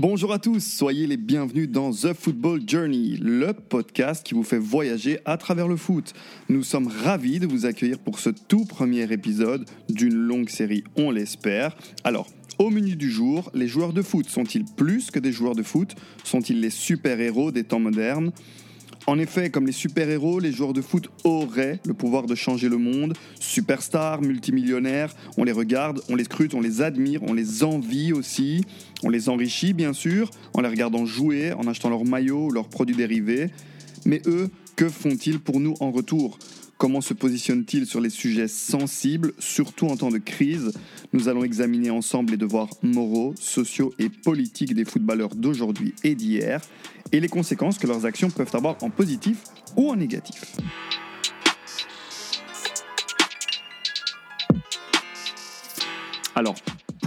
Bonjour 0.00 0.32
à 0.32 0.38
tous, 0.38 0.60
soyez 0.60 1.08
les 1.08 1.16
bienvenus 1.16 1.68
dans 1.68 1.90
The 1.90 2.12
Football 2.12 2.60
Journey, 2.64 3.16
le 3.20 3.52
podcast 3.52 4.24
qui 4.24 4.32
vous 4.32 4.44
fait 4.44 4.56
voyager 4.56 5.18
à 5.24 5.36
travers 5.36 5.66
le 5.66 5.74
foot. 5.74 6.12
Nous 6.48 6.62
sommes 6.62 6.86
ravis 6.86 7.40
de 7.40 7.48
vous 7.48 7.66
accueillir 7.66 7.98
pour 7.98 8.20
ce 8.20 8.30
tout 8.30 8.64
premier 8.64 9.12
épisode 9.12 9.68
d'une 9.88 10.14
longue 10.14 10.50
série, 10.50 10.84
on 10.94 11.10
l'espère. 11.10 11.76
Alors, 12.04 12.28
au 12.60 12.70
menu 12.70 12.94
du 12.94 13.10
jour, 13.10 13.50
les 13.54 13.66
joueurs 13.66 13.92
de 13.92 14.02
foot 14.02 14.28
sont-ils 14.28 14.64
plus 14.64 15.10
que 15.10 15.18
des 15.18 15.32
joueurs 15.32 15.56
de 15.56 15.64
foot? 15.64 15.96
Sont-ils 16.22 16.60
les 16.60 16.70
super-héros 16.70 17.50
des 17.50 17.64
temps 17.64 17.80
modernes? 17.80 18.30
En 19.08 19.18
effet, 19.18 19.48
comme 19.48 19.66
les 19.66 19.72
super-héros, 19.72 20.38
les 20.38 20.52
joueurs 20.52 20.74
de 20.74 20.82
foot 20.82 21.08
auraient 21.24 21.80
le 21.86 21.94
pouvoir 21.94 22.26
de 22.26 22.34
changer 22.34 22.68
le 22.68 22.76
monde. 22.76 23.14
Superstars, 23.40 24.20
multimillionnaires, 24.20 25.14
on 25.38 25.44
les 25.44 25.52
regarde, 25.52 26.02
on 26.10 26.14
les 26.14 26.24
scrute, 26.24 26.52
on 26.52 26.60
les 26.60 26.82
admire, 26.82 27.22
on 27.22 27.32
les 27.32 27.64
envie 27.64 28.12
aussi. 28.12 28.60
On 29.02 29.08
les 29.08 29.30
enrichit 29.30 29.72
bien 29.72 29.94
sûr, 29.94 30.30
en 30.52 30.60
les 30.60 30.68
regardant 30.68 31.06
jouer, 31.06 31.54
en 31.54 31.66
achetant 31.66 31.88
leurs 31.88 32.04
maillots 32.04 32.50
leurs 32.50 32.68
produits 32.68 32.96
dérivés. 32.96 33.48
Mais 34.04 34.20
eux, 34.26 34.50
que 34.76 34.90
font-ils 34.90 35.40
pour 35.40 35.58
nous 35.58 35.74
en 35.80 35.90
retour? 35.90 36.38
Comment 36.78 37.00
se 37.00 37.12
positionnent-ils 37.12 37.86
sur 37.86 38.00
les 38.00 38.08
sujets 38.08 38.46
sensibles, 38.46 39.32
surtout 39.40 39.88
en 39.88 39.96
temps 39.96 40.10
de 40.10 40.18
crise? 40.18 40.70
Nous 41.12 41.28
allons 41.28 41.42
examiner 41.42 41.90
ensemble 41.90 42.30
les 42.30 42.36
devoirs 42.36 42.70
moraux, 42.82 43.34
sociaux 43.36 43.92
et 43.98 44.08
politiques 44.08 44.74
des 44.74 44.84
footballeurs 44.84 45.34
d'aujourd'hui 45.34 45.92
et 46.04 46.14
d'hier 46.14 46.60
et 47.10 47.18
les 47.18 47.26
conséquences 47.26 47.78
que 47.78 47.88
leurs 47.88 48.06
actions 48.06 48.30
peuvent 48.30 48.54
avoir 48.54 48.76
en 48.84 48.90
positif 48.90 49.38
ou 49.76 49.90
en 49.90 49.96
négatif. 49.96 50.54
Alors, 56.36 56.54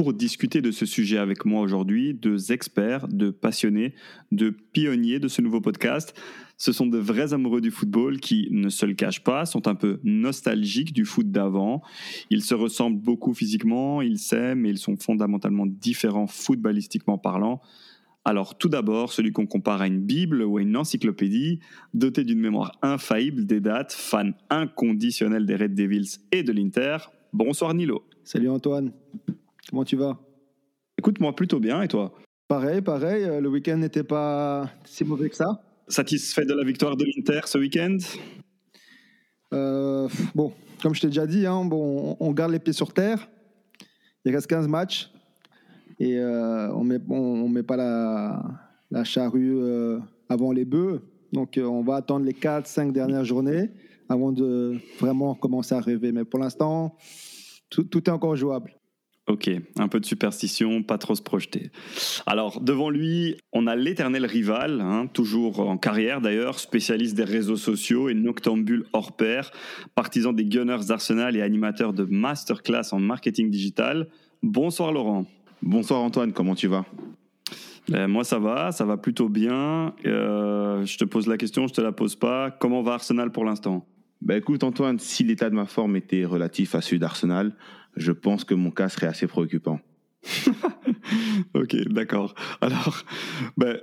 pour 0.02 0.14
discuter 0.14 0.64
de 0.64 0.72
ce 0.72 0.88
sujet 0.88 1.20
avec 1.20 1.46
moi 1.46 1.62
aujourd'hui, 1.62 2.16
deux 2.16 2.52
experts, 2.52 3.08
de 3.08 3.30
passionnés, 3.30 3.94
de 4.32 4.50
pionniers 4.50 5.20
de 5.20 5.28
ce 5.28 5.44
nouveau 5.44 5.62
podcast. 5.62 6.20
Ce 6.58 6.72
sont 6.72 6.88
de 6.88 6.98
vrais 6.98 7.34
amoureux 7.34 7.62
du 7.62 7.70
football 7.70 8.20
qui 8.20 8.48
ne 8.50 8.70
se 8.70 8.88
le 8.88 8.96
cachent 8.96 9.24
pas, 9.24 9.46
sont 9.46 9.68
un 9.68 9.76
peu 9.76 10.00
nostalgiques 10.04 10.92
du 10.92 11.06
foot 11.06 11.30
d'avant. 11.30 11.84
Ils 12.32 12.42
se 12.42 12.56
ressemblent 12.56 13.00
beaucoup 13.00 13.36
physiquement, 13.36 14.02
ils 14.02 14.18
s'aiment, 14.18 14.62
mais 14.62 14.72
ils 14.72 14.80
sont 14.80 14.98
fondamentalement 14.98 15.68
différents 15.68 16.26
footballistiquement 16.26 17.20
parlant. 17.20 17.62
Alors 18.26 18.58
tout 18.58 18.70
d'abord, 18.70 19.14
celui 19.14 19.32
qu'on 19.32 19.46
compare 19.46 19.82
à 19.82 19.88
une 19.88 20.02
Bible 20.02 20.42
ou 20.42 20.58
à 20.58 20.64
une 20.64 20.78
encyclopédie, 20.78 21.60
doté 21.94 22.24
d'une 22.24 22.40
mémoire 22.40 22.72
infaillible 22.82 23.46
des 23.46 23.60
dates, 23.60 23.94
fan 23.94 24.34
inconditionnel 24.50 25.46
des 25.46 25.58
Red 25.58 25.76
Devils 25.76 26.22
et 26.32 26.42
de 26.42 26.52
l'Inter. 26.52 26.98
Bonsoir 27.34 27.76
Nilo. 27.76 28.04
Salut 28.24 28.50
Antoine, 28.50 28.92
comment 29.72 29.86
tu 29.86 29.96
vas? 29.96 30.20
Écoute-moi 30.98 31.34
plutôt 31.34 31.60
bien 31.60 31.82
et 31.82 31.88
toi? 31.88 32.14
Pareil, 32.48 32.82
pareil, 32.82 33.24
euh, 33.24 33.40
le 33.40 33.50
week-end 33.50 33.78
n'était 33.78 34.04
pas 34.04 34.70
si 34.84 35.04
mauvais 35.04 35.30
que 35.30 35.36
ça. 35.36 35.64
Satisfait 35.88 36.46
de 36.46 36.54
la 36.54 36.64
victoire 36.64 36.96
de 36.98 37.06
l'Inter 37.06 37.42
ce 37.46 37.58
week-end? 37.58 37.98
Euh, 39.54 40.08
Bon, 40.36 40.54
comme 40.84 40.94
je 40.94 41.02
t'ai 41.02 41.08
déjà 41.08 41.26
dit, 41.26 41.46
hein, 41.46 41.66
bon, 41.66 42.18
on 42.20 42.32
garde 42.32 42.52
les 42.52 42.60
pieds 42.60 42.74
sur 42.74 42.94
terre. 42.94 43.30
Il 44.26 44.36
reste 44.36 44.48
15 44.48 44.68
matchs 44.68 45.12
et 46.00 46.18
euh, 46.18 46.72
on 46.74 46.84
met, 46.84 47.00
on, 47.10 47.48
met 47.48 47.64
pas 47.64 47.78
la, 47.78 48.44
la 48.92 49.04
charrue 49.04 49.58
euh, 49.62 50.00
avant 50.30 50.52
les 50.52 50.66
bœufs. 50.66 51.02
Donc 51.32 51.58
on 51.58 51.82
va 51.82 51.96
attendre 51.96 52.26
les 52.26 52.34
4-5 52.34 52.92
dernières 52.92 53.24
journées 53.24 53.72
avant 54.10 54.32
de 54.34 54.78
vraiment 55.00 55.34
commencer 55.34 55.74
à 55.74 55.80
rêver. 55.80 56.12
Mais 56.12 56.26
pour 56.26 56.40
l'instant, 56.40 56.98
tout, 57.70 57.84
tout, 57.84 58.04
est 58.10 58.12
encore 58.12 58.36
jouable. 58.36 58.74
Ok, 59.32 59.50
un 59.80 59.88
peu 59.88 60.02
de 60.02 60.06
superstition, 60.06 60.84
pas 60.84 60.98
trop 60.98 61.16
se 61.16 61.22
projeter. 61.22 61.72
Alors, 62.26 62.60
devant 62.60 62.90
lui, 62.90 63.38
on 63.54 63.66
a 63.66 63.78
l'éternel 63.78 64.26
rival, 64.26 64.82
hein, 64.82 65.08
toujours 65.14 65.62
en 65.62 65.78
carrière 65.78 66.20
d'ailleurs, 66.20 66.60
spécialiste 66.60 67.16
des 67.16 67.24
réseaux 67.24 67.56
sociaux 67.56 68.10
et 68.10 68.14
noctambule 68.14 68.84
hors 68.92 69.16
pair, 69.16 69.54
partisan 69.96 70.34
des 70.34 70.44
Gunners 70.44 70.86
d'Arsenal 70.86 71.38
et 71.38 71.42
animateur 71.42 71.94
de 71.94 72.04
masterclass 72.04 72.92
en 72.92 73.00
marketing 73.00 73.50
digital. 73.50 74.10
Bonsoir 74.44 74.92
Laurent. 74.92 75.26
Bonsoir 75.62 76.02
Antoine, 76.02 76.34
comment 76.34 76.56
tu 76.56 76.68
vas? 76.68 76.84
Ben, 77.88 78.08
Moi 78.08 78.26
ça 78.26 78.38
va, 78.38 78.74
ça 78.74 78.84
va 78.84 78.98
plutôt 78.98 79.30
bien. 79.30 79.94
Euh, 80.06 80.86
je 80.86 80.98
te 80.98 81.06
pose 81.06 81.28
la 81.28 81.38
question, 81.38 81.68
je 81.68 81.74
te 81.74 81.80
la 81.80 81.94
pose 81.94 82.18
pas. 82.18 82.52
Comment 82.52 82.82
va 82.82 82.96
Arsenal 82.96 83.32
pour 83.32 83.46
l'instant? 83.46 83.86
Ben 84.22 84.38
Écoute 84.38 84.64
Antoine, 84.64 85.00
si 85.00 85.24
l'état 85.24 85.50
de 85.50 85.56
ma 85.56 85.66
forme 85.66 85.96
était 85.96 86.26
relatif 86.26 86.76
à 86.76 86.82
celui 86.82 87.00
d'Arsenal, 87.00 87.56
je 87.96 88.12
pense 88.12 88.44
que 88.44 88.54
mon 88.54 88.72
cas 88.72 88.90
serait 88.90 89.08
assez 89.08 89.28
préoccupant. 89.28 89.80
ok, 91.56 91.76
d'accord. 91.90 92.36
Alors, 92.62 93.04
ben, 93.58 93.80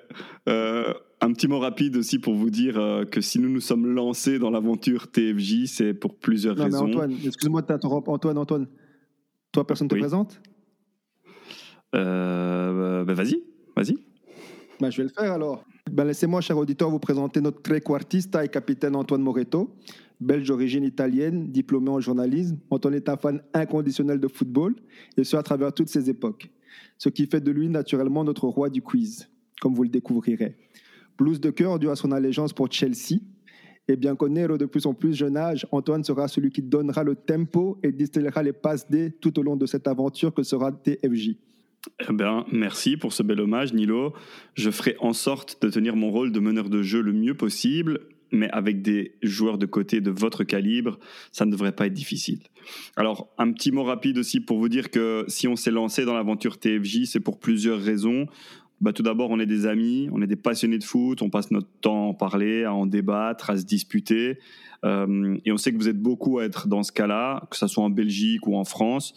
euh, 0.48 0.94
un 1.20 1.32
petit 1.32 1.48
mot 1.48 1.58
rapide 1.58 1.96
aussi 1.96 2.18
pour 2.18 2.34
vous 2.34 2.50
dire 2.50 2.78
euh, 2.78 3.04
que 3.04 3.20
si 3.20 3.38
nous 3.38 3.48
nous 3.48 3.60
sommes 3.60 3.86
lancés 3.86 4.38
dans 4.38 4.50
l'aventure 4.50 5.10
TFJ, 5.10 5.66
c'est 5.66 5.94
pour 5.94 6.16
plusieurs 6.16 6.56
non, 6.56 6.64
raisons. 6.64 6.86
Mais 6.86 6.94
Antoine, 6.94 7.16
excuse-moi 7.24 7.62
de 7.62 7.66
t'interrompre. 7.66 8.10
Antoine, 8.10 8.38
Antoine, 8.38 8.66
toi, 9.52 9.66
personne 9.66 9.86
ne 9.86 9.90
te 9.90 9.98
présente? 9.98 10.40
Euh, 11.94 13.04
bah, 13.04 13.14
vas-y, 13.14 13.42
vas-y. 13.74 13.98
Bah, 14.80 14.90
je 14.90 14.98
vais 14.98 15.04
le 15.04 15.08
faire 15.08 15.32
alors. 15.32 15.64
Ben, 15.90 16.04
Laissez-moi, 16.04 16.40
cher 16.40 16.56
auditeur, 16.56 16.90
vous 16.90 16.98
présenter 16.98 17.40
notre 17.40 17.62
trequartista 17.62 18.44
et 18.44 18.48
capitaine 18.48 18.94
Antoine 18.94 19.22
Moreto, 19.22 19.74
belge 20.20 20.48
d'origine 20.48 20.84
italienne, 20.84 21.50
diplômé 21.50 21.90
en 21.90 22.00
journalisme. 22.00 22.58
Antoine 22.70 22.94
est 22.94 23.08
un 23.08 23.16
fan 23.16 23.42
inconditionnel 23.54 24.20
de 24.20 24.28
football, 24.28 24.74
et 25.16 25.24
ce 25.24 25.36
à 25.36 25.42
travers 25.42 25.72
toutes 25.72 25.88
ses 25.88 26.10
époques. 26.10 26.50
Ce 26.98 27.08
qui 27.08 27.26
fait 27.26 27.40
de 27.40 27.50
lui 27.50 27.68
naturellement 27.68 28.24
notre 28.24 28.46
roi 28.48 28.70
du 28.70 28.82
quiz, 28.82 29.28
comme 29.60 29.74
vous 29.74 29.84
le 29.84 29.88
découvrirez. 29.88 30.56
Blues 31.16 31.40
de 31.40 31.50
cœur 31.50 31.78
dû 31.78 31.88
à 31.88 31.96
son 31.96 32.12
allégeance 32.12 32.52
pour 32.52 32.70
Chelsea. 32.70 33.20
Et 33.90 33.96
bien 33.96 34.16
connaître 34.16 34.58
de 34.58 34.66
plus 34.66 34.84
en 34.84 34.92
plus 34.92 35.14
jeune 35.14 35.36
âge, 35.36 35.66
Antoine 35.72 36.04
sera 36.04 36.28
celui 36.28 36.50
qui 36.50 36.60
donnera 36.60 37.04
le 37.04 37.14
tempo 37.14 37.78
et 37.82 37.90
distillera 37.90 38.42
les 38.42 38.52
passes 38.52 38.88
D 38.90 39.12
tout 39.18 39.38
au 39.38 39.42
long 39.42 39.56
de 39.56 39.64
cette 39.64 39.88
aventure 39.88 40.34
que 40.34 40.42
sera 40.42 40.70
TFJ. 40.72 41.36
Eh 42.00 42.12
merci 42.52 42.96
pour 42.96 43.12
ce 43.12 43.22
bel 43.22 43.40
hommage, 43.40 43.72
Nilo. 43.72 44.12
Je 44.54 44.70
ferai 44.70 44.96
en 45.00 45.14
sorte 45.14 45.62
de 45.62 45.70
tenir 45.70 45.96
mon 45.96 46.10
rôle 46.10 46.32
de 46.32 46.40
meneur 46.40 46.68
de 46.68 46.82
jeu 46.82 47.00
le 47.00 47.12
mieux 47.12 47.34
possible, 47.34 48.00
mais 48.30 48.50
avec 48.50 48.82
des 48.82 49.14
joueurs 49.22 49.58
de 49.58 49.66
côté 49.66 50.00
de 50.00 50.10
votre 50.10 50.44
calibre, 50.44 50.98
ça 51.32 51.44
ne 51.44 51.50
devrait 51.50 51.72
pas 51.72 51.86
être 51.86 51.94
difficile. 51.94 52.40
Alors, 52.96 53.28
un 53.38 53.52
petit 53.52 53.72
mot 53.72 53.84
rapide 53.84 54.18
aussi 54.18 54.40
pour 54.40 54.58
vous 54.58 54.68
dire 54.68 54.90
que 54.90 55.24
si 55.28 55.48
on 55.48 55.56
s'est 55.56 55.70
lancé 55.70 56.04
dans 56.04 56.14
l'aventure 56.14 56.58
TFJ, 56.58 57.04
c'est 57.04 57.20
pour 57.20 57.38
plusieurs 57.38 57.80
raisons. 57.80 58.26
Bah, 58.80 58.92
tout 58.92 59.02
d'abord, 59.02 59.30
on 59.30 59.40
est 59.40 59.46
des 59.46 59.66
amis, 59.66 60.08
on 60.12 60.22
est 60.22 60.26
des 60.26 60.36
passionnés 60.36 60.78
de 60.78 60.84
foot, 60.84 61.22
on 61.22 61.30
passe 61.30 61.50
notre 61.50 61.68
temps 61.80 62.04
à 62.04 62.08
en 62.08 62.14
parler, 62.14 62.64
à 62.64 62.72
en 62.72 62.86
débattre, 62.86 63.50
à 63.50 63.56
se 63.56 63.64
disputer. 63.64 64.38
Euh, 64.84 65.36
et 65.44 65.50
on 65.50 65.56
sait 65.56 65.72
que 65.72 65.78
vous 65.78 65.88
êtes 65.88 66.00
beaucoup 66.00 66.38
à 66.38 66.44
être 66.44 66.68
dans 66.68 66.84
ce 66.84 66.92
cas-là, 66.92 67.46
que 67.50 67.56
ce 67.56 67.66
soit 67.66 67.82
en 67.82 67.90
Belgique 67.90 68.46
ou 68.46 68.56
en 68.56 68.64
France. 68.64 69.14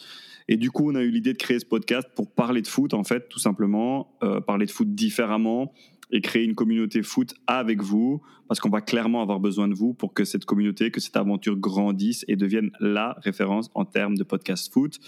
Et 0.48 0.58
du 0.58 0.72
coup, 0.72 0.92
on 0.92 0.96
a 0.96 1.02
eu 1.02 1.12
l'idée 1.12 1.34
de 1.34 1.38
créer 1.38 1.60
ce 1.60 1.66
podcast 1.66 2.08
pour 2.16 2.32
parler 2.32 2.62
de 2.64 2.68
foot, 2.68 2.94
en 2.94 3.04
fait, 3.04 3.30
tout 3.30 3.40
simplement, 3.40 4.18
euh, 4.24 4.42
parler 4.42 4.66
de 4.66 4.72
foot 4.72 4.94
différemment 4.96 5.72
et 6.12 6.22
créer 6.22 6.44
une 6.44 6.56
communauté 6.56 7.04
foot 7.04 7.34
avec 7.48 7.82
vous, 7.82 8.22
parce 8.48 8.60
qu'on 8.60 8.70
va 8.70 8.82
clairement 8.82 9.22
avoir 9.22 9.40
besoin 9.40 9.68
de 9.68 9.74
vous 9.74 9.94
pour 9.94 10.14
que 10.14 10.26
cette 10.26 10.46
communauté, 10.46 10.92
que 10.92 11.00
cette 11.00 11.16
aventure 11.16 11.56
grandisse 11.56 12.26
et 12.28 12.36
devienne 12.36 12.72
la 12.80 13.18
référence 13.22 13.70
en 13.76 13.86
termes 13.86 14.18
de 14.18 14.24
podcast 14.24 14.72
foot. 14.74 15.00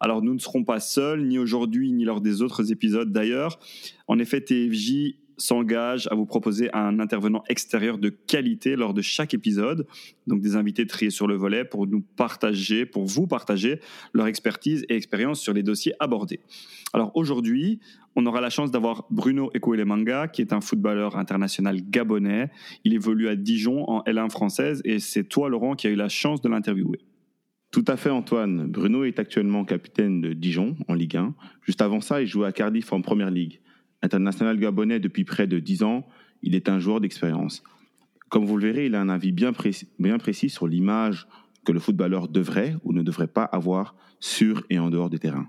Alors, 0.00 0.22
nous 0.22 0.34
ne 0.34 0.38
serons 0.38 0.64
pas 0.64 0.80
seuls, 0.80 1.26
ni 1.26 1.38
aujourd'hui, 1.38 1.92
ni 1.92 2.04
lors 2.04 2.20
des 2.20 2.42
autres 2.42 2.72
épisodes 2.72 3.12
d'ailleurs. 3.12 3.58
En 4.08 4.18
effet, 4.18 4.40
TFJ 4.40 5.14
s'engage 5.38 6.08
à 6.10 6.14
vous 6.14 6.26
proposer 6.26 6.68
un 6.74 7.00
intervenant 7.00 7.42
extérieur 7.48 7.98
de 7.98 8.10
qualité 8.10 8.76
lors 8.76 8.92
de 8.92 9.02
chaque 9.02 9.34
épisode, 9.34 9.86
donc 10.26 10.40
des 10.40 10.56
invités 10.56 10.86
triés 10.86 11.10
sur 11.10 11.26
le 11.26 11.36
volet 11.36 11.64
pour 11.64 11.86
nous 11.86 12.00
partager, 12.00 12.84
pour 12.84 13.06
vous 13.06 13.26
partager 13.26 13.80
leur 14.12 14.26
expertise 14.26 14.84
et 14.88 14.96
expérience 14.96 15.40
sur 15.40 15.54
les 15.54 15.62
dossiers 15.62 15.94
abordés. 16.00 16.40
Alors 16.92 17.12
aujourd'hui, 17.14 17.80
on 18.16 18.26
aura 18.26 18.40
la 18.40 18.50
chance 18.50 18.70
d'avoir 18.70 19.06
Bruno 19.10 19.50
Ekoelemanga, 19.54 20.28
qui 20.28 20.42
est 20.42 20.52
un 20.52 20.60
footballeur 20.60 21.16
international 21.16 21.80
gabonais. 21.88 22.50
Il 22.84 22.92
évolue 22.92 23.28
à 23.28 23.36
Dijon 23.36 23.88
en 23.88 24.02
L1 24.02 24.30
française 24.30 24.82
et 24.84 24.98
c'est 24.98 25.24
toi, 25.24 25.48
Laurent, 25.48 25.76
qui 25.76 25.86
a 25.86 25.90
eu 25.90 25.94
la 25.94 26.08
chance 26.08 26.40
de 26.40 26.48
l'interviewer. 26.48 26.98
Tout 27.70 27.84
à 27.86 27.96
fait, 27.96 28.10
Antoine. 28.10 28.66
Bruno 28.66 29.04
est 29.04 29.18
actuellement 29.18 29.64
capitaine 29.64 30.20
de 30.20 30.32
Dijon 30.32 30.76
en 30.88 30.94
Ligue 30.94 31.16
1. 31.16 31.34
Juste 31.62 31.82
avant 31.82 32.00
ça, 32.00 32.22
il 32.22 32.26
jouait 32.26 32.46
à 32.46 32.52
Cardiff 32.52 32.92
en 32.92 33.02
Première 33.02 33.30
Ligue. 33.30 33.60
International 34.02 34.58
gabonais 34.58 35.00
depuis 35.00 35.24
près 35.24 35.46
de 35.46 35.58
10 35.58 35.82
ans, 35.82 36.06
il 36.42 36.54
est 36.54 36.68
un 36.68 36.78
joueur 36.78 37.00
d'expérience. 37.00 37.62
Comme 38.28 38.44
vous 38.44 38.56
le 38.56 38.66
verrez, 38.66 38.86
il 38.86 38.94
a 38.94 39.00
un 39.00 39.08
avis 39.08 39.32
bien 39.32 39.52
précis, 39.52 39.88
bien 39.98 40.18
précis 40.18 40.50
sur 40.50 40.66
l'image 40.68 41.26
que 41.64 41.72
le 41.72 41.80
footballeur 41.80 42.28
devrait 42.28 42.76
ou 42.84 42.92
ne 42.92 43.02
devrait 43.02 43.26
pas 43.26 43.44
avoir 43.44 43.94
sur 44.20 44.64
et 44.70 44.78
en 44.78 44.90
dehors 44.90 45.10
des 45.10 45.18
terrains. 45.18 45.48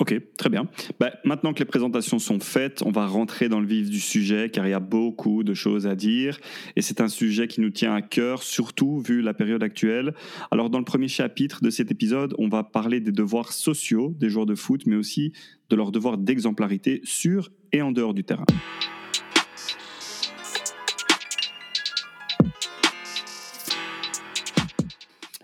Ok, 0.00 0.14
très 0.36 0.48
bien. 0.48 0.68
Bah, 1.00 1.12
maintenant 1.24 1.52
que 1.52 1.58
les 1.58 1.64
présentations 1.64 2.20
sont 2.20 2.38
faites, 2.38 2.82
on 2.86 2.92
va 2.92 3.08
rentrer 3.08 3.48
dans 3.48 3.58
le 3.58 3.66
vif 3.66 3.90
du 3.90 3.98
sujet 3.98 4.48
car 4.48 4.64
il 4.64 4.70
y 4.70 4.74
a 4.74 4.78
beaucoup 4.78 5.42
de 5.42 5.54
choses 5.54 5.88
à 5.88 5.96
dire 5.96 6.38
et 6.76 6.82
c'est 6.82 7.00
un 7.00 7.08
sujet 7.08 7.48
qui 7.48 7.60
nous 7.60 7.70
tient 7.70 7.92
à 7.92 8.00
cœur, 8.00 8.44
surtout 8.44 9.00
vu 9.00 9.22
la 9.22 9.34
période 9.34 9.64
actuelle. 9.64 10.14
Alors 10.52 10.70
dans 10.70 10.78
le 10.78 10.84
premier 10.84 11.08
chapitre 11.08 11.64
de 11.64 11.70
cet 11.70 11.90
épisode, 11.90 12.32
on 12.38 12.48
va 12.48 12.62
parler 12.62 13.00
des 13.00 13.10
devoirs 13.10 13.52
sociaux 13.52 14.14
des 14.20 14.30
joueurs 14.30 14.46
de 14.46 14.54
foot, 14.54 14.82
mais 14.86 14.94
aussi 14.94 15.32
de 15.68 15.74
leurs 15.74 15.90
devoirs 15.90 16.16
d'exemplarité 16.16 17.00
sur 17.02 17.50
et 17.72 17.82
en 17.82 17.90
dehors 17.90 18.14
du 18.14 18.22
terrain. 18.22 18.46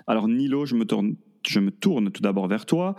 Alors 0.06 0.28
Nilo, 0.28 0.64
je 0.64 0.76
me 0.76 0.84
tourne, 0.84 1.16
je 1.44 1.58
me 1.58 1.72
tourne 1.72 2.12
tout 2.12 2.22
d'abord 2.22 2.46
vers 2.46 2.66
toi. 2.66 2.94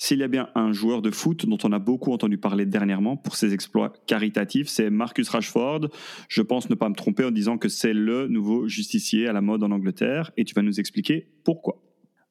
S'il 0.00 0.20
y 0.20 0.22
a 0.22 0.28
bien 0.28 0.48
un 0.54 0.72
joueur 0.72 1.02
de 1.02 1.10
foot 1.10 1.44
dont 1.46 1.58
on 1.64 1.72
a 1.72 1.80
beaucoup 1.80 2.12
entendu 2.12 2.38
parler 2.38 2.66
dernièrement 2.66 3.16
pour 3.16 3.34
ses 3.34 3.52
exploits 3.52 3.92
caritatifs, 4.06 4.68
c'est 4.68 4.90
Marcus 4.90 5.28
Rashford. 5.28 5.88
Je 6.28 6.40
pense 6.40 6.70
ne 6.70 6.76
pas 6.76 6.88
me 6.88 6.94
tromper 6.94 7.24
en 7.24 7.32
disant 7.32 7.58
que 7.58 7.68
c'est 7.68 7.92
le 7.92 8.28
nouveau 8.28 8.68
justicier 8.68 9.26
à 9.26 9.32
la 9.32 9.40
mode 9.40 9.64
en 9.64 9.72
Angleterre 9.72 10.30
et 10.36 10.44
tu 10.44 10.54
vas 10.54 10.62
nous 10.62 10.78
expliquer 10.78 11.28
pourquoi. 11.42 11.82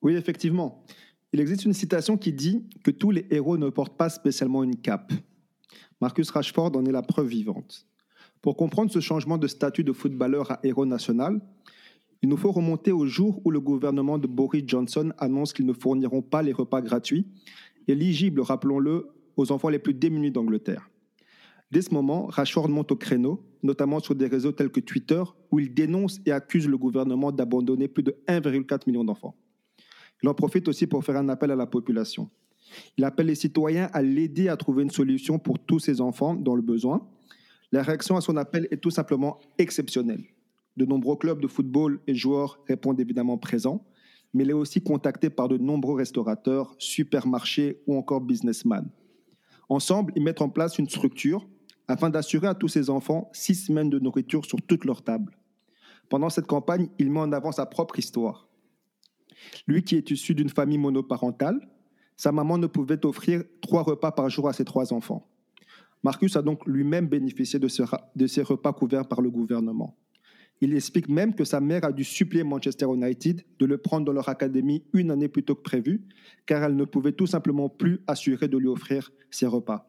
Oui, 0.02 0.16
effectivement. 0.16 0.86
Il 1.34 1.42
existe 1.42 1.66
une 1.66 1.74
citation 1.74 2.18
qui 2.18 2.31
dit 2.31 2.69
que 2.86 2.92
tous 2.92 3.12
les 3.12 3.28
héros 3.31 3.58
ne 3.58 3.70
portent 3.70 3.98
pas 3.98 4.10
spécialement 4.10 4.63
une 4.63 4.78
cape. 4.78 5.12
Marcus 6.00 6.30
Rashford 6.30 6.72
en 6.78 6.86
est 6.86 6.92
la 6.94 7.02
preuve 7.02 7.28
vivante. 7.28 7.86
Pour 8.42 8.56
comprendre 8.56 8.92
ce 8.92 9.02
changement 9.02 9.38
de 9.38 9.48
statut 9.48 9.84
de 9.84 9.92
footballeur 9.92 10.52
à 10.52 10.60
héros 10.63 10.86
national, 10.86 11.42
il 12.24 12.30
nous 12.30 12.38
faut 12.38 12.52
remonter 12.52 12.92
au 12.92 13.06
jour 13.06 13.42
où 13.46 13.52
le 13.52 13.60
gouvernement 13.60 14.18
de 14.18 14.28
Boris 14.28 14.64
Johnson 14.66 15.14
annonce 15.18 15.54
qu'ils 15.54 15.66
ne 15.66 15.74
fourniront 15.74 16.22
pas 16.22 16.42
les 16.42 16.54
repas 16.54 16.81
gratuits, 16.81 17.28
éligibles, 17.88 18.42
rappelons-le, 18.42 19.08
aux 19.36 19.52
enfants 19.52 19.69
les 19.69 19.80
plus 19.80 19.94
démunis 19.94 20.31
d'Angleterre. 20.31 20.90
Dès 21.69 21.81
ce 21.81 21.94
moment, 21.94 22.25
Rashford 22.28 22.69
monte 22.69 22.92
au 22.92 22.96
créneau, 22.96 23.44
notamment 23.62 24.00
sur 24.00 24.16
des 24.16 24.28
réseaux 24.28 24.52
tels 24.52 24.69
que 24.69 24.80
Twitter, 24.80 25.22
où 25.52 25.60
il 25.60 25.74
dénonce 25.74 26.19
et 26.25 26.31
accuse 26.31 26.68
le 26.68 26.78
gouvernement 26.78 27.31
d'abandonner 27.31 27.88
plus 27.88 28.04
de 28.04 28.18
1,4 28.28 28.81
million 28.88 29.04
d'enfants. 29.04 29.36
Il 30.24 30.30
en 30.30 30.34
profite 30.34 30.68
aussi 30.68 30.88
pour 30.88 31.04
faire 31.04 31.18
un 31.18 31.30
appel 31.30 31.52
à 31.52 31.56
la 31.56 31.68
population. 31.68 32.30
Il 32.98 33.04
appelle 33.04 33.28
les 33.28 33.36
citoyens 33.36 33.90
à 33.94 34.02
l'aider 34.02 34.50
à 34.50 34.58
trouver 34.58 34.84
une 34.84 34.90
solution 34.90 35.40
pour 35.40 35.60
tous 35.60 35.80
ces 35.80 36.02
enfants 36.02 36.36
dans 36.36 36.56
le 36.56 36.62
besoin. 36.62 37.08
La 37.72 37.84
réaction 37.84 38.16
à 38.16 38.22
son 38.22 38.38
appel 38.38 38.68
est 38.72 38.78
tout 38.78 38.90
simplement 38.90 39.40
exceptionnelle. 39.58 40.24
De 40.77 40.85
nombreux 40.85 41.15
clubs 41.15 41.41
de 41.41 41.47
football 41.47 42.00
et 42.07 42.15
joueurs 42.15 42.59
répondent 42.68 43.00
évidemment 43.00 43.38
présents, 43.38 43.83
mais 44.33 44.44
il 44.44 44.51
est 44.51 44.53
aussi 44.53 44.81
contacté 44.81 45.29
par 45.29 45.47
de 45.47 45.57
nombreux 45.57 45.95
restaurateurs, 45.95 46.75
supermarchés 46.77 47.81
ou 47.88 47.97
encore 47.97 48.21
businessmen. 48.21 48.88
Ensemble, 49.69 50.13
ils 50.15 50.24
mettent 50.24 50.41
en 50.41 50.50
place 50.50 50.77
une 50.77 50.88
structure 50.88 51.47
afin 51.88 52.09
d'assurer 52.09 52.47
à 52.47 52.53
tous 52.53 52.68
ces 52.68 52.89
enfants 52.89 53.29
six 53.33 53.56
semaines 53.56 53.89
de 53.89 54.00
nourriture 54.00 54.45
sur 54.45 54.62
toute 54.62 54.85
leur 54.85 55.03
table. 55.03 55.38
Pendant 56.09 56.29
cette 56.29 56.47
campagne, 56.47 56.89
il 57.00 57.12
met 57.12 57.19
en 57.19 57.31
avant 57.31 57.51
sa 57.51 57.65
propre 57.65 58.00
histoire. 58.00 58.47
Lui 59.68 59.83
qui 59.83 59.95
est 59.95 60.12
issu 60.12 60.35
d'une 60.35 60.50
famille 60.50 60.77
monoparentale, 60.77 61.68
sa 62.15 62.31
maman 62.31 62.57
ne 62.57 62.68
pouvait 62.68 63.06
offrir 63.06 63.44
trois 63.62 63.83
repas 63.83 64.12
par 64.12 64.29
jour 64.29 64.47
à 64.47 64.53
ses 64.53 64.65
trois 64.65 64.94
enfants. 64.94 65.27
Marcus 66.03 66.35
a 66.35 66.41
donc 66.41 66.65
lui-même 66.65 67.07
bénéficié 67.07 67.59
de, 67.59 67.68
ces 67.68 68.41
repas 68.41 68.74
couverts 68.74 69.07
par 69.07 69.21
le 69.21 69.29
gouvernement. 69.29 69.97
Il 70.59 70.74
explique 70.74 71.07
même 71.07 71.36
que 71.36 71.44
sa 71.44 71.59
mère 71.59 71.83
a 71.83 71.92
dû 71.92 72.04
supplier 72.04 72.44
Manchester 72.44 72.88
United 72.88 73.44
de 73.59 73.65
le 73.65 73.77
prendre 73.77 74.06
dans 74.06 74.13
leur 74.13 74.27
académie 74.27 74.83
une 74.94 75.12
année 75.12 75.27
plus 75.27 75.44
tôt 75.44 75.54
que 75.54 75.62
prévu, 75.62 76.07
car 76.48 76.63
elle 76.63 76.75
ne 76.75 76.86
pouvait 76.86 77.12
tout 77.12 77.27
simplement 77.27 77.69
plus 77.69 78.01
assurer 78.07 78.48
de 78.48 78.57
lui 78.57 78.68
offrir 78.68 79.12
ses 79.30 79.45
repas. 79.45 79.88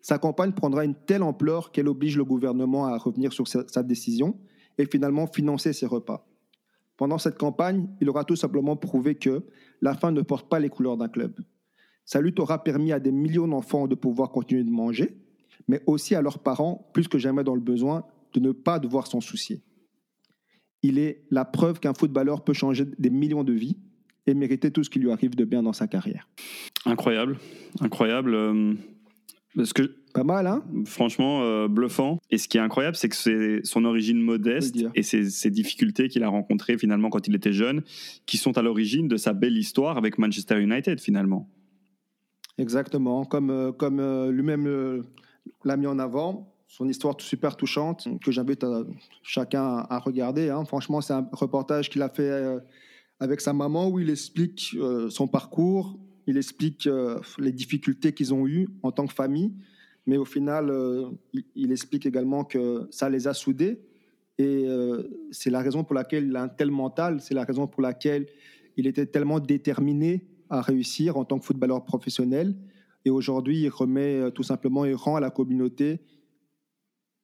Sa 0.00 0.18
campagne 0.18 0.52
prendra 0.52 0.84
une 0.84 0.96
telle 0.96 1.22
ampleur 1.22 1.70
qu'elle 1.70 1.86
oblige 1.86 2.16
le 2.16 2.24
gouvernement 2.24 2.86
à 2.86 2.98
revenir 2.98 3.32
sur 3.32 3.46
sa, 3.46 3.82
décision 3.84 4.36
et 4.76 4.86
finalement 4.86 5.28
financer 5.28 5.72
ses 5.72 5.86
repas. 5.86 6.26
Pendant 6.96 7.18
cette 7.18 7.38
campagne, 7.38 7.88
il 8.00 8.10
aura 8.10 8.24
tout 8.24 8.34
simplement 8.34 8.76
prouvé 8.76 9.14
que 9.14 9.44
la 9.80 9.94
faim 9.94 10.10
ne 10.10 10.22
porte 10.22 10.48
pas 10.48 10.58
les 10.58 10.68
couleurs 10.68 10.96
d'un 10.96 11.08
club. 11.08 11.38
Sa 12.04 12.20
lutte 12.20 12.40
aura 12.40 12.64
permis 12.64 12.90
à 12.90 12.98
des 12.98 13.12
millions 13.12 13.46
d'enfants 13.46 13.86
de 13.86 13.94
pouvoir 13.94 14.32
continuer 14.32 14.64
de 14.64 14.70
manger, 14.70 15.16
mais 15.68 15.80
aussi 15.86 16.16
à 16.16 16.22
leurs 16.22 16.40
parents, 16.40 16.90
plus 16.92 17.06
que 17.06 17.18
jamais 17.18 17.44
dans 17.44 17.54
le 17.54 17.60
besoin, 17.60 18.04
de 18.34 18.40
ne 18.40 18.50
pas 18.50 18.80
devoir 18.80 19.06
s'en 19.06 19.20
soucier 19.20 19.62
il 20.82 20.98
est 20.98 21.22
la 21.30 21.44
preuve 21.44 21.80
qu'un 21.80 21.94
footballeur 21.94 22.44
peut 22.44 22.52
changer 22.52 22.84
des 22.98 23.10
millions 23.10 23.44
de 23.44 23.52
vies 23.52 23.76
et 24.26 24.34
mériter 24.34 24.70
tout 24.70 24.84
ce 24.84 24.90
qui 24.90 24.98
lui 24.98 25.10
arrive 25.10 25.34
de 25.34 25.44
bien 25.44 25.62
dans 25.62 25.72
sa 25.72 25.86
carrière. 25.86 26.28
Incroyable, 26.84 27.38
incroyable. 27.80 28.34
Euh, 28.34 28.74
parce 29.56 29.72
que 29.72 29.96
pas 30.14 30.24
mal, 30.24 30.46
hein? 30.46 30.62
Franchement, 30.84 31.42
euh, 31.42 31.68
bluffant. 31.68 32.18
Et 32.30 32.38
ce 32.38 32.46
qui 32.46 32.58
est 32.58 32.60
incroyable, 32.60 32.96
c'est 32.96 33.08
que 33.08 33.16
c'est 33.16 33.60
son 33.64 33.84
origine 33.84 34.20
modeste 34.20 34.76
et 34.94 35.02
ses, 35.02 35.50
difficultés 35.50 36.08
qu'il 36.08 36.22
a 36.22 36.28
rencontrées 36.28 36.76
finalement 36.76 37.08
quand 37.08 37.26
il 37.26 37.34
était 37.34 37.52
jeune, 37.52 37.82
qui 38.26 38.36
sont 38.36 38.58
à 38.58 38.62
l'origine 38.62 39.08
de 39.08 39.16
sa 39.16 39.32
belle 39.32 39.56
histoire 39.56 39.96
avec 39.96 40.18
Manchester 40.18 40.60
United 40.60 41.00
finalement. 41.00 41.48
Exactement, 42.58 43.24
comme, 43.24 43.50
euh, 43.50 43.72
comme 43.72 44.00
lui-même 44.30 45.02
l'a 45.64 45.76
mis 45.76 45.86
en 45.86 45.98
avant 45.98 46.51
son 46.72 46.88
histoire 46.88 47.20
super 47.20 47.54
touchante 47.54 48.08
que 48.24 48.32
j'invite 48.32 48.64
chacun 49.22 49.84
à 49.90 49.98
regarder. 49.98 50.48
Hein. 50.48 50.64
Franchement, 50.64 51.02
c'est 51.02 51.12
un 51.12 51.28
reportage 51.30 51.90
qu'il 51.90 52.00
a 52.00 52.08
fait 52.08 52.30
euh, 52.30 52.60
avec 53.20 53.42
sa 53.42 53.52
maman 53.52 53.90
où 53.90 53.98
il 53.98 54.08
explique 54.08 54.74
euh, 54.78 55.10
son 55.10 55.28
parcours, 55.28 55.98
il 56.26 56.38
explique 56.38 56.86
euh, 56.86 57.20
les 57.38 57.52
difficultés 57.52 58.14
qu'ils 58.14 58.32
ont 58.32 58.46
eues 58.46 58.70
en 58.82 58.90
tant 58.90 59.06
que 59.06 59.12
famille, 59.12 59.52
mais 60.06 60.16
au 60.16 60.24
final, 60.24 60.72
il, 61.54 61.70
explique 61.70 62.06
également 62.06 62.42
que 62.42 62.88
ça 62.90 63.10
les 63.10 63.28
a 63.28 63.34
soudés 63.34 63.78
et 64.38 64.66
c'est 65.30 65.50
la 65.50 65.60
raison 65.60 65.84
pour 65.84 65.94
laquelle 65.94 66.26
il 66.26 66.34
a 66.34 66.42
un 66.42 66.48
tel 66.48 66.72
mental, 66.72 67.20
c'est 67.20 67.34
la 67.34 67.44
raison 67.44 67.68
pour 67.68 67.82
laquelle 67.82 68.26
il 68.76 68.88
était 68.88 69.06
tellement 69.06 69.38
déterminé 69.38 70.26
à 70.50 70.60
réussir 70.60 71.18
en 71.18 71.24
tant 71.24 71.38
que 71.38 71.44
footballeur 71.44 71.84
professionnel. 71.84 72.56
Et 73.04 73.10
aujourd'hui, 73.10 73.60
il 73.60 73.68
remet 73.68 74.32
tout 74.32 74.42
simplement, 74.42 74.84
il 74.84 74.96
rend 74.96 75.14
à 75.14 75.20
la 75.20 75.30
communauté 75.30 76.00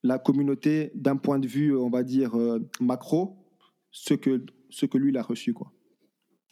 la 0.02 0.18
communauté 0.18 0.90
d'un 0.94 1.16
point 1.16 1.38
de 1.38 1.46
vue, 1.46 1.76
on 1.76 1.90
va 1.90 2.02
dire, 2.02 2.38
euh, 2.38 2.60
macro, 2.80 3.36
ce 3.90 4.14
que, 4.14 4.44
ce 4.70 4.86
que 4.86 4.98
lui, 4.98 5.10
il 5.10 5.18
a 5.18 5.22
reçu. 5.22 5.52
Quoi. 5.52 5.72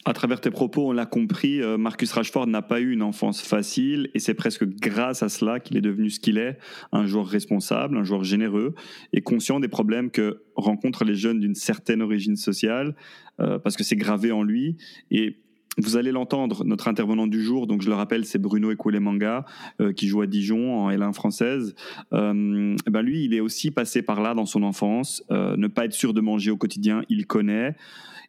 À 0.05 0.13
travers 0.13 0.41
tes 0.41 0.51
propos, 0.51 0.89
on 0.89 0.93
l'a 0.93 1.05
compris, 1.05 1.61
euh, 1.61 1.77
Marcus 1.77 2.13
Rashford 2.13 2.47
n'a 2.47 2.63
pas 2.63 2.81
eu 2.81 2.93
une 2.93 3.03
enfance 3.03 3.43
facile 3.43 4.09
et 4.15 4.21
c'est 4.21 4.35
presque 4.35 4.65
grâce 4.65 5.25
à 5.25 5.29
cela 5.29 5.59
qu'il 5.59 5.77
est 5.77 5.81
devenu 5.81 6.11
ce 6.11 6.21
qu'il 6.21 6.39
est, 6.39 6.59
un 6.93 7.07
joueur 7.07 7.27
responsable, 7.27 7.97
un 7.97 8.05
joueur 8.05 8.23
généreux 8.23 8.77
et 9.13 9.21
conscient 9.21 9.59
des 9.59 9.67
problèmes 9.67 10.13
que 10.13 10.45
rencontrent 10.55 11.05
les 11.05 11.17
jeunes 11.17 11.41
d'une 11.41 11.57
certaine 11.57 12.03
origine 12.03 12.37
sociale, 12.37 12.95
euh, 13.41 13.59
parce 13.59 13.77
que 13.77 13.83
c'est 13.83 13.97
gravé 13.97 14.31
en 14.31 14.45
lui. 14.45 14.77
Et 15.11 15.41
vous 15.79 15.97
allez 15.97 16.11
l'entendre, 16.11 16.65
notre 16.65 16.89
intervenant 16.89 17.27
du 17.27 17.43
jour, 17.43 17.67
donc 17.67 17.83
je 17.83 17.89
le 17.89 17.95
rappelle, 17.95 18.25
c'est 18.25 18.39
Bruno 18.39 18.71
Ekoulemanga, 18.71 19.45
euh, 19.81 19.93
qui 19.93 20.09
joue 20.09 20.23
à 20.23 20.27
Dijon 20.27 20.75
en 20.75 20.91
L1 20.91 21.13
française. 21.13 21.75
Euh, 22.13 22.75
ben 22.87 23.03
lui, 23.03 23.25
il 23.25 23.35
est 23.35 23.41
aussi 23.41 23.71
passé 23.71 24.03
par 24.03 24.21
là 24.21 24.35
dans 24.35 24.47
son 24.47 24.63
enfance. 24.63 25.23
Euh, 25.31 25.57
ne 25.57 25.69
pas 25.69 25.85
être 25.85 25.93
sûr 25.93 26.15
de 26.15 26.21
manger 26.21 26.51
au 26.51 26.57
quotidien, 26.57 27.03
il 27.09 27.27
connaît. 27.27 27.77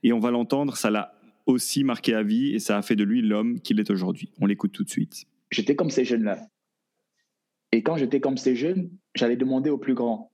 Et 0.03 0.11
on 0.13 0.19
va 0.19 0.31
l'entendre, 0.31 0.75
ça 0.75 0.89
l'a 0.89 1.13
aussi 1.45 1.83
marqué 1.83 2.13
à 2.13 2.23
vie 2.23 2.53
et 2.53 2.59
ça 2.59 2.77
a 2.77 2.81
fait 2.81 2.95
de 2.95 3.03
lui 3.03 3.21
l'homme 3.21 3.61
qu'il 3.61 3.79
est 3.79 3.89
aujourd'hui. 3.89 4.29
On 4.41 4.45
l'écoute 4.45 4.73
tout 4.73 4.83
de 4.83 4.89
suite. 4.89 5.25
J'étais 5.49 5.75
comme 5.75 5.89
ces 5.89 6.03
jeunes-là. 6.03 6.47
Et 7.71 7.83
quand 7.83 7.95
j'étais 7.97 8.19
comme 8.19 8.37
ces 8.37 8.55
jeunes, 8.55 8.89
j'allais 9.15 9.37
demander 9.37 9.69
aux 9.69 9.77
plus 9.77 9.93
grands 9.93 10.31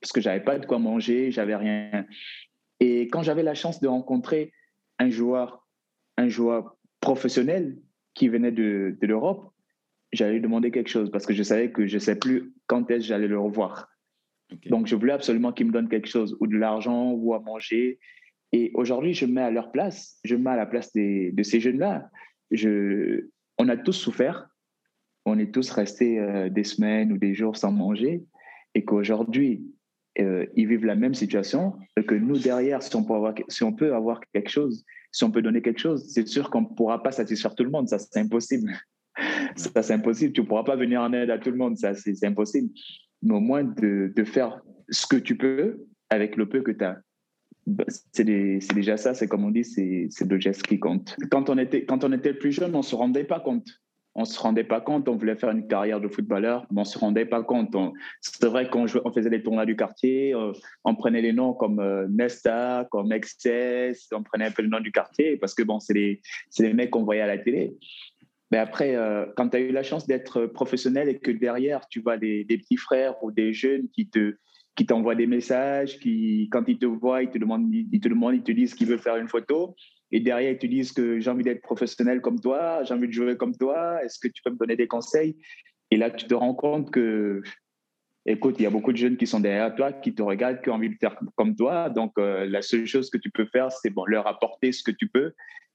parce 0.00 0.12
que 0.12 0.20
j'avais 0.20 0.40
pas 0.40 0.58
de 0.58 0.66
quoi 0.66 0.78
manger, 0.78 1.30
j'avais 1.30 1.56
rien. 1.56 2.06
Et 2.80 3.08
quand 3.08 3.22
j'avais 3.22 3.42
la 3.42 3.54
chance 3.54 3.80
de 3.80 3.88
rencontrer 3.88 4.52
un 4.98 5.08
joueur 5.08 5.63
un 6.16 6.28
joueur 6.28 6.76
professionnel 7.00 7.78
qui 8.14 8.28
venait 8.28 8.52
de, 8.52 8.96
de 9.00 9.06
l'Europe, 9.06 9.52
j'allais 10.12 10.34
lui 10.34 10.40
demander 10.40 10.70
quelque 10.70 10.90
chose 10.90 11.10
parce 11.10 11.26
que 11.26 11.34
je 11.34 11.42
savais 11.42 11.72
que 11.72 11.86
je 11.86 11.94
ne 11.94 12.00
sais 12.00 12.16
plus 12.16 12.52
quand 12.66 12.90
est-ce 12.90 13.00
que 13.00 13.06
j'allais 13.06 13.28
le 13.28 13.38
revoir. 13.38 13.88
Donc, 14.66 14.86
je 14.86 14.94
voulais 14.94 15.12
absolument 15.12 15.52
qu'il 15.52 15.66
me 15.66 15.72
donne 15.72 15.88
quelque 15.88 16.08
chose, 16.08 16.36
ou 16.40 16.46
de 16.46 16.56
l'argent, 16.56 17.12
ou 17.12 17.34
à 17.34 17.40
manger. 17.40 17.98
Et 18.52 18.70
aujourd'hui, 18.74 19.14
je 19.14 19.26
me 19.26 19.32
mets 19.32 19.40
à 19.40 19.50
leur 19.50 19.72
place, 19.72 20.20
je 20.24 20.36
me 20.36 20.42
mets 20.42 20.50
à 20.50 20.56
la 20.56 20.66
place 20.66 20.92
des, 20.92 21.32
de 21.32 21.42
ces 21.42 21.60
jeunes-là. 21.60 22.10
Je, 22.50 23.28
on 23.58 23.68
a 23.68 23.76
tous 23.76 23.92
souffert, 23.92 24.48
on 25.24 25.38
est 25.38 25.52
tous 25.52 25.70
restés 25.70 26.20
euh, 26.20 26.50
des 26.50 26.62
semaines 26.62 27.12
ou 27.12 27.18
des 27.18 27.34
jours 27.34 27.56
sans 27.56 27.72
manger, 27.72 28.24
et 28.74 28.84
qu'aujourd'hui, 28.84 29.66
euh, 30.20 30.46
ils 30.54 30.68
vivent 30.68 30.84
la 30.84 30.94
même 30.94 31.14
situation, 31.14 31.74
et 31.96 32.04
que 32.04 32.14
nous, 32.14 32.38
derrière, 32.38 32.82
si 32.82 32.94
on 32.96 33.04
peut 33.04 33.14
avoir, 33.14 33.34
si 33.48 33.64
on 33.64 33.72
peut 33.72 33.94
avoir 33.94 34.20
quelque 34.32 34.50
chose, 34.50 34.84
si 35.10 35.24
on 35.24 35.30
peut 35.30 35.42
donner 35.42 35.62
quelque 35.62 35.80
chose, 35.80 36.04
c'est 36.08 36.26
sûr 36.26 36.50
qu'on 36.50 36.62
ne 36.62 36.66
pourra 36.66 37.02
pas 37.02 37.12
satisfaire 37.12 37.54
tout 37.54 37.64
le 37.64 37.70
monde, 37.70 37.88
ça 37.88 37.98
c'est 37.98 38.18
impossible. 38.18 38.72
ça 39.56 39.82
c'est 39.82 39.94
impossible, 39.94 40.32
tu 40.32 40.42
ne 40.42 40.46
pourras 40.46 40.64
pas 40.64 40.76
venir 40.76 41.00
en 41.00 41.12
aide 41.12 41.30
à 41.30 41.38
tout 41.38 41.50
le 41.50 41.56
monde, 41.56 41.76
ça 41.76 41.94
c'est 41.94 42.24
impossible. 42.24 42.70
Mais 43.22 43.34
au 43.34 43.40
moins 43.40 43.64
de, 43.64 44.12
de, 44.14 44.24
faire 44.24 44.60
ce 44.90 45.06
que 45.06 45.16
tu 45.16 45.36
peux 45.36 45.86
avec 46.10 46.36
le 46.36 46.48
peu 46.48 46.62
que 46.62 46.72
tu 46.72 46.84
as. 46.84 47.00
Bah, 47.66 47.84
c'est 48.12 48.24
déjà 48.24 48.96
ça, 48.96 49.14
c'est 49.14 49.26
comme 49.26 49.44
on 49.44 49.50
dit, 49.50 49.64
c'est 49.64 50.28
le 50.28 50.38
geste 50.38 50.62
qui 50.64 50.78
compte. 50.78 51.16
Quand 51.30 51.48
on, 51.48 51.56
était, 51.58 51.86
quand 51.86 52.04
on 52.04 52.12
était 52.12 52.34
plus 52.34 52.52
jeune, 52.52 52.74
on 52.74 52.78
ne 52.78 52.82
se 52.82 52.94
rendait 52.94 53.24
pas 53.24 53.40
compte 53.40 53.66
on 54.14 54.24
se 54.24 54.38
rendait 54.38 54.64
pas 54.64 54.80
compte, 54.80 55.08
on 55.08 55.16
voulait 55.16 55.34
faire 55.34 55.50
une 55.50 55.66
carrière 55.66 56.00
de 56.00 56.08
footballeur, 56.08 56.66
mais 56.70 56.82
on 56.82 56.84
se 56.84 56.98
rendait 56.98 57.24
pas 57.24 57.42
compte. 57.42 57.74
C'est 58.20 58.46
vrai 58.46 58.68
qu'on 58.68 58.86
on 59.04 59.12
faisait 59.12 59.30
les 59.30 59.42
tournois 59.42 59.66
du 59.66 59.76
quartier, 59.76 60.34
euh, 60.34 60.52
on 60.84 60.94
prenait 60.94 61.22
les 61.22 61.32
noms 61.32 61.52
comme 61.52 61.80
euh, 61.80 62.06
Nesta, 62.08 62.86
comme 62.90 63.12
Excess, 63.12 64.08
on 64.12 64.22
prenait 64.22 64.46
un 64.46 64.50
peu 64.50 64.62
le 64.62 64.68
nom 64.68 64.80
du 64.80 64.92
quartier, 64.92 65.36
parce 65.36 65.54
que 65.54 65.62
bon, 65.62 65.80
c'est 65.80 65.94
les, 65.94 66.20
les 66.58 66.74
mecs 66.74 66.90
qu'on 66.90 67.04
voyait 67.04 67.22
à 67.22 67.26
la 67.26 67.38
télé. 67.38 67.74
Mais 68.50 68.58
après, 68.58 68.94
euh, 68.94 69.26
quand 69.36 69.48
tu 69.48 69.56
as 69.56 69.60
eu 69.60 69.72
la 69.72 69.82
chance 69.82 70.06
d'être 70.06 70.46
professionnel 70.46 71.08
et 71.08 71.18
que 71.18 71.32
derrière, 71.32 71.88
tu 71.88 72.00
vois 72.00 72.16
des, 72.16 72.44
petits 72.44 72.76
frères 72.76 73.22
ou 73.24 73.32
des 73.32 73.52
jeunes 73.52 73.88
qui 73.92 74.08
te 74.08 74.36
qui 74.76 74.86
t'envoient 74.86 75.14
des 75.14 75.28
messages, 75.28 76.00
qui, 76.00 76.48
quand 76.50 76.64
ils 76.66 76.78
te 76.78 76.86
voient, 76.86 77.22
ils 77.22 77.30
te 77.30 77.38
demandent, 77.38 77.72
ils 77.72 78.00
te, 78.00 78.08
demandent, 78.08 78.34
ils 78.34 78.42
te 78.42 78.50
disent 78.50 78.74
qu'ils 78.74 78.88
veulent 78.88 78.98
faire 78.98 79.16
une 79.16 79.28
photo. 79.28 79.76
Et 80.14 80.20
derrière, 80.20 80.52
ils 80.52 80.58
te 80.58 80.66
disent 80.68 80.92
que 80.92 81.18
j'ai 81.18 81.28
envie 81.28 81.42
d'être 81.42 81.60
professionnel 81.60 82.20
comme 82.20 82.38
toi, 82.38 82.84
j'ai 82.84 82.94
envie 82.94 83.08
de 83.08 83.12
jouer 83.12 83.36
comme 83.36 83.56
toi, 83.56 83.98
est-ce 84.04 84.20
que 84.20 84.28
tu 84.28 84.42
peux 84.44 84.50
me 84.52 84.56
donner 84.56 84.76
des 84.76 84.86
conseils? 84.86 85.36
Et 85.90 85.96
là, 85.96 86.08
tu 86.08 86.28
te 86.28 86.34
rends 86.34 86.54
compte 86.54 86.92
que, 86.92 87.42
écoute, 88.24 88.54
il 88.60 88.62
y 88.62 88.66
a 88.66 88.70
beaucoup 88.70 88.92
de 88.92 88.96
jeunes 88.96 89.16
qui 89.16 89.26
sont 89.26 89.40
derrière 89.40 89.74
toi, 89.74 89.92
qui 89.92 90.14
te 90.14 90.22
regardent, 90.22 90.62
qui 90.62 90.70
ont 90.70 90.74
envie 90.74 90.90
de 90.90 90.96
faire 91.00 91.18
comme 91.34 91.56
toi. 91.56 91.90
Donc, 91.90 92.12
euh, 92.18 92.46
la 92.46 92.62
seule 92.62 92.86
chose 92.86 93.10
que 93.10 93.18
tu 93.18 93.28
peux 93.32 93.46
faire, 93.46 93.72
c'est 93.72 93.90
bon, 93.90 94.04
leur 94.06 94.28
apporter 94.28 94.70
ce 94.70 94.84
que 94.84 94.92
tu 94.92 95.08
peux 95.08 95.32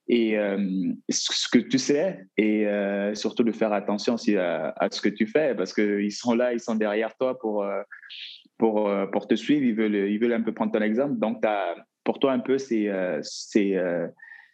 et 0.08 0.38
euh, 0.38 0.90
ce 1.10 1.46
que 1.52 1.58
tu 1.58 1.76
sais 1.76 2.24
et 2.38 2.66
euh, 2.66 3.14
surtout 3.14 3.44
de 3.44 3.52
faire 3.52 3.74
attention 3.74 4.14
aussi 4.14 4.38
à, 4.38 4.74
ce 4.90 5.02
que 5.02 5.10
tu 5.10 5.26
fais 5.26 5.54
parce 5.54 5.74
qu'ils 5.74 6.12
sont 6.12 6.32
là, 6.32 6.54
ils 6.54 6.60
sont 6.60 6.76
derrière 6.76 7.14
toi 7.18 7.38
pour, 7.38 7.62
pour, 8.56 8.90
pour 9.12 9.28
te 9.28 9.34
suivre, 9.34 9.66
ils 9.66 9.74
veulent, 9.74 10.10
ils 10.10 10.18
veulent 10.18 10.32
un 10.32 10.40
peu 10.40 10.54
prendre 10.54 10.72
ton 10.72 10.80
exemple. 10.80 11.18
Donc, 11.18 11.44
pour 12.04 12.18
toi, 12.18 12.32
un 12.32 12.38
peu, 12.40 12.56
c'est 12.56 12.88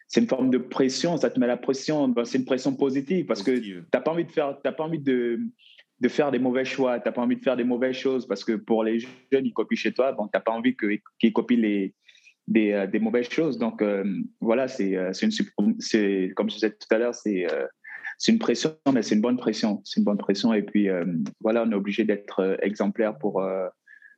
c'est 0.07 0.21
une 0.21 0.27
forme 0.27 0.49
de 0.49 0.57
pression, 0.57 1.17
ça 1.17 1.29
te 1.29 1.39
met 1.39 1.47
la 1.47 1.57
pression, 1.57 2.07
ben, 2.07 2.25
c'est 2.25 2.37
une 2.37 2.45
pression 2.45 2.73
positive 2.75 3.25
parce 3.25 3.43
que 3.43 3.51
tu 3.51 3.83
n'as 3.93 4.01
pas 4.01 4.11
envie 4.11 4.25
de 4.25 4.31
faire, 4.31 4.59
pas 4.61 4.83
envie 4.83 4.99
de, 4.99 5.39
de 5.99 6.07
faire 6.07 6.31
des 6.31 6.39
mauvais 6.39 6.65
choix, 6.65 6.99
tu 6.99 7.07
n'as 7.07 7.11
pas 7.11 7.21
envie 7.21 7.35
de 7.35 7.43
faire 7.43 7.57
des 7.57 7.63
mauvaises 7.63 7.95
choses 7.95 8.25
parce 8.27 8.43
que 8.43 8.53
pour 8.53 8.83
les 8.83 8.99
jeunes, 8.99 9.45
ils 9.45 9.53
copient 9.53 9.77
chez 9.77 9.93
toi, 9.93 10.13
donc 10.13 10.31
tu 10.31 10.37
n'as 10.37 10.41
pas 10.41 10.51
envie 10.53 10.75
qu'ils 10.77 11.33
copient 11.33 11.59
les, 11.59 11.93
des, 12.47 12.71
euh, 12.71 12.87
des 12.87 12.99
mauvaises 12.99 13.29
choses. 13.29 13.57
Donc 13.57 13.81
euh, 13.81 14.03
voilà, 14.39 14.67
c'est 14.67 14.95
euh, 14.95 15.11
une, 15.21 16.33
comme 16.33 16.49
je 16.49 16.55
disais 16.55 16.71
tout 16.71 16.87
à 16.91 16.97
l'heure, 16.97 17.13
c'est 17.13 17.45
une 18.27 18.39
pression, 18.39 18.75
mais 18.93 19.01
c'est 19.01 19.15
une 19.15 19.21
bonne 19.21 19.37
pression. 19.37 19.81
C'est 19.83 19.99
une 19.99 20.05
bonne 20.05 20.17
pression. 20.17 20.53
Et 20.53 20.63
puis, 20.63 20.87
voilà, 21.41 21.63
on 21.63 21.71
est 21.71 21.75
obligé 21.75 22.03
d'être 22.03 22.57
exemplaire 22.63 23.17
pour, 23.17 23.45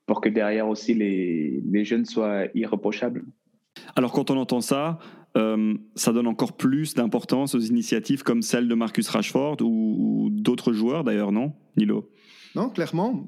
pour 0.06 0.22
que 0.22 0.30
derrière 0.30 0.70
aussi 0.70 0.94
les, 0.94 1.62
les, 1.70 1.84
jeunes 1.84 2.06
soient 2.06 2.46
irréprochables. 2.54 3.26
Alors, 3.96 4.12
quand 4.12 4.32
on 4.32 4.38
entend 4.38 4.62
ça, 4.62 5.00
ça 5.96 6.12
donne 6.12 6.28
encore 6.28 6.58
plus 6.58 6.96
d'importance 6.96 7.56
aux 7.56 7.60
initiatives 7.60 8.24
comme 8.24 8.42
celle 8.42 8.68
de 8.68 8.76
Marcus 8.76 9.08
Rashford 9.08 9.58
ou, 9.62 10.30
d'autres 10.32 10.74
joueurs 10.74 11.04
d'ailleurs, 11.04 11.32
non, 11.32 11.54
Nilo? 11.78 12.10
Non, 12.56 12.70
clairement, 12.70 13.26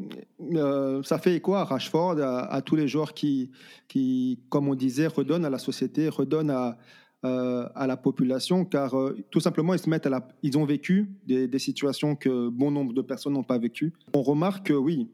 euh, 0.55 1.03
ça 1.03 1.19
fait 1.19 1.35
écho 1.35 1.53
à 1.53 1.63
Rashford, 1.63 2.19
à, 2.19 2.61
tous 2.61 2.75
les 2.75 2.87
joueurs 2.87 3.13
qui, 3.13 3.51
qui, 3.87 4.39
comme 4.49 4.67
on 4.67 4.75
disait, 4.75 5.07
redonnent 5.07 5.45
à 5.45 5.49
la 5.49 5.59
société, 5.59 6.09
redonnent 6.09 6.49
à, 6.49 6.77
euh, 7.23 7.67
la 7.75 7.97
population, 7.97 8.65
car 8.65 8.97
euh, 8.97 9.15
tout 9.29 9.39
simplement, 9.39 9.75
ils, 9.75 9.79
se 9.79 9.89
mettent 9.89 10.07
à 10.07 10.09
la, 10.09 10.27
ils 10.41 10.57
ont 10.57 10.65
vécu 10.65 11.11
des, 11.27 11.59
situations 11.59 12.15
que 12.15 12.49
bon 12.49 12.71
nombre 12.71 12.93
de 12.93 13.01
personnes 13.01 13.33
n'ont 13.33 13.43
pas 13.43 13.59
vécues. 13.59 13.93
On 14.15 14.23
remarque 14.23 14.67
que 14.67 14.73
oui, 14.73 15.07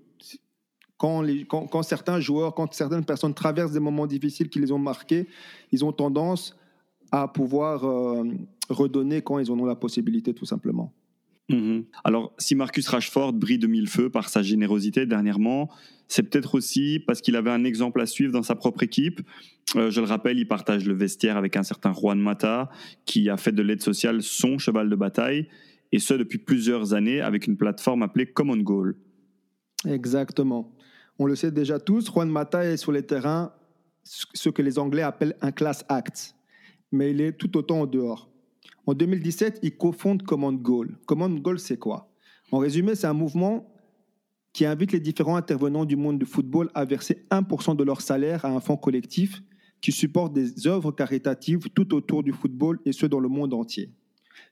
quand, 0.98 1.22
les, 1.22 1.46
quand, 1.46 1.68
quand, 1.68 1.84
certains 1.84 2.20
joueurs, 2.20 2.54
quand 2.54 2.74
certaines 2.74 3.06
personnes 3.06 3.34
traversent 3.34 3.74
des 3.74 3.80
moments 3.80 4.08
difficiles 4.08 4.50
qui 4.50 4.60
les 4.60 4.72
ont 4.72 4.80
marqués, 4.80 5.28
ils 5.72 5.86
ont 5.86 5.92
tendance 5.92 6.58
à 7.12 7.28
pouvoir 7.28 7.82
redonner 8.70 9.22
quand 9.22 9.40
ils 9.40 9.52
en 9.52 9.60
ont 9.60 9.66
la 9.66 9.76
possibilité, 9.76 10.34
tout 10.34 10.46
simplement. 10.46 10.92
Mhm. 11.50 11.86
Alors, 12.04 12.34
si 12.38 12.56
Marcus 12.56 12.88
Rashford 12.88 13.34
brille 13.34 13.58
de 13.58 13.68
mille 13.68 13.88
feux 13.88 14.10
par 14.10 14.28
sa 14.28 14.42
générosité 14.42 15.06
dernièrement, 15.06 15.70
c'est 16.08 16.24
peut-être 16.24 16.56
aussi 16.56 17.02
parce 17.06 17.22
qu'il 17.22 17.36
avait 17.36 17.52
un 17.52 17.64
exemple 17.64 18.02
à 18.02 18.06
suivre 18.06 18.34
dans 18.34 18.44
sa 18.44 18.56
propre 18.56 18.84
équipe. 18.84 19.22
Euh, 19.76 19.90
je 19.90 20.02
le 20.02 20.08
rappelle, 20.08 20.38
il 20.38 20.48
partage 20.48 20.86
le 20.86 20.94
vestiaire 20.94 21.38
avec 21.38 21.56
un 21.56 21.64
certain 21.64 21.94
Juan 21.94 22.20
Mata, 22.20 22.70
qui 23.06 23.30
a 23.30 23.38
fait 23.38 23.54
de 23.54 23.62
l'aide 23.62 23.82
sociale 23.82 24.22
son 24.22 24.58
cheval 24.58 24.90
de 24.90 24.96
bataille, 24.96 25.48
et 25.94 26.00
ce 26.00 26.14
depuis 26.14 26.38
plusieurs 26.38 26.94
années 26.94 27.22
avec 27.22 27.48
une 27.48 27.56
plateforme 27.56 28.04
appelée 28.04 28.26
Common 28.26 28.58
Goal. 28.58 28.98
Exactement. 29.86 30.74
On 31.20 31.26
le 31.26 31.36
sait 31.36 31.52
déjà 31.52 31.80
tous, 31.80 32.12
Juan 32.12 32.30
Mata 32.30 32.64
est 32.64 32.78
sur 32.78 32.92
les 32.92 33.04
terrains 33.04 33.52
ce 34.04 34.50
que 34.50 34.62
les 34.62 34.80
Anglais 34.80 35.02
appellent 35.02 35.36
un 35.42 35.52
class 35.52 35.84
act, 35.90 36.36
mais 36.92 37.12
il 37.12 37.22
est 37.22 37.34
tout 37.34 37.58
autant 37.58 37.82
au 37.82 37.88
dehors. 37.88 38.30
En 38.86 38.94
2017, 38.94 39.60
il 39.64 39.76
cofonde 39.76 40.24
Command 40.24 40.58
Goal. 40.62 40.98
Command 41.06 41.38
Goal, 41.42 41.60
c'est 41.60 41.78
quoi? 41.78 42.10
En 42.52 42.60
résumé, 42.60 42.96
c'est 42.96 43.08
un 43.08 43.14
mouvement 43.14 43.70
qui 44.54 44.66
invite 44.66 44.94
les 44.94 45.02
différents 45.02 45.36
intervenants 45.36 45.86
du 45.86 45.98
monde 45.98 46.18
du 46.18 46.26
football 46.26 46.70
à 46.74 46.86
verser 46.86 47.26
1% 47.30 47.76
de 47.76 47.84
leur 47.84 48.02
salaire 48.02 48.46
à 48.46 48.50
un 48.50 48.62
fonds 48.62 48.78
collectif 48.78 49.42
qui 49.82 49.92
supporte 49.92 50.34
des 50.34 50.68
œuvres 50.68 50.92
caritatives 50.92 51.70
tout 51.76 51.94
autour 51.94 52.24
du 52.24 52.32
football 52.32 52.80
et 52.86 52.94
ce 52.94 53.06
dans 53.06 53.20
le 53.20 53.28
monde 53.28 53.54
entier. 53.54 53.92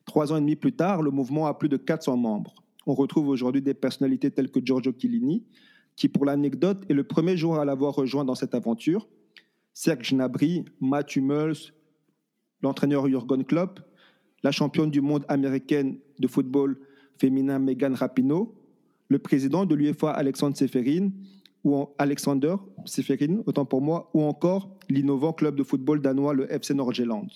Trois 0.05 0.33
ans 0.33 0.37
et 0.37 0.41
demi 0.41 0.55
plus 0.55 0.73
tard, 0.73 1.01
le 1.01 1.11
mouvement 1.11 1.47
a 1.47 1.53
plus 1.57 1.69
de 1.69 1.77
400 1.77 2.17
membres. 2.17 2.53
On 2.85 2.93
retrouve 2.93 3.29
aujourd'hui 3.29 3.61
des 3.61 3.73
personnalités 3.73 4.29
telles 4.29 4.51
que 4.51 4.59
Giorgio 4.63 4.91
Chiellini, 4.95 5.43
qui 5.95 6.09
pour 6.09 6.25
l'anecdote 6.25 6.83
est 6.89 6.93
le 6.93 7.03
premier 7.03 7.37
joueur 7.37 7.59
à 7.59 7.65
l'avoir 7.65 7.95
rejoint 7.95 8.25
dans 8.25 8.35
cette 8.35 8.53
aventure, 8.53 9.07
Serge 9.73 10.13
Gnabry, 10.13 10.65
Matthew 10.79 11.17
Hummels, 11.17 11.73
l'entraîneur 12.61 13.07
Jurgen 13.07 13.43
Klopp, 13.43 13.79
la 14.43 14.51
championne 14.51 14.91
du 14.91 15.01
monde 15.01 15.25
américaine 15.27 15.97
de 16.19 16.27
football 16.27 16.77
féminin 17.17 17.59
Megan 17.59 17.93
Rapinoe, 17.93 18.53
le 19.07 19.19
président 19.19 19.65
de 19.65 19.75
l'UEFA 19.75 20.11
Alexandre 20.11 20.57
Seferin, 20.57 21.09
ou 21.63 21.87
Alexander 21.97 22.55
Seferin, 22.85 23.41
autant 23.47 23.65
pour 23.65 23.81
moi, 23.81 24.09
ou 24.13 24.21
encore 24.21 24.77
l'innovant 24.87 25.33
club 25.33 25.55
de 25.55 25.63
football 25.63 25.99
danois, 25.99 26.33
le 26.33 26.51
FC 26.51 26.73
Nordjylland. 26.73 27.27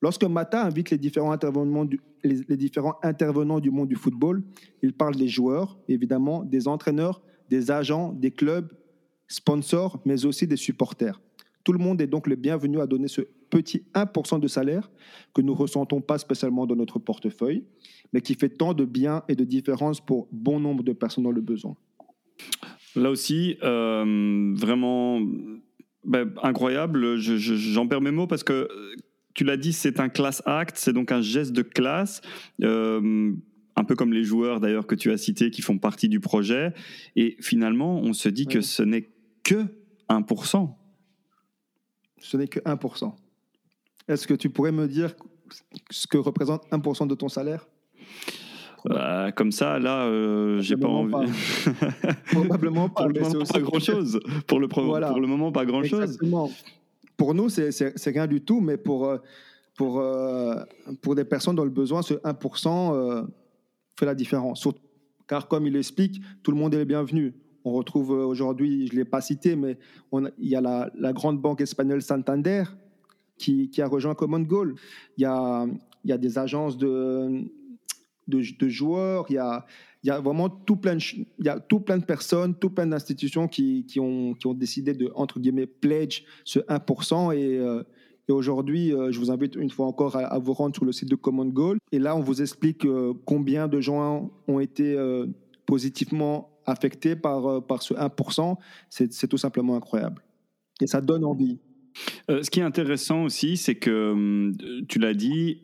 Lorsque 0.00 0.24
Mata 0.24 0.64
invite 0.64 0.90
les 0.90 0.98
différents, 0.98 1.32
intervenants 1.32 1.84
du, 1.84 2.00
les 2.24 2.56
différents 2.56 2.96
intervenants 3.02 3.60
du 3.60 3.70
monde 3.70 3.88
du 3.88 3.94
football, 3.94 4.42
il 4.82 4.92
parle 4.92 5.14
des 5.14 5.28
joueurs, 5.28 5.78
évidemment, 5.86 6.42
des 6.44 6.66
entraîneurs, 6.66 7.22
des 7.52 7.70
agents, 7.70 8.14
des 8.14 8.30
clubs, 8.30 8.72
sponsors, 9.28 10.00
mais 10.06 10.24
aussi 10.24 10.46
des 10.46 10.56
supporters. 10.56 11.20
Tout 11.64 11.74
le 11.74 11.78
monde 11.78 12.00
est 12.00 12.06
donc 12.06 12.26
le 12.26 12.34
bienvenu 12.34 12.80
à 12.80 12.86
donner 12.86 13.08
ce 13.08 13.20
petit 13.50 13.84
1% 13.94 14.40
de 14.40 14.48
salaire 14.48 14.90
que 15.34 15.42
nous 15.42 15.52
ressentons 15.52 16.00
pas 16.00 16.16
spécialement 16.16 16.66
dans 16.66 16.76
notre 16.76 16.98
portefeuille, 16.98 17.62
mais 18.14 18.22
qui 18.22 18.34
fait 18.34 18.48
tant 18.48 18.72
de 18.72 18.86
bien 18.86 19.22
et 19.28 19.34
de 19.34 19.44
différence 19.44 20.00
pour 20.00 20.28
bon 20.32 20.60
nombre 20.60 20.82
de 20.82 20.94
personnes 20.94 21.24
dans 21.24 21.30
le 21.30 21.42
besoin. 21.42 21.76
Là 22.96 23.10
aussi, 23.10 23.58
euh, 23.62 24.54
vraiment 24.56 25.20
ben, 26.04 26.32
incroyable. 26.42 27.16
J'en 27.18 27.86
perds 27.86 28.00
mes 28.00 28.12
mots 28.12 28.26
parce 28.26 28.44
que 28.44 28.68
tu 29.34 29.44
l'as 29.44 29.58
dit, 29.58 29.74
c'est 29.74 30.00
un 30.00 30.08
class 30.08 30.42
act, 30.46 30.76
c'est 30.78 30.94
donc 30.94 31.12
un 31.12 31.20
geste 31.20 31.52
de 31.52 31.62
classe. 31.62 32.22
Euh, 32.62 33.32
un 33.76 33.84
peu 33.84 33.94
comme 33.94 34.12
les 34.12 34.24
joueurs 34.24 34.60
d'ailleurs 34.60 34.86
que 34.86 34.94
tu 34.94 35.10
as 35.10 35.16
cités 35.16 35.50
qui 35.50 35.62
font 35.62 35.78
partie 35.78 36.08
du 36.08 36.20
projet. 36.20 36.72
Et 37.16 37.36
finalement, 37.40 37.98
on 37.98 38.12
se 38.12 38.28
dit 38.28 38.46
que 38.46 38.60
ce 38.60 38.82
n'est 38.82 39.08
que 39.44 39.66
1% 40.08 40.74
ce 42.22 42.36
n'est 42.36 42.48
que 42.48 42.60
1%. 42.60 43.12
Est-ce 44.08 44.26
que 44.26 44.34
tu 44.34 44.48
pourrais 44.48 44.72
me 44.72 44.86
dire 44.86 45.14
ce 45.90 46.06
que 46.06 46.16
représente 46.16 46.66
1% 46.70 47.06
de 47.06 47.14
ton 47.14 47.28
salaire? 47.28 47.68
Bah, 48.84 49.30
comme 49.32 49.52
ça, 49.52 49.78
là, 49.78 50.06
euh, 50.06 50.60
j'ai 50.60 50.76
pas 50.76 50.88
envie. 50.88 51.30
Probablement 52.32 52.88
pas. 52.88 53.04
pour 53.04 53.12
le 53.12 53.20
moment, 53.20 53.44
pas 53.44 53.60
grand-chose. 53.60 54.20
Pour 54.46 54.58
le, 54.58 54.68
pour 54.68 54.80
le 55.20 55.26
moment, 55.26 55.52
pas 55.52 55.64
grand-chose. 55.64 56.18
Pour 57.16 57.34
nous, 57.34 57.48
c'est 57.48 57.92
rien 58.06 58.26
du 58.26 58.40
tout, 58.40 58.60
mais 58.60 58.76
pour, 58.76 59.06
euh, 59.06 59.18
pour, 59.76 60.00
euh, 60.00 60.56
pour 61.00 61.14
des 61.14 61.24
personnes 61.24 61.54
dans 61.54 61.64
le 61.64 61.70
besoin, 61.70 62.02
ce 62.02 62.14
1% 62.14 63.26
fait 63.98 64.06
la 64.06 64.14
différence. 64.14 64.66
Car 65.26 65.48
comme 65.48 65.66
il 65.66 65.76
explique, 65.76 66.20
tout 66.42 66.50
le 66.50 66.56
monde 66.56 66.74
est 66.74 66.84
bienvenu. 66.84 67.34
On 67.64 67.72
retrouve 67.72 68.12
euh, 68.12 68.24
aujourd'hui, 68.24 68.88
je 68.88 68.92
ne 68.92 68.98
l'ai 68.98 69.04
pas 69.04 69.20
cité, 69.20 69.56
mais 69.56 69.78
il 70.12 70.48
y 70.48 70.56
a 70.56 70.60
la, 70.60 71.12
grande 71.12 71.40
banque 71.40 71.60
espagnole 71.60 72.02
Santander 72.02 72.64
qui, 73.38 73.70
a 73.78 73.86
rejoint 73.86 74.14
Common 74.14 74.40
Goal. 74.40 74.74
Il 75.16 75.22
y 75.22 75.24
a, 75.24 75.66
il 76.04 76.10
y 76.10 76.12
a 76.12 76.18
des 76.18 76.38
agences 76.38 76.76
de, 76.76 77.44
de, 78.28 78.68
joueurs, 78.68 79.26
il 79.28 79.34
y, 79.34 79.38
a, 79.38 79.64
il 80.02 80.08
y 80.08 80.10
a 80.10 80.20
vraiment 80.20 80.48
tout 80.48 80.76
plein 80.76 80.96
de, 80.96 81.02
il 81.02 81.44
y 81.44 81.48
a 81.48 81.60
tout 81.60 81.80
plein 81.80 81.98
de 81.98 82.04
personnes, 82.04 82.54
tout 82.54 82.70
plein 82.70 82.86
d'institutions 82.86 83.48
qui, 83.48 83.84
qui, 83.86 84.00
ont, 84.00 84.34
qui 84.34 84.46
ont 84.46 84.54
décidé 84.54 84.92
de, 84.94 85.10
entre 85.14 85.40
guillemets, 85.40 85.66
pledge 85.66 86.24
ce 86.44 86.60
1%. 86.60 87.36
Et, 87.36 87.58
euh, 87.58 87.82
et 88.28 88.32
aujourd'hui, 88.32 88.92
euh, 88.92 89.10
je 89.10 89.18
vous 89.18 89.30
invite 89.30 89.56
une 89.56 89.70
fois 89.70 89.86
encore 89.86 90.16
à, 90.16 90.38
vous 90.38 90.52
rendre 90.52 90.74
sur 90.74 90.84
le 90.84 90.92
site 90.92 91.08
de 91.08 91.16
Common 91.16 91.46
Goal. 91.46 91.78
Et 91.90 91.98
là, 91.98 92.16
on 92.16 92.20
vous 92.20 92.40
explique 92.40 92.86
combien 93.24 93.68
de 93.68 93.80
gens 93.80 94.30
ont 94.48 94.60
été 94.60 94.96
positivement 95.66 96.52
affecté 96.66 97.16
par, 97.16 97.46
euh, 97.46 97.60
par 97.60 97.82
ce 97.82 97.94
1%, 97.94 98.56
c'est 98.88 99.28
tout 99.28 99.38
simplement 99.38 99.76
incroyable. 99.76 100.22
Et 100.80 100.86
ça 100.86 101.00
donne 101.00 101.24
envie. 101.24 101.58
Euh, 102.30 102.42
ce 102.42 102.50
qui 102.50 102.60
est 102.60 102.64
intéressant 102.64 103.24
aussi, 103.24 103.56
c'est 103.56 103.74
que, 103.74 103.90
euh, 103.90 104.82
tu 104.88 104.98
l'as 104.98 105.14
dit, 105.14 105.62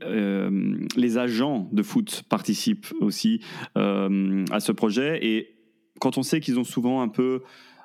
les 0.96 1.18
agents 1.18 1.68
de 1.72 1.82
foot 1.82 2.22
participent 2.28 2.92
aussi 3.00 3.40
à 3.74 4.60
ce 4.60 4.72
projet. 4.72 5.24
Et 5.26 5.54
quand 6.00 6.18
on 6.18 6.22
sait 6.22 6.40
qu'ils 6.40 6.58
ont 6.58 6.64
souvent 6.64 7.00
un 7.02 7.08
peu 7.08 7.42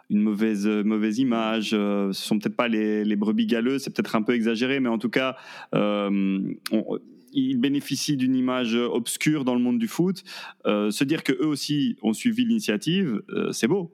une 0.09 0.21
mauvaise, 0.21 0.67
mauvaise 0.67 1.19
image, 1.19 1.71
ce 1.71 2.11
sont 2.11 2.39
peut-être 2.39 2.55
pas 2.55 2.67
les, 2.67 3.15
brebis 3.15 3.47
galeux, 3.47 3.79
c'est 3.79 3.89
peut-être 3.89 4.15
un 4.15 4.21
peu 4.21 4.33
exagéré, 4.33 4.79
mais 4.79 4.89
en 4.89 4.97
tout 4.97 5.09
cas, 5.09 5.35
on, 5.73 6.53
ils 7.35 7.57
bénéficient 7.57 8.17
d'une 8.17 8.35
image 8.35 8.75
obscure 8.75 9.43
dans 9.43 9.55
le 9.55 9.61
monde 9.61 9.79
du 9.79 9.87
foot. 9.87 10.23
se 10.65 11.03
dire 11.03 11.23
que 11.23 11.33
eux 11.33 11.47
aussi 11.47 11.95
ont 12.03 12.13
suivi 12.13 12.45
l'initiative, 12.45 13.21
c'est 13.51 13.67
beau. 13.67 13.91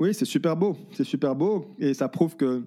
Oui, 0.00 0.14
c'est 0.14 0.24
super 0.24 0.56
beau, 0.56 0.78
c'est 0.92 1.04
super 1.04 1.34
beau, 1.34 1.74
et 1.78 1.92
ça 1.92 2.08
prouve 2.08 2.34
que 2.34 2.62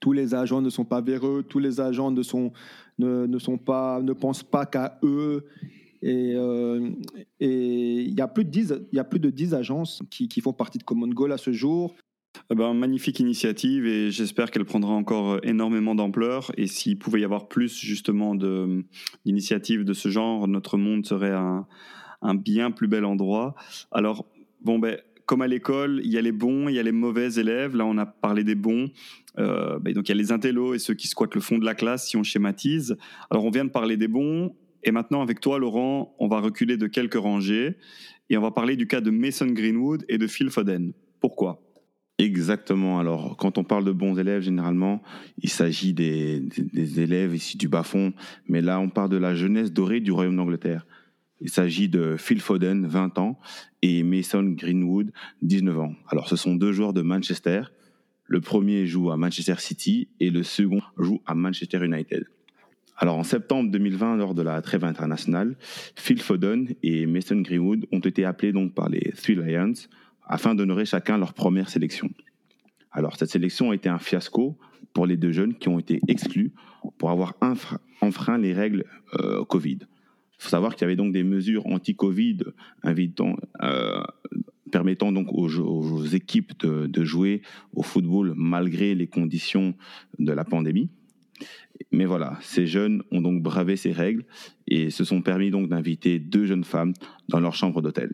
tous 0.00 0.12
les 0.12 0.34
agents 0.34 0.62
ne 0.62 0.70
sont 0.70 0.86
pas 0.86 1.02
véreux, 1.02 1.44
tous 1.46 1.58
les 1.58 1.78
agents 1.78 2.10
ne 2.10 2.22
sont 2.22 2.52
ne, 2.98 3.26
ne 3.26 3.38
sont 3.38 3.58
pas 3.58 4.00
ne 4.00 4.12
pensent 4.12 4.42
pas 4.42 4.64
qu'à 4.64 4.98
eux. 5.02 5.44
Et 6.04 6.36
il 7.40 8.14
y 8.14 8.20
a 8.20 8.28
plus 8.28 8.44
de 8.44 8.50
10 8.50 8.74
il 8.92 8.96
y 8.96 8.98
a 8.98 9.04
plus 9.04 9.20
de 9.20 9.30
10 9.30 9.54
agences 9.54 10.02
qui, 10.10 10.40
font 10.40 10.52
partie 10.52 10.78
de 10.78 10.84
Common 10.84 11.08
Goal 11.08 11.32
à 11.32 11.38
ce 11.38 11.52
jour. 11.52 11.94
Eh 12.50 12.54
ben, 12.54 12.74
magnifique 12.74 13.20
initiative 13.20 13.86
et 13.86 14.10
j'espère 14.10 14.50
qu'elle 14.50 14.64
prendra 14.64 14.92
encore 14.92 15.38
énormément 15.44 15.94
d'ampleur. 15.94 16.50
Et 16.56 16.66
s'il 16.66 16.98
pouvait 16.98 17.20
y 17.20 17.24
avoir 17.24 17.48
plus 17.48 17.78
justement 17.78 18.34
d'initiatives 18.34 19.84
de, 19.84 19.92
ce 19.92 20.08
genre, 20.08 20.48
notre 20.48 20.76
monde 20.76 21.06
serait 21.06 21.32
un, 21.32 21.66
un, 22.22 22.34
bien 22.34 22.70
plus 22.70 22.88
bel 22.88 23.04
endroit. 23.04 23.54
Alors, 23.92 24.26
bon, 24.62 24.78
ben, 24.78 24.98
comme 25.26 25.42
à 25.42 25.46
l'école, 25.46 26.00
il 26.04 26.12
y 26.12 26.18
a 26.18 26.20
les 26.20 26.32
bons, 26.32 26.68
il 26.68 26.74
y 26.74 26.78
a 26.78 26.82
les 26.82 26.92
mauvais 26.92 27.34
élèves. 27.34 27.76
Là, 27.76 27.86
on 27.86 27.96
a 27.98 28.06
parlé 28.06 28.44
des 28.44 28.54
bons. 28.54 28.90
Euh, 29.38 29.78
ben, 29.78 29.94
donc, 29.94 30.08
il 30.08 30.12
y 30.12 30.14
a 30.14 30.18
les 30.18 30.32
intellos 30.32 30.74
et 30.74 30.78
ceux 30.78 30.94
qui 30.94 31.08
squattent 31.08 31.34
le 31.34 31.40
fond 31.40 31.58
de 31.58 31.64
la 31.64 31.74
classe, 31.74 32.08
si 32.08 32.16
on 32.16 32.22
schématise. 32.22 32.96
Alors, 33.30 33.44
on 33.44 33.50
vient 33.50 33.64
de 33.64 33.70
parler 33.70 33.96
des 33.96 34.08
bons. 34.08 34.54
Et 34.84 34.92
maintenant, 34.92 35.22
avec 35.22 35.40
toi, 35.40 35.58
Laurent, 35.58 36.14
on 36.18 36.28
va 36.28 36.40
reculer 36.40 36.76
de 36.76 36.86
quelques 36.86 37.14
rangées 37.14 37.76
et 38.28 38.36
on 38.36 38.42
va 38.42 38.50
parler 38.50 38.76
du 38.76 38.86
cas 38.86 39.00
de 39.00 39.10
Mason 39.10 39.46
Greenwood 39.46 40.04
et 40.08 40.18
de 40.18 40.26
Phil 40.26 40.50
Foden. 40.50 40.92
Pourquoi? 41.20 41.60
Exactement. 42.18 43.00
Alors, 43.00 43.36
quand 43.36 43.58
on 43.58 43.64
parle 43.64 43.84
de 43.84 43.92
bons 43.92 44.18
élèves, 44.18 44.42
généralement, 44.42 45.02
il 45.38 45.48
s'agit 45.48 45.94
des, 45.94 46.42
élèves 47.00 47.34
ici 47.34 47.56
du 47.56 47.68
bas-fond. 47.68 48.12
Mais 48.46 48.60
là, 48.60 48.78
on 48.78 48.88
parle 48.88 49.08
de 49.08 49.16
la 49.16 49.34
jeunesse 49.34 49.72
dorée 49.72 50.00
du 50.00 50.12
Royaume 50.12 50.36
d'Angleterre. 50.36 50.86
Il 51.40 51.50
s'agit 51.50 51.88
de 51.88 52.16
Phil 52.16 52.40
Foden, 52.40 52.86
20 52.86 53.18
ans, 53.18 53.38
et 53.82 54.02
Mason 54.02 54.44
Greenwood, 54.44 55.12
19 55.42 55.80
ans. 55.80 55.94
Alors, 56.08 56.28
ce 56.28 56.36
sont 56.36 56.54
deux 56.54 56.72
joueurs 56.72 56.92
de 56.92 57.02
Manchester. 57.02 57.62
Le 58.26 58.40
premier 58.40 58.86
joue 58.86 59.10
à 59.10 59.16
Manchester 59.16 59.56
City 59.58 60.08
et 60.20 60.30
le 60.30 60.42
second 60.42 60.80
joue 60.98 61.20
à 61.26 61.34
Manchester 61.34 61.84
United. 61.84 62.24
Alors, 62.96 63.18
en 63.18 63.24
septembre 63.24 63.70
2020, 63.70 64.16
lors 64.16 64.34
de 64.34 64.42
la 64.42 64.62
trêve 64.62 64.84
internationale, 64.84 65.56
Phil 65.96 66.20
Foden 66.20 66.68
et 66.82 67.06
Mason 67.06 67.40
Greenwood 67.40 67.86
ont 67.90 67.98
été 67.98 68.24
appelés 68.24 68.52
donc 68.52 68.72
par 68.72 68.88
les 68.88 69.12
Three 69.12 69.34
Lions 69.34 69.74
afin 70.26 70.54
d'honorer 70.54 70.84
chacun 70.84 71.18
leur 71.18 71.34
première 71.34 71.68
sélection. 71.68 72.08
Alors 72.92 73.16
cette 73.16 73.30
sélection 73.30 73.72
a 73.72 73.74
été 73.74 73.88
un 73.88 73.98
fiasco 73.98 74.56
pour 74.92 75.06
les 75.06 75.16
deux 75.16 75.32
jeunes 75.32 75.54
qui 75.54 75.68
ont 75.68 75.80
été 75.80 76.00
exclus 76.06 76.52
pour 76.98 77.10
avoir 77.10 77.34
enfreint 78.00 78.38
les 78.38 78.52
règles 78.52 78.84
euh, 79.18 79.44
Covid. 79.44 79.78
Il 79.80 80.42
faut 80.42 80.48
savoir 80.48 80.74
qu'il 80.74 80.82
y 80.82 80.84
avait 80.84 80.96
donc 80.96 81.12
des 81.12 81.24
mesures 81.24 81.66
anti-Covid 81.66 82.38
euh, 82.84 84.02
permettant 84.70 85.12
donc 85.12 85.28
aux, 85.32 86.04
équipes 86.04 86.58
de, 86.60 86.86
de, 86.86 87.04
jouer 87.04 87.42
au 87.74 87.82
football 87.82 88.34
malgré 88.36 88.94
les 88.94 89.06
conditions 89.06 89.74
de 90.18 90.32
la 90.32 90.44
pandémie. 90.44 90.90
Mais 91.92 92.04
voilà, 92.04 92.38
ces 92.40 92.66
jeunes 92.66 93.02
ont 93.10 93.20
donc 93.20 93.42
bravé 93.42 93.76
ces 93.76 93.92
règles 93.92 94.24
et 94.66 94.90
se 94.90 95.04
sont 95.04 95.22
permis 95.22 95.50
donc 95.50 95.68
d'inviter 95.68 96.18
deux 96.18 96.44
jeunes 96.44 96.64
femmes 96.64 96.92
dans 97.28 97.40
leur 97.40 97.54
chambre 97.54 97.82
d'hôtel. 97.82 98.12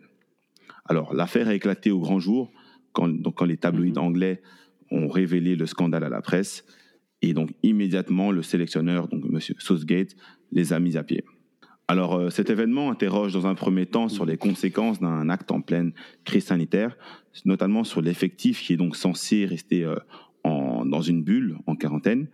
Alors, 0.85 1.13
l'affaire 1.13 1.47
a 1.47 1.53
éclaté 1.53 1.91
au 1.91 1.99
grand 1.99 2.19
jour 2.19 2.51
quand, 2.93 3.07
donc, 3.07 3.35
quand 3.35 3.45
les 3.45 3.57
tabloïds 3.57 3.91
mhm. 3.91 3.97
anglais 3.97 4.41
ont 4.89 5.07
révélé 5.07 5.55
le 5.55 5.65
scandale 5.65 6.03
à 6.03 6.09
la 6.09 6.21
presse. 6.21 6.65
Et 7.21 7.33
donc, 7.33 7.51
immédiatement, 7.63 8.31
le 8.31 8.41
sélectionneur, 8.41 9.07
donc 9.07 9.23
M. 9.25 9.39
Southgate, 9.59 10.15
les 10.51 10.73
a 10.73 10.79
mis 10.79 10.97
à 10.97 11.03
pied. 11.03 11.23
Alors, 11.87 12.15
euh, 12.15 12.29
cet 12.29 12.49
événement 12.49 12.89
interroge 12.89 13.33
dans 13.33 13.47
un 13.47 13.55
premier 13.55 13.85
temps 13.85 14.09
sur 14.09 14.25
les 14.25 14.37
conséquences 14.37 14.99
d'un 14.99 15.29
acte 15.29 15.51
en 15.51 15.61
pleine 15.61 15.93
crise 16.23 16.45
sanitaire, 16.45 16.97
notamment 17.45 17.83
sur 17.83 18.01
l'effectif 18.01 18.61
qui 18.61 18.73
est 18.73 18.77
donc 18.77 18.95
censé 18.95 19.45
rester 19.45 19.83
euh, 19.83 19.95
en, 20.43 20.85
dans 20.85 21.01
une 21.01 21.23
bulle, 21.23 21.57
en 21.67 21.75
quarantaine, 21.75 22.27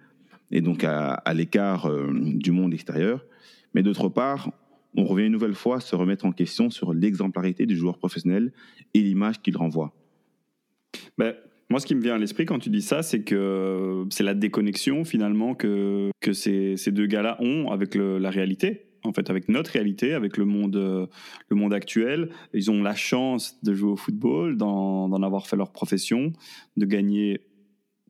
et 0.52 0.62
donc 0.62 0.84
à, 0.84 1.22
l'écart 1.34 1.88
euh, 1.88 2.12
du 2.14 2.52
monde 2.52 2.74
extérieur. 2.74 3.26
Mais 3.74 3.84
d'autre 3.84 4.10
part, 4.10 4.52
on 4.96 5.06
revient 5.06 5.26
une 5.26 5.34
nouvelle 5.34 5.56
fois 5.56 5.78
à 5.78 5.80
se 5.80 5.96
remettre 5.96 6.26
en 6.26 6.32
question 6.32 6.70
sur 6.70 6.94
l'exemplarité 6.94 7.66
du 7.66 7.76
joueur 7.76 7.98
professionnel 7.98 8.52
et 8.94 9.02
l'image 9.02 9.42
qu'il 9.42 9.58
renvoie. 9.58 9.94
Ben, 11.18 11.36
moi, 11.70 11.80
ce 11.80 11.86
qui 11.86 11.96
me 11.96 12.02
vient 12.02 12.16
à 12.16 12.18
l'esprit 12.18 12.46
quand 12.46 12.60
tu 12.60 12.70
dis 12.70 12.82
ça, 12.82 13.04
c'est 13.04 13.24
que 13.24 14.06
c'est 14.10 14.24
la 14.24 14.34
déconnexion 14.34 15.04
finalement 15.04 15.54
que, 15.54 16.12
que 16.22 16.32
ces, 16.32 16.78
deux 16.88 17.08
gars-là 17.08 17.38
ont 17.42 17.70
avec 17.70 17.96
la 17.96 18.30
réalité. 18.30 18.84
En 19.04 19.14
fait, 19.14 19.30
avec 19.30 19.48
notre 19.48 19.72
réalité, 19.72 20.14
avec 20.14 20.38
le 20.38 20.46
monde, 20.46 20.76
le 20.76 21.56
monde 21.56 21.74
actuel, 21.74 22.30
ils 22.54 22.72
ont 22.72 22.82
la 22.82 22.96
chance 22.96 23.62
de 23.64 23.74
jouer 23.74 23.92
au 23.92 23.96
football, 23.96 24.58
d'en 24.58 25.22
avoir 25.22 25.48
fait 25.48 25.56
leur 25.56 25.72
profession, 25.72 26.32
de 26.78 26.86
gagner 26.86 27.42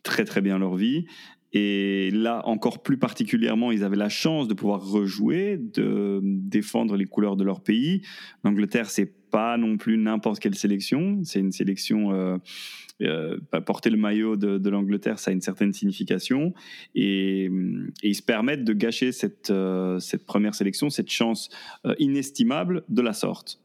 très 0.03 0.23
très 0.23 0.41
bien 0.41 0.57
leur 0.57 0.75
vie 0.75 1.05
et 1.53 2.11
là, 2.11 2.41
encore 2.45 2.83
plus 2.83 2.97
particulièrement, 2.97 3.71
ils 3.71 3.83
avaient 3.83 3.95
la 3.95 4.09
chance 4.09 4.47
de 4.47 4.53
pouvoir 4.53 4.85
rejouer, 4.85 5.57
de 5.57 6.19
défendre 6.23 6.97
les 6.97 7.05
couleurs 7.05 7.37
de 7.37 7.43
leur 7.43 7.61
pays. 7.61 8.01
L'Angleterre, 8.43 8.89
c'est 8.89 9.11
pas 9.29 9.57
non 9.57 9.77
plus 9.77 9.97
n'importe 9.97 10.39
quelle 10.39 10.55
sélection. 10.55 11.21
C'est 11.23 11.39
une 11.39 11.51
sélection. 11.51 12.11
Euh, 12.13 12.37
euh, 13.03 13.37
porter 13.63 13.91
le 13.91 13.97
maillot 13.97 14.37
de, 14.37 14.69
l'Angleterre, 14.69 15.19
ça 15.19 15.29
a 15.29 15.33
une 15.33 15.41
certaine 15.41 15.71
signification. 15.71 16.53
Et, 16.95 17.49
ils 18.01 18.15
se 18.15 18.23
permettent 18.23 18.63
de 18.63 18.73
gâcher 18.73 19.11
cette, 19.11 19.51
euh, 19.51 19.99
première 20.25 20.55
sélection, 20.55 20.89
cette 20.89 21.11
chance 21.11 21.49
inestimable 21.99 22.83
de 22.89 23.01
la 23.01 23.13
sorte. 23.13 23.61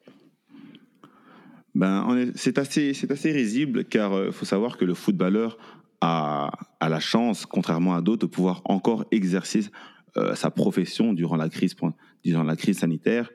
Ben, 1.75 2.31
c'est 2.35 2.59
assez, 2.59 2.93
assez 3.09 3.33
risible 3.33 3.87
car 3.87 4.27
il 4.27 4.33
faut 4.33 4.45
savoir 4.45 4.77
que 4.77 4.85
le 4.85 4.93
footballeur 4.93 5.57
a, 6.03 6.51
la 6.81 7.01
chance, 7.01 7.47
contrairement 7.47 7.95
à 7.95 8.03
d'autres, 8.03 8.27
de 8.27 8.31
pouvoir 8.31 8.61
encore 8.65 9.05
exercer 9.13 9.71
euh, 10.17 10.35
sa 10.35 10.51
profession 10.51 11.13
durant 11.13 11.37
la 11.37 11.49
crise, 11.49 11.77
la 12.25 12.57
crise 12.57 12.81
sanitaire 12.81 13.31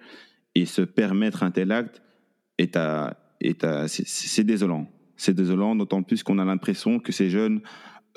et 0.53 0.65
se 0.65 0.81
permettre 0.81 1.43
un 1.43 1.51
tel 1.51 1.71
acte 1.71 2.01
est 2.57 2.75
à, 2.75 3.17
est 3.39 3.63
à, 3.63 3.87
c'est 3.87 4.43
désolant. 4.43 4.87
C'est 5.15 5.33
désolant, 5.33 5.75
d'autant 5.75 6.03
plus 6.03 6.23
qu'on 6.23 6.39
a 6.39 6.45
l'impression 6.45 6.99
que 6.99 7.11
ces 7.11 7.29
jeunes 7.29 7.61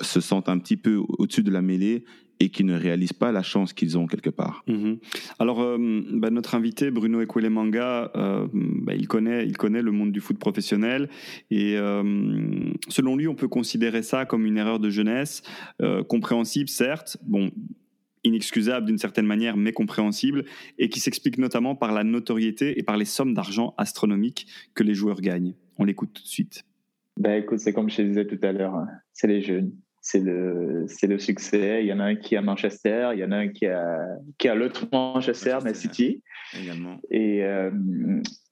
se 0.01 0.19
sentent 0.19 0.49
un 0.49 0.59
petit 0.59 0.77
peu 0.77 0.97
au-dessus 0.97 1.43
de 1.43 1.51
la 1.51 1.61
mêlée 1.61 2.03
et 2.41 2.49
qui 2.49 2.63
ne 2.63 2.75
réalisent 2.75 3.13
pas 3.13 3.31
la 3.31 3.43
chance 3.43 3.71
qu'ils 3.71 3.99
ont 3.99 4.07
quelque 4.07 4.31
part. 4.31 4.63
Mhm. 4.67 4.97
Alors, 5.37 5.61
euh, 5.61 5.77
bah, 6.11 6.31
notre 6.31 6.55
invité, 6.55 6.89
Bruno 6.89 7.21
Ekwele-Manga, 7.21 8.11
euh, 8.15 8.47
bah, 8.51 8.95
il, 8.95 9.07
connaît, 9.07 9.45
il 9.45 9.55
connaît 9.57 9.83
le 9.83 9.91
monde 9.91 10.11
du 10.11 10.21
foot 10.21 10.39
professionnel 10.39 11.07
et 11.51 11.77
euh, 11.77 12.01
selon 12.89 13.15
lui, 13.15 13.27
on 13.27 13.35
peut 13.35 13.47
considérer 13.47 14.01
ça 14.01 14.25
comme 14.25 14.47
une 14.47 14.57
erreur 14.57 14.79
de 14.79 14.89
jeunesse, 14.89 15.43
compréhensible 16.07 16.69
certes, 16.69 17.17
bon, 17.23 17.51
inexcusable 18.23 18.87
d'une 18.87 18.97
certaine 18.97 19.25
manière, 19.25 19.57
mais 19.57 19.71
compréhensible, 19.71 20.45
et 20.79 20.89
qui 20.89 20.99
s'explique 20.99 21.37
notamment 21.37 21.75
par 21.75 21.91
la 21.91 22.03
notoriété 22.03 22.79
et 22.79 22.83
par 22.83 22.97
les 22.97 23.05
sommes 23.05 23.33
d'argent 23.33 23.75
astronomiques 23.77 24.47
que 24.73 24.83
les 24.83 24.93
joueurs 24.93 25.21
gagnent. 25.21 25.53
On 25.77 25.83
l'écoute 25.83 26.13
tout 26.13 26.23
de 26.23 26.27
suite. 26.27 26.63
Ben 27.19 27.43
écoute, 27.43 27.59
c'est 27.59 27.73
comme 27.73 27.89
je 27.89 27.97
te 27.97 28.01
disais 28.01 28.25
tout 28.25 28.39
à 28.41 28.51
l'heure, 28.51 28.75
hein. 28.75 28.87
c'est 29.13 29.27
les 29.27 29.41
jeunes 29.41 29.71
c'est 30.01 30.19
le, 30.19 30.85
c'est 30.87 31.07
le 31.07 31.19
succès. 31.19 31.83
Il 31.83 31.87
y 31.87 31.93
en 31.93 31.99
a 31.99 32.05
un 32.05 32.15
qui 32.15 32.33
est 32.35 32.37
à 32.39 32.41
Manchester, 32.41 33.11
il 33.13 33.19
y 33.19 33.23
en 33.23 33.31
a 33.31 33.37
un 33.37 33.47
qui 33.49 33.67
a, 33.67 33.99
qui 34.37 34.47
a 34.47 34.55
l'autre 34.55 34.87
Manchester, 34.91 35.59
mais 35.63 35.75
City. 35.75 36.23
Également. 36.59 36.99
Et 37.11 37.43
euh, 37.45 37.69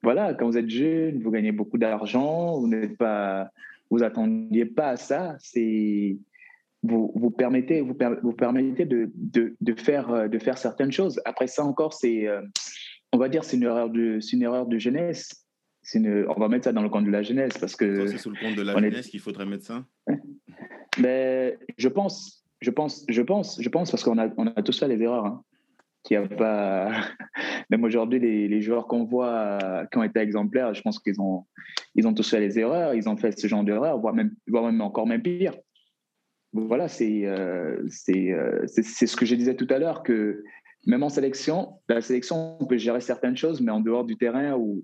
voilà, 0.04 0.36
quand 0.36 0.46
vous 0.46 0.58
êtes 0.58 0.70
jeune, 0.70 1.22
vous 1.22 1.32
gagnez 1.32 1.52
beaucoup 1.52 1.78
d'argent, 1.80 2.60
vous 2.60 2.68
n'êtes 2.68 2.98
pas, 2.98 3.50
vous 3.90 4.04
attendiez 4.04 4.66
pas 4.66 4.90
à 4.90 4.98
ça. 4.98 5.36
C'est, 5.40 6.18
vous, 6.84 7.12
vous 7.16 7.32
permettez, 7.32 7.82
vous, 7.82 7.98
vous 8.22 8.34
permettez 8.34 8.86
de, 8.86 9.10
de, 9.16 9.56
de, 9.60 9.74
faire, 9.74 10.30
de 10.30 10.40
faire 10.40 10.58
certaines 10.58 10.92
choses. 10.92 11.20
Après 11.26 11.48
ça 11.48 11.66
encore, 11.66 11.94
c'est, 11.94 12.28
euh, 12.28 12.42
on 13.12 13.18
va 13.18 13.28
dire, 13.28 13.44
c'est 13.44 13.58
une 13.58 13.64
erreur 13.64 13.90
de, 13.90 14.20
c'est 14.20 14.36
une 14.36 14.44
erreur 14.44 14.68
de 14.68 14.78
jeunesse. 14.78 15.46
Une, 15.96 16.28
on 16.30 16.40
va 16.40 16.50
mettre 16.50 16.66
ça 16.66 16.74
dans 16.74 16.84
le 16.84 16.90
compte 16.90 17.06
de 17.06 17.10
la 17.10 17.24
jeunesse 17.24 17.58
parce 17.58 17.76
que. 17.76 18.06
C'est 18.06 18.20
sous 18.20 18.30
le 18.30 18.40
compte 18.40 18.56
de 18.56 18.62
la 18.62 18.74
jeunesse 18.74 19.08
qu'il 19.08 19.20
faudrait 19.22 19.48
mettre 19.48 19.66
ça? 19.66 19.84
Mais 20.98 21.58
je 21.78 21.88
pense, 21.90 22.44
je 22.62 22.72
pense, 22.72 23.06
je 23.08 23.22
pense, 23.22 23.62
je 23.62 23.70
pense 23.70 23.92
parce 23.92 24.04
qu'on 24.04 24.18
a, 24.18 24.30
on 24.38 24.48
a 24.48 24.62
tous 24.64 24.80
fait 24.80 24.88
les 24.88 25.02
erreurs. 25.02 25.26
Hein. 25.26 25.44
Qui 26.04 26.16
a 26.16 26.28
pas... 26.28 26.92
Même 27.70 27.84
aujourd'hui, 27.84 28.20
les, 28.20 28.48
les 28.48 28.62
joueurs 28.62 28.88
qu'on 28.88 29.04
voit 29.04 29.60
qui 29.92 29.98
ont 29.98 30.04
été 30.04 30.20
exemplaires, 30.20 30.74
je 30.74 30.82
pense 30.82 30.98
qu'ils 30.98 31.20
ont, 31.22 31.46
ils 31.96 32.08
ont 32.08 32.14
tous 32.14 32.30
fait 32.30 32.40
les 32.40 32.58
erreurs, 32.58 32.94
ils 32.94 33.10
ont 33.10 33.18
fait 33.18 33.38
ce 33.38 33.48
genre 33.48 33.64
d'erreurs, 33.64 34.00
voire 34.00 34.14
même, 34.14 34.32
voire 34.48 34.64
même 34.64 34.82
encore 34.82 35.06
même 35.06 35.22
pire. 35.22 35.54
Voilà, 36.54 36.88
c'est 36.88 37.26
euh, 37.26 37.84
euh, 38.10 38.68
ce 38.68 39.16
que 39.16 39.26
je 39.26 39.36
disais 39.36 39.56
tout 39.56 39.68
à 39.70 39.78
l'heure, 39.78 40.02
que 40.02 40.44
même 40.88 41.04
en 41.04 41.10
sélection, 41.10 41.74
la 41.88 42.02
sélection, 42.02 42.58
on 42.60 42.66
peut 42.66 42.78
gérer 42.78 43.02
certaines 43.02 43.38
choses, 43.38 43.62
mais 43.62 43.72
en 43.72 43.82
dehors 43.82 44.04
du 44.04 44.18
terrain 44.18 44.56
ou 44.56 44.84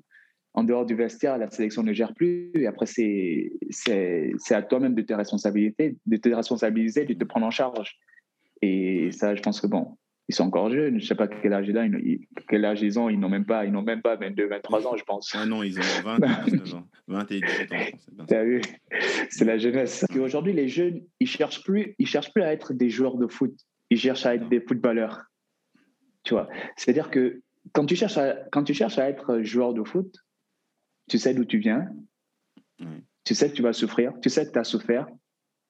en 0.56 0.64
dehors 0.64 0.86
du 0.86 0.96
vestiaire, 0.96 1.38
la 1.38 1.50
sélection 1.50 1.84
ne 1.84 1.92
gère 1.92 2.14
plus. 2.14 2.50
Et 2.56 2.66
après, 2.66 2.86
c'est, 2.86 3.52
c'est, 3.70 4.34
à 4.52 4.62
toi-même 4.62 4.96
de 4.96 5.02
te 5.02 5.14
responsabiliser, 5.14 5.98
de 6.06 6.18
te 6.18 6.30
responsabiliser, 6.30 7.04
de 7.06 7.14
te 7.14 7.26
prendre 7.26 7.46
en 7.46 7.52
charge. 7.52 7.98
Et 8.62 9.12
ça, 9.12 9.36
je 9.36 9.42
pense 9.42 9.60
que 9.60 9.68
bon, 9.68 9.98
ils 10.30 10.34
sont 10.34 10.46
encore 10.46 10.72
jeunes. 10.72 11.02
Je 11.02 11.06
sais 11.06 11.16
pas 11.16 11.28
quel 11.28 11.52
âge, 11.52 11.68
ils, 11.68 12.28
quel 12.48 12.64
âge 12.64 12.82
ils 12.82 12.98
ont. 12.98 13.10
Ils 13.10 13.20
n'ont 13.20 13.28
même 13.28 13.46
pas, 13.46 13.66
ils 13.66 13.72
n'ont 13.74 13.82
même 13.82 14.02
pas 14.02 14.16
22, 14.16 14.48
23 14.48 14.88
ans, 14.88 14.96
je 14.96 15.04
pense. 15.04 15.36
Ah 15.36 15.46
non, 15.46 15.62
ils 15.62 15.78
ont 15.78 16.02
20 16.06 16.18
et 16.48 16.52
19 16.52 16.74
ans. 16.76 16.88
20 17.10 17.32
et 17.32 17.42
18 17.42 17.74
ans. 17.74 18.26
T'as 18.26 18.44
vu? 18.46 18.62
C'est 19.30 19.46
la 19.46 19.58
jeunesse. 19.58 20.06
Aujourd'hui, 20.18 20.54
les 20.54 20.70
jeunes, 20.70 21.02
ils 21.20 21.28
cherchent 21.28 21.64
plus, 21.66 21.96
ils 22.00 22.08
cherchent 22.08 22.32
plus 22.32 22.44
à 22.44 22.54
être 22.54 22.74
des 22.74 22.90
joueurs 22.90 23.18
de 23.18 23.28
foot. 23.28 23.54
Ils 23.90 24.00
cherchent 24.00 24.26
à 24.26 24.36
être 24.36 24.48
des 24.48 24.62
footballeurs. 24.62 25.26
Tu 26.24 26.34
vois? 26.34 26.48
C'est-à-dire 26.78 27.12
que 27.12 27.42
quand 27.74 27.86
tu 27.86 27.98
cherches 27.98 28.18
à, 28.18 28.38
quand 28.54 28.64
tu 28.64 28.74
cherches 28.74 28.98
à 28.98 29.10
être 29.10 29.42
joueur 29.42 29.74
de 29.74 29.84
foot, 29.84 30.16
tu 31.08 31.18
sais 31.18 31.34
d'où 31.34 31.46
tu 31.46 31.58
viens. 31.58 31.88
Tu 33.24 33.36
sais 33.36 33.50
que 33.50 33.56
tu 33.56 33.62
vas 33.62 33.74
souffrir. 33.74 34.14
Tu 34.22 34.30
sais 34.30 34.46
que 34.46 34.52
tu 34.52 34.60
as 34.60 34.64
souffert. 34.64 35.08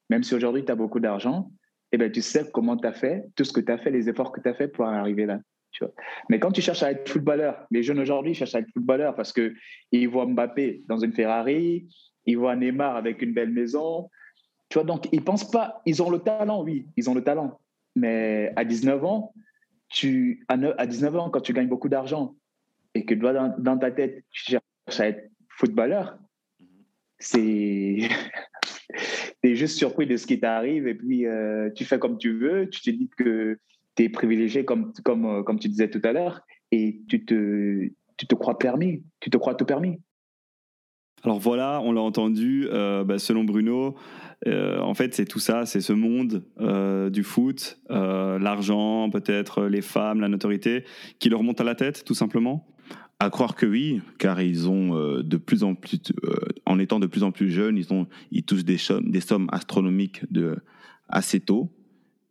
Même 0.09 0.23
si 0.23 0.35
aujourd'hui 0.35 0.65
tu 0.65 0.71
as 0.71 0.75
beaucoup 0.75 0.99
d'argent, 0.99 1.51
eh 1.91 1.97
ben, 1.97 2.11
tu 2.11 2.21
sais 2.21 2.45
comment 2.53 2.77
tu 2.77 2.87
as 2.87 2.93
fait, 2.93 3.25
tout 3.35 3.43
ce 3.43 3.53
que 3.53 3.61
tu 3.61 3.71
as 3.71 3.77
fait, 3.77 3.91
les 3.91 4.09
efforts 4.09 4.31
que 4.31 4.41
tu 4.41 4.49
as 4.49 4.53
fait 4.53 4.67
pour 4.67 4.85
arriver 4.85 5.25
là. 5.25 5.39
Tu 5.71 5.83
vois. 5.83 5.93
Mais 6.29 6.39
quand 6.39 6.51
tu 6.51 6.61
cherches 6.61 6.83
à 6.83 6.91
être 6.91 7.09
footballeur, 7.09 7.65
les 7.71 7.83
jeunes 7.83 7.99
aujourd'hui 7.99 8.33
cherchent 8.33 8.55
à 8.55 8.59
être 8.59 8.71
footballeur 8.71 9.15
parce 9.15 9.33
qu'ils 9.33 10.09
voient 10.09 10.25
Mbappé 10.25 10.83
dans 10.87 10.97
une 10.97 11.13
Ferrari, 11.13 11.87
ils 12.25 12.37
voient 12.37 12.55
Neymar 12.55 12.95
avec 12.95 13.21
une 13.21 13.33
belle 13.33 13.51
maison. 13.51 14.09
Tu 14.69 14.75
vois, 14.75 14.83
donc 14.83 15.07
ils 15.11 15.23
pensent 15.23 15.49
pas, 15.49 15.81
ils 15.85 16.01
ont 16.01 16.09
le 16.09 16.19
talent, 16.19 16.63
oui, 16.63 16.87
ils 16.97 17.09
ont 17.09 17.13
le 17.13 17.23
talent. 17.23 17.59
Mais 17.95 18.51
à 18.55 18.63
19 18.63 19.03
ans, 19.03 19.33
tu, 19.89 20.45
à 20.47 20.85
19 20.85 21.15
ans, 21.15 21.29
quand 21.29 21.41
tu 21.41 21.53
gagnes 21.53 21.67
beaucoup 21.67 21.89
d'argent 21.89 22.35
et 22.93 23.05
que 23.05 23.13
dans, 23.13 23.53
dans 23.57 23.77
ta 23.77 23.91
tête, 23.91 24.23
tu 24.31 24.43
cherches 24.43 24.64
à 24.87 25.07
être 25.07 25.29
footballeur, 25.49 26.17
c'est 27.19 27.97
tu 29.43 29.51
es 29.51 29.55
juste 29.55 29.77
surpris 29.77 30.07
de 30.07 30.17
ce 30.17 30.27
qui 30.27 30.39
t'arrive 30.39 30.87
et 30.87 30.95
puis 30.95 31.25
euh, 31.25 31.69
tu 31.75 31.85
fais 31.85 31.99
comme 31.99 32.17
tu 32.17 32.37
veux, 32.37 32.69
tu 32.69 32.81
te 32.81 32.89
dis 32.89 33.09
que 33.17 33.57
tu 33.95 34.03
es 34.03 34.09
privilégié 34.09 34.65
comme, 34.65 34.93
comme, 35.03 35.25
euh, 35.25 35.43
comme 35.43 35.59
tu 35.59 35.69
disais 35.69 35.89
tout 35.89 36.01
à 36.03 36.11
l'heure 36.11 36.41
et 36.71 37.01
tu 37.07 37.25
te, 37.25 37.87
tu 38.17 38.27
te 38.27 38.35
crois 38.35 38.57
permis, 38.57 39.03
tu 39.19 39.29
te 39.29 39.37
crois 39.37 39.55
tout 39.55 39.65
permis. 39.65 39.99
Alors 41.23 41.39
voilà, 41.39 41.81
on 41.83 41.91
l'a 41.91 42.01
entendu, 42.01 42.67
euh, 42.69 43.03
bah, 43.03 43.17
selon 43.17 43.43
Bruno, 43.43 43.95
en 44.45 44.93
fait 44.93 45.15
c'est 45.15 45.25
tout 45.25 45.39
ça, 45.39 45.65
c'est 45.65 45.81
ce 45.81 45.91
monde 45.91 46.45
du 47.11 47.23
foot, 47.23 47.79
l'argent, 47.89 49.09
peut-être 49.09 49.63
les 49.63 49.81
femmes, 49.81 50.21
la 50.21 50.27
notoriété, 50.27 50.83
qui 51.17 51.29
leur 51.29 51.41
monte 51.41 51.61
à 51.61 51.63
la 51.63 51.73
tête 51.73 52.03
tout 52.05 52.13
simplement 52.13 52.74
à 53.19 53.29
croire 53.29 53.55
que 53.55 53.65
oui, 53.65 54.01
car 54.17 54.41
ils 54.41 54.69
ont 54.69 54.97
euh, 54.97 55.23
de 55.23 55.37
plus 55.37 55.63
en 55.63 55.73
plus, 55.75 55.99
euh, 56.23 56.35
en 56.65 56.79
étant 56.79 56.99
de 56.99 57.07
plus 57.07 57.23
en 57.23 57.31
plus 57.31 57.49
jeunes, 57.49 57.77
ils, 57.77 57.93
ont, 57.93 58.07
ils 58.31 58.43
touchent 58.43 58.65
des, 58.65 58.77
sommes, 58.77 59.49
astronomiques 59.51 60.23
assez 61.07 61.39
tôt. 61.39 61.71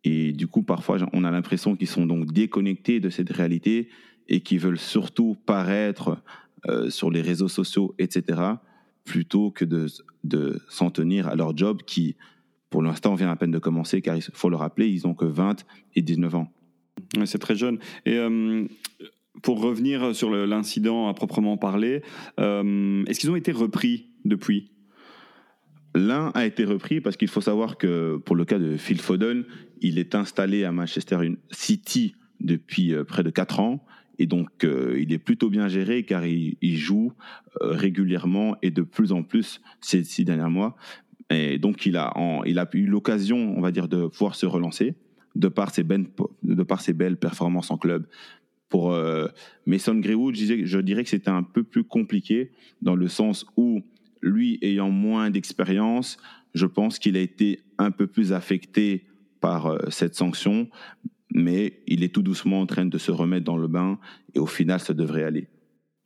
Et 0.04 0.32
du 0.32 0.46
coup, 0.46 0.62
parfois, 0.62 0.98
on 1.14 1.24
a 1.24 1.30
l'impression 1.30 1.76
qu'ils 1.76 1.88
sont 1.88 2.04
donc 2.04 2.32
déconnectés 2.32 3.00
de 3.00 3.08
cette 3.08 3.30
réalité 3.30 3.88
et 4.28 4.40
qu'ils 4.40 4.60
veulent 4.60 4.78
surtout 4.78 5.36
paraître 5.46 6.18
euh, 6.68 6.90
sur 6.90 7.10
les 7.10 7.22
réseaux 7.22 7.48
sociaux, 7.48 7.94
etc., 7.98 8.40
plutôt 9.04 9.50
que 9.50 9.64
de, 9.64 9.86
de 10.22 10.60
s'en 10.68 10.90
tenir 10.90 11.28
à 11.28 11.34
leur 11.34 11.56
job 11.56 11.82
qui, 11.86 12.16
pour 12.68 12.82
l'instant, 12.82 13.14
vient 13.14 13.30
à 13.30 13.36
peine 13.36 13.50
de 13.50 13.58
commencer, 13.58 14.02
car 14.02 14.16
il 14.16 14.22
faut 14.22 14.50
le 14.50 14.56
rappeler, 14.56 14.88
ils 14.88 15.06
n'ont 15.06 15.14
que 15.14 15.26
20 15.26 15.64
et 15.94 16.02
19 16.02 16.34
ans. 16.34 16.52
c'est 17.24 17.38
très 17.38 17.56
jeune. 17.56 17.78
Et 18.06 18.18
pour 19.42 19.60
revenir 19.60 20.14
sur 20.14 20.30
l'incident 20.30 21.08
à 21.08 21.14
proprement 21.14 21.56
parler, 21.56 22.02
euh, 22.38 23.04
est-ce 23.06 23.20
qu'ils 23.20 23.30
ont 23.30 23.36
été 23.36 23.52
repris 23.52 24.10
depuis? 24.24 24.70
L'un 25.94 26.30
a 26.34 26.44
été 26.44 26.64
repris 26.64 27.00
parce 27.00 27.16
qu'il 27.16 27.28
faut 27.28 27.40
savoir 27.40 27.76
que 27.78 28.16
pour 28.24 28.36
le 28.36 28.44
cas 28.44 28.58
de 28.58 28.76
Phil 28.76 29.00
Foden, 29.00 29.44
il 29.80 29.98
est 29.98 30.14
installé 30.14 30.64
à 30.64 30.72
Manchester 30.72 31.18
City 31.50 32.14
depuis 32.40 32.92
euh, 32.92 33.04
près 33.04 33.22
de 33.22 33.30
4 33.30 33.60
ans. 33.60 33.84
Et 34.18 34.26
donc, 34.26 34.64
euh, 34.64 34.96
il 34.98 35.12
est 35.12 35.18
plutôt 35.18 35.50
bien 35.50 35.68
géré 35.68 36.04
car 36.04 36.24
il, 36.24 36.76
joue 36.76 37.12
régulièrement 37.60 38.56
et 38.62 38.70
de 38.70 38.82
plus 38.82 39.12
en 39.12 39.22
plus 39.22 39.60
ces 39.80 40.04
six 40.04 40.24
derniers 40.24 40.50
mois. 40.50 40.76
Et 41.30 41.58
donc, 41.58 41.86
il 41.86 41.96
a, 41.96 42.12
eu 42.74 42.86
l'occasion, 42.86 43.54
on 43.56 43.60
va 43.60 43.72
dire, 43.72 43.88
de 43.88 44.06
pouvoir 44.06 44.34
se 44.34 44.46
relancer 44.46 44.94
de 45.34 45.48
par 45.48 45.70
ses, 45.70 45.84
de 45.84 46.62
par 46.62 46.80
ses 46.80 46.92
belles 46.92 47.16
performances 47.16 47.70
en 47.70 47.76
club, 47.76 48.06
pour 48.74 48.90
euh, 48.90 49.28
Mason 49.66 49.94
Greenwood, 49.94 50.34
je, 50.34 50.78
dirais 50.80 51.04
que 51.04 51.10
c'était 51.10 51.30
un 51.30 51.44
peu 51.44 51.62
plus 51.62 51.84
compliqué 51.84 52.50
dans 52.82 52.96
le 52.96 53.06
sens 53.06 53.46
où 53.56 53.82
lui 54.20 54.58
ayant 54.62 54.90
moins 54.90 55.30
d'expérience, 55.30 56.16
je 56.54 56.66
pense 56.66 56.98
qu'il 56.98 57.16
a 57.16 57.20
été 57.20 57.60
un 57.78 57.92
peu 57.92 58.08
plus 58.08 58.32
affecté 58.32 59.04
par 59.38 59.66
euh, 59.66 59.78
cette 59.90 60.16
sanction, 60.16 60.68
mais 61.32 61.84
il 61.86 62.02
est 62.02 62.12
tout 62.12 62.22
doucement 62.22 62.60
en 62.60 62.66
train 62.66 62.84
de 62.84 62.98
se 62.98 63.12
remettre 63.12 63.44
dans 63.44 63.56
le 63.56 63.68
bain 63.68 64.00
et 64.34 64.40
au 64.40 64.46
final, 64.46 64.80
ça 64.80 64.92
devrait 64.92 65.22
aller. 65.22 65.46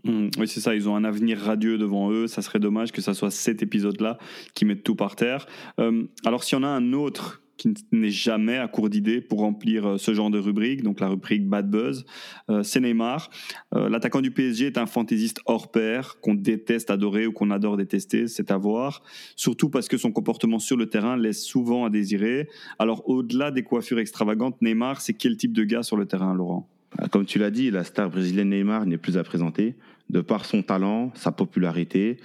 Mmh, 0.05 0.29
oui, 0.39 0.47
c'est 0.47 0.61
ça, 0.61 0.75
ils 0.75 0.91
ont 0.91 0.95
un 0.95 1.05
avenir 1.05 1.39
radieux 1.39 1.79
devant 1.79 2.11
eux. 2.11 2.27
Ça 2.27 2.43
serait 2.43 2.61
dommage 2.61 2.93
que 2.93 3.01
ça 3.01 3.15
soit 3.15 3.31
cet 3.31 3.63
épisode-là 3.63 4.19
qui 4.53 4.67
mette 4.67 4.85
tout 4.85 4.95
par 4.95 5.17
terre. 5.17 5.47
Euh, 5.81 6.05
alors, 6.27 6.45
s'il 6.45 6.59
y 6.59 6.61
en 6.61 6.65
a 6.65 6.69
un 6.69 6.93
autre 6.93 7.41
qui 7.59 7.75
n'est 7.93 8.11
jamais 8.11 8.57
à 8.57 8.69
court 8.69 8.89
d'idées 8.89 9.21
pour 9.21 9.41
remplir 9.41 9.87
euh, 9.87 9.99
ce 9.99 10.15
genre 10.15 10.31
de 10.31 10.39
rubrique, 10.39 10.83
donc 10.83 11.01
la 11.01 11.09
rubrique 11.09 11.47
Bad 11.47 11.69
Buzz. 11.69 12.07
Euh, 12.49 12.63
c'est 12.63 12.81
Neymar. 12.81 13.29
Euh, 13.75 13.89
l'attaquant 13.89 14.23
du 14.23 14.31
PSG 14.31 14.67
est 14.67 14.79
un 14.79 14.87
fantaisiste 14.87 15.41
hors 15.45 15.71
pair 15.71 16.19
qu'on 16.21 16.35
déteste 16.35 16.91
adorer 16.91 17.27
ou 17.27 17.33
qu'on 17.33 17.51
adore 17.51 17.77
détester, 17.77 18.29
c'est 18.29 18.51
à 18.51 18.57
voir. 18.57 19.03
Surtout 19.37 19.69
parce 19.69 19.89
que 19.89 19.99
son 19.99 20.13
comportement 20.13 20.61
sur 20.61 20.77
le 20.77 20.87
terrain 20.89 21.17
laisse 21.17 21.45
souvent 21.45 21.85
à 21.85 21.91
désirer. 21.91 22.49
Alors 22.79 23.07
au-delà 23.09 23.51
des 23.51 23.65
coiffures 23.65 23.99
extravagantes, 23.99 24.63
Neymar, 24.63 25.01
c'est 25.01 25.15
quel 25.15 25.37
type 25.37 25.53
de 25.53 25.65
gars 25.65 25.83
sur 25.83 25.97
le 25.97 26.07
terrain, 26.07 26.35
Laurent? 26.35 26.69
Bah, 26.97 27.09
Comme 27.11 27.27
tu 27.27 27.39
l'as 27.39 27.51
dit, 27.51 27.71
la 27.71 27.83
star 27.83 28.09
brésilienne 28.09 28.51
Neymar 28.51 28.87
n'est 28.87 28.99
plus 28.99 29.19
à 29.19 29.25
présenter. 29.25 29.75
De 30.11 30.23
par 30.23 30.47
son 30.47 30.63
talent, 30.63 31.13
sa 31.15 31.33
popularité 31.33 32.17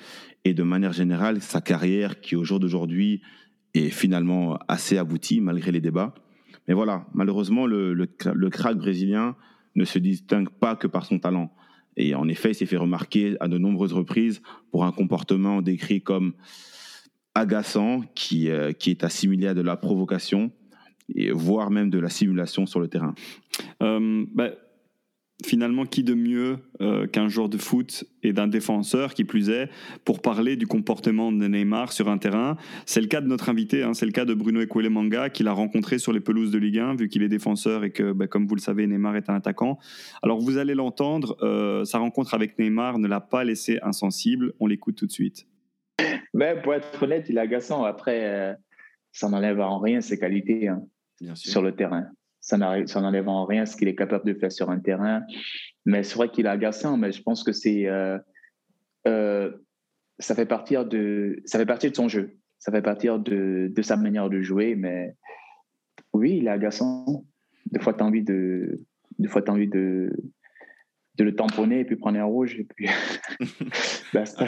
et 0.46 0.54
de 0.54 0.64
manière 0.64 0.94
générale 0.94 1.42
sa 1.42 1.60
carrière 1.60 2.22
qui 2.22 2.36
au 2.36 2.44
jour 2.44 2.60
d'aujourd'hui 2.60 3.22
est 3.74 3.90
finalement 3.90 4.58
assez 4.68 4.98
abouti 4.98 5.42
malgré 5.42 5.72
les 5.72 5.82
débats. 5.82 6.14
Mais 6.68 6.74
voilà, 6.74 7.06
malheureusement, 7.14 7.66
le, 7.66 7.94
le, 7.94 8.50
crack 8.50 8.78
brésilien 8.78 9.36
ne 9.76 9.84
se 9.84 10.00
distingue 10.00 10.50
pas 10.50 10.76
que 10.76 10.88
par 10.88 11.06
son 11.06 11.20
talent. 11.20 11.54
Et 11.98 12.16
en 12.16 12.28
effet, 12.28 12.52
il 12.52 12.56
s'est 12.56 12.66
fait 12.66 12.78
remarquer 12.78 13.36
à 13.40 13.48
de 13.48 13.58
nombreuses 13.58 13.94
reprises 13.94 14.42
pour 14.72 14.86
un 14.86 14.92
comportement 14.92 15.62
décrit 15.62 16.02
comme 16.02 16.34
agaçant, 17.36 18.04
qui, 18.16 18.50
euh, 18.50 18.72
qui 18.72 18.92
est 18.92 19.04
assimilé 19.04 19.48
à 19.48 19.54
de 19.54 19.62
la 19.62 19.76
provocation, 19.76 20.52
et 21.16 21.32
voire 21.32 21.72
même 21.72 21.90
de 21.90 22.00
la 22.00 22.10
simulation 22.10 22.66
sur 22.66 22.80
le 22.80 22.88
terrain. 22.88 23.16
Euh, 23.82 24.26
bah, 24.34 24.52
finalement, 25.46 25.86
qui 25.86 26.04
de 26.04 26.14
mieux 26.14 26.58
euh, 26.82 27.08
qu'un 27.08 27.28
joueur 27.28 27.50
de 27.50 27.58
foot 27.58 28.06
et 28.22 28.34
d'un 28.34 28.48
défenseur, 28.48 29.14
qui 29.14 29.24
plus 29.24 29.50
est, 29.50 29.70
pour 30.06 30.22
parler 30.22 30.56
du 30.56 30.68
comportement 30.68 31.32
de 31.32 31.48
Neymar 31.48 31.92
sur 31.92 32.10
un 32.10 32.18
terrain? 32.18 32.58
C'est 32.86 33.02
le 33.02 33.08
cas 33.08 33.22
de 33.22 33.28
notre 33.28 33.50
invité, 33.50 33.84
hein, 33.84 33.94
c'est 33.94 34.06
le 34.06 34.12
cas 34.12 34.26
de 34.26 34.34
Bruno 34.34 34.62
Manga, 34.90 35.30
qu'il 35.30 35.48
a 35.48 35.54
rencontré 35.54 35.98
sur 36.00 36.14
les 36.14 36.20
pelouses 36.20 36.52
de 36.52 36.58
Ligue 36.58 36.80
1, 36.80 36.96
vu 36.96 37.10
qu'il 37.10 37.24
est 37.24 37.30
défenseur 37.30 37.84
et 37.84 37.92
que, 37.92 38.12
bah, 38.12 38.28
comme 38.28 38.48
vous 38.48 38.56
le 38.56 38.62
savez, 38.62 38.88
Neymar 38.88 39.16
est 39.16 39.30
un 39.30 39.36
attaquant. 39.36 39.78
Alors, 40.22 40.40
vous 40.40 40.58
allez 40.58 40.76
l'entendre, 40.76 41.38
euh, 41.42 41.84
sa 41.86 42.00
rencontre 42.00 42.34
avec 42.34 42.58
Neymar 42.60 43.00
ne 43.00 43.08
l'a 43.08 43.22
pas 43.22 43.44
laissé 43.44 43.80
insensible. 43.82 44.54
On 44.60 44.68
l'écoute 44.68 44.96
tout 44.96 45.08
de 45.08 45.12
suite. 45.12 45.48
Ben, 46.34 46.62
pour 46.62 46.74
être 46.74 47.04
honnête, 47.04 47.28
il 47.30 47.38
est 47.38 47.42
agaçant. 47.42 47.84
Après, 47.84 48.26
euh, 48.26 48.54
ça 49.12 49.30
n'enlève 49.30 49.60
en 49.60 49.80
rien 49.80 50.02
ses 50.02 50.18
qualités 50.18 50.68
hein, 50.68 50.82
sur 51.36 51.62
le 51.62 51.74
terrain 51.74 52.08
ça 52.44 52.58
n'enlève 52.58 53.30
en 53.30 53.46
rien 53.46 53.66
ce 53.66 53.78
qu'il 53.78 53.88
est 53.88 53.96
capable 53.96 54.26
de 54.26 54.38
faire 54.38 54.52
sur 54.52 54.70
un 54.70 54.80
terrain. 54.80 55.24
Mais 55.86 56.04
c'est 56.04 56.16
vrai 56.16 56.30
qu'il 56.30 56.46
est 56.46 56.50
agaçant, 56.50 56.98
mais 56.98 57.12
je 57.12 57.24
pense 57.24 57.44
que 57.44 57.54
c'est, 57.54 57.88
euh, 57.88 58.20
euh, 59.08 59.52
ça, 60.20 60.36
fait 60.36 60.46
partie 60.46 60.76
de, 60.76 61.42
ça 61.46 61.58
fait 61.58 61.66
partie 61.66 61.90
de 61.90 61.96
son 61.96 62.10
jeu. 62.10 62.38
Ça 62.60 62.72
fait 62.72 62.82
partie 62.82 63.08
de, 63.08 63.72
de 63.74 63.82
sa 63.82 63.96
manière 63.96 64.30
de 64.30 64.42
jouer. 64.42 64.76
Mais 64.76 65.16
oui, 66.12 66.38
il 66.38 66.48
est 66.48 66.52
agaçant. 66.52 67.26
Des 67.68 67.80
fois, 67.80 67.94
tu 67.94 68.04
as 68.04 68.06
envie 68.06 68.24
de, 68.24 68.82
des 69.20 69.30
fois, 69.30 69.42
as 69.48 69.52
envie 69.52 69.70
de, 69.70 70.12
de 71.16 71.24
le 71.24 71.36
tamponner 71.36 71.80
et 71.80 71.86
puis 71.86 71.96
prendre 71.96 72.20
un 72.20 72.26
rouge 72.26 72.60
et 72.60 72.66
puis 72.66 72.88
basta. 74.14 74.46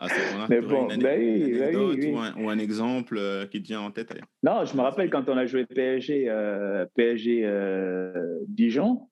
Ah, 0.00 0.06
Mais 0.48 0.60
bon, 0.60 0.86
ben 0.86 1.00
oui, 1.18 1.58
ben 1.58 1.76
oui, 1.76 2.12
Ou, 2.36 2.48
un, 2.48 2.58
exemple 2.58 3.16
euh, 3.18 3.46
qui 3.46 3.62
te 3.62 3.68
vient 3.68 3.80
en 3.80 3.90
tête 3.90 4.12
Non, 4.42 4.64
je 4.64 4.76
me 4.76 4.82
rappelle 4.82 5.10
quand 5.10 5.28
on 5.28 5.36
a 5.36 5.46
joué 5.46 5.66
PSG, 5.66 6.26
euh, 6.28 6.86
PSG 6.94 7.42
euh, 7.44 8.38
Dijon. 8.46 9.08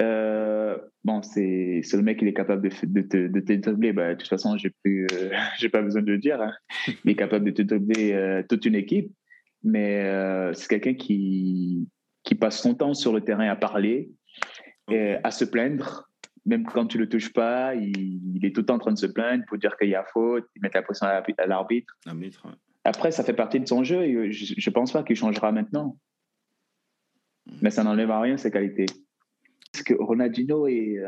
bon, 0.00 1.22
c'est 1.22 1.82
le 1.92 2.02
mec 2.02 2.18
qui 2.18 2.26
est 2.26 2.32
capable 2.32 2.68
de, 2.68 3.00
de, 3.00 3.28
de, 3.28 3.40
te 3.40 3.52
doubler. 3.70 3.92
Bah, 3.92 4.14
de 4.14 4.18
toute 4.18 4.28
façon, 4.28 4.56
j'ai 4.56 4.72
j'ai 5.58 5.68
pas 5.68 5.82
besoin 5.82 6.02
de 6.02 6.10
le 6.10 6.18
dire. 6.18 6.40
Hein. 6.40 6.52
Il 7.04 7.10
est 7.12 7.16
capable 7.16 7.44
de 7.46 7.50
te 7.52 7.62
doubler 7.62 8.42
toute 8.48 8.66
une 8.66 8.74
équipe. 8.74 9.12
Mais 9.62 10.04
c'est 10.54 10.68
quelqu'un 10.68 10.94
qui, 10.94 11.88
qui 12.24 12.34
passe 12.34 12.60
son 12.60 12.74
temps 12.74 12.94
sur 12.94 13.12
le 13.12 13.20
terrain 13.20 13.48
à 13.48 13.56
parler, 13.56 14.10
à 14.88 15.30
se 15.30 15.44
plaindre. 15.44 16.07
Même 16.46 16.64
quand 16.64 16.86
tu 16.86 16.98
le 16.98 17.08
touches 17.08 17.32
pas, 17.32 17.74
il, 17.74 18.44
est 18.44 18.54
tout 18.54 18.60
le 18.62 18.66
temps 18.66 18.74
en 18.74 18.78
train 18.78 18.92
de 18.92 18.98
se 18.98 19.06
plaindre 19.06 19.44
pour 19.46 19.58
dire 19.58 19.76
qu'il 19.76 19.88
y 19.88 19.94
a 19.94 20.04
faute, 20.04 20.46
il 20.56 20.62
met 20.62 20.70
la 20.72 20.82
pression 20.82 21.06
à 21.06 21.46
l'arbitre. 21.46 21.96
Après, 22.84 23.10
ça 23.10 23.24
fait 23.24 23.34
partie 23.34 23.60
de 23.60 23.66
son 23.66 23.84
jeu 23.84 24.04
et 24.04 24.32
je 24.32 24.70
ne 24.70 24.72
pense 24.72 24.92
pas 24.92 25.02
qu'il 25.02 25.16
changera 25.16 25.52
maintenant. 25.52 25.96
Mais 27.62 27.70
ça 27.70 27.84
n'enlève 27.84 28.10
à 28.10 28.20
rien 28.20 28.36
ses 28.36 28.50
qualités. 28.50 28.86
Parce 29.72 29.82
que 29.82 29.94
Ronaldinho 29.94 30.66
et, 30.68 31.02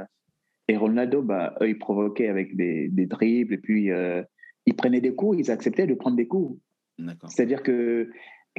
et 0.68 0.76
Ronaldo, 0.76 1.22
bah, 1.22 1.54
eux, 1.60 1.70
ils 1.70 1.78
provoquaient 1.78 2.28
avec 2.28 2.56
des, 2.56 2.88
des 2.88 3.06
dribbles 3.06 3.54
et 3.54 3.58
puis 3.58 3.90
euh, 3.90 4.22
ils 4.66 4.74
prenaient 4.74 5.00
des 5.00 5.14
coups, 5.14 5.38
ils 5.38 5.50
acceptaient 5.50 5.86
de 5.86 5.94
prendre 5.94 6.16
des 6.16 6.26
coups. 6.26 6.60
C'est-à-dire 7.28 7.62
que 7.62 8.10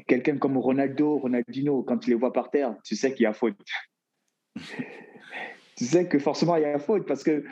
quelqu'un 0.07 0.37
comme 0.37 0.57
Ronaldo, 0.57 1.17
Ronaldinho, 1.17 1.83
quand 1.83 1.99
tu 1.99 2.09
les 2.09 2.15
vois 2.15 2.33
par 2.33 2.49
terre, 2.49 2.75
tu 2.83 2.95
sais 2.95 3.13
qu'il 3.13 3.23
y 3.23 3.27
a 3.27 3.33
faute. 3.33 3.55
tu 5.77 5.85
sais 5.85 6.07
que 6.07 6.19
forcément 6.19 6.55
il 6.55 6.63
y 6.63 6.65
a 6.65 6.79
faute 6.79 7.05
parce 7.07 7.23
que 7.23 7.43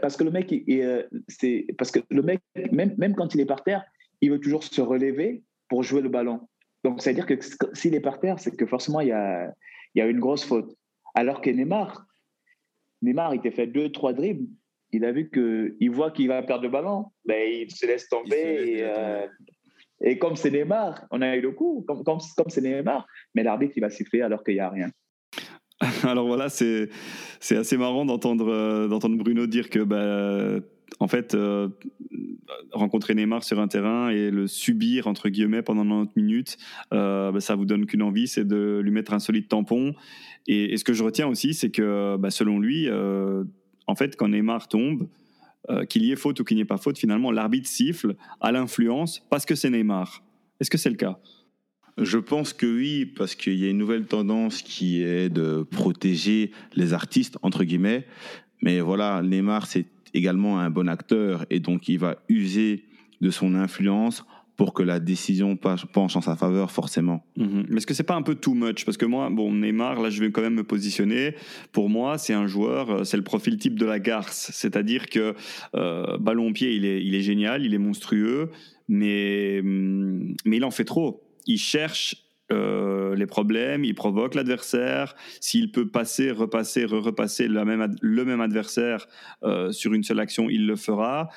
parce 0.00 0.16
que 0.16 0.24
le 0.24 0.30
mec, 0.30 0.52
euh, 0.52 1.04
c'est 1.28 1.66
parce 1.78 1.90
que 1.90 2.00
le 2.10 2.22
mec, 2.22 2.40
même, 2.72 2.94
même 2.98 3.14
quand 3.14 3.34
il 3.34 3.40
est 3.40 3.46
par 3.46 3.62
terre, 3.62 3.84
il 4.20 4.30
veut 4.30 4.40
toujours 4.40 4.64
se 4.64 4.80
relever 4.80 5.42
pour 5.68 5.82
jouer 5.82 6.02
le 6.02 6.08
ballon. 6.08 6.48
Donc, 6.84 7.02
c'est-à-dire 7.02 7.26
que 7.26 7.34
s'il 7.74 7.94
est 7.94 8.00
par 8.00 8.20
terre, 8.20 8.38
c'est 8.38 8.56
que 8.56 8.66
forcément, 8.66 9.00
il 9.00 9.08
y 9.08 9.12
a, 9.12 9.52
il 9.94 9.98
y 9.98 10.02
a 10.02 10.06
une 10.06 10.20
grosse 10.20 10.44
faute. 10.44 10.74
Alors 11.14 11.40
que 11.40 11.50
Neymar, 11.50 12.06
Neymar, 13.02 13.34
il 13.34 13.40
t'a 13.40 13.50
fait 13.50 13.66
deux, 13.66 13.90
trois 13.90 14.12
dribbles. 14.12 14.48
Il 14.92 15.04
a 15.04 15.12
vu 15.12 15.30
qu'il 15.30 15.90
voit 15.90 16.10
qu'il 16.10 16.28
va 16.28 16.42
perdre 16.42 16.64
le 16.64 16.70
ballon. 16.70 17.06
Ben, 17.24 17.40
il 17.52 17.70
se 17.70 17.86
laisse 17.86 18.08
tomber. 18.08 18.78
Euh, 18.80 19.26
et, 20.00 20.18
comme 20.18 20.36
c'est 20.36 20.50
Neymar, 20.50 21.06
on 21.10 21.20
a 21.20 21.36
eu 21.36 21.40
le 21.40 21.52
coup, 21.52 21.84
comme, 21.86 22.04
comme, 22.04 22.18
comme 22.36 22.48
c'est 22.48 22.60
Neymar, 22.60 23.06
mais 23.34 23.42
l'arbitre, 23.42 23.74
il 23.76 23.80
va 23.80 23.90
siffler 23.90 24.22
alors 24.22 24.42
qu'il 24.42 24.54
n'y 24.54 24.60
a 24.60 24.70
rien. 24.70 24.90
Alors 26.02 26.26
voilà, 26.26 26.48
c'est 26.48 26.90
assez 27.50 27.76
marrant 27.76 28.04
d'entendre 28.04 28.48
euh, 28.48 29.16
Bruno 29.16 29.46
dire 29.46 29.70
que 29.70 29.80
bah, 29.80 30.60
en 30.98 31.06
fait, 31.06 31.34
euh, 31.34 31.68
rencontrer 32.72 33.14
Neymar 33.14 33.44
sur 33.44 33.60
un 33.60 33.68
terrain 33.68 34.10
et 34.10 34.30
le 34.30 34.48
subir, 34.48 35.06
entre 35.06 35.28
guillemets, 35.28 35.62
pendant 35.62 35.84
90 35.84 36.20
minutes, 36.20 36.58
euh, 36.92 37.30
bah, 37.30 37.40
ça 37.40 37.54
vous 37.54 37.64
donne 37.64 37.86
qu'une 37.86 38.02
envie, 38.02 38.26
c'est 38.26 38.46
de 38.46 38.80
lui 38.82 38.90
mettre 38.90 39.12
un 39.12 39.20
solide 39.20 39.46
tampon. 39.48 39.94
Et, 40.48 40.76
ce 40.76 40.84
que 40.84 40.94
je 40.94 41.04
retiens 41.04 41.28
aussi, 41.28 41.54
c'est 41.54 41.70
que 41.70 42.16
bah, 42.16 42.30
selon 42.30 42.58
lui, 42.58 42.88
en 43.86 43.94
fait, 43.94 44.16
quand 44.16 44.28
Neymar 44.28 44.68
tombe, 44.68 45.08
qu'il 45.88 46.02
y 46.04 46.12
ait 46.12 46.16
faute 46.16 46.40
ou 46.40 46.44
qu'il 46.44 46.56
n'y 46.56 46.62
ait 46.62 46.66
pas 46.66 46.78
faute, 46.78 46.98
finalement, 46.98 47.30
l'arbitre 47.30 47.68
siffle 47.68 48.16
à 48.40 48.50
l'influence 48.50 49.24
parce 49.30 49.44
que 49.44 49.54
c'est 49.54 49.70
Neymar. 49.70 50.24
Est-ce 50.60 50.70
que 50.70 50.78
c'est 50.78 50.90
le 50.90 50.96
cas? 50.96 51.20
Je 52.00 52.18
pense 52.18 52.52
que 52.52 52.66
oui, 52.66 53.06
parce 53.06 53.34
qu'il 53.34 53.58
y 53.58 53.66
a 53.66 53.70
une 53.70 53.78
nouvelle 53.78 54.06
tendance 54.06 54.62
qui 54.62 55.02
est 55.02 55.28
de 55.28 55.66
protéger 55.70 56.52
les 56.74 56.92
artistes, 56.92 57.38
entre 57.42 57.64
guillemets. 57.64 58.06
Mais 58.62 58.80
voilà, 58.80 59.22
Neymar, 59.22 59.66
c'est 59.66 59.86
également 60.14 60.58
un 60.58 60.70
bon 60.70 60.88
acteur 60.88 61.44
et 61.50 61.60
donc 61.60 61.88
il 61.88 61.98
va 61.98 62.16
user 62.28 62.84
de 63.20 63.30
son 63.30 63.54
influence 63.54 64.24
pour 64.56 64.74
que 64.74 64.82
la 64.82 64.98
décision 64.98 65.56
penche 65.56 66.16
en 66.16 66.20
sa 66.20 66.34
faveur, 66.34 66.72
forcément. 66.72 67.24
Mhm. 67.36 67.66
Mais 67.68 67.76
est-ce 67.76 67.86
que 67.86 67.94
c'est 67.94 68.02
pas 68.02 68.16
un 68.16 68.22
peu 68.22 68.34
too 68.34 68.54
much? 68.54 68.84
Parce 68.84 68.96
que 68.96 69.06
moi, 69.06 69.30
bon, 69.30 69.52
Neymar, 69.52 70.02
là, 70.02 70.10
je 70.10 70.18
vais 70.18 70.32
quand 70.32 70.42
même 70.42 70.56
me 70.56 70.64
positionner. 70.64 71.36
Pour 71.70 71.88
moi, 71.88 72.18
c'est 72.18 72.34
un 72.34 72.48
joueur, 72.48 72.90
euh, 72.90 73.04
c'est 73.04 73.16
le 73.16 73.22
profil 73.22 73.56
type 73.56 73.78
de 73.78 73.86
la 73.86 74.00
garce. 74.00 74.50
C'est-à-dire 74.52 75.08
que 75.08 75.34
euh, 75.76 76.18
ballon 76.18 76.48
au 76.48 76.52
pied, 76.52 76.74
il 76.74 76.84
est, 76.84 77.04
il 77.04 77.14
est 77.14 77.20
génial, 77.20 77.64
il 77.64 77.72
est 77.72 77.78
monstrueux, 77.78 78.50
mais, 78.88 79.60
hum, 79.60 80.34
mais 80.44 80.56
il 80.56 80.64
en 80.64 80.72
fait 80.72 80.84
trop 80.84 81.22
il 81.48 81.58
cherche 81.58 82.28
euh, 82.50 83.14
les 83.14 83.26
problèmes, 83.26 83.84
il 83.84 83.94
provoque 83.94 84.34
l'adversaire. 84.34 85.14
S'il 85.40 85.70
peut 85.70 85.88
passer, 85.88 86.30
repasser, 86.30 86.84
repasser 86.84 87.48
le 87.48 88.24
même 88.24 88.40
adversaire 88.40 89.06
euh, 89.42 89.70
sur 89.72 89.92
une 89.92 90.02
seule 90.02 90.20
action, 90.20 90.48
il 90.48 90.66
le 90.66 90.76
fera. 90.76 91.28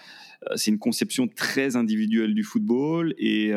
Euh, 0.50 0.54
c'est 0.56 0.72
une 0.72 0.80
conception 0.80 1.28
très 1.28 1.76
individuelle 1.76 2.34
du 2.34 2.44
football 2.44 3.14
et 3.18 3.52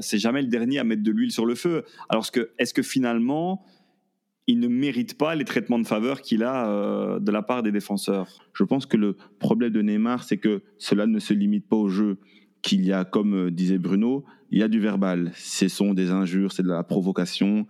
c'est 0.00 0.18
jamais 0.18 0.42
le 0.42 0.48
dernier 0.48 0.78
à 0.78 0.84
mettre 0.84 1.02
de 1.02 1.10
l'huile 1.10 1.32
sur 1.32 1.46
le 1.46 1.54
feu. 1.54 1.84
Alors, 2.08 2.26
est-ce 2.58 2.74
que 2.74 2.82
finalement, 2.82 3.64
il 4.46 4.60
ne 4.60 4.68
mérite 4.68 5.18
pas 5.18 5.34
les 5.34 5.44
traitements 5.44 5.78
de 5.78 5.86
faveur 5.86 6.22
qu'il 6.22 6.42
a 6.42 7.18
de 7.18 7.30
la 7.30 7.42
part 7.42 7.62
des 7.62 7.72
défenseurs? 7.72 8.28
Je 8.54 8.64
pense 8.64 8.86
que 8.86 8.96
le 8.96 9.16
problème 9.38 9.70
de 9.70 9.82
Neymar, 9.82 10.24
c'est 10.24 10.38
que 10.38 10.62
cela 10.78 11.06
ne 11.06 11.18
se 11.18 11.34
limite 11.34 11.68
pas 11.68 11.76
au 11.76 11.88
jeu 11.88 12.18
qu'il 12.62 12.84
y 12.84 12.92
a, 12.92 13.04
comme 13.04 13.50
disait 13.50 13.78
Bruno, 13.78 14.24
il 14.50 14.58
y 14.58 14.62
a 14.62 14.68
du 14.68 14.80
verbal. 14.80 15.32
Ce 15.34 15.68
sont 15.68 15.94
des 15.94 16.10
injures, 16.10 16.52
c'est 16.52 16.62
de 16.62 16.68
la 16.68 16.82
provocation. 16.82 17.66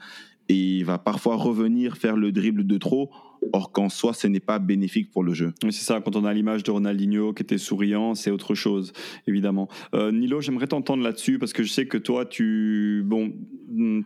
Et 0.49 0.79
il 0.79 0.85
va 0.85 0.99
parfois 0.99 1.37
revenir 1.37 1.99
faire 1.99 2.17
le 2.17 2.33
dribble 2.33 2.67
de 2.67 2.79
trop, 2.79 3.11
or 3.53 3.71
qu'en 3.71 3.91
soi, 3.91 4.15
ce 4.15 4.27
n'est 4.27 4.41
pas 4.41 4.59
bénéfique 4.59 5.11
pour 5.11 5.23
le 5.23 5.35
jeu. 5.35 5.53
C'est 5.63 5.73
ça, 5.73 6.01
quand 6.01 6.17
on 6.17 6.25
a 6.25 6.33
l'image 6.33 6.63
de 6.63 6.71
Ronaldinho 6.71 7.35
qui 7.35 7.43
était 7.43 7.59
souriant, 7.59 8.15
c'est 8.15 8.31
autre 8.31 8.55
chose, 8.55 8.95
évidemment. 9.27 9.69
Euh, 9.95 10.11
Nilo, 10.11 10.41
j'aimerais 10.41 10.67
t'entendre 10.67 11.03
là-dessus, 11.03 11.39
parce 11.39 11.53
que 11.53 11.63
je 11.63 11.71
sais 11.71 11.87
que 11.87 11.99
toi, 11.99 12.25
tu, 12.25 13.03
bon, 13.05 13.35
mm, 13.69 14.01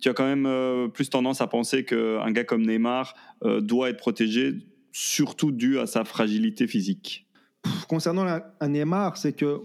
tu 0.00 0.08
as 0.10 0.12
quand 0.12 0.26
même 0.26 0.44
euh, 0.44 0.88
plus 0.88 1.08
tendance 1.08 1.40
à 1.40 1.46
penser 1.46 1.84
qu'un 1.84 2.30
gars 2.30 2.44
comme 2.44 2.66
Neymar 2.66 3.14
doit 3.60 3.90
être 3.90 3.98
protégé, 3.98 4.54
surtout 4.92 5.50
dû 5.50 5.78
à 5.78 5.86
sa 5.86 6.04
fragilité 6.04 6.66
physique. 6.66 7.26
Concernant 7.88 8.40
un 8.60 8.68
Neymar, 8.68 9.16
c'est 9.16 9.32
que 9.34 9.60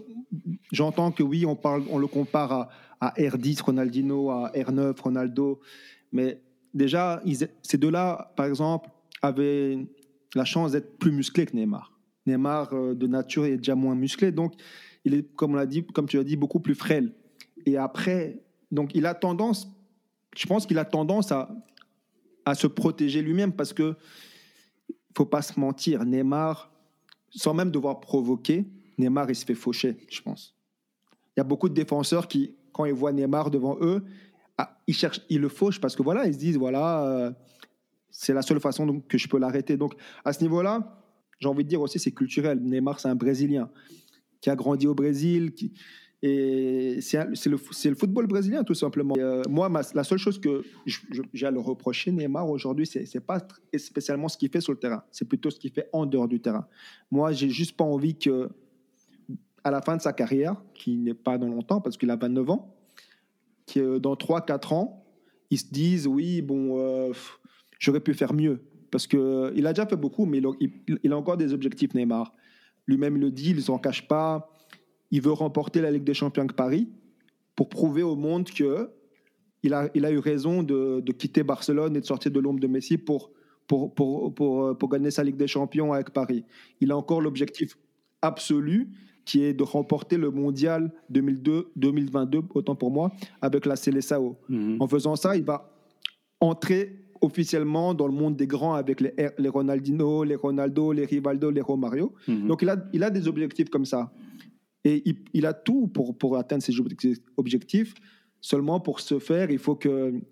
j'entends 0.72 1.12
que 1.12 1.22
oui, 1.22 1.44
on, 1.46 1.98
le 1.98 2.06
compare 2.06 2.52
à, 2.52 2.68
à, 3.00 3.14
R10 3.18 3.62
Ronaldinho, 3.62 4.30
à 4.30 4.50
R9 4.54 5.00
Ronaldo, 5.00 5.60
mais 6.12 6.40
déjà, 6.74 7.22
ces 7.62 7.78
deux-là, 7.78 8.32
par 8.36 8.46
exemple, 8.46 8.90
avaient 9.22 9.78
la 10.34 10.44
chance 10.44 10.72
d'être 10.72 10.98
plus 10.98 11.12
musclés 11.12 11.46
que 11.46 11.56
Neymar. 11.56 11.92
Neymar, 12.26 12.72
euh, 12.72 12.94
de 12.94 13.06
nature, 13.06 13.44
est 13.46 13.56
déjà 13.56 13.74
moins 13.74 13.94
musclé, 13.94 14.32
donc 14.32 14.54
il 15.04 15.14
est, 15.14 15.34
comme 15.34 15.56
tu 16.08 16.16
l'as 16.16 16.24
dit, 16.24 16.36
beaucoup 16.36 16.60
plus 16.60 16.74
frêle. 16.74 17.12
Et 17.66 17.76
après, 17.76 18.42
donc 18.70 18.94
il 18.94 19.06
a 19.06 19.14
tendance, 19.14 19.68
je 20.36 20.46
pense 20.46 20.66
qu'il 20.66 20.78
a 20.78 20.84
tendance 20.84 21.32
à, 21.32 21.50
à 22.44 22.54
se 22.54 22.66
protéger 22.66 23.22
lui-même 23.22 23.52
parce 23.52 23.72
que 23.72 23.96
faut 25.16 25.26
pas 25.26 25.42
se 25.42 25.58
mentir, 25.58 26.04
Neymar, 26.04 26.70
sans 27.30 27.54
même 27.54 27.70
devoir 27.70 28.00
provoquer, 28.00 28.66
Neymar, 29.00 29.30
il 29.30 29.34
se 29.34 29.44
fait 29.44 29.54
faucher, 29.54 29.96
je 30.08 30.20
pense. 30.22 30.54
Il 31.36 31.40
y 31.40 31.42
a 31.42 31.44
beaucoup 31.44 31.68
de 31.68 31.74
défenseurs 31.74 32.28
qui, 32.28 32.54
quand 32.72 32.84
ils 32.84 32.92
voient 32.92 33.12
Neymar 33.12 33.50
devant 33.50 33.76
eux, 33.80 34.04
ah, 34.58 34.78
ils, 34.86 34.94
cherchent, 34.94 35.22
ils 35.28 35.40
le 35.40 35.48
fauchent 35.48 35.80
parce 35.80 35.96
que 35.96 36.02
voilà, 36.02 36.26
ils 36.26 36.34
se 36.34 36.38
disent, 36.38 36.56
voilà, 36.56 37.04
euh, 37.06 37.30
c'est 38.10 38.34
la 38.34 38.42
seule 38.42 38.60
façon 38.60 39.00
que 39.00 39.18
je 39.18 39.28
peux 39.28 39.38
l'arrêter. 39.38 39.76
Donc, 39.76 39.94
à 40.24 40.32
ce 40.32 40.42
niveau-là, 40.42 41.02
j'ai 41.38 41.48
envie 41.48 41.64
de 41.64 41.68
dire 41.68 41.80
aussi, 41.80 41.98
c'est 41.98 42.12
culturel. 42.12 42.60
Neymar, 42.60 43.00
c'est 43.00 43.08
un 43.08 43.14
Brésilien 43.14 43.70
qui 44.40 44.50
a 44.50 44.56
grandi 44.56 44.86
au 44.86 44.94
Brésil, 44.94 45.52
qui, 45.52 45.72
et 46.22 46.98
c'est 47.00 47.24
le, 47.24 47.50
le, 47.50 47.94
football 47.94 48.26
brésilien, 48.26 48.62
tout 48.62 48.74
simplement. 48.74 49.14
Euh, 49.18 49.42
moi, 49.48 49.70
la 49.94 50.04
seule 50.04 50.18
chose 50.18 50.38
que 50.38 50.62
j'ai 51.32 51.46
à 51.46 51.50
le 51.50 51.60
reprocher, 51.60 52.12
Neymar, 52.12 52.48
aujourd'hui, 52.48 52.86
c'est 52.86 53.06
n'est 53.14 53.20
pas 53.20 53.40
spécialement 53.78 54.28
ce 54.28 54.36
qu'il 54.36 54.50
fait 54.50 54.60
sur 54.60 54.72
le 54.72 54.78
terrain, 54.78 55.02
c'est 55.10 55.26
plutôt 55.26 55.50
ce 55.50 55.58
qu'il 55.58 55.70
fait 55.72 55.88
en 55.94 56.04
dehors 56.04 56.28
du 56.28 56.40
terrain. 56.40 56.66
Moi, 57.10 57.32
j'ai 57.32 57.48
juste 57.48 57.74
pas 57.74 57.84
envie 57.84 58.18
que 58.18 58.50
à 59.64 59.70
la 59.70 59.80
fin 59.80 59.96
de 59.96 60.02
sa 60.02 60.12
carrière, 60.12 60.56
qui 60.74 60.96
n'est 60.96 61.14
pas 61.14 61.38
dans 61.38 61.48
longtemps 61.48 61.80
parce 61.80 61.96
qu'il 61.96 62.10
a 62.10 62.16
29 62.16 62.50
ans, 62.50 62.74
que 63.66 63.98
dans 63.98 64.14
3-4 64.14 64.74
ans, 64.74 65.04
ils 65.50 65.58
se 65.58 65.66
disent 65.70 66.06
oui, 66.06 66.42
bon, 66.42 66.78
euh, 66.78 67.12
j'aurais 67.78 68.00
pu 68.00 68.14
faire 68.14 68.32
mieux. 68.32 68.62
Parce 68.90 69.06
qu'il 69.06 69.66
a 69.66 69.72
déjà 69.72 69.86
fait 69.86 69.96
beaucoup, 69.96 70.26
mais 70.26 70.40
il, 71.02 71.12
a 71.12 71.16
encore 71.16 71.36
des 71.36 71.52
objectifs, 71.52 71.94
Neymar. 71.94 72.34
Lui-même 72.86 73.18
le 73.18 73.30
dit, 73.30 73.50
il 73.50 73.56
ne 73.56 73.60
s'en 73.60 73.78
cache 73.78 74.08
pas. 74.08 74.50
Il 75.12 75.22
veut 75.22 75.32
remporter 75.32 75.80
la 75.80 75.90
Ligue 75.90 76.04
des 76.04 76.14
Champions 76.14 76.42
avec 76.42 76.56
Paris 76.56 76.88
pour 77.54 77.68
prouver 77.68 78.02
au 78.02 78.16
monde 78.16 78.50
que 78.50 78.90
il 79.62 79.74
a, 79.74 79.90
il 79.94 80.06
a 80.06 80.10
eu 80.10 80.18
raison 80.18 80.62
de, 80.62 81.00
de, 81.00 81.12
quitter 81.12 81.42
Barcelone 81.42 81.94
et 81.94 82.00
de 82.00 82.06
sortir 82.06 82.32
de 82.32 82.40
l'ombre 82.40 82.60
de 82.60 82.66
Messi 82.66 82.96
pour, 82.96 83.30
pour, 83.66 83.94
pour, 83.94 84.34
pour, 84.34 84.76
pour 84.76 84.88
gagner 84.88 85.10
sa 85.10 85.22
Ligue 85.22 85.36
des 85.36 85.46
Champions 85.46 85.92
avec 85.92 86.10
Paris. 86.10 86.44
Il 86.80 86.90
a 86.90 86.96
encore 86.96 87.20
l'objectif 87.20 87.76
absolu 88.22 88.88
qui 89.24 89.42
est 89.42 89.54
de 89.54 89.62
remporter 89.62 90.16
le 90.16 90.30
mondial 90.30 90.92
2002-2022, 91.12 92.42
autant 92.54 92.74
pour 92.74 92.90
moi, 92.90 93.12
avec 93.40 93.66
la 93.66 93.76
Célessao. 93.76 94.36
Mhm. 94.48 94.76
En 94.80 94.88
faisant 94.88 95.16
ça, 95.16 95.36
il 95.36 95.44
va 95.44 95.72
entrer 96.40 96.96
officiellement 97.20 97.92
dans 97.94 98.06
le 98.06 98.14
monde 98.14 98.36
des 98.36 98.46
grands 98.46 98.74
avec 98.74 99.00
les, 99.00 99.12
les 99.38 99.48
Ronaldinho, 99.48 100.24
les 100.24 100.36
Ronaldo, 100.36 100.92
les 100.92 101.04
Rivaldo, 101.04 101.50
les 101.50 101.60
Romario. 101.60 102.14
Mhm. 102.26 102.46
Donc 102.46 102.62
il 102.62 102.68
a, 102.68 102.76
il 102.92 103.04
a 103.04 103.10
des 103.10 103.28
objectifs 103.28 103.68
comme 103.68 103.84
ça. 103.84 104.12
Et 104.84 105.02
il, 105.04 105.16
il 105.34 105.44
a 105.44 105.52
tout 105.52 105.88
pour, 105.88 106.16
pour 106.16 106.38
atteindre 106.38 106.62
ces 106.62 106.74
objectifs. 107.36 107.94
Seulement 108.40 108.80
pour 108.80 109.00
ce 109.00 109.18
faire, 109.18 109.50
il 109.50 109.58
faut 109.58 109.76
qu'il 109.76 110.22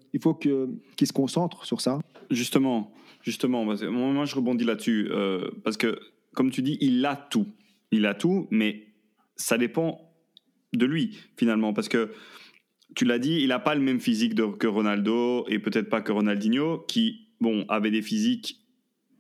que, 0.41 0.69
qu'il 0.97 1.07
se 1.07 1.13
concentre 1.13 1.67
sur 1.67 1.83
ça. 1.83 1.99
Justement, 2.31 2.91
justement, 3.21 3.65
moi 3.65 4.25
je 4.25 4.35
rebondis 4.35 4.65
là-dessus. 4.65 5.09
Euh, 5.11 5.51
parce 5.63 5.77
que, 5.77 5.99
comme 6.35 6.51
tu 6.51 6.63
dis, 6.63 6.79
il 6.81 7.05
a 7.05 7.17
tout 7.17 7.47
il 7.91 8.07
a 8.07 8.15
tout, 8.15 8.49
mais 8.51 8.87
ça 9.37 9.59
dépend 9.59 10.13
de 10.75 10.87
lui 10.87 11.19
finalement, 11.37 11.73
parce 11.73 11.89
que 11.89 12.13
tu 12.95 13.05
l'as 13.05 13.19
dit, 13.19 13.41
il 13.41 13.49
n'a 13.49 13.59
pas 13.59 13.75
le 13.75 13.81
même 13.81 14.01
physique 14.01 14.35
que 14.35 14.67
Ronaldo 14.67 15.47
et 15.49 15.59
peut-être 15.59 15.89
pas 15.89 16.01
que 16.01 16.13
Ronaldinho, 16.13 16.85
qui 16.89 17.29
bon 17.41 17.65
avait 17.69 17.91
des 17.91 18.03
physiques 18.03 18.59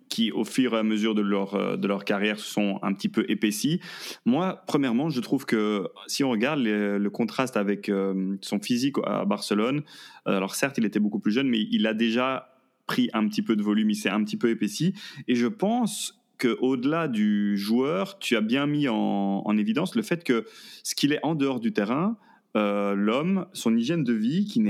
qui, 0.08 0.32
au 0.32 0.44
fur 0.44 0.74
et 0.74 0.78
à 0.78 0.82
mesure 0.82 1.14
de 1.14 1.20
leur, 1.20 1.54
euh, 1.54 1.76
de 1.76 1.86
leur 1.86 2.04
carrière, 2.04 2.38
sont 2.38 2.78
un 2.82 2.94
petit 2.94 3.08
peu 3.08 3.24
épaissis. 3.28 3.80
Moi, 4.24 4.62
premièrement, 4.66 5.10
je 5.10 5.20
trouve 5.20 5.44
que 5.44 5.86
si 6.06 6.24
on 6.24 6.30
regarde 6.30 6.60
le 6.60 7.08
contraste 7.10 7.56
avec 7.56 7.88
euh, 7.88 8.36
son 8.40 8.58
physique 8.58 8.96
à 9.04 9.24
Barcelone, 9.24 9.82
euh, 10.26 10.36
alors 10.36 10.54
certes, 10.54 10.78
il 10.78 10.84
était 10.84 10.98
beaucoup 10.98 11.20
plus 11.20 11.32
jeune, 11.32 11.48
mais 11.48 11.60
il 11.70 11.86
a 11.86 11.94
déjà 11.94 12.54
pris 12.86 13.10
un 13.12 13.28
petit 13.28 13.42
peu 13.42 13.54
de 13.54 13.62
volume, 13.62 13.90
il 13.90 13.96
s'est 13.96 14.08
un 14.08 14.24
petit 14.24 14.38
peu 14.38 14.48
épaissi. 14.48 14.94
Et 15.28 15.34
je 15.34 15.46
pense 15.46 16.17
qu'au-delà 16.38 17.08
du 17.08 17.56
joueur, 17.56 18.18
tu 18.18 18.36
as 18.36 18.40
bien 18.40 18.66
mis 18.66 18.88
en, 18.88 19.42
en, 19.44 19.56
évidence 19.56 19.94
le 19.94 20.02
fait 20.02 20.24
que 20.24 20.46
ce 20.82 20.94
qu'il 20.94 21.12
est 21.12 21.20
en 21.22 21.34
dehors 21.34 21.60
du 21.60 21.72
terrain, 21.72 22.16
l'homme, 22.54 23.46
son 23.52 23.76
hygiène 23.76 24.02
de 24.02 24.12
vie, 24.12 24.46
qui 24.46 24.60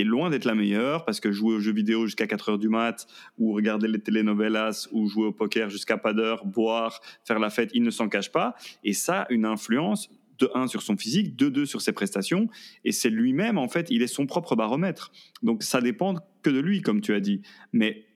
est 0.00 0.04
loin 0.04 0.30
d'être 0.30 0.44
la 0.44 0.54
meilleure, 0.54 1.04
parce 1.04 1.20
que 1.20 1.30
jouer 1.30 1.54
aux 1.54 1.60
jeux 1.60 1.72
vidéo 1.72 2.06
jusqu'à 2.06 2.26
4 2.26 2.50
heures 2.50 2.58
du 2.58 2.68
mat, 2.68 3.06
ou 3.38 3.52
regarder 3.52 3.88
les 3.88 3.98
telenovelas, 3.98 4.88
ou 4.92 5.08
jouer 5.08 5.26
au 5.26 5.32
poker 5.32 5.68
jusqu'à 5.70 5.98
pas 5.98 6.12
d'heure, 6.12 6.44
boire, 6.46 7.00
faire 7.24 7.38
la 7.38 7.50
fête, 7.50 7.70
il 7.74 7.82
ne 7.82 7.90
s'en 7.90 8.08
cache 8.08 8.32
pas. 8.32 8.54
Et 8.84 8.92
ça, 8.92 9.26
une 9.30 9.44
influence 9.44 10.10
de 10.38 10.50
1 10.54 10.66
sur 10.66 10.82
son 10.82 10.96
physique, 10.96 11.36
de 11.36 11.48
2 11.48 11.66
sur 11.66 11.80
ses 11.82 11.92
prestations, 11.92 12.48
et 12.84 12.92
c'est 12.92 13.10
lui-même, 13.10 13.58
en 13.58 13.68
fait, 13.68 13.88
il 13.90 14.02
est 14.02 14.06
son 14.08 14.26
propre 14.26 14.56
baromètre. 14.56 15.12
Donc 15.42 15.62
ça 15.62 15.80
dépend 15.80 16.14
que 16.42 16.50
de 16.50 16.58
lui, 16.58 16.82
comme 16.82 17.00
tu 17.00 17.14
as 17.14 17.20
dit. 17.20 17.42
Mais 17.72 18.06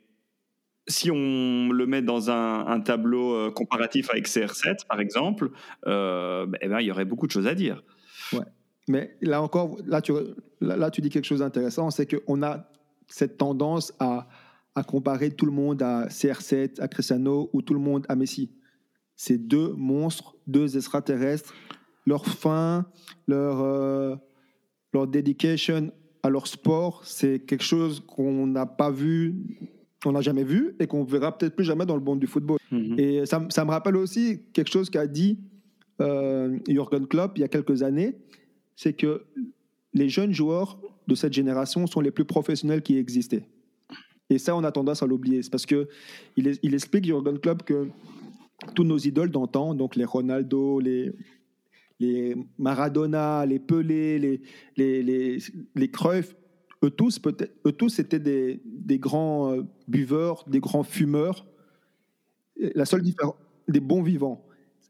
si 0.88 1.10
on 1.10 1.70
le 1.70 1.86
met 1.86 2.02
dans 2.02 2.30
un, 2.30 2.80
tableau 2.80 3.34
euh, 3.34 3.50
comparatif 3.50 4.10
avec 4.10 4.28
CR7, 4.28 4.86
par 4.86 5.00
exemple, 5.00 5.50
euh, 5.86 6.46
ben, 6.46 6.58
eh 6.62 6.68
ben, 6.68 6.80
il 6.80 6.86
y 6.86 6.90
aurait 6.90 7.04
beaucoup 7.04 7.26
de 7.26 7.32
choses 7.32 7.46
à 7.46 7.54
dire. 7.54 7.82
Mais 8.88 9.16
là 9.20 9.42
encore, 9.42 9.78
là 9.84 10.00
tu, 10.00 10.12
là, 10.60 10.90
tu 10.92 11.00
dis 11.00 11.10
quelque 11.10 11.24
chose 11.24 11.40
d'intéressant, 11.40 11.90
c'est 11.90 12.06
qu'on 12.06 12.42
a 12.44 12.70
cette 13.08 13.36
tendance 13.36 13.92
à, 13.98 14.28
à, 14.76 14.84
comparer 14.84 15.32
tout 15.32 15.46
le 15.46 15.50
monde 15.50 15.82
à 15.82 16.06
CR7, 16.06 16.80
à 16.80 16.86
Cristiano 16.86 17.50
ou 17.52 17.62
tout 17.62 17.74
le 17.74 17.80
monde 17.80 18.06
à 18.08 18.14
Messi. 18.14 18.52
C'est 19.16 19.38
deux 19.38 19.72
monstres, 19.72 20.36
deux 20.46 20.76
extraterrestres. 20.76 21.52
Leur 22.06 22.26
fin, 22.26 22.86
leur, 23.26 23.60
euh, 23.60 24.14
leur 24.92 25.08
dedication 25.08 25.90
à 26.22 26.30
leur 26.30 26.46
sport, 26.46 27.04
c'est 27.04 27.40
quelque 27.40 27.64
chose 27.64 28.04
qu'on 28.06 28.46
n'a 28.46 28.66
pas 28.66 28.90
vu, 28.90 29.58
qu'on 30.02 30.12
n'a 30.12 30.20
jamais 30.20 30.44
vu 30.44 30.76
et 30.78 30.86
qu'on 30.86 31.04
verra 31.04 31.36
peut-être 31.36 31.56
plus 31.56 31.64
jamais 31.64 31.86
dans 31.86 31.96
le 31.96 32.02
monde 32.02 32.20
du 32.20 32.26
football. 32.26 32.58
Mm-hmm. 32.72 33.00
Et 33.00 33.26
ça, 33.26 33.46
ça, 33.50 33.64
me 33.64 33.70
rappelle 33.70 33.96
aussi 33.96 34.42
quelque 34.52 34.70
chose 34.70 34.90
qu'a 34.90 35.06
dit 35.06 35.38
euh, 36.00 36.58
Jürgen 36.68 37.06
Klopp 37.06 37.32
il 37.36 37.40
y 37.40 37.44
a 37.44 37.48
quelques 37.48 37.82
années 37.82 38.16
c'est 38.76 38.92
que 38.92 39.24
les 39.94 40.08
jeunes 40.08 40.32
joueurs 40.32 40.78
de 41.08 41.14
cette 41.14 41.32
génération 41.32 41.86
sont 41.86 42.00
les 42.00 42.10
plus 42.10 42.26
professionnels 42.26 42.82
qui 42.82 42.98
existaient. 42.98 43.48
Et 44.28 44.38
ça, 44.38 44.54
on 44.54 44.64
a 44.64 44.72
tendance 44.72 45.02
à 45.02 45.06
l'oublier. 45.06 45.42
C'est 45.42 45.50
parce 45.50 45.66
qu'il 45.66 45.88
il 46.36 46.74
explique, 46.74 47.06
Jurgen 47.06 47.38
Klopp, 47.38 47.62
que 47.62 47.88
tous 48.74 48.84
nos 48.84 48.98
idoles 48.98 49.30
d'antan, 49.30 49.74
donc 49.74 49.96
les 49.96 50.04
Ronaldo, 50.04 50.80
les, 50.80 51.12
les 52.00 52.36
Maradona, 52.58 53.46
les 53.46 53.58
Pelé, 53.58 54.18
les, 54.18 54.40
les, 54.76 55.02
les, 55.02 55.38
les 55.74 55.90
Cruyff, 55.90 56.36
eux 56.86 56.90
tous, 56.90 57.20
tous 57.78 57.98
étaient 57.98 58.18
des, 58.18 58.98
grands 58.98 59.52
euh, 59.52 59.62
buveurs, 59.88 60.44
des 60.46 60.60
grands 60.60 60.82
fumeurs. 60.82 61.46
La 62.74 62.84
seule 62.86 63.02
des 63.68 63.80
bons 63.80 64.02
vivants. 64.02 64.46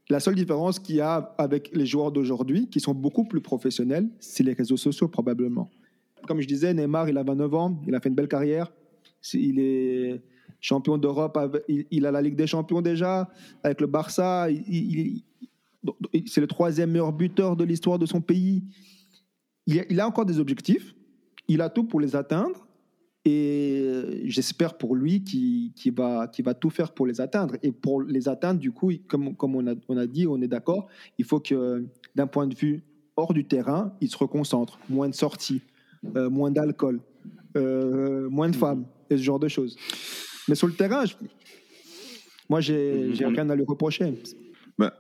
La 0.09 0.21
seule 0.21 0.37
différence 0.37 0.79
qu'il 0.79 0.97
y 0.97 1.01
a 1.01 1.35
avec 1.37 1.75
les 1.75 1.87
joueurs 1.87 2.13
d'aujourd'hui, 2.13 2.69
qui 2.69 2.79
sont 2.79 2.95
beaucoup 2.95 3.25
plus 3.25 3.41
professionnels, 3.41 4.09
c'est 4.21 4.45
les 4.45 4.53
réseaux 4.53 4.77
sociaux 4.77 5.09
probablement. 5.09 5.71
Comme 6.29 6.41
je 6.41 6.47
disais, 6.47 6.73
Neymar, 6.73 7.09
il 7.09 7.19
a 7.19 7.25
29 7.25 7.55
ans, 7.55 7.81
il 7.87 7.95
a 7.95 8.01
fait 8.01 8.09
une 8.09 8.15
belle 8.15 8.29
carrière. 8.29 8.73
Il 9.35 9.59
est 9.59 10.23
champion 10.61 10.97
d'Europe, 10.97 11.39
il, 11.69 12.07
a 12.07 12.13
la 12.13 12.23
Ligue 12.23 12.37
des 12.37 12.47
Champions 12.47 12.83
déjà, 12.83 13.29
avec 13.65 13.81
le 13.81 13.89
Barça. 13.89 14.49
c'est 16.27 16.41
le 16.41 16.47
troisième 16.47 16.93
meilleur 16.93 17.13
buteur 17.13 17.57
de 17.57 17.65
l'histoire 17.65 17.99
de 17.99 18.07
son 18.07 18.21
pays. 18.21 18.63
il 19.67 20.01
a 20.01 20.07
encore 20.07 20.25
des 20.25 20.39
objectifs, 20.39 20.96
il 21.49 21.61
a 21.61 21.71
tout 21.71 21.85
pour 21.85 22.01
les 22.01 22.17
atteindre. 22.17 22.67
Et 23.25 24.23
j'espère 24.27 24.79
pour 24.79 24.95
lui 24.95 25.25
qu'il 25.25 25.93
va, 25.93 26.31
va 26.45 26.55
tout 26.55 26.71
faire 26.71 26.93
pour 26.93 27.07
les 27.07 27.21
atteindre. 27.21 27.57
Et 27.63 27.73
pour 27.73 28.03
les 28.03 28.29
atteindre, 28.29 28.61
du 28.61 28.71
coup, 28.71 28.93
comme, 29.09 29.35
comme 29.35 29.57
on, 29.57 29.67
a, 29.67 29.75
on 29.89 29.97
a 29.97 30.07
dit, 30.07 30.29
on 30.29 30.41
est 30.41 30.47
d'accord, 30.47 30.87
il 31.19 31.25
faut 31.25 31.41
que 31.41 31.85
d'un 32.15 32.29
point 32.29 32.47
de 32.47 32.55
vue 32.55 32.85
hors 33.17 33.35
du 33.35 33.45
terrain, 33.45 33.93
il 34.01 34.09
se 34.09 34.17
reconcentre. 34.17 34.79
Moins 34.89 35.09
de 35.09 35.15
sorties, 35.15 35.63
euh, 36.15 36.31
moins 36.31 36.53
d'alcool, 36.53 37.01
euh, 37.57 38.29
moins 38.29 38.49
de 38.49 38.55
femmes, 38.57 38.87
et 39.11 39.17
ce 39.17 39.23
genre 39.23 39.41
de 39.41 39.49
choses. 39.49 39.77
Mais 40.49 40.55
sur 40.55 40.69
le 40.69 40.75
terrain, 40.75 41.05
moi, 42.49 42.61
j'ai 42.61 43.11
rien 43.19 43.51
à 43.51 43.57
lui 43.57 43.65
reprocher. 43.65 44.15
Bah, 44.79 44.95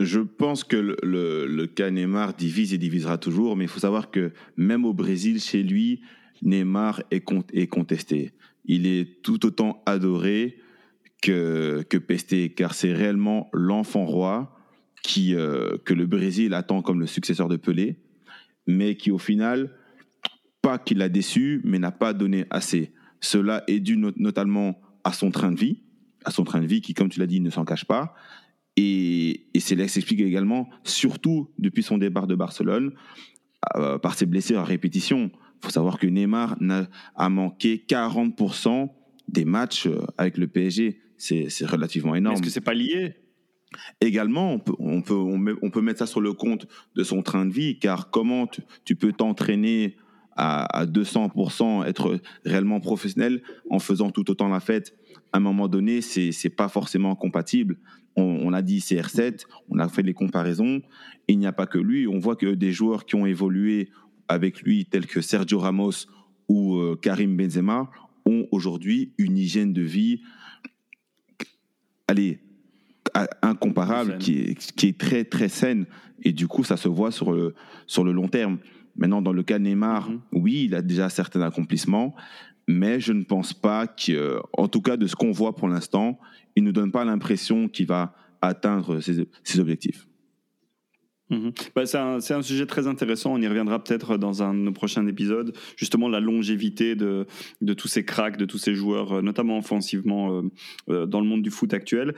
je 0.00 0.20
pense 0.20 0.64
que 0.64 0.76
le, 0.76 1.46
le, 1.46 1.66
cas 1.66 1.90
Neymar 1.90 2.34
divise 2.34 2.74
et 2.74 2.78
divisera 2.78 3.18
toujours, 3.18 3.56
mais 3.56 3.64
il 3.64 3.68
faut 3.68 3.80
savoir 3.80 4.10
que 4.10 4.32
même 4.56 4.84
au 4.84 4.92
Brésil, 4.92 5.40
chez 5.40 5.62
lui, 5.62 6.00
Neymar 6.42 7.02
est, 7.10 7.20
contesté. 7.66 8.32
Il 8.64 8.86
est 8.86 9.22
tout 9.22 9.46
autant 9.46 9.82
adoré 9.86 10.58
que, 11.22 11.84
que 11.88 11.96
pesté, 11.96 12.50
car 12.50 12.74
c'est 12.74 12.92
réellement 12.92 13.48
l'enfant 13.52 14.04
roi 14.04 14.58
qui, 15.02 15.34
euh, 15.34 15.76
que 15.84 15.94
le 15.94 16.06
Brésil 16.06 16.54
attend 16.54 16.82
comme 16.82 17.00
le 17.00 17.06
successeur 17.06 17.48
de 17.48 17.56
Pelé, 17.56 17.98
mais 18.66 18.96
qui 18.96 19.10
au 19.10 19.18
final, 19.18 19.70
pas 20.60 20.78
qu'il 20.78 21.02
a 21.02 21.08
déçu, 21.08 21.60
mais 21.64 21.78
n'a 21.78 21.92
pas 21.92 22.12
donné 22.12 22.46
assez. 22.50 22.92
Cela 23.20 23.62
est 23.68 23.80
dû 23.80 23.96
notamment 23.96 24.80
à 25.04 25.12
son 25.12 25.30
train 25.30 25.52
de 25.52 25.58
vie, 25.58 25.82
à 26.24 26.30
son 26.30 26.44
train 26.44 26.60
de 26.60 26.66
vie 26.66 26.80
qui, 26.80 26.94
comme 26.94 27.08
tu 27.08 27.20
l'as 27.20 27.26
dit, 27.26 27.40
ne 27.40 27.50
s'en 27.50 27.64
cache 27.64 27.84
pas. 27.84 28.14
Et, 28.76 29.46
et 29.54 29.60
cela 29.60 29.86
s'explique 29.88 30.20
également, 30.20 30.68
surtout 30.82 31.50
depuis 31.58 31.82
son 31.82 31.98
départ 31.98 32.26
de 32.26 32.34
Barcelone, 32.34 32.92
euh, 33.76 33.98
par 33.98 34.14
ses 34.14 34.26
blessures 34.26 34.60
à 34.60 34.64
répétition. 34.64 35.30
Il 35.32 35.66
faut 35.66 35.70
savoir 35.70 35.98
que 35.98 36.06
Neymar 36.06 36.56
a 37.16 37.28
manqué 37.28 37.82
40% 37.88 38.90
des 39.28 39.44
matchs 39.44 39.86
euh, 39.86 40.02
avec 40.18 40.36
le 40.36 40.46
PSG. 40.46 41.00
C'est 41.16 41.48
relativement 41.64 42.14
énorme. 42.14 42.34
Est-ce 42.34 42.42
que 42.42 42.50
c'est 42.50 42.60
pas 42.60 42.74
lié? 42.74 43.14
Également, 44.00 44.52
on 44.52 44.58
peut, 44.58 44.74
on, 44.78 45.02
peut, 45.02 45.56
on, 45.62 45.70
peut 45.70 45.80
mettre 45.80 46.00
ça 46.00 46.06
sur 46.06 46.20
le 46.20 46.32
compte 46.32 46.66
de 46.94 47.02
son 47.02 47.22
train 47.22 47.46
de 47.46 47.52
vie, 47.52 47.78
car 47.78 48.10
comment 48.10 48.46
tu, 48.84 48.94
peux 48.94 49.12
t'entraîner 49.12 49.96
à, 50.36 50.64
à 50.80 50.86
200%, 50.86 51.86
être 51.86 52.20
réellement 52.44 52.80
professionnel 52.80 53.42
en 53.70 53.78
faisant 53.78 54.10
tout 54.10 54.30
autant 54.30 54.48
la 54.48 54.60
fête? 54.60 54.94
À 55.32 55.38
un 55.38 55.40
moment 55.40 55.68
donné, 55.68 56.02
c'est 56.02 56.30
n'est 56.44 56.50
pas 56.50 56.68
forcément 56.68 57.16
compatible. 57.16 57.78
On, 58.16 58.22
on, 58.22 58.52
a 58.52 58.62
dit 58.62 58.78
CR7, 58.78 59.44
on 59.68 59.78
a 59.78 59.88
fait 59.88 60.02
les 60.02 60.14
comparaisons. 60.14 60.82
Il 61.28 61.38
n'y 61.38 61.46
a 61.46 61.52
pas 61.52 61.66
que 61.66 61.78
lui. 61.78 62.06
On 62.06 62.18
voit 62.18 62.36
que 62.36 62.54
des 62.54 62.72
joueurs 62.72 63.04
qui 63.06 63.16
ont 63.16 63.26
évolué 63.26 63.90
avec 64.28 64.62
lui, 64.62 64.86
tels 64.86 65.06
que 65.06 65.20
Sergio 65.20 65.58
Ramos 65.58 66.06
ou 66.48 66.76
euh, 66.76 66.96
Karim 67.00 67.36
Benzema, 67.36 67.90
ont 68.26 68.46
aujourd'hui 68.50 69.12
une 69.18 69.36
hygiène 69.36 69.72
de 69.72 69.82
vie, 69.82 70.22
allez, 72.08 72.40
incomparable, 73.42 74.18
qui 74.18 74.38
est, 74.38 74.72
qui 74.74 74.86
est 74.88 74.98
très 74.98 75.24
très 75.24 75.48
saine. 75.48 75.86
Et 76.22 76.32
du 76.32 76.48
coup, 76.48 76.64
ça 76.64 76.76
se 76.76 76.88
voit 76.88 77.10
sur 77.10 77.32
le, 77.32 77.54
sur 77.86 78.04
le 78.04 78.12
long 78.12 78.28
terme. 78.28 78.58
Maintenant, 78.96 79.22
dans 79.22 79.32
le 79.32 79.42
cas 79.42 79.58
Neymar, 79.58 80.10
mhm. 80.10 80.20
oui, 80.32 80.64
il 80.64 80.74
a 80.74 80.82
déjà 80.82 81.08
certains 81.08 81.42
accomplissements, 81.42 82.14
mais 82.68 83.00
je 83.00 83.12
ne 83.12 83.24
pense 83.24 83.52
pas 83.52 83.86
qu'en 83.86 84.68
tout 84.68 84.80
cas 84.80 84.96
de 84.96 85.06
ce 85.06 85.16
qu'on 85.16 85.32
voit 85.32 85.54
pour 85.54 85.68
l'instant, 85.68 86.18
il 86.56 86.64
ne 86.64 86.70
donne 86.70 86.92
pas 86.92 87.04
l'impression 87.04 87.68
qu'il 87.68 87.86
va 87.86 88.14
atteindre 88.40 89.00
ses 89.00 89.60
objectifs. 89.60 90.06
Mhm. 91.30 91.52
Bah, 91.74 91.86
c'est 91.86 91.98
un, 91.98 92.42
sujet 92.42 92.66
très 92.66 92.86
intéressant. 92.86 93.32
On 93.34 93.40
y 93.40 93.48
reviendra 93.48 93.82
peut-être 93.82 94.18
dans 94.18 94.42
un 94.42 94.54
de 94.54 94.60
nos 94.60 94.72
prochains 94.72 95.06
épisodes. 95.06 95.54
Justement, 95.76 96.08
la 96.08 96.20
longévité 96.20 96.96
de, 96.96 97.26
tous 97.76 97.88
ces 97.88 98.04
cracks, 98.04 98.36
de 98.36 98.44
tous 98.44 98.58
ces 98.58 98.74
joueurs, 98.74 99.12
euh, 99.12 99.22
notamment 99.22 99.58
offensivement, 99.58 100.38
euh, 100.38 100.42
euh, 100.90 101.06
dans 101.06 101.20
le 101.20 101.26
monde 101.26 101.42
du 101.42 101.50
foot 101.50 101.72
actuel. 101.72 102.14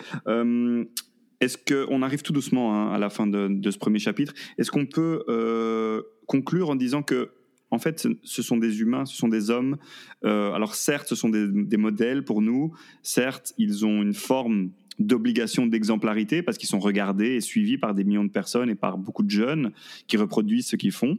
Est-ce 1.38 1.58
qu'on 1.58 2.00
arrive 2.00 2.22
tout 2.22 2.32
doucement 2.32 2.74
hein, 2.74 2.94
à 2.94 2.98
la 2.98 3.10
fin 3.10 3.26
de, 3.26 3.70
ce 3.70 3.78
premier 3.78 3.98
chapitre 3.98 4.32
Est-ce 4.58 4.70
qu'on 4.70 4.86
peut 4.86 6.02
conclure 6.26 6.70
en 6.70 6.76
disant 6.76 7.02
que 7.02 7.30
en 7.76 7.78
fait, 7.78 8.08
ce 8.22 8.42
sont 8.42 8.56
des 8.56 8.80
humains, 8.80 9.04
ce 9.04 9.16
sont 9.16 9.28
des 9.28 9.50
hommes. 9.50 9.76
alors 10.22 10.74
certes, 10.74 11.08
ce 11.08 11.14
sont 11.14 11.28
des, 11.28 11.46
des, 11.46 11.76
modèles 11.76 12.24
pour 12.24 12.42
nous. 12.42 12.72
Certes, 13.02 13.52
ils 13.58 13.84
ont 13.86 14.02
une 14.02 14.14
forme 14.14 14.70
d'obligation 14.98 15.66
d'exemplarité 15.66 16.42
parce 16.42 16.58
qu'ils 16.58 16.68
sont 16.68 16.78
regardés 16.78 17.34
et 17.34 17.40
suivis 17.40 17.78
par 17.78 17.94
des 17.94 18.04
millions 18.04 18.24
de 18.24 18.30
personnes 18.30 18.70
et 18.70 18.74
par 18.74 18.98
beaucoup 18.98 19.22
de 19.22 19.30
jeunes 19.30 19.72
qui 20.06 20.16
reproduisent 20.16 20.68
ce 20.68 20.76
qu'ils 20.76 20.92
font. 20.92 21.18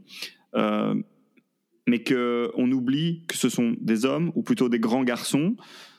Euh, 0.55 0.95
mais 1.87 2.03
qu'on 2.03 2.71
oublie 2.71 3.23
que 3.27 3.37
ce 3.37 3.47
sont 3.47 3.75
des 3.79 4.03
hommes, 4.03 4.31
ou 4.35 4.43
plutôt 4.43 4.67
des 4.67 4.79
grands 4.79 5.03
garçons, 5.03 5.55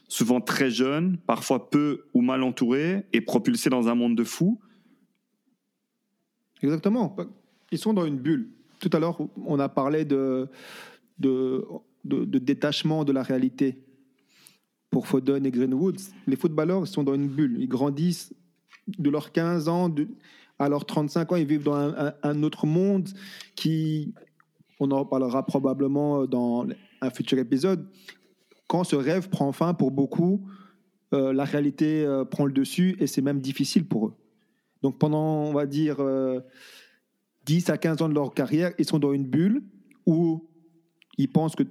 souvent 0.07 0.41
très 0.41 0.71
jeunes, 0.71 1.17
parfois 1.27 1.71
peu 1.71 2.05
ou 2.13 2.21
mal 2.21 2.43
entourés, 2.43 3.07
et 3.15 3.23
propulsés 3.23 3.71
dans 3.71 3.89
un 3.89 3.95
monde 3.95 4.15
de 4.15 4.25
fous. 4.25 4.61
Exactement. 6.63 7.17
Ils 7.73 7.79
sont 7.79 7.95
dans 7.95 8.05
une 8.05 8.19
bulle. 8.19 8.51
Tout 8.79 8.91
à 8.93 8.99
l'heure, 8.99 9.19
on 9.45 9.59
a 9.59 9.69
parlé 9.69 10.05
de, 10.05 10.49
détachement 12.05 13.05
de 13.05 13.13
la 13.13 13.23
réalité 13.23 13.85
pour 14.91 15.07
Foden 15.07 15.45
et 15.45 15.51
Greenwood, 15.51 16.01
les 16.27 16.37
footballeurs 16.37 16.87
sont 16.87 17.03
dans 17.03 17.15
une 17.15 17.29
bulle. 17.29 17.57
Ils 17.61 17.69
grandissent 17.69 18.35
de 18.87 19.11
leurs 19.11 19.33
15 19.33 19.69
ans 19.69 19.95
à 20.59 20.69
leurs 20.69 20.87
35 20.87 21.33
ans. 21.33 21.37
Ils 21.37 21.47
vivent 21.47 21.65
dans 21.65 21.95
un, 22.23 22.43
autre 22.43 22.67
monde 22.67 23.09
qui, 23.55 24.15
on 24.81 24.91
en 24.91 25.01
reparlera 25.01 25.45
probablement 25.45 26.27
dans 26.27 26.67
un 27.01 27.11
futur 27.11 27.39
épisode. 27.39 27.87
Quand 28.67 28.85
ce 28.85 28.97
rêve 28.97 29.29
prend 29.29 29.53
fin 29.53 29.75
pour 29.75 29.91
beaucoup, 29.91 30.47
euh, 31.15 31.33
la 31.33 31.45
réalité 31.45 32.05
euh, 32.05 32.25
prend 32.25 32.45
le 32.45 32.53
dessus 32.53 32.97
et 33.01 33.07
c'est 33.07 33.23
même 33.23 33.41
difficile 33.41 33.87
pour 33.87 34.09
eux. 34.09 34.15
Donc 34.83 34.99
pendant, 34.99 35.45
on 35.45 35.53
va 35.53 35.67
dire, 35.67 36.01
10 37.49 37.71
euh, 37.71 37.73
à 37.73 37.79
15 37.79 38.03
ans 38.03 38.09
de 38.09 38.15
leur 38.15 38.35
carrière, 38.35 38.73
ils 38.79 38.85
sont 38.85 38.99
dans 38.99 39.13
une 39.13 39.25
bulle 39.25 39.63
où 40.07 40.47
ils 41.17 41.29
pensent 41.29 41.57
que 41.57 41.65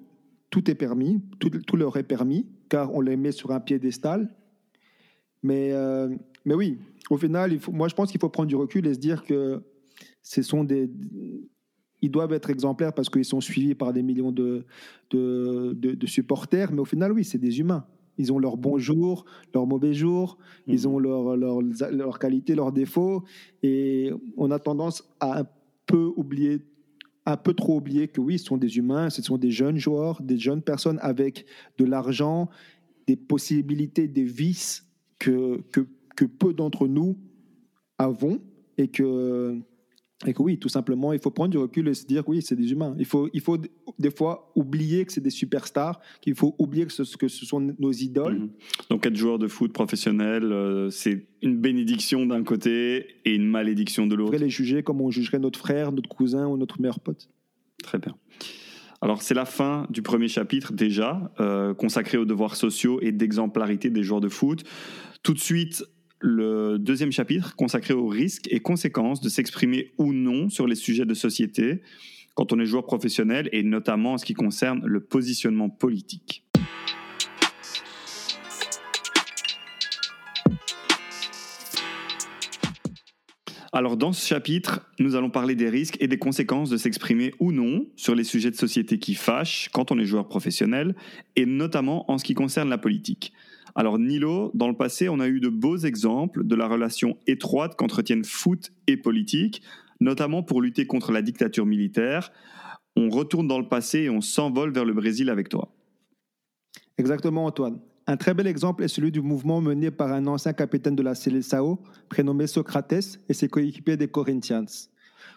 tout 0.49 0.69
est 0.69 0.75
permis, 0.75 1.21
tout, 1.39 1.77
leur 1.77 1.95
est 1.97 2.03
permis, 2.03 2.45
car 2.69 2.93
on 2.93 3.01
les 3.01 3.15
met 3.15 3.31
sur 3.31 3.51
un 3.51 3.59
piédestal. 3.59 4.33
Mais, 5.43 5.71
mais 6.45 6.53
oui, 6.53 6.79
au 7.09 7.17
final, 7.17 7.53
il 7.53 7.59
faut, 7.59 7.71
moi 7.71 7.87
je 7.87 7.95
pense 7.95 8.11
qu'il 8.11 8.19
faut 8.19 8.29
prendre 8.29 8.49
du 8.49 8.55
recul 8.55 8.85
et 8.87 8.93
se 8.93 8.99
dire 8.99 9.23
que 9.23 9.61
ce 10.21 10.41
sont 10.41 10.63
des, 10.63 10.89
ils 12.01 12.11
doivent 12.11 12.33
être 12.33 12.49
exemplaires 12.49 12.93
parce 12.93 13.09
qu'ils 13.09 13.25
sont 13.25 13.41
suivis 13.41 13.75
par 13.75 13.93
des 13.93 14.03
millions 14.03 14.31
de, 14.31 14.65
de, 15.11 15.73
de 15.73 16.07
supporters, 16.07 16.71
mais 16.71 16.81
au 16.81 16.85
final, 16.85 17.11
oui, 17.11 17.23
c'est 17.23 17.37
des 17.37 17.59
humains. 17.59 17.85
Ils 18.17 18.33
ont 18.33 18.39
leurs 18.39 18.57
bons 18.57 18.77
jours, 18.77 19.25
leurs 19.53 19.67
mauvais 19.67 19.93
jours, 19.93 20.37
ils 20.65 20.87
mhm. 20.87 20.93
ont 20.93 20.99
leurs 20.99 21.37
leur, 21.37 21.59
leur 21.91 22.19
qualités, 22.19 22.55
leurs 22.55 22.71
défauts. 22.71 23.23
Et 23.63 24.11
on 24.35 24.51
a 24.51 24.59
tendance 24.59 25.07
à 25.19 25.41
un 25.41 25.43
peu 25.87 26.11
oublier, 26.15 26.61
un 27.25 27.37
peu 27.37 27.53
trop 27.53 27.77
oublier 27.77 28.07
que 28.07 28.21
oui, 28.21 28.37
ce 28.37 28.45
sont 28.45 28.57
des 28.57 28.77
humains, 28.77 29.09
ce 29.09 29.21
sont 29.21 29.37
des 29.37 29.51
jeunes 29.51 29.77
joueurs, 29.77 30.21
des 30.21 30.37
jeunes 30.37 30.61
personnes 30.61 30.99
avec 31.01 31.45
de 31.77 31.85
l'argent, 31.85 32.49
des 33.07 33.15
possibilités, 33.15 34.07
des 34.07 34.23
vices 34.23 34.85
que, 35.17 35.61
que, 35.71 35.87
que 36.15 36.25
peu 36.25 36.53
d'entre 36.53 36.87
nous 36.87 37.17
avons 37.97 38.39
et 38.77 38.89
que 38.89 39.59
et 40.25 40.33
que 40.33 40.41
oui, 40.41 40.57
tout 40.57 40.69
simplement, 40.69 41.13
il 41.13 41.19
faut 41.19 41.29
prendre 41.29 41.51
du 41.51 41.59
recul 41.59 41.87
et 41.87 41.93
se 41.93 42.05
dire 42.05 42.27
oui, 42.27 42.41
c'est 42.41 42.55
des 42.55 42.71
humains. 42.71 42.95
Il 42.97 43.05
faut, 43.05 43.29
il 43.33 43.41
faut 43.41 43.57
des 43.99 44.09
fois 44.09 44.51
oublier 44.55 45.05
que 45.05 45.11
c'est 45.11 45.21
des 45.21 45.29
superstars, 45.29 45.99
qu'il 46.21 46.33
faut 46.33 46.55
oublier 46.57 46.87
que 46.87 46.91
ce, 46.91 47.15
que 47.17 47.27
ce 47.27 47.45
sont 47.45 47.75
nos 47.77 47.91
idoles. 47.91 48.39
Mhm. 48.39 48.49
Donc 48.89 49.05
être 49.05 49.15
joueur 49.15 49.37
de 49.37 49.47
foot 49.47 49.71
professionnel, 49.71 50.51
euh, 50.51 50.89
c'est 50.89 51.27
une 51.43 51.57
bénédiction 51.57 52.25
d'un 52.25 52.43
côté 52.43 53.05
et 53.25 53.35
une 53.35 53.47
malédiction 53.47 54.07
de 54.07 54.15
l'autre. 54.15 54.33
On 54.35 54.39
les 54.39 54.49
juger 54.49 54.81
comme 54.81 55.01
on 55.01 55.11
jugerait 55.11 55.39
notre 55.39 55.59
frère, 55.59 55.91
notre 55.91 56.09
cousin 56.09 56.47
ou 56.47 56.57
notre 56.57 56.81
meilleur 56.81 56.99
pote. 56.99 57.29
Très 57.83 57.99
bien. 57.99 58.15
Alors 59.01 59.21
c'est 59.21 59.35
la 59.35 59.45
fin 59.45 59.85
du 59.91 60.01
premier 60.01 60.27
chapitre 60.27 60.73
déjà, 60.73 61.31
euh, 61.39 61.75
consacré 61.75 62.17
aux 62.17 62.25
devoirs 62.25 62.55
sociaux 62.55 62.99
et 63.03 63.11
d'exemplarité 63.11 63.91
des 63.91 64.01
joueurs 64.01 64.21
de 64.21 64.29
foot. 64.29 64.63
Tout 65.21 65.35
de 65.35 65.39
suite, 65.39 65.83
le 66.19 66.77
deuxième 66.79 67.11
chapitre 67.11 67.55
consacré 67.55 67.93
aux 67.93 68.07
risques 68.07 68.47
et 68.51 68.59
conséquences 68.59 69.21
de 69.21 69.29
s'exprimer 69.29 69.91
ou 69.97 70.13
non 70.13 70.49
sur 70.49 70.67
les 70.67 70.75
sujets 70.75 71.05
de 71.05 71.13
société 71.13 71.81
quand 72.33 72.53
on 72.53 72.59
est 72.59 72.65
joueur 72.65 72.85
professionnel 72.85 73.49
et 73.51 73.63
notamment 73.63 74.13
en 74.13 74.17
ce 74.17 74.25
qui 74.25 74.33
concerne 74.33 74.85
le 74.85 74.99
positionnement 74.99 75.69
politique. 75.69 76.43
Alors 83.73 83.97
dans 83.97 84.11
ce 84.11 84.25
chapitre, 84.25 84.89
nous 84.97 85.15
allons 85.15 85.29
parler 85.29 85.53
des 85.53 85.69
risques 85.69 85.97
et 85.99 86.07
des 86.07 86.17
conséquences 86.17 86.69
de 86.69 86.77
s'exprimer 86.77 87.33
ou 87.39 87.51
non 87.51 87.85
sur 87.95 88.15
les 88.15 88.23
sujets 88.23 88.49
de 88.49 88.55
société 88.55 88.97
qui 88.97 89.13
fâchent 89.13 89.69
quand 89.71 89.91
on 89.91 89.99
est 89.99 90.05
joueur 90.05 90.27
professionnel, 90.27 90.95
et 91.35 91.45
notamment 91.45 92.09
en 92.09 92.17
ce 92.17 92.23
qui 92.23 92.33
concerne 92.33 92.69
la 92.69 92.79
politique. 92.79 93.33
Alors 93.77 93.99
Nilo, 93.99 94.49
dans 94.55 94.67
le 94.67 94.75
passé, 94.75 95.07
on 95.07 95.19
a 95.19 95.27
eu 95.27 95.39
de 95.39 95.49
beaux 95.49 95.77
exemples 95.77 96.43
de 96.43 96.55
la 96.55 96.67
relation 96.67 97.15
étroite 97.27 97.75
qu'entretiennent 97.75 98.25
foot 98.25 98.71
et 98.87 98.97
politique, 98.97 99.61
notamment 99.99 100.41
pour 100.41 100.63
lutter 100.63 100.87
contre 100.87 101.11
la 101.11 101.21
dictature 101.21 101.67
militaire. 101.67 102.31
On 102.95 103.09
retourne 103.09 103.47
dans 103.47 103.59
le 103.59 103.67
passé 103.67 103.99
et 103.99 104.09
on 104.09 104.19
s'envole 104.19 104.73
vers 104.73 104.83
le 104.83 104.95
Brésil 104.95 105.29
avec 105.29 105.47
toi. 105.47 105.71
Exactement 106.97 107.45
Antoine. 107.45 107.79
Un 108.07 108.17
très 108.17 108.33
bel 108.33 108.47
exemple 108.47 108.83
est 108.83 108.87
celui 108.87 109.11
du 109.11 109.21
mouvement 109.21 109.61
mené 109.61 109.91
par 109.91 110.11
un 110.11 110.25
ancien 110.25 110.53
capitaine 110.53 110.95
de 110.95 111.03
la 111.03 111.13
Seleção, 111.13 111.77
prénommé 112.09 112.47
Socrates, 112.47 113.19
et 113.29 113.33
ses 113.33 113.47
coéquipiers 113.47 113.97
des 113.97 114.07
Corinthians. 114.07 114.89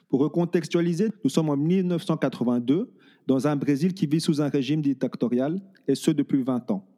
Pour 0.09 0.21
recontextualiser, 0.21 1.09
nous 1.25 1.31
sommes 1.31 1.51
en 1.51 1.59
1982 1.59 2.91
dans 3.27 3.47
un 3.47 3.57
Brésil 3.57 3.93
qui 3.93 4.07
vit 4.07 4.21
sous 4.21 4.41
un 4.41 4.49
régime 4.49 4.81
dictatorial, 4.81 5.61
et 5.87 5.95
ce 5.95 6.11
depuis 6.11 6.43
20 6.43 6.71
ans. 6.71 6.90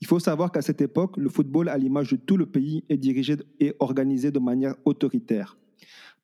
Il 0.00 0.06
faut 0.06 0.18
savoir 0.18 0.50
qu'à 0.50 0.62
cette 0.62 0.80
époque, 0.80 1.16
le 1.16 1.28
football, 1.28 1.68
à 1.68 1.76
l'image 1.76 2.10
de 2.12 2.16
tout 2.16 2.36
le 2.36 2.46
pays, 2.46 2.84
est 2.88 2.96
dirigé 2.96 3.36
et 3.58 3.74
organisé 3.80 4.30
de 4.30 4.38
manière 4.38 4.74
autoritaire. 4.84 5.58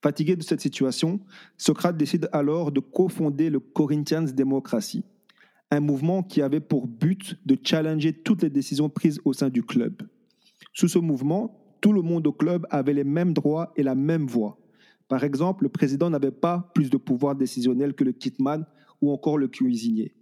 Fatigué 0.03 0.37
de 0.37 0.43
cette 0.43 0.61
situation, 0.61 1.21
Socrate 1.57 1.97
décide 1.97 2.29
alors 2.33 2.73
de 2.73 2.81
cofonder 2.81 3.51
le 3.51 3.61
Corinthians 3.61 4.25
Democracy, 4.25 5.05
un 5.71 5.81
mouvement 5.81 6.23
qui 6.23 6.43
avait 6.43 6.61
pour 6.61 6.87
but 6.87 7.37
de 7.45 7.57
challenger 7.63 8.13
toutes 8.13 8.43
les 8.43 8.51
décisions 8.51 8.89
prises 8.89 9.21
au 9.25 9.33
sein 9.33 9.49
du 9.49 9.63
club. 9.63 10.03
Sous 10.73 10.89
ce 10.89 10.99
mouvement, 10.99 11.63
tout 11.81 11.93
le 11.93 12.03
monde 12.03 12.27
au 12.27 12.33
club 12.33 12.67
avait 12.71 12.95
les 12.95 13.05
mêmes 13.05 13.33
droits 13.33 13.73
et 13.77 13.83
la 13.83 13.95
même 13.95 14.27
voix. 14.27 14.59
Par 15.09 15.25
exemple, 15.25 15.65
le 15.65 15.69
président 15.69 16.11
n'avait 16.11 16.31
pas 16.31 16.71
plus 16.75 16.91
de 16.91 16.97
pouvoir 16.97 17.35
décisionnel 17.35 17.95
que 17.95 18.05
le 18.05 18.13
kitman 18.13 18.67
ou 19.01 19.13
encore 19.13 19.39
le 19.39 19.49
cuisinier. 19.49 20.15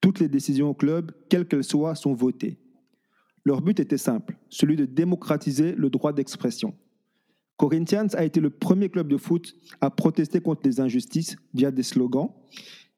Toutes 0.00 0.20
les 0.20 0.28
décisions 0.28 0.70
au 0.70 0.74
club, 0.74 1.12
quelles 1.28 1.46
qu'elles 1.46 1.64
soient, 1.64 1.94
sont 1.94 2.14
votées. 2.14 2.58
Leur 3.48 3.62
but 3.62 3.80
était 3.80 3.96
simple, 3.96 4.36
celui 4.50 4.76
de 4.76 4.84
démocratiser 4.84 5.72
le 5.72 5.88
droit 5.88 6.12
d'expression. 6.12 6.74
Corinthians 7.56 8.08
a 8.12 8.26
été 8.26 8.40
le 8.40 8.50
premier 8.50 8.90
club 8.90 9.08
de 9.08 9.16
foot 9.16 9.54
à 9.80 9.88
protester 9.88 10.42
contre 10.42 10.60
les 10.66 10.80
injustices 10.80 11.34
via 11.54 11.70
des 11.70 11.82
slogans. 11.82 12.28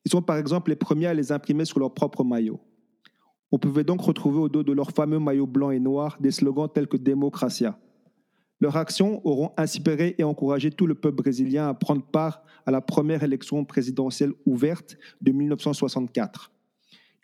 Ils 0.04 0.10
sont 0.10 0.22
par 0.22 0.38
exemple 0.38 0.70
les 0.70 0.76
premiers 0.76 1.06
à 1.06 1.14
les 1.14 1.30
imprimer 1.30 1.64
sur 1.64 1.78
leur 1.78 1.94
propre 1.94 2.24
maillot. 2.24 2.58
On 3.52 3.58
pouvait 3.58 3.84
donc 3.84 4.00
retrouver 4.00 4.40
au 4.40 4.48
dos 4.48 4.64
de 4.64 4.72
leur 4.72 4.90
fameux 4.90 5.20
maillot 5.20 5.46
blanc 5.46 5.70
et 5.70 5.78
noir 5.78 6.16
des 6.18 6.32
slogans 6.32 6.68
tels 6.68 6.88
que 6.88 6.96
Democracia. 6.96 7.78
Leurs 8.58 8.76
actions 8.76 9.24
auront 9.24 9.52
inspiré 9.56 10.16
et 10.18 10.24
encouragé 10.24 10.72
tout 10.72 10.88
le 10.88 10.96
peuple 10.96 11.18
brésilien 11.22 11.68
à 11.68 11.74
prendre 11.74 12.02
part 12.02 12.42
à 12.66 12.72
la 12.72 12.80
première 12.80 13.22
élection 13.22 13.64
présidentielle 13.64 14.32
ouverte 14.46 14.96
de 15.20 15.30
1964. 15.30 16.50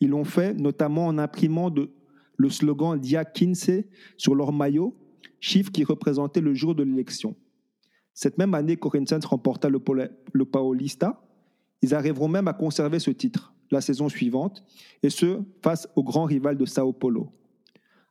Ils 0.00 0.10
l'ont 0.10 0.22
fait 0.22 0.54
notamment 0.54 1.08
en 1.08 1.18
imprimant 1.18 1.70
de 1.70 1.90
le 2.37 2.51
slogan 2.51 2.99
Dia 2.99 3.24
15 3.24 3.82
sur 4.16 4.34
leur 4.34 4.53
maillot, 4.53 4.95
chiffre 5.41 5.70
qui 5.70 5.84
représentait 5.84 6.41
le 6.41 6.55
jour 6.55 6.74
de 6.74 6.82
l'élection. 6.82 7.34
Cette 8.14 8.39
même 8.39 8.55
année, 8.55 8.76
Corinthians 8.76 9.20
remporta 9.24 9.68
le, 9.68 9.78
Paulista. 10.45 11.22
Ils 11.82 11.95
arriveront 11.95 12.28
même 12.28 12.49
à 12.49 12.55
conserver 12.55 12.99
ce 12.99 13.11
titre 13.11 13.53
la 13.70 13.80
saison 13.80 14.09
suivante, 14.09 14.62
et 15.03 15.11
ce, 15.11 15.41
face 15.61 15.89
au 15.97 16.05
grand 16.05 16.24
rival 16.24 16.57
de 16.57 16.64
Sao 16.64 16.93
Paulo. 16.93 17.32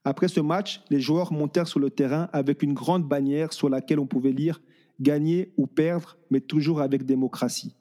Après 0.03 0.27
ce 0.27 0.41
match, 0.41 0.81
les 0.89 0.99
joueurs 0.99 1.31
montèrent 1.31 1.67
sur 1.67 1.79
le 1.79 1.89
terrain 1.89 2.29
avec 2.33 2.61
une 2.61 2.73
grande 2.73 3.07
bannière 3.07 3.53
sur 3.53 3.69
laquelle 3.69 3.99
on 3.99 4.05
pouvait 4.05 4.33
lire 4.33 4.61
Gagner 4.99 5.53
ou 5.57 5.65
perdre, 5.67 6.17
mais 6.29 6.39
toujours 6.39 6.81
avec 6.81 7.05
démocratie 7.05 7.75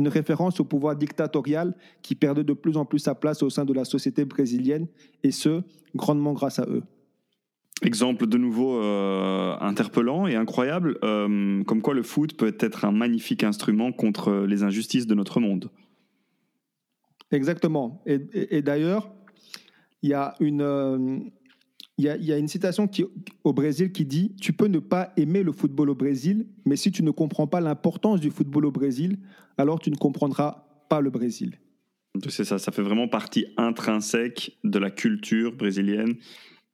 une 0.00 0.08
référence 0.08 0.58
au 0.60 0.64
pouvoir 0.64 0.96
dictatorial 0.96 1.74
qui 2.00 2.14
perdait 2.14 2.42
de 2.42 2.54
plus 2.54 2.78
en 2.78 2.86
plus 2.86 3.00
sa 3.00 3.14
place 3.14 3.42
au 3.42 3.50
sein 3.50 3.66
de 3.66 3.74
la 3.74 3.84
société 3.84 4.24
brésilienne, 4.24 4.86
et 5.22 5.30
ce, 5.30 5.62
grandement 5.94 6.32
grâce 6.32 6.58
à 6.58 6.64
eux. 6.66 6.82
Exemple 7.82 8.26
de 8.26 8.38
nouveau 8.38 8.82
euh, 8.82 9.56
interpellant 9.60 10.26
et 10.26 10.36
incroyable, 10.36 10.98
euh, 11.04 11.62
comme 11.64 11.82
quoi 11.82 11.94
le 11.94 12.02
foot 12.02 12.34
peut 12.34 12.56
être 12.58 12.86
un 12.86 12.92
magnifique 12.92 13.44
instrument 13.44 13.92
contre 13.92 14.46
les 14.48 14.62
injustices 14.62 15.06
de 15.06 15.14
notre 15.14 15.38
monde. 15.38 15.70
Exactement. 17.30 18.02
Et, 18.06 18.62
d'ailleurs, 18.62 19.10
il 20.02 20.10
y 20.10 20.14
a 20.14 20.34
une, 20.40 20.62
euh, 20.62 21.18
il 22.00 22.24
y, 22.24 22.32
a, 22.32 22.38
une 22.38 22.48
citation 22.48 22.88
qui, 22.88 23.04
au 23.44 23.52
Brésil 23.52 23.92
qui 23.92 24.06
dit 24.06 24.34
Tu 24.40 24.54
peux 24.54 24.68
ne 24.68 24.78
pas 24.78 25.12
aimer 25.18 25.42
le 25.42 25.52
football 25.52 25.90
au 25.90 25.94
Brésil, 25.94 26.46
mais 26.64 26.76
si 26.76 26.90
tu 26.90 27.02
ne 27.02 27.10
comprends 27.10 27.46
pas 27.46 27.60
l'importance 27.60 28.20
du 28.20 28.30
football 28.30 28.64
au 28.64 28.70
Brésil, 28.70 29.18
alors 29.58 29.80
tu 29.80 29.90
ne 29.90 29.96
comprendras 29.96 30.64
pas 30.88 31.02
le 31.02 31.10
Brésil. 31.10 31.58
C'est 32.28 32.44
ça, 32.44 32.58
ça 32.58 32.72
fait 32.72 32.82
vraiment 32.82 33.06
partie 33.06 33.46
intrinsèque 33.58 34.56
de 34.64 34.78
la 34.78 34.90
culture 34.90 35.54
brésilienne. 35.54 36.14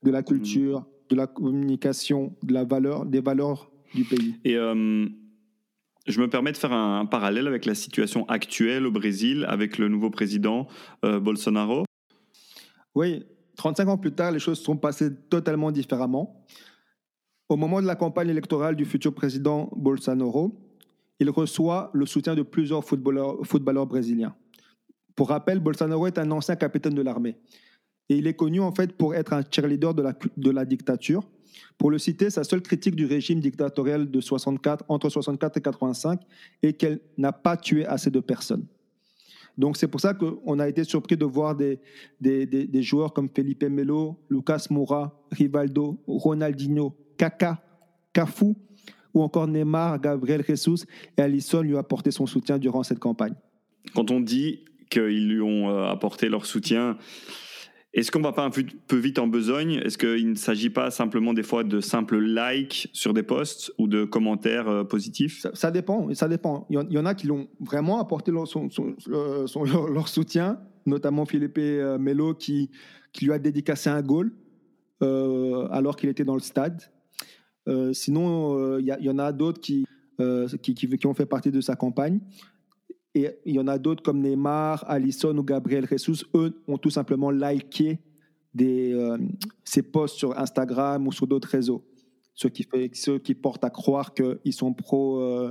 De 0.04 0.10
la 0.12 0.22
culture, 0.22 0.86
de 1.10 1.16
la 1.16 1.26
communication, 1.26 2.36
de 2.44 2.54
la 2.54 2.64
valeur, 2.64 3.04
des 3.04 3.20
valeurs 3.20 3.70
du 3.94 4.04
pays. 4.04 4.36
Et 4.44 4.56
euh, 4.56 5.06
je 6.06 6.20
me 6.20 6.30
permets 6.30 6.52
de 6.52 6.56
faire 6.56 6.72
un, 6.72 7.04
parallèle 7.04 7.48
avec 7.48 7.66
la 7.66 7.74
situation 7.74 8.28
actuelle 8.28 8.86
au 8.86 8.92
Brésil, 8.92 9.44
avec 9.48 9.78
le 9.78 9.88
nouveau 9.88 10.10
président 10.10 10.68
euh, 11.04 11.18
Bolsonaro. 11.18 11.84
Oui, 12.94 13.24
35 13.56 13.88
ans 13.88 13.98
plus 13.98 14.12
tard, 14.12 14.32
les 14.32 14.38
choses 14.38 14.60
sont 14.60 14.76
passées 14.76 15.14
totalement 15.30 15.70
différemment. 15.72 16.44
Au 17.48 17.56
moment 17.56 17.80
de 17.80 17.86
la 17.86 17.96
campagne 17.96 18.28
électorale 18.28 18.76
du 18.76 18.84
futur 18.84 19.14
président 19.14 19.70
Bolsonaro, 19.76 20.54
il 21.18 21.30
reçoit 21.30 21.90
le 21.94 22.06
soutien 22.06 22.34
de 22.34 22.42
plusieurs 22.42 22.84
footballeurs, 22.84 23.86
brésiliens. 23.86 24.34
Pour 25.14 25.28
rappel, 25.30 25.60
Bolsonaro 25.60 26.06
est 26.06 26.18
un 26.18 26.30
ancien 26.30 26.56
capitaine 26.56 26.94
de 26.94 27.02
l'armée. 27.02 27.36
Et 28.08 28.16
il 28.16 28.26
est 28.26 28.34
connu 28.34 28.60
en 28.60 28.72
fait 28.72 28.92
pour 28.92 29.14
être 29.14 29.32
un 29.32 29.42
cheerleader 29.48 29.94
de 29.94 30.02
la, 30.02 30.12
de 30.36 30.50
la 30.50 30.64
dictature. 30.64 31.26
Pour 31.78 31.90
le 31.90 31.98
citer, 31.98 32.30
sa 32.30 32.44
seule 32.44 32.62
critique 32.62 32.94
du 32.94 33.06
régime 33.06 33.40
dictatorial 33.40 34.10
de 34.10 34.20
64, 34.20 34.84
entre 34.88 35.08
64 35.08 35.56
et 35.56 35.62
85 35.62 36.20
est 36.62 36.74
qu'elle 36.74 37.00
n'a 37.16 37.32
pas 37.32 37.56
tué 37.56 37.86
assez 37.86 38.10
de 38.10 38.20
personnes. 38.20 38.66
Donc 39.58 39.76
c'est 39.76 39.88
pour 39.88 40.00
ça 40.00 40.14
qu'on 40.14 40.58
a 40.58 40.68
été 40.68 40.84
surpris 40.84 41.16
de 41.16 41.24
voir 41.24 41.54
des, 41.54 41.80
des, 42.20 42.46
des, 42.46 42.82
joueurs 42.82 43.12
comme 43.12 43.28
Felipe 43.34 43.64
Melo, 43.64 44.18
Lucas 44.28 44.66
Moura, 44.70 45.18
Rivaldo, 45.30 45.98
Ronaldinho, 46.06 46.94
Kaka, 47.16 47.62
Cafu 48.12 48.54
ou 49.14 49.22
encore 49.22 49.48
Neymar, 49.48 49.98
Gabriel 50.00 50.44
Jesus 50.46 50.84
et 51.16 51.22
Alisson 51.22 51.62
lui 51.62 51.76
apporter 51.76 52.10
son 52.10 52.26
soutien 52.26 52.58
durant 52.58 52.82
cette 52.82 52.98
campagne. 52.98 53.34
Quand 53.94 54.10
on 54.10 54.20
dit 54.20 54.60
qu'ils 54.90 55.28
lui 55.28 55.40
ont 55.40 55.70
euh, 55.70 55.86
apporté 55.86 56.28
leur 56.28 56.44
soutien, 56.44 56.98
est-ce 57.96 58.10
qu'on 58.10 58.20
va 58.20 58.32
pas 58.32 58.44
un 58.44 58.50
peu 58.50 58.96
vite 58.96 59.18
en 59.18 59.26
besogne? 59.26 59.80
Est-ce 59.82 59.96
qu'il 59.96 60.28
ne 60.28 60.34
s'agit 60.34 60.68
pas 60.68 60.90
simplement 60.90 61.32
des 61.32 61.42
fois 61.42 61.64
de 61.64 61.80
simples 61.80 62.18
likes 62.18 62.90
sur 62.92 63.14
des 63.14 63.22
posts 63.22 63.72
ou 63.78 63.88
de 63.88 64.04
commentaires 64.04 64.68
euh, 64.68 64.84
positifs? 64.84 65.46
Ça, 65.54 65.70
dépend, 65.70 66.12
ça 66.12 66.28
dépend. 66.28 66.66
Il 66.68 66.76
y 66.90 66.98
en 66.98 67.06
a 67.06 67.14
qui 67.14 67.26
l'ont 67.26 67.48
vraiment 67.58 67.98
apporté 67.98 68.30
leur, 68.30 68.46
soutien, 70.08 70.60
notamment 70.84 71.24
Philippe 71.24 71.56
euh, 71.56 71.96
Melo 71.96 72.34
qui, 72.34 72.70
lui 73.22 73.32
a 73.32 73.38
dédicacé 73.38 73.88
un 73.88 74.02
goal 74.02 74.30
euh, 75.02 75.66
alors 75.70 75.96
qu'il 75.96 76.10
était 76.10 76.24
dans 76.24 76.34
le 76.34 76.40
stade. 76.40 76.82
sinon, 77.94 78.76
il 78.78 78.84
y, 78.84 79.08
en 79.08 79.18
a 79.18 79.32
d'autres 79.32 79.62
qui, 79.62 79.86
ont 80.18 81.14
fait 81.14 81.24
partie 81.24 81.50
de 81.50 81.62
sa 81.62 81.76
campagne. 81.76 82.20
Et 83.16 83.30
il 83.46 83.54
y 83.54 83.58
en 83.58 83.66
a 83.66 83.78
d'autres 83.78 84.02
comme 84.02 84.20
Neymar, 84.20 84.84
Alisson 84.86 85.34
ou 85.38 85.42
Gabriel 85.42 85.88
Jesus, 85.88 86.26
eux 86.34 86.62
ont 86.68 86.76
tout 86.76 86.90
simplement 86.90 87.30
liké 87.30 87.98
des, 88.52 88.92
euh, 88.92 89.16
ces 89.64 89.80
posts 89.80 90.16
sur 90.16 90.38
Instagram 90.38 91.06
ou 91.06 91.12
sur 91.12 91.26
d'autres 91.26 91.48
réseaux. 91.48 91.82
Ce 92.34 92.46
qui, 92.46 92.64
fait, 92.64 92.90
ce 92.92 93.12
qui 93.12 93.34
porte 93.34 93.64
à 93.64 93.70
croire 93.70 94.12
qu'ils 94.12 94.52
sont 94.52 94.74
pro, 94.74 95.22
euh, 95.22 95.50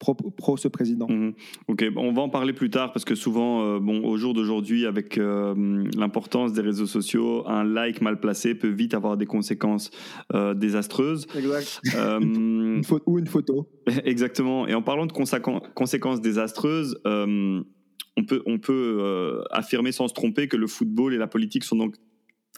pro, 0.00 0.56
ce 0.56 0.68
président. 0.68 1.06
Mhm. 1.08 1.34
Ok, 1.68 1.84
on 1.96 2.12
va 2.12 2.22
en 2.22 2.28
parler 2.28 2.52
plus 2.52 2.70
tard 2.70 2.92
parce 2.92 3.04
que 3.04 3.14
souvent, 3.14 3.62
euh, 3.62 3.78
bon, 3.78 4.02
au 4.04 4.16
jour 4.16 4.34
d'aujourd'hui, 4.34 4.86
avec 4.86 5.18
euh, 5.18 5.84
l'importance 5.96 6.52
des 6.52 6.62
réseaux 6.62 6.86
sociaux, 6.86 7.46
un 7.46 7.64
like 7.64 8.00
mal 8.00 8.18
placé 8.18 8.54
peut 8.54 8.68
vite 8.68 8.94
avoir 8.94 9.16
des 9.16 9.26
conséquences 9.26 9.90
euh, 10.34 10.54
désastreuses. 10.54 11.26
Exact. 11.36 11.80
une 11.94 12.82
ou 13.06 13.18
une 13.18 13.26
photo. 13.26 13.68
Exactement. 14.04 14.66
Et 14.66 14.74
en 14.74 14.82
parlant 14.82 15.06
de 15.06 15.12
conséquences 15.12 16.20
désastreuses, 16.20 16.98
on 17.04 18.24
peut, 18.26 18.42
on 18.46 18.58
peut 18.58 19.42
affirmer 19.50 19.92
sans 19.92 20.08
se 20.08 20.14
tromper 20.14 20.48
que 20.48 20.56
le 20.56 20.66
football 20.66 21.14
et 21.14 21.18
la 21.18 21.26
politique 21.26 21.64
sont 21.64 21.76
donc 21.76 21.94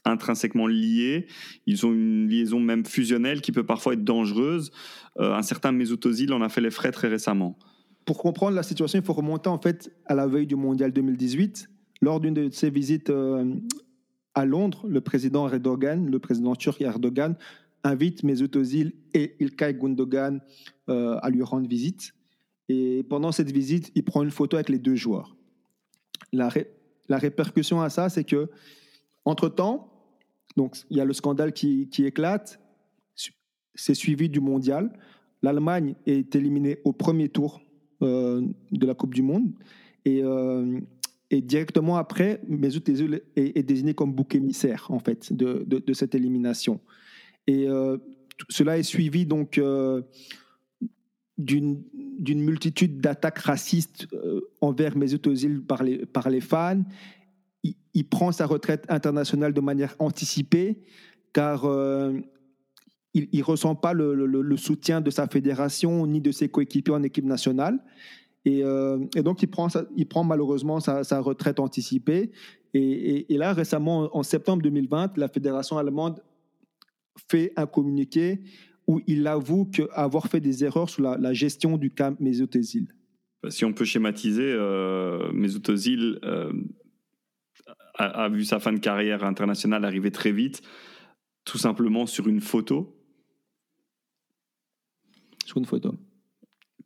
intrinsèquement 0.04 0.66
liés. 0.66 1.26
Ils 1.66 1.86
ont 1.86 1.92
une 1.92 2.28
liaison 2.28 2.60
même 2.60 2.84
fusionnelle 2.84 3.40
qui 3.40 3.52
peut 3.52 3.64
parfois 3.64 3.94
être 3.94 4.04
dangereuse. 4.04 4.72
Euh, 5.18 5.34
un 5.34 5.42
certain 5.42 5.72
Mesut 5.72 6.04
Özil 6.06 6.32
en 6.32 6.42
a 6.42 6.48
fait 6.48 6.60
les 6.60 6.70
frais 6.70 6.92
très 6.92 7.08
récemment. 7.08 7.58
Pour 8.04 8.18
comprendre 8.18 8.56
la 8.56 8.62
situation, 8.62 8.98
il 8.98 9.04
faut 9.04 9.12
remonter 9.12 9.48
en 9.48 9.58
fait 9.58 9.92
à 10.06 10.14
la 10.14 10.26
veille 10.26 10.46
du 10.46 10.56
Mondial 10.56 10.92
2018. 10.92 11.68
Lors 12.00 12.20
d'une 12.20 12.34
de 12.34 12.50
ses 12.50 12.70
visites 12.70 13.10
euh, 13.10 13.54
à 14.34 14.44
Londres, 14.44 14.86
le 14.88 15.00
président 15.00 15.48
Erdogan, 15.48 16.10
le 16.10 16.18
président 16.18 16.56
turc 16.56 16.80
Erdogan, 16.80 17.36
invite 17.84 18.24
Mesut 18.24 18.56
Özil 18.56 18.94
et 19.14 19.36
Ilkay 19.40 19.74
Gundogan 19.74 20.40
euh, 20.88 21.18
à 21.22 21.30
lui 21.30 21.42
rendre 21.42 21.68
visite. 21.68 22.12
Et 22.68 23.04
pendant 23.08 23.32
cette 23.32 23.52
visite, 23.52 23.92
il 23.94 24.04
prend 24.04 24.22
une 24.22 24.30
photo 24.30 24.56
avec 24.56 24.68
les 24.68 24.78
deux 24.78 24.94
joueurs. 24.94 25.36
La, 26.32 26.48
la 27.08 27.18
répercussion 27.18 27.80
à 27.82 27.90
ça, 27.90 28.08
c'est 28.08 28.24
que, 28.24 28.50
entre-temps, 29.24 29.91
donc 30.56 30.76
il 30.90 30.96
y 30.96 31.00
a 31.00 31.04
le 31.04 31.12
scandale 31.12 31.52
qui, 31.52 31.88
éclate, 31.98 32.60
c'est 33.74 33.94
suivi 33.94 34.28
du 34.28 34.40
mondial. 34.40 34.92
L'Allemagne 35.42 35.94
est 36.06 36.34
éliminée 36.36 36.78
au 36.84 36.92
premier 36.92 37.28
tour 37.28 37.62
euh, 38.02 38.42
de 38.70 38.86
la 38.86 38.94
Coupe 38.94 39.14
du 39.14 39.22
Monde. 39.22 39.52
Et, 40.04 40.22
euh, 40.22 40.80
directement 41.30 41.96
après, 41.96 42.42
Mesut 42.46 42.86
Özil 42.90 43.22
est, 43.36 43.62
désigné 43.62 43.94
comme 43.94 44.12
bouc 44.12 44.34
émissaire 44.34 44.86
en 44.90 44.98
fait 44.98 45.32
de, 45.32 45.92
cette 45.94 46.14
élimination. 46.14 46.78
Et 47.46 47.66
euh, 47.66 47.96
cela 48.50 48.76
est 48.76 48.82
suivi 48.82 49.24
donc 49.24 49.58
d'une 51.38 51.82
multitude 52.26 53.00
d'attaques 53.00 53.38
racistes 53.38 54.06
envers 54.60 54.94
Mesut 54.94 55.26
Özil 55.26 55.60
par 55.60 55.82
les, 55.82 56.04
par 56.04 56.28
les 56.28 56.42
fans 56.42 56.82
il, 57.62 58.04
prend 58.08 58.32
sa 58.32 58.46
retraite 58.46 58.84
internationale 58.88 59.52
de 59.52 59.60
manière 59.60 59.94
anticipée 59.98 60.82
car 61.32 61.64
euh, 61.64 62.12
il 63.14 63.28
ne 63.32 63.44
ressent 63.44 63.74
pas 63.74 63.92
le, 63.92 64.56
soutien 64.56 65.00
de 65.00 65.10
sa 65.10 65.26
fédération 65.26 66.06
ni 66.06 66.20
de 66.20 66.30
ses 66.30 66.48
coéquipiers 66.48 66.94
en 66.94 67.02
équipe 67.02 67.24
nationale. 67.24 67.78
Et, 68.44 68.64
euh, 68.64 68.98
donc, 69.16 69.42
il 69.42 69.48
prend, 69.48 69.68
il 69.96 70.06
prend 70.06 70.24
malheureusement 70.24 70.80
sa, 70.80 71.20
retraite 71.20 71.60
anticipée. 71.60 72.32
Et, 72.74 73.26
là, 73.36 73.52
récemment, 73.52 74.08
en 74.16 74.22
septembre 74.22 74.62
2020, 74.62 75.16
la 75.18 75.28
fédération 75.28 75.78
allemande 75.78 76.22
fait 77.28 77.52
un 77.56 77.66
communiqué 77.66 78.40
où 78.86 79.00
il 79.06 79.26
avoue 79.26 79.70
avoir 79.92 80.26
fait 80.26 80.40
des 80.40 80.64
erreurs 80.64 80.88
sur 80.88 81.02
la, 81.02 81.32
gestion 81.32 81.76
du 81.76 81.90
camp 81.90 82.18
Mesut 82.20 82.56
Özil. 82.56 82.88
Si 83.48 83.64
on 83.64 83.72
peut 83.72 83.84
schématiser, 83.84 84.52
euh, 84.52 85.32
Mesut 85.32 85.68
Özil 85.68 86.18
euh, 86.24 86.52
a, 88.06 88.28
vu 88.28 88.44
sa 88.44 88.58
fin 88.58 88.72
de 88.72 88.78
carrière 88.78 89.24
internationale 89.24 89.84
arriver 89.84 90.10
très 90.10 90.32
vite, 90.32 90.62
tout 91.44 91.58
simplement 91.58 92.06
sur 92.06 92.28
une 92.28 92.40
photo. 92.40 92.96
Sur 95.44 95.58
une 95.58 95.64
photo. 95.64 95.94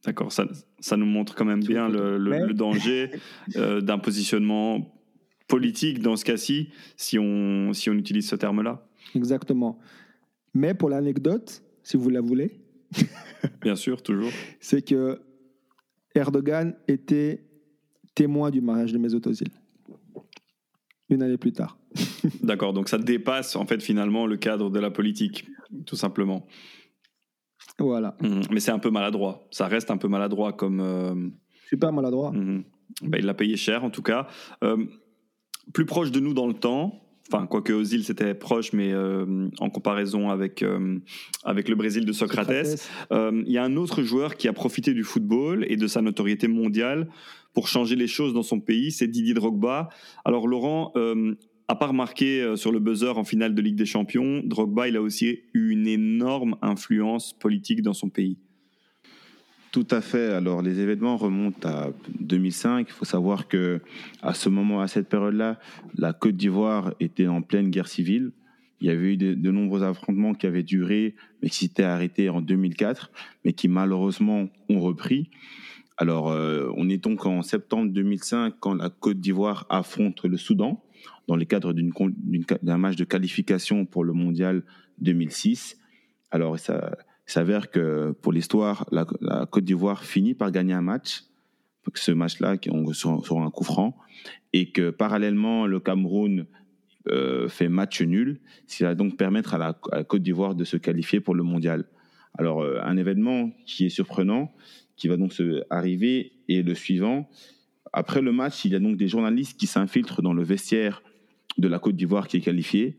D'accord, 0.04 0.32
ça, 0.32 0.46
ça, 0.78 0.96
nous 0.96 1.06
montre 1.06 1.34
quand 1.34 1.44
même 1.44 1.64
bien 1.64 1.88
le, 1.88 2.52
danger 2.52 3.10
euh, 3.56 3.80
d'un 3.80 3.98
positionnement 3.98 4.94
politique 5.48 6.00
dans 6.00 6.16
ce 6.16 6.24
cas-ci, 6.24 6.70
si 6.96 7.18
on, 7.18 7.72
si 7.72 7.90
on 7.90 7.94
utilise 7.94 8.28
ce 8.28 8.36
terme-là. 8.36 8.86
Exactement. 9.14 9.78
Mais 10.54 10.74
pour 10.74 10.90
l'anecdote, 10.90 11.62
si 11.82 11.96
vous 11.96 12.10
la 12.10 12.20
voulez. 12.20 12.60
bien 13.62 13.76
sûr, 13.76 14.02
toujours. 14.02 14.30
C'est 14.60 14.82
que 14.82 15.20
Erdogan 16.14 16.74
était 16.88 17.44
témoin 18.14 18.50
du 18.50 18.60
mariage 18.60 18.92
de 18.92 18.98
Mesut 18.98 19.20
une 21.08 21.22
année 21.22 21.38
plus 21.38 21.52
tard. 21.52 21.78
D'accord, 22.42 22.72
donc 22.72 22.88
ça 22.88 22.98
dépasse 22.98 23.56
en 23.56 23.66
fait 23.66 23.82
finalement 23.82 24.26
le 24.26 24.36
cadre 24.36 24.70
de 24.70 24.78
la 24.78 24.90
politique, 24.90 25.46
tout 25.86 25.96
simplement. 25.96 26.46
Voilà. 27.78 28.16
Mmh. 28.20 28.40
Mais 28.50 28.60
c'est 28.60 28.70
un 28.70 28.78
peu 28.78 28.90
maladroit. 28.90 29.46
Ça 29.50 29.66
reste 29.66 29.90
un 29.90 29.96
peu 29.96 30.08
maladroit 30.08 30.52
comme. 30.52 30.80
Euh... 30.80 31.14
Super 31.68 31.92
maladroit. 31.92 32.32
Mmh. 32.32 32.64
Ben, 33.02 33.18
il 33.18 33.26
l'a 33.26 33.34
payé 33.34 33.56
cher 33.56 33.84
en 33.84 33.90
tout 33.90 34.02
cas. 34.02 34.26
Euh, 34.64 34.84
plus 35.72 35.84
proche 35.84 36.10
de 36.12 36.20
nous 36.20 36.32
dans 36.32 36.46
le 36.46 36.54
temps, 36.54 37.02
enfin 37.30 37.46
quoique 37.46 37.72
Ozil 37.72 38.04
c'était 38.04 38.34
proche, 38.34 38.72
mais 38.72 38.92
euh, 38.92 39.48
en 39.58 39.68
comparaison 39.68 40.30
avec 40.30 40.62
euh, 40.62 40.98
avec 41.44 41.68
le 41.68 41.74
Brésil 41.74 42.06
de 42.06 42.12
Socrates, 42.12 42.88
il 43.10 43.52
y 43.52 43.58
a 43.58 43.64
un 43.64 43.76
autre 43.76 44.02
joueur 44.02 44.36
qui 44.36 44.48
a 44.48 44.52
profité 44.52 44.94
du 44.94 45.02
football 45.02 45.66
et 45.68 45.76
de 45.76 45.86
sa 45.88 46.00
notoriété 46.00 46.46
mondiale 46.46 47.08
pour 47.56 47.68
changer 47.68 47.96
les 47.96 48.06
choses 48.06 48.34
dans 48.34 48.42
son 48.42 48.60
pays, 48.60 48.92
c'est 48.92 49.08
Didier 49.08 49.32
Drogba. 49.32 49.88
Alors 50.26 50.46
Laurent, 50.46 50.92
euh, 50.94 51.34
à 51.68 51.74
part 51.74 51.94
marqué 51.94 52.42
euh, 52.42 52.54
sur 52.54 52.70
le 52.70 52.80
buzzer 52.80 53.16
en 53.16 53.24
finale 53.24 53.54
de 53.54 53.62
Ligue 53.62 53.76
des 53.76 53.86
Champions, 53.86 54.42
Drogba, 54.44 54.88
il 54.88 54.96
a 54.96 55.00
aussi 55.00 55.40
eu 55.54 55.70
une 55.70 55.86
énorme 55.86 56.56
influence 56.60 57.32
politique 57.32 57.80
dans 57.80 57.94
son 57.94 58.10
pays. 58.10 58.36
Tout 59.72 59.86
à 59.90 60.02
fait. 60.02 60.34
Alors, 60.34 60.60
les 60.60 60.80
événements 60.80 61.16
remontent 61.16 61.66
à 61.66 61.92
2005. 62.20 62.88
Il 62.90 62.92
faut 62.92 63.06
savoir 63.06 63.48
que 63.48 63.80
à 64.20 64.34
ce 64.34 64.50
moment, 64.50 64.82
à 64.82 64.86
cette 64.86 65.08
période-là, 65.08 65.58
la 65.96 66.12
Côte 66.12 66.36
d'Ivoire 66.36 66.92
était 67.00 67.26
en 67.26 67.40
pleine 67.40 67.70
guerre 67.70 67.88
civile. 67.88 68.32
Il 68.82 68.88
y 68.88 68.90
avait 68.90 69.14
eu 69.14 69.16
de, 69.16 69.32
de, 69.32 69.50
nombreux 69.50 69.82
affrontements 69.82 70.34
qui 70.34 70.46
avaient 70.46 70.62
duré, 70.62 71.14
mais 71.42 71.48
qui 71.48 71.60
s'étaient 71.64 71.84
arrêtés 71.84 72.28
en 72.28 72.42
2004, 72.42 73.10
mais 73.46 73.54
qui 73.54 73.68
malheureusement 73.68 74.50
ont 74.68 74.80
repris. 74.80 75.30
Alors, 75.98 76.30
euh, 76.30 76.70
on 76.76 76.88
est 76.88 76.98
donc 76.98 77.24
en 77.24 77.42
septembre 77.42 77.90
2005 77.90 78.56
quand 78.60 78.74
la 78.74 78.90
Côte 78.90 79.18
d'Ivoire 79.18 79.66
affronte 79.70 80.24
le 80.24 80.36
Soudan 80.36 80.82
dans 81.26 81.36
le 81.36 81.44
cadre 81.44 81.72
d'un 81.72 82.78
match 82.78 82.96
de 82.96 83.04
qualification 83.04 83.86
pour 83.86 84.04
le 84.04 84.12
Mondial 84.12 84.62
2006. 84.98 85.78
Alors, 86.30 86.58
ça 86.58 86.96
s'avère 87.24 87.70
que 87.70 88.12
pour 88.22 88.32
l'histoire, 88.32 88.86
la, 88.92 89.06
Côte 89.46 89.64
d'Ivoire 89.64 90.04
finit 90.04 90.34
par 90.34 90.50
gagner 90.50 90.74
un 90.74 90.82
match, 90.82 91.24
ce 91.94 92.12
match-là 92.12 92.56
sur, 92.92 93.24
sur, 93.24 93.40
un 93.40 93.50
coup 93.50 93.64
franc, 93.64 93.96
et 94.52 94.72
que 94.72 94.90
parallèlement, 94.90 95.66
le 95.66 95.80
Cameroun 95.80 96.46
euh, 97.08 97.48
fait 97.48 97.68
match 97.68 98.02
nul, 98.02 98.40
ce 98.66 98.78
qui 98.78 98.82
va 98.82 98.94
donc 98.94 99.16
permettre 99.16 99.54
à 99.54 99.58
la, 99.58 100.04
Côte 100.04 100.22
d'Ivoire 100.22 100.54
de 100.54 100.64
se 100.64 100.76
qualifier 100.76 101.20
pour 101.20 101.34
le 101.34 101.42
Mondial. 101.42 101.84
Alors, 102.38 102.60
euh, 102.60 102.80
un 102.82 102.96
événement 102.96 103.50
qui 103.64 103.86
est 103.86 103.90
surprenant, 103.90 104.52
qui 104.96 105.08
va 105.08 105.16
donc 105.16 105.32
se 105.32 105.62
arriver 105.70 106.32
et 106.48 106.62
le 106.62 106.74
suivant. 106.74 107.28
Après 107.92 108.22
le 108.22 108.32
match, 108.32 108.64
il 108.64 108.72
y 108.72 108.74
a 108.74 108.78
donc 108.78 108.96
des 108.96 109.08
journalistes 109.08 109.58
qui 109.58 109.66
s'infiltrent 109.66 110.22
dans 110.22 110.34
le 110.34 110.42
vestiaire 110.42 111.02
de 111.58 111.68
la 111.68 111.78
Côte 111.78 111.96
d'Ivoire 111.96 112.28
qui 112.28 112.38
est 112.38 112.40
qualifié. 112.40 112.98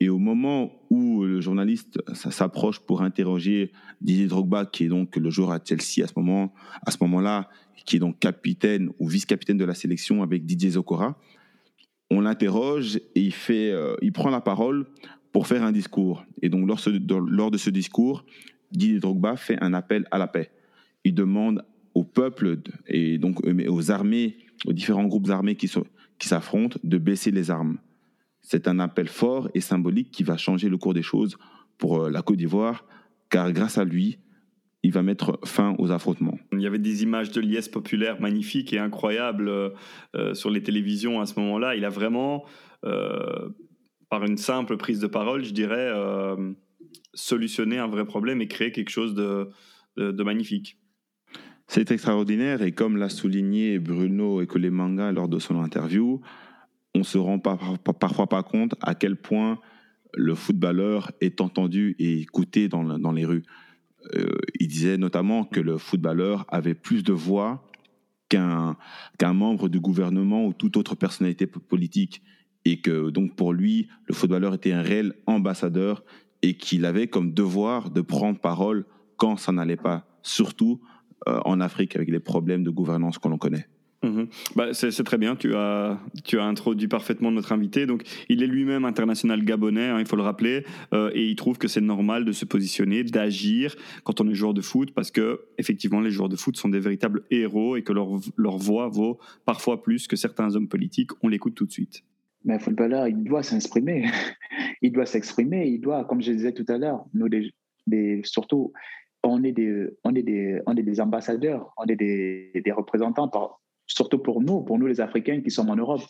Et 0.00 0.08
au 0.08 0.18
moment 0.18 0.72
où 0.90 1.24
le 1.24 1.40
journaliste 1.40 2.02
s'approche 2.14 2.80
pour 2.80 3.02
interroger 3.02 3.72
Didier 4.00 4.26
Drogba, 4.26 4.66
qui 4.66 4.84
est 4.84 4.88
donc 4.88 5.16
le 5.16 5.30
joueur 5.30 5.52
à 5.52 5.60
Chelsea 5.64 6.04
à 6.04 6.08
ce 6.08 6.12
moment, 6.16 6.52
à 6.84 6.90
ce 6.90 6.98
moment-là, 7.02 7.48
qui 7.86 7.96
est 7.96 8.00
donc 8.00 8.18
capitaine 8.18 8.90
ou 8.98 9.08
vice-capitaine 9.08 9.56
de 9.56 9.64
la 9.64 9.74
sélection 9.74 10.22
avec 10.22 10.44
Didier 10.44 10.70
Zokora, 10.70 11.18
on 12.10 12.20
l'interroge 12.20 12.96
et 12.96 13.20
il 13.20 13.32
fait, 13.32 13.70
euh, 13.70 13.96
il 14.02 14.12
prend 14.12 14.30
la 14.30 14.40
parole 14.40 14.86
pour 15.32 15.46
faire 15.46 15.62
un 15.62 15.72
discours. 15.72 16.24
Et 16.42 16.48
donc 16.48 16.68
lors, 16.68 16.80
lors 17.28 17.50
de 17.50 17.58
ce 17.58 17.70
discours, 17.70 18.24
Didier 18.72 18.98
Drogba 18.98 19.36
fait 19.36 19.58
un 19.62 19.74
appel 19.74 20.06
à 20.10 20.18
la 20.18 20.26
paix. 20.26 20.50
Il 21.04 21.14
demande 21.14 21.64
au 21.94 22.02
peuple 22.02 22.58
et 22.86 23.18
donc 23.18 23.40
aux 23.46 23.90
armées, 23.90 24.36
aux 24.66 24.72
différents 24.72 25.04
groupes 25.04 25.30
armés 25.30 25.54
qui 25.54 25.68
s'affrontent, 26.20 26.78
de 26.82 26.98
baisser 26.98 27.30
les 27.30 27.50
armes. 27.50 27.78
C'est 28.40 28.68
un 28.68 28.78
appel 28.78 29.08
fort 29.08 29.48
et 29.54 29.60
symbolique 29.60 30.10
qui 30.10 30.22
va 30.22 30.36
changer 30.36 30.68
le 30.68 30.76
cours 30.76 30.92
des 30.92 31.02
choses 31.02 31.38
pour 31.78 32.02
euh, 32.02 32.10
la 32.10 32.20
Côte 32.20 32.36
d'Ivoire, 32.36 32.84
car 33.30 33.50
grâce 33.52 33.78
à 33.78 33.84
lui, 33.84 34.18
il 34.82 34.92
va 34.92 35.02
mettre 35.02 35.40
fin 35.44 35.74
aux 35.78 35.90
affrontements. 35.90 36.38
Il 36.52 36.60
y 36.60 36.66
avait 36.66 36.78
des 36.78 37.02
images 37.02 37.30
de 37.30 37.40
liesse 37.40 37.70
populaire 37.70 38.20
magnifiques 38.20 38.74
et 38.74 38.78
incroyables 38.78 39.48
euh, 39.48 39.70
euh, 40.14 40.34
sur 40.34 40.50
les 40.50 40.62
télévisions 40.62 41.22
à 41.22 41.26
ce 41.26 41.40
moment-là. 41.40 41.74
Il 41.74 41.86
a 41.86 41.88
vraiment, 41.88 42.44
par 44.10 44.24
une 44.24 44.36
simple 44.36 44.76
prise 44.76 45.00
de 45.00 45.06
parole, 45.06 45.42
je 45.42 45.54
dirais, 45.54 45.90
solutionné 47.14 47.78
un 47.78 47.86
vrai 47.86 48.04
problème 48.04 48.42
et 48.42 48.46
créé 48.46 48.72
quelque 48.72 48.90
chose 48.90 49.14
de 49.14 50.22
magnifique. 50.22 50.78
C'est 51.66 51.90
extraordinaire 51.90 52.62
et 52.62 52.72
comme 52.72 52.96
l'a 52.96 53.08
souligné 53.08 53.78
Bruno 53.78 54.40
Ekolemanga 54.42 55.12
lors 55.12 55.28
de 55.28 55.38
son 55.38 55.60
interview, 55.60 56.20
on 56.94 57.02
se 57.02 57.18
rend 57.18 57.38
parfois 57.38 58.28
pas 58.28 58.42
compte 58.42 58.74
à 58.80 58.94
quel 58.94 59.16
point 59.16 59.58
le 60.16 60.34
footballeur 60.34 61.10
est 61.20 61.40
entendu 61.40 61.96
et 61.98 62.20
écouté 62.20 62.68
dans, 62.68 63.12
les 63.12 63.24
rues. 63.24 63.42
Euh, 64.14 64.26
il 64.60 64.68
disait 64.68 64.96
notamment 64.96 65.44
que 65.44 65.60
le 65.60 65.78
footballeur 65.78 66.44
avait 66.48 66.74
plus 66.74 67.02
de 67.02 67.12
voix 67.12 67.68
qu'un 68.28 68.76
membre 69.32 69.68
du 69.68 69.80
gouvernement 69.80 70.46
ou 70.46 70.52
toute 70.52 70.76
autre 70.76 70.94
personnalité 70.94 71.46
politique 71.46 72.22
et 72.64 72.80
que 72.80 73.10
donc 73.10 73.36
pour 73.36 73.52
lui 73.52 73.88
le 74.06 74.14
footballeur 74.14 74.54
était 74.54 74.72
un 74.72 74.82
réel 74.82 75.14
ambassadeur 75.26 76.04
et 76.42 76.54
qu'il 76.54 76.84
avait 76.84 77.06
comme 77.06 77.32
devoir 77.32 77.90
de 77.90 78.00
prendre 78.00 78.38
parole 78.38 78.86
quand 79.16 79.36
ça 79.36 79.52
n'allait 79.52 79.76
pas, 79.76 80.06
surtout 80.22 80.80
en 81.26 81.60
Afrique 81.60 81.96
avec 81.96 82.08
les 82.10 82.20
problèmes 82.20 82.64
de 82.64 82.70
gouvernance 82.70 83.18
que 83.18 83.28
l'on 83.28 83.38
connaît. 83.38 83.66
Mhm. 84.04 84.28
Bah, 84.54 84.74
c'est 84.74 85.04
très 85.04 85.18
bien, 85.18 85.34
tu 85.34 85.54
as, 85.54 85.98
tu 86.24 86.38
as 86.38 86.44
introduit 86.44 86.88
parfaitement 86.88 87.30
notre 87.30 87.52
invité. 87.52 87.86
Donc, 87.86 88.02
il 88.28 88.42
est 88.42 88.46
lui-même 88.46 88.84
international 88.84 89.44
gabonais, 89.44 89.88
hein, 89.88 89.98
il 89.98 90.06
faut 90.06 90.16
le 90.16 90.22
rappeler, 90.22 90.64
euh, 90.92 91.10
et 91.14 91.24
il 91.24 91.36
trouve 91.36 91.58
que 91.58 91.68
c'est 91.68 91.80
normal 91.80 92.24
de 92.24 92.32
se 92.32 92.44
positionner, 92.44 93.02
d'agir 93.02 93.74
quand 94.04 94.20
on 94.20 94.28
est 94.28 94.34
joueur 94.34 94.54
de 94.54 94.60
foot, 94.60 94.92
parce 94.92 95.10
que 95.10 95.40
effectivement, 95.58 96.00
les 96.00 96.10
joueurs 96.10 96.28
de 96.28 96.36
foot 96.36 96.56
sont 96.56 96.68
des 96.68 96.80
véritables 96.80 97.22
héros 97.30 97.76
et 97.76 97.82
que 97.82 97.92
leur, 97.92 98.08
leur 98.36 98.58
voix 98.58 98.88
vaut 98.88 99.18
parfois 99.46 99.82
plus 99.82 100.06
que 100.06 100.16
certains 100.16 100.54
hommes 100.54 100.68
politiques. 100.68 101.10
On 101.22 101.28
l'écoute 101.28 101.54
tout 101.54 101.66
de 101.66 101.72
suite. 101.72 102.02
Mais 102.44 102.54
un 102.54 102.58
footballeur, 102.58 103.08
il 103.08 103.24
doit 103.24 103.42
s'exprimer. 103.42 104.04
il 104.82 104.92
doit 104.92 105.06
s'exprimer. 105.06 105.66
Il 105.66 105.80
doit, 105.80 106.04
comme 106.04 106.20
je 106.20 106.32
disais 106.32 106.52
tout 106.52 106.66
à 106.68 106.76
l'heure, 106.76 107.06
nous, 107.14 107.26
surtout, 108.24 108.72
on 109.24 109.42
est 109.42 109.52
des, 109.52 109.88
on 110.04 110.14
est 110.14 110.22
des, 110.22 110.60
on 110.66 110.76
est 110.76 110.82
des 110.82 111.00
ambassadeurs, 111.00 111.72
on 111.76 111.84
est 111.86 111.96
des, 111.96 112.52
des 112.54 112.72
représentants 112.72 113.28
par, 113.28 113.60
surtout 113.86 114.18
pour 114.18 114.40
nous, 114.40 114.62
pour 114.62 114.78
nous 114.78 114.86
les 114.86 115.00
Africains 115.00 115.40
qui 115.40 115.50
sommes 115.50 115.70
en 115.70 115.76
Europe, 115.76 116.02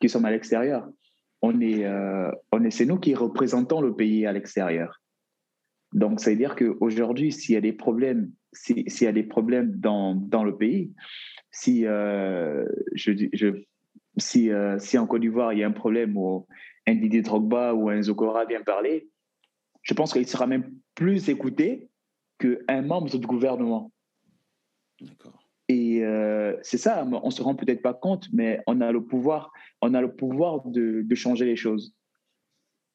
qui 0.00 0.08
sommes 0.08 0.24
à 0.24 0.30
l'extérieur. 0.30 0.88
On 1.42 1.60
est, 1.60 1.84
euh, 1.84 2.30
on 2.52 2.62
est, 2.64 2.70
c'est 2.70 2.86
nous 2.86 2.98
qui 2.98 3.14
représentons 3.14 3.80
le 3.80 3.94
pays 3.94 4.26
à 4.26 4.32
l'extérieur. 4.32 5.00
Donc, 5.92 6.20
ça 6.20 6.30
veut 6.30 6.36
dire 6.36 6.56
qu'aujourd'hui, 6.56 7.32
s'il 7.32 7.54
y 7.54 7.58
a 7.58 7.60
des 7.60 7.72
problèmes, 7.72 8.30
s'il 8.52 8.86
y 8.86 9.06
a 9.06 9.12
des 9.12 9.24
problèmes 9.24 9.72
dans, 9.72 10.14
dans 10.14 10.44
le 10.44 10.56
pays, 10.56 10.92
si, 11.50 11.84
euh, 11.84 12.64
je, 12.94 13.12
si, 14.16 14.50
euh, 14.50 14.78
si 14.78 14.96
en 14.96 15.06
Côte 15.06 15.20
d'Ivoire, 15.20 15.52
il 15.52 15.58
y 15.58 15.62
a 15.64 15.66
un 15.66 15.72
problème 15.72 16.16
où 16.16 16.46
un 16.86 16.94
Didier 16.94 17.22
Drogba 17.22 17.74
ou 17.74 17.90
un 17.90 18.00
Zokora 18.00 18.46
vient 18.46 18.62
parler, 18.62 19.08
je 19.82 19.94
pense 19.94 20.12
qu'il 20.12 20.26
sera 20.26 20.46
même 20.46 20.72
plus 20.94 21.28
écouté 21.28 21.88
qu'un 22.42 22.82
membre 22.82 23.16
du 23.16 23.26
gouvernement. 23.26 23.92
D'accord. 25.00 25.42
Et 25.68 26.04
euh, 26.04 26.56
c'est 26.62 26.78
ça, 26.78 27.06
on 27.10 27.30
se 27.30 27.42
rend 27.42 27.54
peut-être 27.54 27.82
pas 27.82 27.94
compte, 27.94 28.28
mais 28.32 28.60
on 28.66 28.80
a 28.80 28.92
le 28.92 29.04
pouvoir, 29.04 29.52
on 29.80 29.94
a 29.94 30.00
le 30.00 30.14
pouvoir 30.14 30.66
de, 30.66 31.14
changer 31.14 31.46
les 31.46 31.56
choses. 31.56 31.94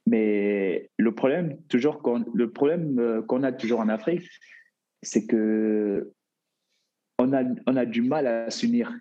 Mais 0.06 0.90
le 0.98 1.14
problème, 1.16 1.58
toujours, 1.70 2.02
le 2.34 2.52
problème 2.52 3.00
euh, 3.00 3.22
qu'on 3.22 3.44
a 3.44 3.52
toujours 3.52 3.80
en 3.80 3.90
Afrique, 3.90 4.30
c'est 5.02 5.26
que 5.26 6.14
on 7.20 7.34
a, 7.34 7.44
on 7.66 7.76
a 7.76 7.86
du 7.86 8.02
mal 8.02 8.28
à 8.28 8.50
s'unir. 8.52 8.94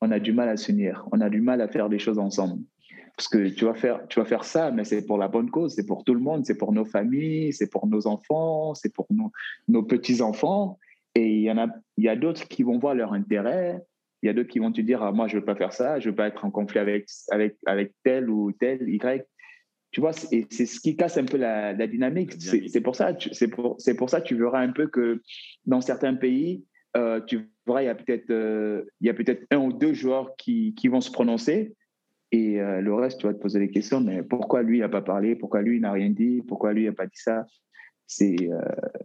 On 0.00 0.10
a 0.10 0.18
du 0.18 0.32
mal 0.32 0.48
à 0.48 0.56
s'unir. 0.56 1.06
On 1.12 1.20
a 1.20 1.28
du 1.28 1.42
mal 1.42 1.60
à 1.60 1.68
faire 1.68 1.90
des 1.90 1.98
choses 1.98 2.18
ensemble. 2.18 2.62
Parce 3.16 3.28
que 3.28 3.48
tu 3.48 3.66
vas 3.66 3.74
faire, 3.74 4.06
tu 4.08 4.18
vas 4.18 4.24
faire 4.24 4.44
ça, 4.44 4.70
mais 4.70 4.84
c'est 4.84 5.04
pour 5.04 5.18
la 5.18 5.28
bonne 5.28 5.50
cause, 5.50 5.74
c'est 5.74 5.86
pour 5.86 6.04
tout 6.04 6.14
le 6.14 6.20
monde, 6.20 6.46
c'est 6.46 6.56
pour 6.56 6.72
nos 6.72 6.84
familles, 6.84 7.52
c'est 7.52 7.68
pour 7.68 7.86
nos 7.86 8.06
enfants, 8.06 8.74
c'est 8.74 8.92
pour 8.94 9.06
nos, 9.10 9.30
nos 9.68 9.82
petits-enfants. 9.82 10.78
Et 11.14 11.26
il 11.26 11.42
y 11.42 11.50
en 11.50 11.58
a, 11.58 11.66
il 11.96 12.04
y 12.04 12.08
a 12.08 12.16
d'autres 12.16 12.48
qui 12.48 12.62
vont 12.62 12.78
voir 12.78 12.94
leur 12.94 13.12
intérêt. 13.12 13.78
Il 14.22 14.26
y 14.26 14.30
a 14.30 14.32
d'autres 14.32 14.48
qui 14.48 14.58
vont 14.58 14.72
te 14.72 14.80
dire, 14.80 15.02
ah, 15.02 15.12
moi, 15.12 15.28
je 15.28 15.38
veux 15.38 15.44
pas 15.44 15.54
faire 15.54 15.72
ça, 15.72 15.98
je 15.98 16.10
veux 16.10 16.14
pas 16.14 16.28
être 16.28 16.44
en 16.44 16.50
conflit 16.50 16.78
avec, 16.78 17.08
avec, 17.30 17.56
avec 17.66 17.92
tel 18.04 18.28
ou 18.28 18.52
tel, 18.52 18.88
Y. 18.88 19.26
Tu 19.92 20.00
vois, 20.00 20.12
c'est 20.12 20.46
ce 20.50 20.78
qui 20.80 20.96
casse 20.96 21.16
un 21.16 21.24
peu 21.24 21.36
la, 21.36 21.74
dynamique. 21.86 22.32
C'est 22.40 22.80
pour 22.80 22.94
ça, 22.94 23.16
c'est 23.32 23.48
pour, 23.48 23.76
pour 23.98 24.10
ça, 24.10 24.20
tu 24.20 24.36
verras 24.36 24.60
un 24.60 24.72
peu 24.72 24.86
que 24.86 25.20
dans 25.66 25.80
certains 25.80 26.14
pays, 26.14 26.64
euh, 26.96 27.20
tu 27.20 27.50
verras, 27.66 27.82
il 27.82 27.86
y 27.86 27.88
a 27.88 27.94
peut-être, 27.94 28.30
euh, 28.30 28.84
il 29.00 29.08
y 29.08 29.10
a 29.10 29.14
peut-être 29.14 29.46
un 29.50 29.58
ou 29.58 29.72
deux 29.72 29.92
joueurs 29.92 30.36
qui, 30.36 30.74
qui 30.74 30.88
vont 30.88 31.00
se 31.00 31.10
prononcer. 31.10 31.74
Et 32.32 32.60
euh, 32.60 32.80
le 32.80 32.94
reste, 32.94 33.20
tu 33.20 33.26
vas 33.26 33.34
te 33.34 33.40
poser 33.40 33.58
des 33.58 33.70
questions, 33.70 34.00
mais 34.00 34.22
pourquoi 34.22 34.62
lui 34.62 34.80
n'a 34.80 34.88
pas 34.88 35.02
parlé? 35.02 35.34
Pourquoi 35.34 35.62
lui 35.62 35.80
n'a 35.80 35.92
rien 35.92 36.10
dit? 36.10 36.42
Pourquoi 36.46 36.72
lui 36.72 36.84
n'a 36.84 36.92
pas 36.92 37.06
dit 37.06 37.12
ça? 37.16 37.44
C'est 38.06 38.50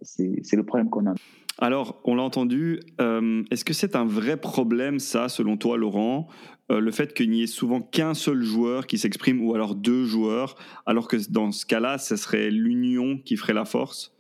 c'est 0.02 0.56
le 0.56 0.64
problème 0.64 0.90
qu'on 0.90 1.06
a. 1.06 1.14
Alors, 1.58 2.02
on 2.04 2.16
l'a 2.16 2.24
entendu, 2.24 2.82
euh, 3.00 3.44
est-ce 3.50 3.64
que 3.64 3.74
c'est 3.74 3.96
un 3.96 4.06
vrai 4.06 4.36
problème, 4.36 5.00
ça, 5.00 5.30
selon 5.30 5.56
toi, 5.56 5.78
Laurent, 5.78 6.28
euh, 6.70 6.82
le 6.82 6.92
fait 6.92 7.14
qu'il 7.14 7.30
n'y 7.30 7.44
ait 7.44 7.48
souvent 7.48 7.80
qu'un 7.82 8.14
seul 8.14 8.42
joueur 8.42 8.88
qui 8.88 8.98
s'exprime, 8.98 9.42
ou 9.42 9.56
alors 9.56 9.74
deux 9.74 10.04
joueurs, 10.04 10.56
alors 10.86 11.08
que 11.08 11.16
dans 11.32 11.54
ce 11.54 11.66
cas-là, 11.66 11.98
ce 11.98 12.18
serait 12.18 12.50
l'union 12.50 13.18
qui 13.18 13.38
ferait 13.38 13.54
la 13.54 13.64
force? 13.64 14.14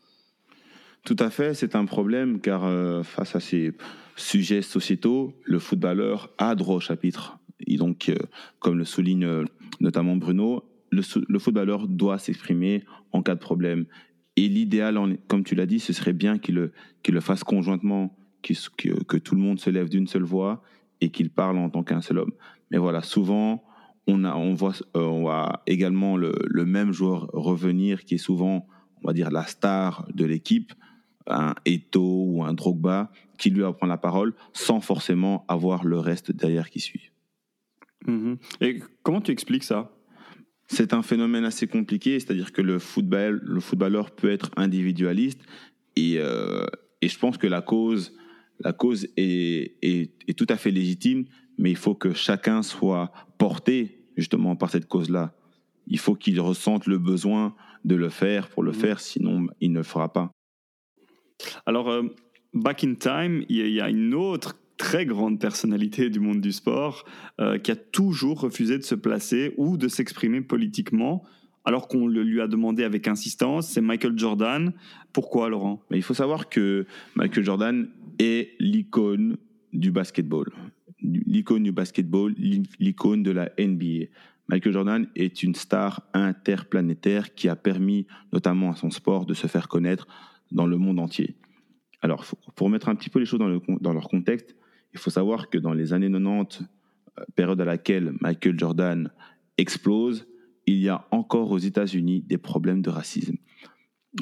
Tout 1.03 1.17
à 1.19 1.29
fait, 1.29 1.53
c'est 1.53 1.75
un 1.75 1.85
problème, 1.85 2.39
car 2.39 2.63
euh, 2.63 3.03
face 3.03 3.35
à 3.35 3.41
ces 3.41 3.73
sujets 4.15 4.61
sociétaux, 4.61 5.33
le 5.43 5.59
footballeur 5.59 6.33
a 6.37 6.55
droit 6.55 6.75
au 6.75 6.79
chapitre. 6.79 7.37
Et 7.59 7.77
donc, 7.77 8.11
comme 8.59 8.77
le 8.77 8.85
souligne 8.85 9.45
notamment 9.79 10.15
Bruno, 10.15 10.63
le, 10.91 11.01
le 11.27 11.39
footballeur 11.39 11.87
doit 11.87 12.17
s'exprimer 12.17 12.83
en 13.11 13.21
cas 13.21 13.35
de 13.35 13.39
problème. 13.39 13.85
Et 14.37 14.49
l'idéal, 14.49 14.99
comme 15.27 15.43
tu 15.43 15.55
l'as 15.55 15.65
dit, 15.65 15.79
ce 15.79 15.93
serait 15.93 16.13
bien 16.13 16.37
qu'il 16.37 16.55
le, 16.55 17.21
fasse 17.21 17.43
conjointement, 17.43 18.15
que, 18.41 19.17
tout 19.17 19.35
le 19.35 19.41
monde 19.41 19.59
se 19.59 19.69
lève 19.69 19.89
d'une 19.89 20.07
seule 20.07 20.23
voix 20.23 20.61
et 21.01 21.09
qu'il 21.09 21.29
parle 21.29 21.57
en 21.57 21.69
tant 21.69 21.83
qu'un 21.83 22.01
seul 22.01 22.19
homme. 22.19 22.33
Mais 22.69 22.77
voilà, 22.77 23.01
souvent, 23.01 23.63
on, 24.07 24.23
euh, 24.25 24.53
voit 24.53 25.63
également 25.67 26.17
le, 26.17 26.33
le, 26.45 26.65
même 26.65 26.91
joueur 26.91 27.29
revenir, 27.33 28.03
qui 28.03 28.15
est 28.15 28.19
souvent, 28.19 28.67
on 29.03 29.07
va 29.07 29.13
dire, 29.13 29.31
la 29.31 29.45
star 29.45 30.05
de 30.13 30.25
l'équipe, 30.25 30.73
un 31.27 31.55
Eto 31.65 32.25
ou 32.27 32.43
un 32.43 32.53
Drogba, 32.53 33.11
qui 33.37 33.49
lui 33.49 33.63
apprend 33.63 33.87
la 33.87 33.97
parole 33.97 34.33
sans 34.53 34.81
forcément 34.81 35.45
avoir 35.47 35.85
le 35.85 35.97
reste 35.97 36.31
derrière 36.31 36.69
qui 36.69 36.81
suit. 36.81 37.11
Mm-hmm. 38.07 38.37
Et 38.61 38.79
comment 39.03 39.21
tu 39.21 39.31
expliques 39.31 39.63
ça? 39.63 39.91
C'est 40.67 40.93
un 40.93 41.03
phénomène 41.03 41.45
assez 41.45 41.67
compliqué, 41.67 42.19
c'est-à-dire 42.19 42.51
que 42.51 42.61
le, 42.61 42.79
football, 42.79 43.39
le 43.43 43.59
footballeur 43.59 44.11
peut 44.11 44.31
être 44.31 44.49
individualiste 44.57 45.41
et, 45.95 46.15
euh, 46.17 46.65
et 47.01 47.07
je 47.07 47.19
pense 47.19 47.37
que 47.37 47.47
la 47.47 47.61
cause, 47.61 48.13
la 48.59 48.73
cause 48.73 49.07
est, 49.15 49.77
est, 49.81 50.37
tout 50.37 50.47
à 50.49 50.57
fait 50.57 50.71
légitime, 50.71 51.25
mais 51.57 51.69
il 51.69 51.77
faut 51.77 51.95
que 51.95 52.13
chacun 52.13 52.63
soit 52.63 53.11
porté 53.37 54.05
justement 54.17 54.55
par 54.55 54.69
cette 54.69 54.87
cause-là. 54.87 55.35
Il 55.87 55.99
faut 55.99 56.15
qu'il 56.15 56.39
ressente 56.41 56.87
le 56.87 56.97
besoin 56.97 57.55
de 57.83 57.95
le 57.95 58.09
faire 58.09 58.49
pour 58.49 58.63
le 58.63 58.71
mmh. 58.71 58.75
faire, 58.75 58.99
sinon 58.99 59.47
il 59.61 59.71
ne 59.71 59.77
le 59.77 59.83
fera 59.83 60.11
pas. 60.11 60.31
Alors, 61.65 61.89
euh, 61.89 62.03
back 62.53 62.83
in 62.83 62.95
time, 62.95 63.45
il 63.49 63.67
y 63.67 63.81
a 63.81 63.89
une 63.89 64.15
autre 64.15 64.57
très 64.86 65.07
grande 65.07 65.39
personnalité 65.39 66.11
du 66.11 66.19
monde 66.19 66.41
du 66.41 66.51
sport 66.51 67.05
euh, 67.41 67.57
qui 67.57 67.71
a 67.71 67.75
toujours 67.75 68.41
refusé 68.41 68.77
de 68.77 68.83
se 68.83 68.93
placer 68.93 69.55
ou 69.57 69.77
de 69.77 69.88
s'exprimer 69.88 70.41
politiquement 70.41 71.23
alors 71.63 71.88
qu'on 71.88 72.05
le 72.05 72.21
lui 72.21 72.39
a 72.39 72.47
demandé 72.47 72.83
avec 72.83 73.07
insistance, 73.07 73.67
c'est 73.67 73.81
Michael 73.81 74.15
Jordan. 74.15 74.73
Pourquoi, 75.11 75.49
Laurent? 75.49 75.81
Il 75.89 76.03
faut 76.03 76.13
savoir 76.13 76.49
que 76.49 76.86
Michael 77.15 77.43
Jordan 77.43 77.89
est 78.19 78.51
l'icône 78.59 79.38
du 79.73 79.89
basketball. 79.89 80.51
L'icône 81.01 81.63
du 81.63 81.71
basketball, 81.71 82.36
l'icône 82.79 83.23
de 83.23 83.31
la 83.31 83.49
NBA. 83.57 84.05
Michael 84.49 84.73
Jordan 84.73 85.07
est 85.15 85.41
une 85.41 85.55
star 85.55 86.07
interplanétaire 86.13 87.33
qui 87.33 87.49
a 87.49 87.55
permis 87.55 88.05
notamment 88.31 88.71
à 88.71 88.75
son 88.75 88.91
sport 88.91 89.25
de 89.25 89.33
se 89.33 89.47
faire 89.47 89.67
connaître 89.67 90.07
dans 90.51 90.67
le 90.67 90.77
monde 90.77 90.99
entier. 90.99 91.33
Alors, 92.03 92.23
pour 92.55 92.69
mettre 92.69 92.88
un 92.88 92.93
petit 92.93 93.09
peu 93.09 93.17
les 93.17 93.25
choses 93.25 93.39
dans, 93.39 93.59
dans 93.81 93.93
leur 93.93 94.07
contexte, 94.09 94.55
il 94.95 94.99
faut 94.99 95.09
savoir 95.09 95.49
que 95.49 95.57
dans 95.57 95.73
les 95.73 95.91
années 95.91 96.09
90, 96.09 96.63
euh, 97.19 97.23
période 97.35 97.59
à 97.59 97.65
laquelle 97.65 98.13
Michael 98.21 98.57
Jordan 98.57 99.11
explose, 99.57 100.25
il 100.65 100.77
y 100.77 100.87
a 100.87 101.05
encore 101.11 101.51
aux 101.51 101.57
États-Unis 101.57 102.21
des 102.21 102.37
problèmes 102.37 102.81
de 102.81 102.89
racisme. 102.89 103.35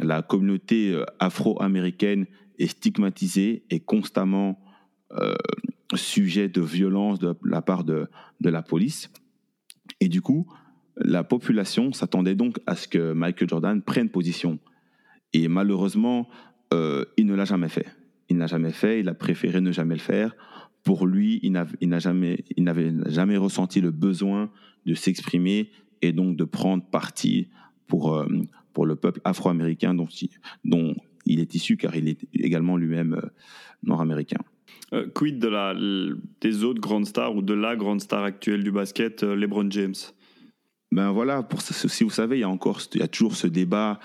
La 0.01 0.23
communauté 0.23 0.91
euh, 0.91 1.05
afro-américaine 1.19 2.25
est 2.57 2.67
stigmatisée 2.67 3.65
et 3.69 3.81
constamment 3.81 4.59
euh, 5.11 5.35
sujet 5.93 6.49
de 6.49 6.61
violence 6.61 7.19
de 7.19 7.35
la 7.45 7.61
part 7.61 7.83
de, 7.83 8.07
la 8.41 8.63
police. 8.63 9.11
Et 9.99 10.09
du 10.09 10.21
coup, 10.21 10.51
la 10.97 11.23
population 11.23 11.93
s'attendait 11.93 12.33
donc 12.33 12.59
à 12.65 12.75
ce 12.75 12.87
que 12.87 13.13
Michael 13.13 13.47
Jordan 13.47 13.81
prenne 13.83 14.09
position. 14.09 14.57
Et 15.33 15.47
malheureusement, 15.47 16.27
il 17.17 17.27
ne 17.27 17.35
l'a 17.35 17.45
jamais 17.45 17.69
fait. 17.69 17.85
Il 18.29 18.37
n'a 18.37 18.47
jamais 18.47 18.71
fait, 18.71 18.99
il 18.99 19.09
a 19.09 19.13
préféré 19.13 19.61
ne 19.61 19.71
jamais 19.71 19.93
le 19.93 20.01
faire. 20.01 20.35
Pour 20.83 21.07
lui, 21.07 21.39
il 21.43 21.51
n'avait 21.51 21.99
jamais, 21.99 22.43
jamais 23.07 23.37
ressenti 23.37 23.79
le 23.81 23.91
besoin 23.91 24.51
de 24.85 24.93
s'exprimer 24.93 25.71
et 26.01 26.11
donc 26.11 26.35
de 26.35 26.43
prendre 26.43 26.83
parti 26.83 27.47
pour, 27.87 28.15
euh, 28.15 28.27
pour 28.73 28.85
le 28.85 28.95
peuple 28.95 29.21
afro-américain 29.23 29.93
dont, 29.93 30.07
dont 30.65 30.95
il 31.25 31.39
est 31.39 31.55
issu, 31.55 31.77
car 31.77 31.95
il 31.95 32.09
est 32.09 32.27
également 32.33 32.75
lui-même 32.75 33.13
euh, 33.13 33.29
nord-américain. 33.83 34.41
quid 35.13 35.39
de 35.39 35.47
la, 35.47 35.73
des 36.41 36.63
autres 36.63 36.81
grandes 36.81 37.05
stars 37.05 37.35
ou 37.35 37.41
de 37.41 37.53
la 37.53 37.75
grande 37.77 38.01
star 38.01 38.23
actuelle 38.23 38.63
du 38.63 38.71
basket, 38.71 39.23
LeBron 39.23 39.69
James? 39.71 39.95
Ben 40.91 41.11
voilà, 41.11 41.41
pour, 41.41 41.61
si 41.61 42.03
vous 42.03 42.09
savez, 42.09 42.37
il 42.37 42.41
y 42.41 42.43
a 42.43 42.49
encore, 42.49 42.81
il 42.93 42.99
y 42.99 43.03
a 43.03 43.07
toujours 43.07 43.35
ce 43.35 43.47
débat 43.47 43.99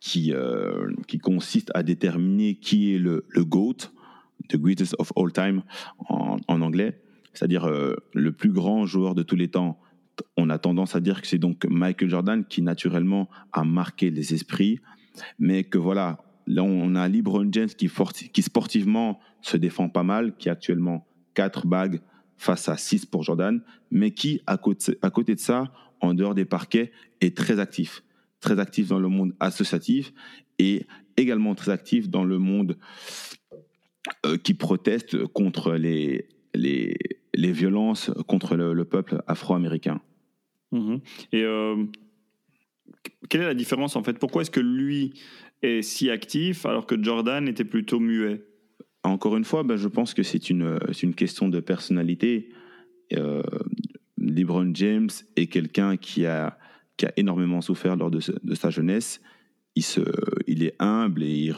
qui, 0.00 0.32
euh, 0.32 0.90
qui 1.06 1.18
consiste 1.18 1.70
à 1.74 1.82
déterminer 1.82 2.54
qui 2.54 2.94
est 2.94 2.98
le, 2.98 3.26
le 3.28 3.44
GOAT, 3.44 3.92
the 4.50 4.56
greatest 4.56 4.94
of 4.98 5.12
all 5.16 5.30
time 5.32 5.62
en, 6.08 6.38
anglais, 6.48 7.00
c'est-à-dire 7.32 7.64
euh, 7.64 7.94
le 8.14 8.32
plus 8.32 8.50
grand 8.50 8.86
joueur 8.86 9.14
de 9.14 9.22
tous 9.22 9.36
les 9.36 9.48
temps. 9.48 9.78
On 10.36 10.50
a 10.50 10.58
tendance 10.58 10.96
à 10.96 11.00
dire 11.00 11.22
que 11.22 11.26
c'est 11.26 11.38
donc 11.38 11.64
Michael 11.64 12.10
Jordan 12.10 12.44
qui 12.44 12.62
naturellement 12.62 13.28
a 13.52 13.64
marqué 13.64 14.10
les 14.10 14.34
esprits, 14.34 14.80
mais 15.38 15.64
que 15.64 15.78
voilà, 15.78 16.22
là 16.46 16.62
on 16.62 16.94
a 16.94 17.08
LeBron 17.08 17.48
James 17.52 17.68
qui, 17.68 17.88
sportivement 18.42 19.18
se 19.40 19.56
défend 19.56 19.88
pas 19.88 20.02
mal, 20.02 20.36
qui 20.36 20.48
a 20.48 20.52
actuellement 20.52 21.06
4 21.34 21.66
bagues 21.66 22.00
face 22.36 22.68
à 22.68 22.76
6 22.76 23.06
pour 23.06 23.22
Jordan, 23.22 23.62
mais 23.90 24.10
qui, 24.10 24.40
à 24.46 24.56
côté, 24.56 24.98
à 25.02 25.10
côté 25.10 25.34
de 25.34 25.40
ça, 25.40 25.72
en 26.00 26.14
dehors 26.14 26.34
des 26.34 26.44
parquets, 26.44 26.92
est 27.20 27.36
très 27.36 27.58
actif 27.58 28.02
très 28.40 28.58
actif 28.58 28.88
dans 28.88 28.98
le 28.98 29.08
monde 29.08 29.34
associatif 29.38 30.12
et 30.58 30.86
également 31.16 31.54
très 31.54 31.70
actif 31.70 32.08
dans 32.08 32.24
le 32.24 32.38
monde 32.38 32.76
qui 34.42 34.54
proteste 34.54 35.26
contre 35.26 35.74
les, 35.74 36.26
les, 36.54 36.96
les 37.34 37.52
violences 37.52 38.10
contre 38.26 38.56
le, 38.56 38.84
peuple 38.84 39.22
afro-américain. 39.26 40.00
Mhm. 40.72 41.00
Et 41.32 41.42
euh, 41.42 41.84
quelle 43.28 43.42
est 43.42 43.46
la 43.46 43.54
différence 43.54 43.96
en 43.96 44.02
fait? 44.02 44.18
Pourquoi 44.18 44.42
est-ce 44.42 44.50
que 44.50 44.60
lui 44.60 45.14
est 45.62 45.82
si 45.82 46.10
actif 46.10 46.66
alors 46.66 46.86
que 46.86 47.00
Jordan 47.02 47.48
était 47.48 47.64
plutôt 47.64 48.00
muet? 48.00 48.44
Encore 49.02 49.36
une 49.36 49.44
fois, 49.44 49.62
ben, 49.62 49.76
je 49.76 49.88
pense 49.88 50.14
que 50.14 50.22
c'est 50.22 50.50
une, 50.50 50.78
une 51.02 51.14
question 51.14 51.48
de 51.48 51.60
personnalité. 51.60 52.50
Euh, 53.14 53.42
LeBron 54.18 54.70
James 54.74 55.08
est 55.36 55.46
quelqu'un 55.46 55.96
qui 55.96 56.26
a 56.26 56.58
qui 57.00 57.06
a 57.06 57.12
énormément 57.16 57.62
souffert 57.62 57.96
lors 57.96 58.10
de, 58.10 58.20
sa 58.20 58.68
jeunesse. 58.68 59.22
Il, 59.76 59.84
se, 59.84 60.00
il 60.46 60.64
est 60.64 60.74
humble 60.78 61.22
et 61.22 61.52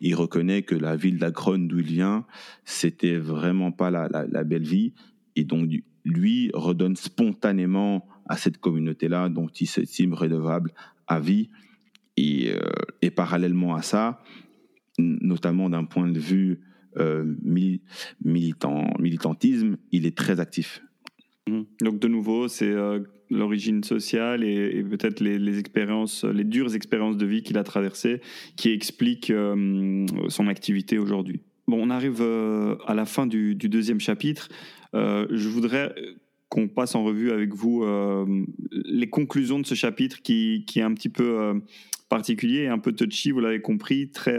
il, 0.00 0.14
reconnaît 0.14 0.62
que 0.62 0.74
la 0.74 0.96
ville 0.96 1.18
d'Akron, 1.18 1.58
d'où 1.58 1.78
il 1.80 1.84
vient, 1.84 2.26
c'était 2.64 3.16
vraiment 3.16 3.72
pas 3.72 3.90
la, 3.90 4.08
la, 4.08 4.44
belle 4.44 4.64
vie. 4.64 4.94
Et 5.36 5.44
donc, 5.44 5.68
lui 6.04 6.50
redonne 6.54 6.96
spontanément 6.96 8.08
à 8.26 8.36
cette 8.36 8.58
communauté-là, 8.58 9.28
dont 9.28 9.48
il 9.48 9.66
s'estime 9.66 10.14
redevable 10.14 10.72
à 11.06 11.20
vie. 11.20 11.50
Et, 12.16 12.52
euh, 12.52 12.60
et, 13.00 13.10
parallèlement 13.10 13.74
à 13.74 13.82
ça, 13.82 14.22
notamment 14.98 15.70
d'un 15.70 15.84
point 15.84 16.08
de 16.08 16.18
vue 16.18 16.60
euh, 16.98 17.24
militant, 18.20 18.92
militantisme, 18.98 19.76
il 19.92 20.04
est 20.04 20.16
très 20.16 20.40
actif. 20.40 20.82
Mmh. 21.48 21.62
Donc 21.80 21.98
de 22.00 22.08
nouveau, 22.08 22.48
c'est 22.48 22.70
euh, 22.70 23.00
l'origine 23.32 23.82
sociale 23.82 24.44
et, 24.44 24.82
peut-être 24.82 25.20
les, 25.20 25.58
expériences, 25.58 26.24
les 26.24 26.44
dures 26.44 26.74
expériences 26.74 27.16
de 27.16 27.26
vie 27.26 27.42
qu'il 27.42 27.58
a 27.58 27.64
traversées 27.64 28.20
qui 28.56 28.70
expliquent 28.70 29.30
euh, 29.30 30.06
son 30.28 30.48
activité 30.48 30.98
aujourd'hui. 30.98 31.40
Bon, 31.66 31.78
on 31.80 31.90
arrive 31.90 32.20
euh, 32.20 32.76
à 32.86 32.94
la 32.94 33.04
fin 33.04 33.26
du, 33.26 33.54
deuxième 33.54 34.00
chapitre. 34.00 34.48
je 34.94 35.48
voudrais 35.48 35.94
qu'on 36.48 36.68
passe 36.68 36.94
en 36.94 37.02
revue 37.02 37.30
avec 37.30 37.54
vous 37.54 37.82
les 38.70 39.08
conclusions 39.08 39.58
de 39.58 39.66
ce 39.66 39.74
chapitre 39.74 40.20
qui, 40.22 40.64
qui 40.66 40.80
est 40.80 40.82
un 40.82 40.92
petit 40.92 41.08
peu 41.08 41.62
particulier 42.10 42.66
un 42.66 42.78
peu 42.78 42.92
touchy, 42.92 43.30
vous 43.30 43.40
l'avez 43.40 43.62
compris, 43.62 44.10
très, 44.10 44.38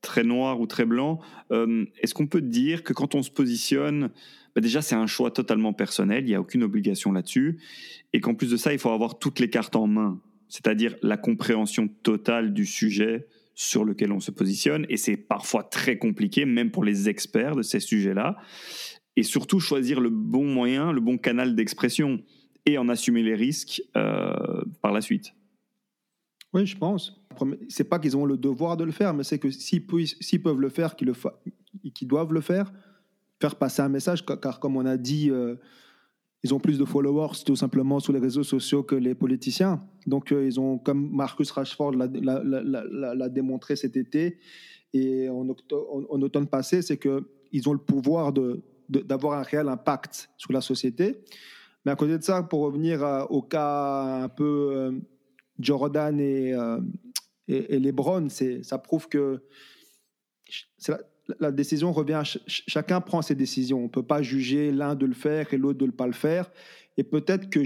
très 0.00 0.24
noir 0.24 0.60
ou 0.60 0.66
très 0.66 0.86
blanc. 0.86 1.20
Est-ce 1.50 2.14
qu'on 2.14 2.26
peut 2.26 2.40
dire 2.40 2.82
que 2.84 2.94
quand 2.94 3.14
on 3.14 3.22
se 3.22 3.30
positionne 3.30 4.08
bah, 4.56 4.62
déjà 4.62 4.80
c'est 4.80 4.94
un 4.94 5.06
choix 5.06 5.30
totalement 5.30 5.74
personnel, 5.74 6.24
il 6.24 6.28
n'y 6.28 6.34
a 6.34 6.40
aucune 6.40 6.62
obligation 6.62 7.12
là-dessus, 7.12 7.60
et 8.14 8.20
qu'en 8.20 8.34
plus 8.34 8.50
de 8.50 8.56
ça, 8.56 8.72
il 8.72 8.78
faut 8.78 8.88
avoir 8.88 9.18
toutes 9.18 9.38
les 9.38 9.50
cartes 9.50 9.76
en 9.76 9.86
main, 9.86 10.18
c'est-à-dire 10.48 10.96
la 11.02 11.18
compréhension 11.18 11.88
totale 12.02 12.54
du 12.54 12.64
sujet 12.64 13.26
sur 13.54 13.84
lequel 13.84 14.12
on 14.12 14.20
se 14.20 14.30
positionne, 14.30 14.86
et 14.88 14.96
c'est 14.96 15.18
parfois 15.18 15.62
très 15.62 15.98
compliqué, 15.98 16.46
même 16.46 16.70
pour 16.70 16.84
les 16.84 17.10
experts 17.10 17.54
de 17.54 17.60
ces 17.60 17.80
sujets-là, 17.80 18.38
et 19.16 19.24
surtout 19.24 19.60
choisir 19.60 20.00
le 20.00 20.08
bon 20.08 20.46
moyen, 20.46 20.90
le 20.90 21.02
bon 21.02 21.18
canal 21.18 21.54
d'expression, 21.54 22.22
et 22.64 22.78
en 22.78 22.88
assumer 22.88 23.22
les 23.22 23.34
risques 23.34 23.82
euh, 23.94 24.62
par 24.80 24.92
la 24.92 25.02
suite. 25.02 25.34
Oui, 26.54 26.64
je 26.64 26.78
pense. 26.78 27.22
C'est 27.68 27.84
pas 27.84 27.98
qu'ils 27.98 28.16
ont 28.16 28.24
le 28.24 28.38
devoir 28.38 28.78
de 28.78 28.84
le 28.84 28.92
faire, 28.92 29.12
mais 29.12 29.22
c'est 29.22 29.38
que 29.38 29.50
s'ils 29.50 29.84
peuvent 29.84 30.60
le 30.60 30.68
faire, 30.70 30.96
qu'ils 30.96 32.08
doivent 32.08 32.32
le 32.32 32.40
faire 32.40 32.72
faire 33.40 33.56
passer 33.56 33.82
un 33.82 33.88
message, 33.88 34.24
car 34.24 34.60
comme 34.60 34.76
on 34.76 34.86
a 34.86 34.96
dit, 34.96 35.30
euh, 35.30 35.56
ils 36.42 36.54
ont 36.54 36.60
plus 36.60 36.78
de 36.78 36.84
followers 36.84 37.44
tout 37.44 37.56
simplement 37.56 38.00
sur 38.00 38.12
les 38.12 38.18
réseaux 38.18 38.42
sociaux 38.42 38.82
que 38.82 38.94
les 38.94 39.14
politiciens. 39.14 39.82
Donc 40.06 40.32
euh, 40.32 40.46
ils 40.46 40.60
ont, 40.60 40.78
comme 40.78 41.10
Marcus 41.10 41.50
Rashford 41.50 41.92
l'a 41.92 43.28
démontré 43.28 43.76
cet 43.76 43.96
été 43.96 44.38
et 44.92 45.28
en, 45.28 45.46
en, 45.48 46.22
automne 46.22 46.46
passé, 46.46 46.82
c'est 46.82 46.98
qu'ils 46.98 47.68
ont 47.68 47.72
le 47.72 47.78
pouvoir 47.78 48.32
de, 48.32 48.62
d'avoir 48.88 49.38
un 49.38 49.42
réel 49.42 49.68
impact 49.68 50.30
sur 50.36 50.52
la 50.52 50.60
société. 50.60 51.24
Mais 51.84 51.92
à 51.92 51.96
côté 51.96 52.16
de 52.16 52.22
ça, 52.22 52.42
pour 52.42 52.60
revenir 52.60 53.26
au 53.30 53.42
cas 53.42 54.22
un 54.22 54.28
peu 54.28 54.70
euh, 54.72 54.92
Jordan 55.58 56.18
et, 56.18 56.54
et, 57.48 57.74
et 57.74 57.78
Lebron, 57.78 58.28
ça 58.28 58.78
prouve 58.78 59.08
que 59.08 59.42
décision 61.52 61.92
revient, 61.92 62.22
chacun 62.46 63.00
prend 63.00 63.22
ses 63.22 63.34
décisions. 63.34 63.80
On 63.80 63.84
ne 63.84 63.88
peut 63.88 64.02
pas 64.02 64.22
juger 64.22 64.70
l'un 64.70 64.94
de 64.94 65.06
le 65.06 65.14
faire 65.14 65.52
et 65.52 65.56
l'autre 65.56 65.78
de 65.78 65.86
ne 65.86 65.90
pas 65.90 66.06
le 66.06 66.12
faire. 66.12 66.50
Et 66.96 67.02
peut-être 67.02 67.50
que, 67.50 67.60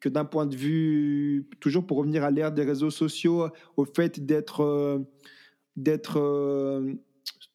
que 0.00 0.08
d'un 0.08 0.24
point 0.24 0.46
de 0.46 0.56
vue, 0.56 1.48
toujours 1.60 1.86
pour 1.86 1.98
revenir 1.98 2.24
à 2.24 2.30
l'ère 2.30 2.52
des 2.52 2.64
réseaux 2.64 2.90
sociaux, 2.90 3.48
au 3.76 3.84
fait 3.84 4.24
d'être 4.24 4.60
euh, 4.62 4.98
d'être 5.76 6.18
euh, 6.18 6.94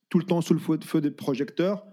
tout 0.09 0.19
le 0.19 0.25
temps 0.25 0.41
sous 0.41 0.53
le 0.53 0.59
feu, 0.59 1.01
des 1.01 1.11
projecteurs, 1.11 1.85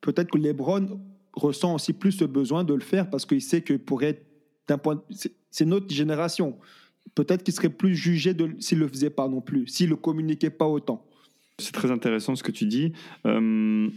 peut-être 0.00 0.30
que 0.30 0.38
Lebron 0.38 1.00
ressent 1.34 1.74
aussi 1.74 1.92
plus 1.92 2.12
ce 2.12 2.24
besoin 2.24 2.64
de 2.64 2.74
le 2.74 2.80
faire 2.80 3.10
parce 3.10 3.26
qu'il 3.26 3.42
sait 3.42 3.60
que 3.60 3.74
pourrait 3.74 4.22
d'un 4.66 4.78
point, 4.78 5.02
c'est 5.50 5.66
notre 5.66 5.92
génération. 5.92 6.56
Peut-être 7.14 7.42
qu'il 7.42 7.52
serait 7.52 7.68
plus 7.68 7.94
jugé 7.94 8.34
s'il 8.60 8.78
le 8.78 8.88
faisait 8.88 9.10
pas 9.10 9.28
non 9.28 9.42
plus, 9.42 9.66
s'il 9.66 9.90
le 9.90 9.96
communiquait 9.96 10.50
pas 10.50 10.66
autant. 10.66 11.04
C'est 11.58 11.72
très 11.72 11.90
intéressant 11.90 12.34
ce 12.34 12.42
que 12.42 12.50
tu 12.50 12.66
dis. 12.66 12.92
Euh, 13.26 13.88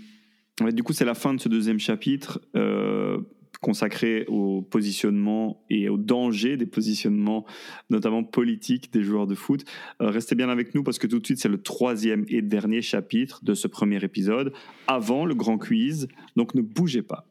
du 0.72 0.84
coup, 0.84 0.93
c'est 0.93 1.05
la 1.05 1.16
fin 1.16 1.34
de 1.34 1.39
ce 1.39 1.49
deuxième 1.49 1.80
chapitre 1.80 2.39
euh, 2.55 3.20
consacré 3.62 4.26
au 4.28 4.62
positionnement 4.62 5.64
et 5.70 5.89
au 5.89 5.97
danger 5.97 6.58
des 6.58 6.68
positionnements, 6.68 7.45
notamment 7.89 8.24
politiques 8.24 8.93
des 8.93 9.01
joueurs 9.01 9.26
de 9.26 9.36
foot. 9.36 9.66
Euh, 10.01 10.10
restez 10.10 10.36
bien 10.36 10.49
avec 10.49 10.76
nous 10.76 10.84
parce 10.84 10.99
que 10.99 11.08
tout 11.08 11.20
de 11.20 11.26
suite, 11.26 11.39
c'est 11.39 11.49
le 11.49 11.62
troisième 11.62 12.26
et 12.28 12.41
dernier 12.41 12.82
chapitre 12.82 13.43
de 13.43 13.55
ce 13.55 13.68
premier 13.68 14.03
épisode, 14.03 14.53
avant 14.88 15.26
le 15.26 15.34
grand 15.34 15.58
quiz. 15.58 16.08
Donc 16.36 16.53
ne 16.53 16.62
bougez 16.62 17.01
pas. 17.01 17.26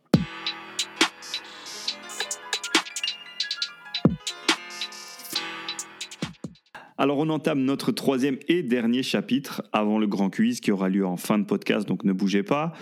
Alors 6.98 7.18
on 7.18 7.28
entame 7.28 7.62
notre 7.62 7.92
troisième 7.92 8.38
et 8.48 8.62
dernier 8.62 9.02
chapitre 9.02 9.62
avant 9.70 9.98
le 9.98 10.06
grand 10.06 10.30
quiz 10.30 10.60
qui 10.60 10.72
aura 10.72 10.88
lieu 10.88 11.04
en 11.04 11.18
fin 11.18 11.38
de 11.38 11.44
podcast, 11.44 11.86
donc 11.86 12.04
ne 12.04 12.12
bougez 12.14 12.42
pas. 12.42 12.72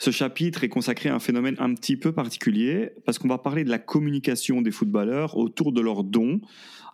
Ce 0.00 0.10
chapitre 0.10 0.64
est 0.64 0.68
consacré 0.68 1.08
à 1.08 1.14
un 1.14 1.20
phénomène 1.20 1.54
un 1.60 1.72
petit 1.74 1.96
peu 1.96 2.10
particulier 2.10 2.90
parce 3.04 3.20
qu'on 3.20 3.28
va 3.28 3.38
parler 3.38 3.62
de 3.62 3.70
la 3.70 3.78
communication 3.78 4.60
des 4.60 4.72
footballeurs 4.72 5.36
autour 5.36 5.70
de 5.70 5.80
leurs 5.80 6.02
dons. 6.02 6.40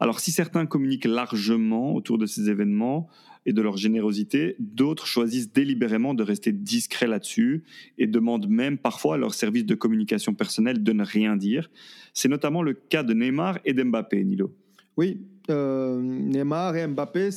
Alors 0.00 0.20
si 0.20 0.32
certains 0.32 0.66
communiquent 0.66 1.06
largement 1.06 1.94
autour 1.94 2.18
de 2.18 2.26
ces 2.26 2.50
événements 2.50 3.08
et 3.46 3.54
de 3.54 3.62
leur 3.62 3.78
générosité, 3.78 4.56
d'autres 4.58 5.06
choisissent 5.06 5.54
délibérément 5.54 6.12
de 6.12 6.22
rester 6.22 6.52
discrets 6.52 7.06
là-dessus 7.06 7.64
et 7.96 8.06
demandent 8.06 8.50
même 8.50 8.76
parfois 8.76 9.14
à 9.14 9.16
leur 9.16 9.32
service 9.32 9.64
de 9.64 9.74
communication 9.74 10.34
personnelle 10.34 10.82
de 10.82 10.92
ne 10.92 11.04
rien 11.04 11.36
dire. 11.36 11.70
C'est 12.12 12.28
notamment 12.28 12.60
le 12.60 12.74
cas 12.74 13.02
de 13.02 13.14
Neymar 13.14 13.60
et 13.64 13.72
d'Mbappé, 13.72 14.22
Nilo. 14.24 14.54
Oui, 14.96 15.26
euh, 15.50 16.00
Neymar 16.00 16.76
et 16.76 16.86
Mbappé, 16.86 17.28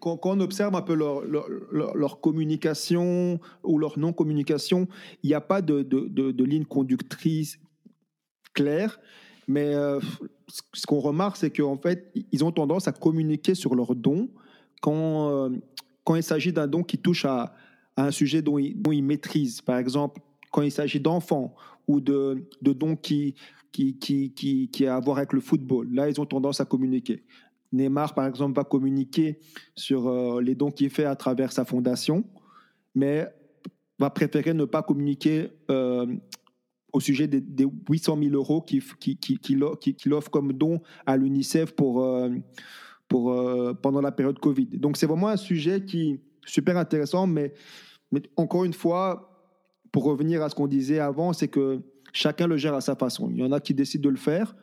quand, 0.00 0.16
quand, 0.16 0.36
on 0.36 0.40
observe 0.40 0.74
un 0.74 0.82
peu 0.82 0.94
leur, 0.94 1.22
leur, 1.22 2.20
communication 2.20 3.40
ou 3.62 3.78
leur 3.78 3.98
non-communication, 3.98 4.88
il 5.22 5.28
n'y 5.28 5.34
a 5.34 5.40
pas 5.40 5.62
de, 5.62 5.82
de, 5.82 6.08
de, 6.08 6.44
ligne 6.44 6.64
conductrice 6.64 7.58
claire, 8.52 9.00
mais 9.48 9.74
euh, 9.74 10.00
ce 10.72 10.86
qu'on 10.86 11.00
remarque, 11.00 11.36
c'est 11.36 11.50
qu'en 11.50 11.76
fait, 11.76 12.12
ils 12.32 12.44
ont 12.44 12.52
tendance 12.52 12.88
à 12.88 12.92
communiquer 12.92 13.54
sur 13.54 13.74
leurs 13.74 13.94
dons 13.94 14.28
quand, 14.82 15.30
euh, 15.30 15.50
quand 16.04 16.16
il 16.16 16.22
s'agit 16.22 16.52
d'un 16.52 16.66
don 16.66 16.82
qui 16.82 16.98
touche 16.98 17.24
à, 17.24 17.54
à 17.96 18.06
un 18.06 18.10
sujet 18.10 18.42
dont 18.42 18.58
ils, 18.58 18.80
dont 18.80 18.92
ils, 18.92 19.02
maîtrisent. 19.02 19.62
Par 19.62 19.78
exemple, 19.78 20.20
quand 20.50 20.62
il 20.62 20.72
s'agit 20.72 21.00
d'enfants 21.00 21.54
ou 21.86 22.00
de, 22.00 22.46
de 22.60 22.72
dons 22.72 22.96
qui, 22.96 23.34
qui, 23.74 23.98
qui, 23.98 24.32
qui, 24.32 24.68
qui 24.68 24.86
a 24.86 24.94
à 24.94 25.00
voir 25.00 25.18
avec 25.18 25.32
le 25.32 25.40
football. 25.40 25.92
Là, 25.92 26.08
ils 26.08 26.20
ont 26.20 26.26
tendance 26.26 26.60
à 26.60 26.64
communiquer. 26.64 27.24
Neymar, 27.72 28.14
par 28.14 28.24
exemple, 28.28 28.54
va 28.54 28.62
communiquer 28.62 29.40
sur 29.74 30.06
euh, 30.06 30.40
les 30.40 30.54
dons 30.54 30.70
qu'il 30.70 30.90
fait 30.90 31.04
à 31.04 31.16
travers 31.16 31.50
sa 31.50 31.64
fondation, 31.64 32.22
mais 32.94 33.26
va 33.98 34.10
préférer 34.10 34.54
ne 34.54 34.64
pas 34.64 34.84
communiquer 34.84 35.48
euh, 35.72 36.06
au 36.92 37.00
sujet 37.00 37.26
des, 37.26 37.66
800 37.90 38.16
000 38.22 38.34
euros 38.36 38.62
qu'il 38.62 38.80
qui, 39.00 39.16
qui, 39.18 39.38
qui, 39.40 40.12
offre 40.12 40.30
comme 40.30 40.52
don 40.52 40.80
à 41.04 41.16
l'UNICEF 41.16 41.72
pour, 41.72 42.04
euh, 42.04 42.30
pour, 43.08 43.34
pendant 43.82 44.00
la 44.00 44.12
période 44.12 44.38
Covid. 44.38 44.66
Donc 44.66 44.96
c'est 44.96 45.06
vraiment 45.06 45.28
un 45.28 45.36
sujet 45.36 45.84
qui 45.84 46.20
super 46.46 46.76
intéressant, 46.76 47.26
mais, 47.26 47.52
mais 48.12 48.22
encore 48.36 48.64
une 48.64 48.72
fois, 48.72 49.50
pour 49.90 50.04
revenir 50.04 50.42
à 50.44 50.48
ce 50.48 50.54
qu'on 50.54 50.68
disait 50.68 51.00
avant, 51.00 51.32
c'est 51.32 51.48
que 51.48 51.82
Chacun 52.14 52.46
le 52.46 52.56
gère 52.56 52.74
à 52.74 52.80
sa 52.80 52.94
façon. 52.94 53.28
Il 53.30 53.38
y 53.38 53.42
en 53.42 53.50
a 53.50 53.60
qui 53.60 53.74
décident 53.74 54.04
de 54.04 54.10
le 54.10 54.16
faire, 54.16 54.54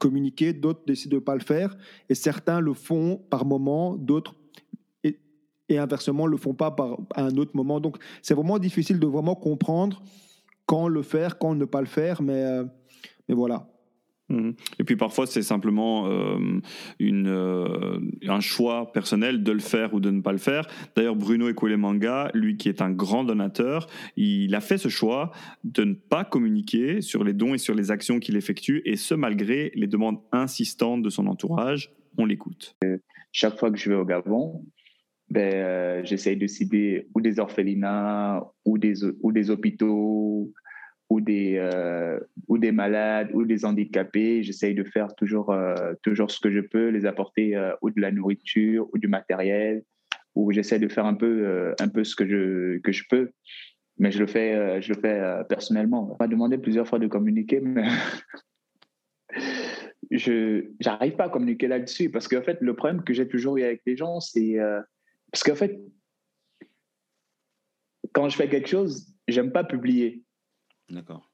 communiquer, 0.00 0.52
d'autres 0.52 0.82
décident 0.84 1.12
de 1.12 1.20
ne 1.20 1.24
pas 1.24 1.34
le 1.34 1.40
faire, 1.40 1.76
et 2.08 2.14
certains 2.14 2.60
le 2.60 2.74
font 2.74 3.22
par 3.30 3.46
moment, 3.46 3.94
d'autres 3.94 4.34
et, 5.04 5.18
et, 5.68 5.78
inversement 5.78 6.26
le 6.26 6.36
font 6.36 6.54
pas 6.54 6.72
par, 6.72 6.98
à 7.14 7.22
un 7.24 7.36
autre 7.36 7.52
moment. 7.54 7.78
Donc 7.78 7.98
c'est 8.20 8.34
vraiment 8.34 8.58
difficile 8.58 8.98
de 8.98 9.06
vraiment 9.06 9.36
comprendre 9.36 10.02
quand 10.66 10.88
le 10.88 11.02
faire, 11.02 11.38
quand 11.38 11.54
ne 11.54 11.64
pas 11.64 11.80
le 11.80 11.86
faire, 11.86 12.20
mais, 12.20 12.42
euh, 12.42 12.64
mais 13.28 13.34
voilà. 13.36 13.68
Mhm. 14.28 14.54
Et 14.78 14.84
puis 14.84 14.96
parfois, 14.96 15.26
c'est 15.26 15.42
simplement 15.42 16.06
euh, 16.06 16.60
une, 16.98 17.28
euh, 17.28 17.98
un 18.26 18.40
choix 18.40 18.92
personnel 18.92 19.42
de 19.42 19.52
le 19.52 19.60
faire 19.60 19.94
ou 19.94 20.00
de 20.00 20.10
ne 20.10 20.20
pas 20.20 20.32
le 20.32 20.38
faire. 20.38 20.66
D'ailleurs, 20.94 21.16
Bruno 21.16 21.48
Ekoulemanga, 21.48 22.30
lui 22.34 22.56
qui 22.56 22.68
est 22.68 22.82
un 22.82 22.90
grand 22.90 23.24
donateur, 23.24 23.86
il 24.16 24.54
a 24.54 24.60
fait 24.60 24.78
ce 24.78 24.88
choix 24.88 25.32
de 25.64 25.84
ne 25.84 25.94
pas 25.94 26.24
communiquer 26.24 27.00
sur 27.00 27.24
les 27.24 27.32
dons 27.32 27.54
et 27.54 27.58
sur 27.58 27.74
les 27.74 27.90
actions 27.90 28.18
qu'il 28.18 28.36
effectue, 28.36 28.82
et 28.84 28.96
ce 28.96 29.14
malgré 29.14 29.72
les 29.74 29.86
demandes 29.86 30.18
insistantes 30.32 31.02
de 31.02 31.10
son 31.10 31.26
entourage. 31.26 31.92
On 32.18 32.26
l'écoute. 32.26 32.76
Chaque 33.32 33.58
fois 33.58 33.70
que 33.70 33.78
je 33.78 33.88
vais 33.90 33.96
au 33.96 34.04
Gabon, 34.04 34.64
ben, 35.30 35.54
euh, 35.54 36.00
j'essaye 36.04 36.36
de 36.36 36.46
cibler 36.46 37.06
ou 37.14 37.20
des 37.20 37.38
orphelinats 37.38 38.42
ou 38.64 38.78
des, 38.78 39.04
ou 39.22 39.30
des 39.30 39.50
hôpitaux 39.50 40.52
ou 41.10 41.20
des, 41.20 41.56
euh, 41.56 42.20
ou 42.48 42.58
des 42.58 42.72
malades 42.72 43.30
ou 43.32 43.44
des 43.44 43.64
handicapés. 43.64 44.42
J'essaye 44.42 44.74
de 44.74 44.84
faire 44.84 45.14
toujours, 45.14 45.50
euh, 45.50 45.94
toujours 46.02 46.30
ce 46.30 46.40
que 46.40 46.50
je 46.50 46.60
peux, 46.60 46.88
les 46.88 47.06
apporter 47.06 47.56
euh, 47.56 47.72
ou 47.82 47.90
de 47.90 48.00
la 48.00 48.10
nourriture 48.10 48.88
ou 48.92 48.98
du 48.98 49.08
matériel, 49.08 49.82
ou 50.34 50.52
j'essaie 50.52 50.78
de 50.78 50.88
faire 50.88 51.06
un 51.06 51.14
peu, 51.14 51.74
un 51.80 51.88
peu 51.88 52.04
ce 52.04 52.14
que 52.14 52.26
je, 52.26 52.78
que 52.78 52.92
je 52.92 53.04
peux. 53.08 53.30
Mais 53.98 54.12
je 54.12 54.20
le 54.20 54.26
fais, 54.26 54.80
je 54.80 54.92
le 54.92 55.00
fais 55.00 55.20
personnellement. 55.48 56.12
On 56.12 56.16
m'a 56.22 56.28
demandé 56.28 56.58
plusieurs 56.58 56.86
fois 56.86 57.00
de 57.00 57.08
communiquer, 57.08 57.60
mais 57.60 57.88
je 60.12 60.66
n'arrive 60.84 61.16
pas 61.16 61.24
à 61.24 61.28
communiquer 61.28 61.66
là-dessus 61.66 62.10
parce 62.10 62.28
qu'en 62.28 62.42
fait, 62.42 62.58
le 62.60 62.76
problème 62.76 63.02
que 63.02 63.12
j'ai 63.12 63.26
toujours 63.26 63.56
eu 63.56 63.64
avec 63.64 63.82
les 63.86 63.96
gens, 63.96 64.20
c'est 64.20 64.58
parce 65.32 65.42
qu'en 65.42 65.56
fait, 65.56 65.80
quand 68.12 68.28
je 68.28 68.36
fais 68.36 68.48
quelque 68.48 68.68
chose, 68.68 69.12
j'aime 69.26 69.50
pas 69.50 69.64
publier. 69.64 70.22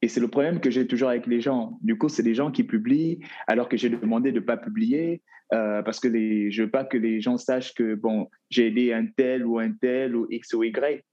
Et 0.02 0.08
c'est 0.08 0.20
le 0.20 0.28
problème 0.28 0.60
que 0.60 0.70
j'ai 0.70 0.86
toujours 0.86 1.10
avec 1.10 1.26
les 1.26 1.40
gens. 1.40 1.78
Du 1.82 1.96
coup, 1.96 2.08
c'est 2.08 2.22
des 2.22 2.34
gens 2.34 2.50
qui 2.50 2.64
publient 2.64 3.20
alors 3.46 3.68
que 3.68 3.76
j'ai 3.76 3.88
demandé 3.88 4.32
de 4.32 4.40
ne 4.40 4.44
pas 4.44 4.56
publier 4.56 5.22
euh, 5.52 5.82
parce 5.82 6.00
que 6.00 6.08
les, 6.08 6.50
je 6.50 6.64
veux 6.64 6.70
pas 6.70 6.84
que 6.84 6.96
les 6.96 7.20
gens 7.20 7.36
sachent 7.36 7.74
que 7.74 7.94
bon, 7.94 8.28
j'ai 8.50 8.66
aidé 8.68 8.92
un 8.92 9.06
tel 9.06 9.46
ou 9.46 9.58
un 9.58 9.72
tel 9.72 10.16
ou 10.16 10.26
X 10.30 10.54
ou 10.54 10.64
Y. 10.64 11.04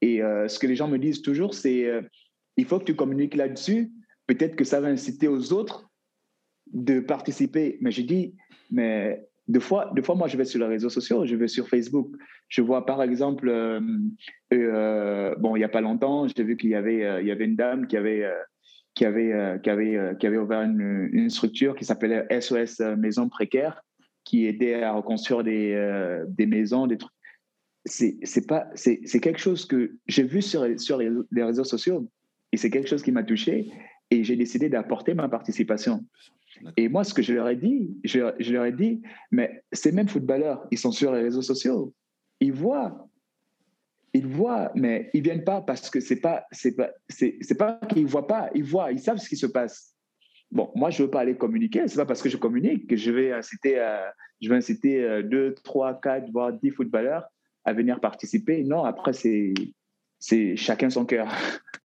Et 0.00 0.22
euh, 0.22 0.48
ce 0.48 0.58
que 0.58 0.66
les 0.66 0.76
gens 0.76 0.88
me 0.88 0.98
disent 0.98 1.22
toujours, 1.22 1.54
c'est 1.54 1.86
euh, 1.86 2.02
il 2.56 2.64
faut 2.64 2.78
que 2.78 2.84
tu 2.84 2.96
communiques 2.96 3.34
là-dessus. 3.34 3.90
Peut-être 4.26 4.56
que 4.56 4.64
ça 4.64 4.80
va 4.80 4.88
inciter 4.88 5.28
aux 5.28 5.52
autres 5.52 5.90
de 6.72 7.00
participer. 7.00 7.78
Mais 7.80 7.90
je 7.90 8.02
dis, 8.02 8.34
mais 8.70 9.28
deux 9.48 9.60
fois, 9.60 9.90
deux 9.94 10.02
fois, 10.02 10.14
moi, 10.14 10.28
je 10.28 10.36
vais 10.36 10.44
sur 10.44 10.60
les 10.60 10.66
réseaux 10.66 10.88
sociaux, 10.88 11.26
je 11.26 11.34
vais 11.34 11.48
sur 11.48 11.68
Facebook. 11.68 12.14
Je 12.50 12.62
vois, 12.62 12.84
par 12.84 13.00
exemple, 13.02 13.48
euh, 13.48 13.80
euh, 14.52 15.34
bon, 15.36 15.54
il 15.54 15.60
n'y 15.60 15.64
a 15.64 15.68
pas 15.68 15.80
longtemps, 15.80 16.26
j'ai 16.26 16.42
vu 16.42 16.56
qu'il 16.56 16.70
y 16.70 16.74
avait, 16.74 17.04
euh, 17.04 17.22
y 17.22 17.30
avait 17.30 17.44
une 17.44 17.54
dame 17.54 17.86
qui 17.86 17.96
avait, 17.96 18.28
qui 18.94 19.04
avait, 19.04 19.60
qui 19.62 19.70
avait, 19.70 20.36
ouvert 20.36 20.62
une, 20.62 21.30
structure 21.30 21.76
qui 21.76 21.84
s'appelait 21.84 22.26
SOS 22.40 22.80
Maison 22.98 23.28
Précaire, 23.28 23.80
qui 24.24 24.46
aidait 24.46 24.82
à 24.82 24.92
reconstruire 24.92 25.44
des, 25.44 26.46
maisons, 26.46 26.88
des 26.88 26.98
trucs. 26.98 27.12
C'est 27.84 28.18
c'est 28.24 29.20
quelque 29.20 29.40
chose 29.40 29.64
que 29.64 29.92
j'ai 30.08 30.24
vu 30.24 30.42
sur, 30.42 30.66
sur 30.78 30.98
les, 30.98 31.42
réseaux 31.42 31.64
sociaux 31.64 32.10
et 32.52 32.56
c'est 32.56 32.68
quelque 32.68 32.88
chose 32.88 33.04
qui 33.04 33.12
m'a 33.12 33.22
touché 33.22 33.70
et 34.10 34.24
j'ai 34.24 34.34
décidé 34.34 34.68
d'apporter 34.68 35.14
ma 35.14 35.28
participation. 35.28 36.04
Et 36.76 36.88
moi, 36.88 37.04
ce 37.04 37.14
que 37.14 37.22
je 37.22 37.32
leur 37.32 37.48
ai 37.48 37.54
dit, 37.54 37.96
je, 38.02 38.18
leur 38.52 38.64
ai 38.64 38.72
dit, 38.72 39.00
mais 39.30 39.62
ces 39.72 39.92
mêmes 39.92 40.08
footballeurs, 40.08 40.66
ils 40.72 40.78
sont 40.78 40.90
sur 40.90 41.12
les 41.12 41.22
réseaux 41.22 41.42
sociaux, 41.42 41.94
ils 42.40 42.52
voient, 42.52 43.08
ils 44.12 44.26
voient, 44.26 44.72
mais 44.74 45.10
ils 45.14 45.22
viennent 45.22 45.44
pas 45.44 45.60
parce 45.60 45.88
que 45.90 46.00
c'est 46.00 46.20
pas, 46.20 46.44
c'est 46.50 46.74
pas, 46.74 46.90
c'est, 47.08 47.56
pas 47.56 47.78
qu'ils 47.88 48.06
voient 48.06 48.26
pas, 48.26 48.50
ils 48.54 48.64
voient, 48.64 48.90
ils 48.90 48.98
savent 48.98 49.18
ce 49.18 49.28
qui 49.28 49.36
se 49.36 49.46
passe. 49.46 49.94
Bon, 50.50 50.72
moi, 50.74 50.90
je 50.90 51.04
veux 51.04 51.10
pas 51.10 51.20
aller 51.20 51.36
communiquer. 51.36 51.86
C'est 51.86 51.96
pas 51.96 52.06
parce 52.06 52.22
que 52.22 52.28
je 52.28 52.36
communique 52.36 52.88
que 52.88 52.96
je 52.96 53.12
vais 53.12 53.32
inciter, 53.32 53.76
je 54.40 54.48
vais 54.48 54.56
inciter 54.56 55.04
euh, 55.04 55.22
deux, 55.22 55.54
trois, 55.62 56.00
quatre, 56.00 56.28
voire 56.32 56.52
dix 56.52 56.70
footballeurs 56.70 57.24
à 57.64 57.72
venir 57.72 58.00
participer. 58.00 58.64
Non, 58.64 58.82
après, 58.82 59.12
c'est, 59.12 59.54
c'est 60.18 60.56
chacun 60.56 60.90
son 60.90 61.04
cœur. 61.04 61.28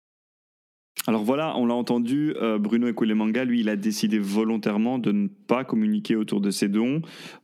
Alors 1.08 1.24
voilà, 1.24 1.56
on 1.56 1.64
l'a 1.64 1.74
entendu, 1.74 2.34
euh, 2.36 2.58
Bruno 2.58 2.86
Ekoulemanga, 2.86 3.46
lui, 3.46 3.60
il 3.60 3.70
a 3.70 3.76
décidé 3.76 4.18
volontairement 4.18 4.98
de 4.98 5.10
ne 5.10 5.26
pas 5.26 5.64
communiquer 5.64 6.16
autour 6.16 6.42
de 6.42 6.50
ses 6.50 6.68
dons 6.68 7.00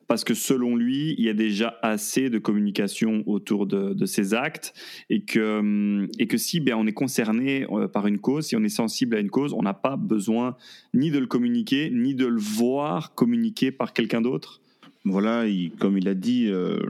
parce 0.06 0.22
que 0.22 0.34
selon 0.34 0.76
lui, 0.76 1.14
il 1.16 1.24
y 1.24 1.30
a 1.30 1.32
déjà 1.32 1.78
assez 1.80 2.28
de 2.28 2.38
communication 2.38 3.22
autour 3.24 3.66
de, 3.66 4.04
ses 4.04 4.34
actes 4.34 4.74
et 5.08 5.22
que, 5.24 5.60
hum, 5.60 6.08
et 6.18 6.26
que 6.26 6.36
si 6.36 6.60
ben, 6.60 6.74
on 6.74 6.86
est 6.86 6.92
concerné 6.92 7.64
euh, 7.70 7.88
par 7.88 8.06
une 8.06 8.18
cause, 8.18 8.48
si 8.48 8.54
on 8.54 8.62
est 8.62 8.68
sensible 8.68 9.16
à 9.16 9.18
une 9.18 9.30
cause, 9.30 9.54
on 9.54 9.62
n'a 9.62 9.72
pas 9.72 9.96
besoin 9.96 10.58
ni 10.92 11.10
de 11.10 11.18
le 11.18 11.26
communiquer, 11.26 11.88
ni 11.90 12.14
de 12.14 12.26
le 12.26 12.38
voir 12.38 13.14
communiquer 13.14 13.72
par 13.72 13.94
quelqu'un 13.94 14.20
d'autre. 14.20 14.60
Voilà, 15.06 15.46
comme 15.78 15.96
il 15.96 16.06
a 16.08 16.14
dit, 16.14 16.48
euh, 16.48 16.80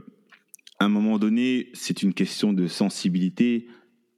à 0.79 0.85
un 0.85 0.89
moment 0.89 1.19
donné, 1.19 1.69
c'est 1.71 2.03
une 2.03 2.13
question 2.13 2.51
de 2.51 2.67
sensibilité 2.67 3.65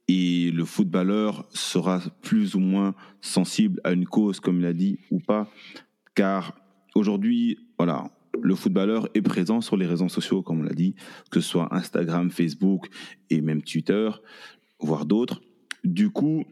et 0.08 0.50
le 0.50 0.64
footballeur 0.64 1.46
sera 1.50 2.00
plus 2.22 2.54
ou 2.54 2.60
moins 2.60 2.94
sensible 3.20 3.80
à 3.84 3.92
une 3.92 4.06
cause, 4.06 4.40
comme 4.40 4.60
il 4.60 4.66
a 4.66 4.72
dit, 4.72 4.98
ou 5.10 5.20
pas, 5.20 5.50
car 6.14 6.58
aujourd'hui, 6.94 7.58
voilà, 7.78 8.10
le 8.40 8.54
footballeur 8.54 9.08
est 9.14 9.22
présent 9.22 9.60
sur 9.60 9.76
les 9.76 9.86
réseaux 9.86 10.08
sociaux, 10.08 10.42
comme 10.42 10.60
on 10.60 10.62
l'a 10.62 10.74
dit, 10.74 10.94
que 11.30 11.40
ce 11.40 11.48
soit 11.48 11.74
Instagram, 11.74 12.30
Facebook 12.30 12.88
et 13.30 13.40
même 13.40 13.62
Twitter, 13.62 14.10
voire 14.80 15.04
d'autres. 15.04 15.42
Du 15.84 16.10
coup, 16.10 16.44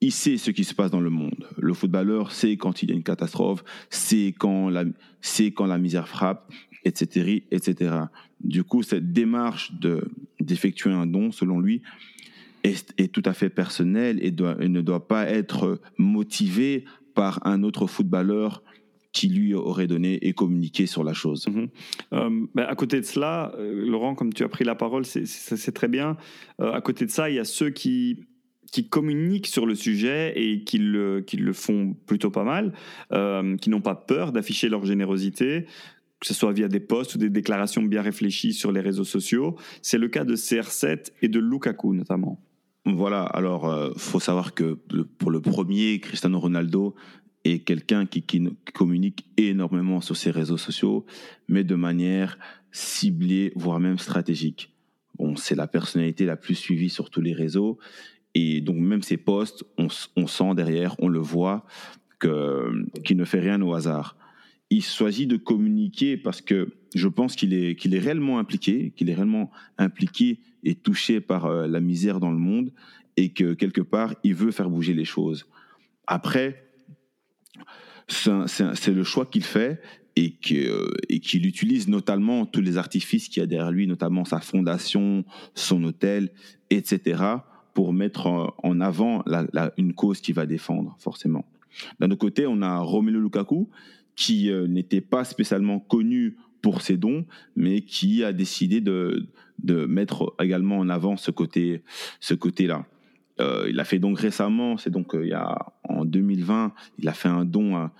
il 0.00 0.12
sait 0.12 0.36
ce 0.36 0.50
qui 0.50 0.64
se 0.64 0.74
passe 0.74 0.90
dans 0.90 1.00
le 1.00 1.10
monde. 1.10 1.48
Le 1.56 1.74
footballeur 1.74 2.32
sait 2.32 2.56
quand 2.56 2.82
il 2.82 2.90
y 2.90 2.92
a 2.92 2.94
une 2.94 3.02
catastrophe, 3.02 3.64
sait 3.90 4.34
quand 4.38 4.68
la, 4.68 4.84
misère 5.78 6.08
frappe, 6.08 6.52
etc., 6.84 7.44
etc. 7.50 7.94
Du 8.40 8.62
coup, 8.62 8.82
cette 8.82 9.12
démarche 9.12 9.72
de 9.74 10.08
d'effectuer 10.40 10.92
un 10.92 11.06
don, 11.06 11.32
selon 11.32 11.58
lui, 11.60 11.82
est, 12.68 13.12
tout 13.12 13.22
à 13.24 13.32
fait 13.32 13.50
personnel 13.50 14.18
et, 14.22 14.30
ne 14.30 14.80
doit 14.80 15.08
pas 15.08 15.28
être 15.28 15.80
motivé 15.96 16.84
par 17.14 17.44
un 17.46 17.62
autre 17.62 17.86
footballeur 17.86 18.62
qui 19.12 19.28
lui 19.28 19.54
aurait 19.54 19.86
donné 19.86 20.18
et 20.26 20.32
communiqué 20.32 20.86
sur 20.86 21.02
la 21.02 21.12
chose. 21.12 21.46
Euh, 22.12 22.46
ben, 22.54 22.64
à 22.64 22.74
côté 22.74 23.00
de 23.00 23.04
cela, 23.04 23.52
euh, 23.58 23.86
Laurent, 23.86 24.14
comme 24.14 24.32
tu 24.32 24.44
as 24.44 24.48
pris 24.48 24.64
la 24.64 24.74
parole, 24.74 25.04
c'est 25.04 25.72
très 25.72 25.88
bien. 25.88 26.16
Euh, 26.60 26.72
à 26.72 26.80
côté 26.80 27.06
de 27.06 27.10
ça, 27.10 27.30
il 27.30 27.36
y 27.36 27.38
a 27.38 27.44
ceux 27.44 27.70
qui, 27.70 28.26
communiquent 28.90 29.46
sur 29.46 29.66
le 29.66 29.74
sujet 29.74 30.34
et 30.36 30.62
qui 30.62 30.78
le, 30.78 31.22
qui 31.22 31.36
le 31.36 31.52
font 31.52 31.96
plutôt 32.06 32.30
pas 32.30 32.44
mal, 32.44 32.72
qui 33.60 33.70
n'ont 33.70 33.80
pas 33.80 33.96
peur 33.96 34.30
d'afficher 34.30 34.68
leur 34.68 34.84
générosité, 34.84 35.64
que 36.20 36.26
ce 36.26 36.34
soit 36.34 36.52
via 36.52 36.68
des 36.68 36.80
posts 36.80 37.14
ou 37.14 37.18
des 37.18 37.30
déclarations 37.30 37.82
bien 37.82 38.02
réfléchies 38.02 38.52
sur 38.52 38.70
les 38.70 38.80
réseaux 38.80 39.04
sociaux. 39.04 39.56
C'est 39.82 39.98
le 39.98 40.08
cas 40.08 40.24
de 40.24 40.36
CR7 40.36 41.12
et 41.22 41.28
de 41.28 41.38
Lukaku 41.38 41.94
notamment. 41.94 42.40
Voilà, 42.94 43.22
alors 43.22 43.92
il 43.94 44.00
faut 44.00 44.20
savoir 44.20 44.54
que 44.54 44.78
pour 45.18 45.30
le 45.30 45.40
premier, 45.40 46.00
Cristiano 46.00 46.40
Ronaldo 46.40 46.94
est 47.44 47.60
quelqu'un 47.60 48.06
qui, 48.06 48.24
communique 48.74 49.26
énormément 49.36 50.00
sur 50.00 50.16
ses 50.16 50.30
réseaux 50.30 50.56
sociaux, 50.56 51.04
mais 51.48 51.64
de 51.64 51.74
manière 51.74 52.38
ciblée, 52.72 53.52
voire 53.56 53.80
même 53.80 53.98
stratégique. 53.98 54.74
Bon, 55.18 55.36
c'est 55.36 55.54
la 55.54 55.66
personnalité 55.66 56.24
la 56.24 56.36
plus 56.36 56.54
suivie 56.54 56.90
sur 56.90 57.10
tous 57.10 57.20
les 57.20 57.32
réseaux. 57.32 57.78
Et 58.34 58.60
donc, 58.60 58.76
même 58.76 59.02
ses 59.02 59.16
posts, 59.16 59.64
on, 59.76 60.26
sent 60.26 60.54
derrière, 60.54 60.94
on 60.98 61.08
le 61.08 61.18
voit, 61.18 61.66
qu'il 62.20 63.16
ne 63.16 63.24
fait 63.24 63.40
rien 63.40 63.60
au 63.62 63.74
hasard. 63.74 64.16
Il 64.70 64.82
s'agit 64.82 65.26
de 65.26 65.36
communiquer 65.36 66.16
parce 66.16 66.40
que 66.40 66.72
je 66.94 67.08
pense 67.08 67.36
qu'il 67.36 67.54
est 67.54 67.98
réellement 67.98 68.38
impliqué, 68.38 68.92
qu'il 68.96 69.10
est 69.10 69.14
réellement 69.14 69.50
impliqué 69.78 70.40
et 70.64 70.74
touché 70.74 71.20
par 71.20 71.46
euh, 71.46 71.66
la 71.66 71.80
misère 71.80 72.20
dans 72.20 72.30
le 72.30 72.38
monde 72.38 72.72
et 73.16 73.30
que 73.30 73.54
quelque 73.54 73.80
part, 73.80 74.14
il 74.22 74.34
veut 74.34 74.50
faire 74.50 74.70
bouger 74.70 74.94
les 74.94 75.04
choses. 75.04 75.46
Après, 76.06 76.64
c'est 78.06 78.88
le 78.88 79.04
choix 79.04 79.26
qu'il 79.26 79.44
fait 79.44 79.80
et 80.16 80.30
qu'il 80.38 81.46
utilise 81.46 81.88
notamment 81.88 82.46
tous 82.46 82.60
les 82.60 82.76
artifices 82.76 83.28
qu'il 83.28 83.40
y 83.40 83.44
a 83.44 83.46
derrière 83.46 83.70
lui, 83.70 83.86
notamment 83.86 84.24
sa 84.24 84.40
fondation, 84.40 85.24
son 85.54 85.82
hôtel, 85.84 86.30
etc., 86.70 87.22
pour 87.74 87.92
mettre 87.92 88.54
en 88.62 88.80
avant 88.80 89.22
une 89.76 89.94
cause 89.94 90.20
qu'il 90.20 90.34
va 90.34 90.46
défendre, 90.46 90.96
forcément. 90.98 91.44
D'un 92.00 92.10
autre 92.10 92.18
côté, 92.18 92.46
on 92.46 92.62
a 92.62 92.78
Romelu 92.78 93.20
Lukaku, 93.20 93.68
qui 94.16 94.50
euh, 94.50 94.66
n'était 94.66 95.00
pas 95.00 95.22
spécialement 95.22 95.78
connu 95.78 96.36
pour 96.68 96.82
ses 96.82 96.98
dons, 96.98 97.24
mais 97.56 97.80
qui 97.80 98.22
a 98.24 98.34
décidé 98.34 98.82
de, 98.82 99.26
de 99.64 99.86
mettre 99.86 100.34
également 100.38 100.76
en 100.76 100.90
avant 100.90 101.16
ce 101.16 101.30
côté, 101.30 101.82
ce 102.20 102.34
côté-là. 102.34 102.84
Euh, 103.40 103.68
il 103.70 103.80
a 103.80 103.84
fait 103.84 103.98
donc 103.98 104.20
récemment, 104.20 104.76
c'est 104.76 104.90
donc 104.90 105.14
euh, 105.14 105.24
il 105.24 105.30
y 105.30 105.32
a, 105.32 105.72
en 105.84 106.04
2020, 106.04 106.74
il 106.98 107.08
a 107.08 107.14
fait 107.14 107.30
un 107.30 107.46
don 107.46 107.74
à, 107.76 107.94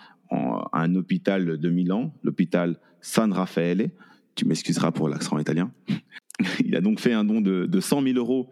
un 0.75 0.95
hôpital 0.97 1.57
de 1.57 1.71
Milan, 1.71 2.13
l'hôpital 2.23 2.79
San 3.01 3.33
Raffaele. 3.33 3.89
Tu 4.35 4.45
m'excuseras 4.45 4.93
pour 4.93 5.09
l'accent 5.09 5.39
italien. 5.39 5.73
il 6.67 6.77
a 6.77 6.83
donc 6.83 7.01
fait 7.01 7.15
un 7.15 7.25
don 7.25 7.41
de, 7.41 7.65
de 7.65 7.81
100 7.81 8.03
000 8.03 8.19
euros 8.19 8.51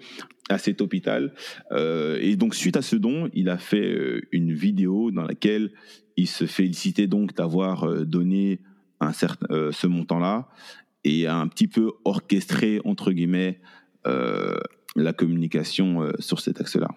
à 0.48 0.56
cet 0.56 0.80
hôpital. 0.80 1.34
Euh, 1.72 2.18
et 2.22 2.36
donc, 2.36 2.54
suite 2.54 2.78
à 2.78 2.82
ce 2.82 2.96
don, 2.96 3.28
il 3.34 3.50
a 3.50 3.58
fait 3.58 4.22
une 4.32 4.54
vidéo 4.54 5.10
dans 5.10 5.24
laquelle 5.24 5.72
il 6.16 6.26
se 6.26 6.46
félicitait 6.46 7.06
donc 7.06 7.34
d'avoir 7.34 8.06
donné 8.06 8.60
un 9.00 9.12
certain, 9.12 9.46
ce 9.72 9.86
montant-là 9.86 10.48
et 11.04 11.26
a 11.26 11.36
un 11.36 11.48
petit 11.48 11.68
peu 11.68 11.92
orchestré, 12.04 12.80
entre 12.84 13.12
guillemets, 13.12 13.60
la 14.96 15.12
communication 15.12 16.02
euh, 16.02 16.12
sur 16.18 16.40
cet 16.40 16.60
axe-là. 16.60 16.88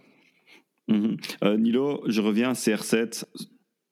Mhm. 0.87 1.17
Euh, 1.43 1.57
Nilo, 1.57 2.01
je 2.07 2.21
reviens 2.21 2.49
à 2.49 2.53
CR7. 2.53 3.25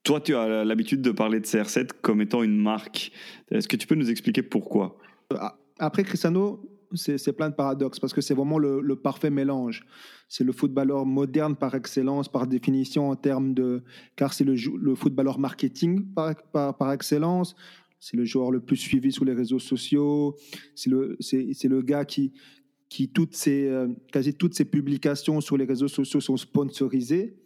Toi, 0.04 0.22
tu 0.22 0.36
as 0.36 0.64
l'habitude 0.64 1.02
de 1.02 1.12
parler 1.12 1.40
de 1.40 1.46
CR7 1.46 1.90
comme 2.02 2.22
étant 2.22 2.42
une 2.42 2.58
marque. 2.58 3.12
Est-ce 3.52 3.68
que 3.68 3.76
tu 3.76 3.86
peux 3.86 3.96
nous 3.96 4.10
expliquer 4.10 4.42
pourquoi? 4.42 4.98
Euh, 5.34 5.38
Après 5.78 6.04
Cristiano, 6.04 6.62
c'est 6.96 7.34
plein 7.34 7.50
de 7.50 7.56
paradoxes 7.56 8.00
parce 8.00 8.14
que 8.14 8.22
c'est 8.22 8.34
vraiment 8.34 8.58
le, 8.58 8.96
parfait 8.96 9.30
mélange. 9.30 9.86
C'est 10.30 10.46
le 10.46 10.54
footballeur 10.54 11.06
moderne 11.06 11.58
par 11.58 11.76
excellence, 11.76 12.30
par 12.30 12.48
définition 12.48 13.10
en 13.10 13.16
termes 13.18 13.54
de. 13.54 13.84
Car 14.16 14.34
c'est 14.34 14.46
le, 14.46 14.56
le, 14.56 14.96
footballeur 14.96 15.40
marketing 15.40 16.06
par, 16.14 16.36
par, 16.54 16.78
par 16.78 16.94
excellence. 16.94 17.56
C'est 18.00 18.18
le 18.18 18.26
joueur 18.26 18.52
le 18.52 18.60
plus 18.60 18.78
suivi 18.78 19.12
sur 19.12 19.26
les 19.26 19.34
réseaux 19.34 19.60
sociaux. 19.60 20.36
C'est 20.76 20.90
le, 20.90 21.18
le 21.20 21.82
gars 21.82 22.06
qui, 22.06 22.34
qui 22.90 23.10
toutes 23.10 23.36
ces, 23.36 23.68
euh, 23.68 23.88
quasi 24.12 24.34
toutes 24.34 24.54
ces 24.54 24.66
publications 24.66 25.42
sur 25.42 25.58
les 25.58 25.66
réseaux 25.66 25.88
sociaux 25.88 26.20
sont 26.20 26.38
sponsorisées. 26.38 27.38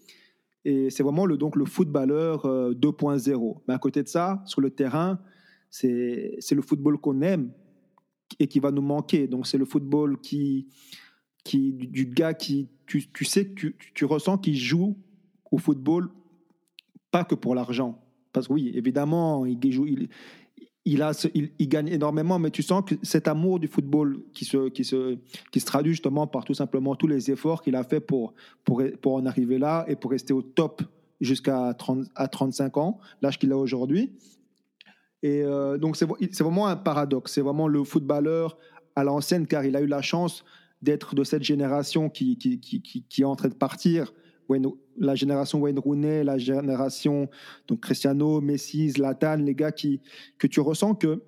Et 0.64 0.90
c'est 0.90 1.04
vraiment 1.04 1.26
le, 1.26 1.38
donc 1.38 1.56
le 1.56 1.66
footballeur 1.66 2.46
2.0. 2.46 3.30
Euh, 3.30 3.60
Mais 3.68 3.74
à 3.74 3.80
côté 3.80 4.04
de 4.04 4.08
ça, 4.08 4.44
sur 4.46 4.62
le 4.62 4.70
terrain, 4.70 5.20
c'est 5.70 6.52
le 6.52 6.62
football 6.62 7.00
qu'on 7.00 7.22
aime 7.22 7.52
et 8.40 8.48
qui 8.48 8.60
va 8.60 8.72
nous 8.72 8.82
manquer. 8.82 9.28
Donc 9.28 9.48
c'est 9.48 9.58
le 9.58 9.66
football 9.66 10.20
qui, 10.20 10.68
qui, 11.44 11.74
du 11.74 12.06
gars 12.06 12.34
qui, 12.34 12.70
tu, 12.86 13.10
tu 13.12 13.26
sais, 13.26 13.54
tu, 13.54 13.76
tu 13.94 14.06
ressens 14.06 14.38
qu'il 14.38 14.58
joue 14.58 14.98
au 15.52 15.58
football 15.58 16.10
pas 17.10 17.24
que 17.24 17.36
pour 17.36 17.56
l'argent. 17.56 18.00
Parce 18.32 18.48
que 18.48 18.54
oui, 18.54 18.72
évidemment, 18.74 19.46
il, 19.46 19.72
joue, 19.72 19.86
il, 19.86 20.10
il, 20.86 21.02
a, 21.04 21.12
il, 21.36 21.70
gagne 21.70 21.88
énormément, 21.90 22.40
mais 22.40 22.50
tu 22.50 22.64
sens 22.64 22.84
que 22.86 22.96
cet 23.04 23.28
amour 23.28 23.60
du 23.60 23.68
football 23.68 24.20
qui 24.34 24.46
se, 24.46 24.70
qui 24.70 24.84
se, 24.84 25.18
qui 25.52 25.60
se 25.60 25.66
traduit 25.66 25.94
justement 25.94 26.26
par 26.26 26.44
tout 26.44 26.56
simplement 26.56 26.96
tous 26.96 27.08
les 27.08 27.30
efforts 27.30 27.62
qu'il 27.62 27.76
a 27.76 27.84
fait 27.84 28.00
pour, 28.00 28.34
pour, 28.64 28.82
pour 29.02 29.16
en 29.16 29.26
arriver 29.26 29.60
là 29.60 29.86
et 29.88 29.96
pour 29.96 30.12
rester 30.12 30.34
au 30.34 30.42
top 30.42 30.82
jusqu'à 31.20 31.76
à 32.16 32.28
35 32.28 32.78
ans, 32.78 33.00
l'âge 33.22 33.38
qu'il 33.38 33.52
a 33.52 33.58
aujourd'hui. 33.58 34.12
Et 35.24 35.44
euh, 35.44 35.78
donc 35.78 35.98
c'est 35.98 36.42
vraiment 36.42 36.66
un 36.66 36.76
paradoxe, 36.76 37.34
c'est 37.34 37.42
vraiment 37.42 37.68
le 37.68 37.84
footballeur 37.84 38.58
à 38.96 39.04
l'ancienne, 39.04 39.46
car 39.46 39.64
il 39.64 39.76
a 39.76 39.82
eu 39.82 39.88
la 39.88 40.02
chance 40.02 40.44
d'être 40.82 41.14
de 41.14 41.24
cette 41.24 41.44
génération 41.44 42.10
qui, 42.10 42.38
qui, 42.38 42.60
qui, 42.60 42.82
qui, 42.82 43.22
est 43.22 43.26
en 43.26 43.36
train 43.36 43.50
de 43.50 43.54
partir 43.54 44.14
la 44.98 45.16
génération 45.16 45.60
Wayne 45.60 45.80
Rooney, 45.80 46.24
la 46.24 46.38
génération 46.38 47.30
donc 47.68 47.82
Cristiano, 47.82 48.42
Messi, 48.42 48.90
Zlatan, 48.90 49.38
les 49.38 49.56
gars 49.56 49.72
qui, 49.72 50.02
que 50.38 50.48
tu 50.48 50.60
ressens 50.60 50.96
que 50.96 51.22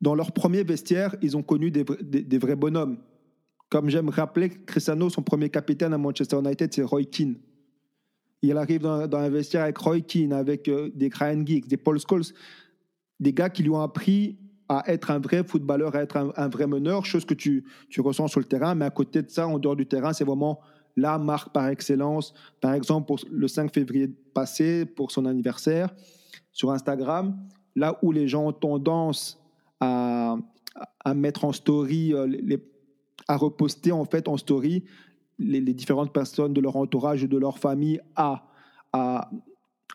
dans 0.00 0.14
leur 0.14 0.32
premier 0.32 0.62
vestiaire, 0.62 1.16
ils 1.22 1.36
ont 1.36 1.42
connu 1.42 1.70
des, 1.70 1.84
des, 1.84 2.38
vrais 2.38 2.56
bonhommes. 2.56 2.98
Comme 3.68 3.90
j'aime 3.90 4.08
rappeler, 4.08 4.48
Cristiano, 4.48 5.10
son 5.10 5.22
premier 5.22 5.50
capitaine 5.50 5.92
à 5.92 5.98
Manchester 5.98 6.38
United, 6.38 6.72
c'est 6.72 6.82
Roy 6.82 7.04
Keane. 7.04 7.36
Il 8.42 8.56
arrive 8.56 8.82
dans, 8.82 9.12
un 9.12 9.28
vestiaire 9.28 9.64
avec 9.64 9.76
Roy 9.78 10.00
Keane, 10.00 10.32
avec 10.32 10.68
euh, 10.68 10.90
des 10.94 11.10
Ryan 11.12 11.44
Giggs, 11.44 11.66
des 11.66 11.76
Paul 11.76 11.98
Scholes, 11.98 12.22
des 13.18 13.32
gars 13.32 13.50
qui 13.50 13.64
lui 13.64 13.70
ont 13.70 13.80
appris 13.80 14.38
à 14.68 14.84
être 14.86 15.10
un 15.10 15.18
vrai 15.18 15.42
footballeur, 15.42 15.96
à 15.96 16.02
être 16.02 16.16
un, 16.16 16.32
un 16.36 16.48
vrai 16.48 16.66
meneur, 16.66 17.04
chose 17.04 17.24
que 17.24 17.34
tu, 17.34 17.64
tu 17.88 18.00
ressens 18.00 18.28
sur 18.28 18.38
le 18.38 18.46
terrain. 18.46 18.74
Mais 18.76 18.84
à 18.84 18.90
côté 18.90 19.22
de 19.22 19.30
ça, 19.30 19.48
en 19.48 19.58
dehors 19.58 19.76
du 19.76 19.86
terrain, 19.86 20.12
c'est 20.12 20.24
vraiment 20.24 20.60
la 20.98 21.18
marque 21.18 21.52
par 21.52 21.68
excellence. 21.68 22.34
Par 22.60 22.74
exemple, 22.74 23.06
pour 23.06 23.20
le 23.30 23.48
5 23.48 23.72
février 23.72 24.08
passé, 24.34 24.84
pour 24.84 25.10
son 25.10 25.26
anniversaire, 25.26 25.94
sur 26.52 26.70
Instagram, 26.70 27.36
là 27.76 27.98
où 28.02 28.12
les 28.12 28.28
gens 28.28 28.48
ont 28.48 28.52
tendance 28.52 29.40
à, 29.80 30.36
à 31.04 31.14
mettre 31.14 31.44
en 31.44 31.52
story, 31.52 32.12
euh, 32.12 32.56
à 33.28 33.36
reposter 33.36 33.92
en 33.92 34.04
fait 34.04 34.28
en 34.28 34.36
story 34.36 34.84
les, 35.38 35.60
différentes 35.60 36.12
personnes 36.12 36.52
de 36.52 36.60
leur 36.60 36.76
entourage 36.76 37.22
ou 37.22 37.28
de 37.28 37.38
leur 37.38 37.58
famille 37.58 38.00
à, 38.16 38.48
à, 38.92 39.30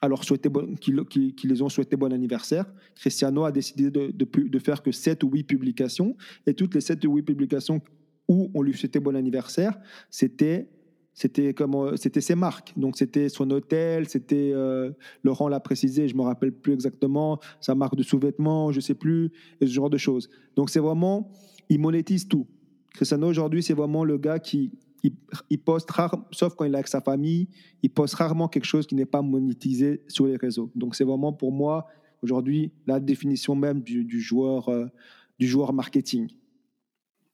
leur 0.08 0.24
souhaiter 0.24 0.50
qui, 0.80 0.94
qui, 1.36 1.48
les 1.48 1.62
ont 1.62 1.70
souhaité 1.70 1.96
bon 1.96 2.14
anniversaire. 2.14 2.66
Cristiano 2.96 3.44
a 3.44 3.52
décidé 3.52 3.90
de, 3.90 4.12
de, 4.12 4.26
de, 4.26 4.60
faire 4.60 4.82
que 4.82 4.92
7 4.92 5.24
ou 5.24 5.30
8 5.30 5.44
publications 5.44 6.16
et 6.46 6.54
toutes 6.54 6.76
les 6.76 6.82
7 6.82 7.04
ou 7.06 7.16
8 7.16 7.24
publications 7.24 7.82
où 8.28 8.52
on 8.54 8.62
lui 8.62 8.74
souhaitait 8.74 9.00
bon 9.00 9.16
anniversaire, 9.16 9.78
c'était 10.10 10.70
c'était 11.14 11.54
comme 11.54 11.76
euh, 11.76 11.96
c'était 11.96 12.22
ses 12.22 12.36
marques. 12.36 12.74
Donc 12.78 12.98
c'était 12.98 13.30
son 13.30 13.50
hôtel, 13.52 14.08
c'était 14.08 14.52
euh, 14.54 14.92
Laurent 15.24 15.48
l'a 15.48 15.60
précisé, 15.60 16.08
je 16.08 16.16
me 16.16 16.22
rappelle 16.22 16.52
plus 16.52 16.74
exactement 16.74 17.40
sa 17.60 17.76
marque 17.76 17.96
de 17.96 18.04
sous-vêtements, 18.04 18.72
je 18.72 18.80
sais 18.80 18.96
plus, 18.96 19.32
et 19.62 19.68
ce 19.68 19.72
genre 19.72 19.90
de 19.90 19.98
choses. 19.98 20.30
Donc 20.56 20.70
c'est 20.70 20.80
vraiment 20.80 21.32
il 21.70 21.80
monétise 21.80 22.28
tout. 22.28 22.48
Cristiano 22.94 23.28
aujourd'hui 23.28 23.64
c'est 23.64 23.74
vraiment 23.74 24.04
le 24.04 24.18
gars 24.18 24.40
qui 24.40 24.72
il, 25.50 25.60
poste 25.60 25.92
rarement, 25.92 26.26
sauf 26.32 26.56
quand 26.56 26.64
il 26.64 26.72
est 26.72 26.76
avec 26.76 26.88
sa 26.88 27.02
famille, 27.02 27.50
il 27.82 27.90
poste 27.90 28.16
rarement 28.16 28.48
quelque 28.48 28.66
chose 28.66 28.88
qui 28.88 28.96
n'est 28.96 29.06
pas 29.06 29.22
monétisé 29.22 30.02
sur 30.08 30.28
les 30.28 30.38
réseaux. 30.38 30.72
Donc 30.76 30.96
c'est 30.96 31.04
vraiment 31.04 31.34
pour 31.34 31.52
moi 31.52 31.88
aujourd'hui 32.22 32.72
la 32.88 33.02
définition 33.02 33.54
même 33.54 33.82
du, 33.82 34.22
joueur 34.22 34.70
euh, 34.70 34.86
du 35.40 35.48
joueur 35.48 35.74
marketing. 35.74 36.30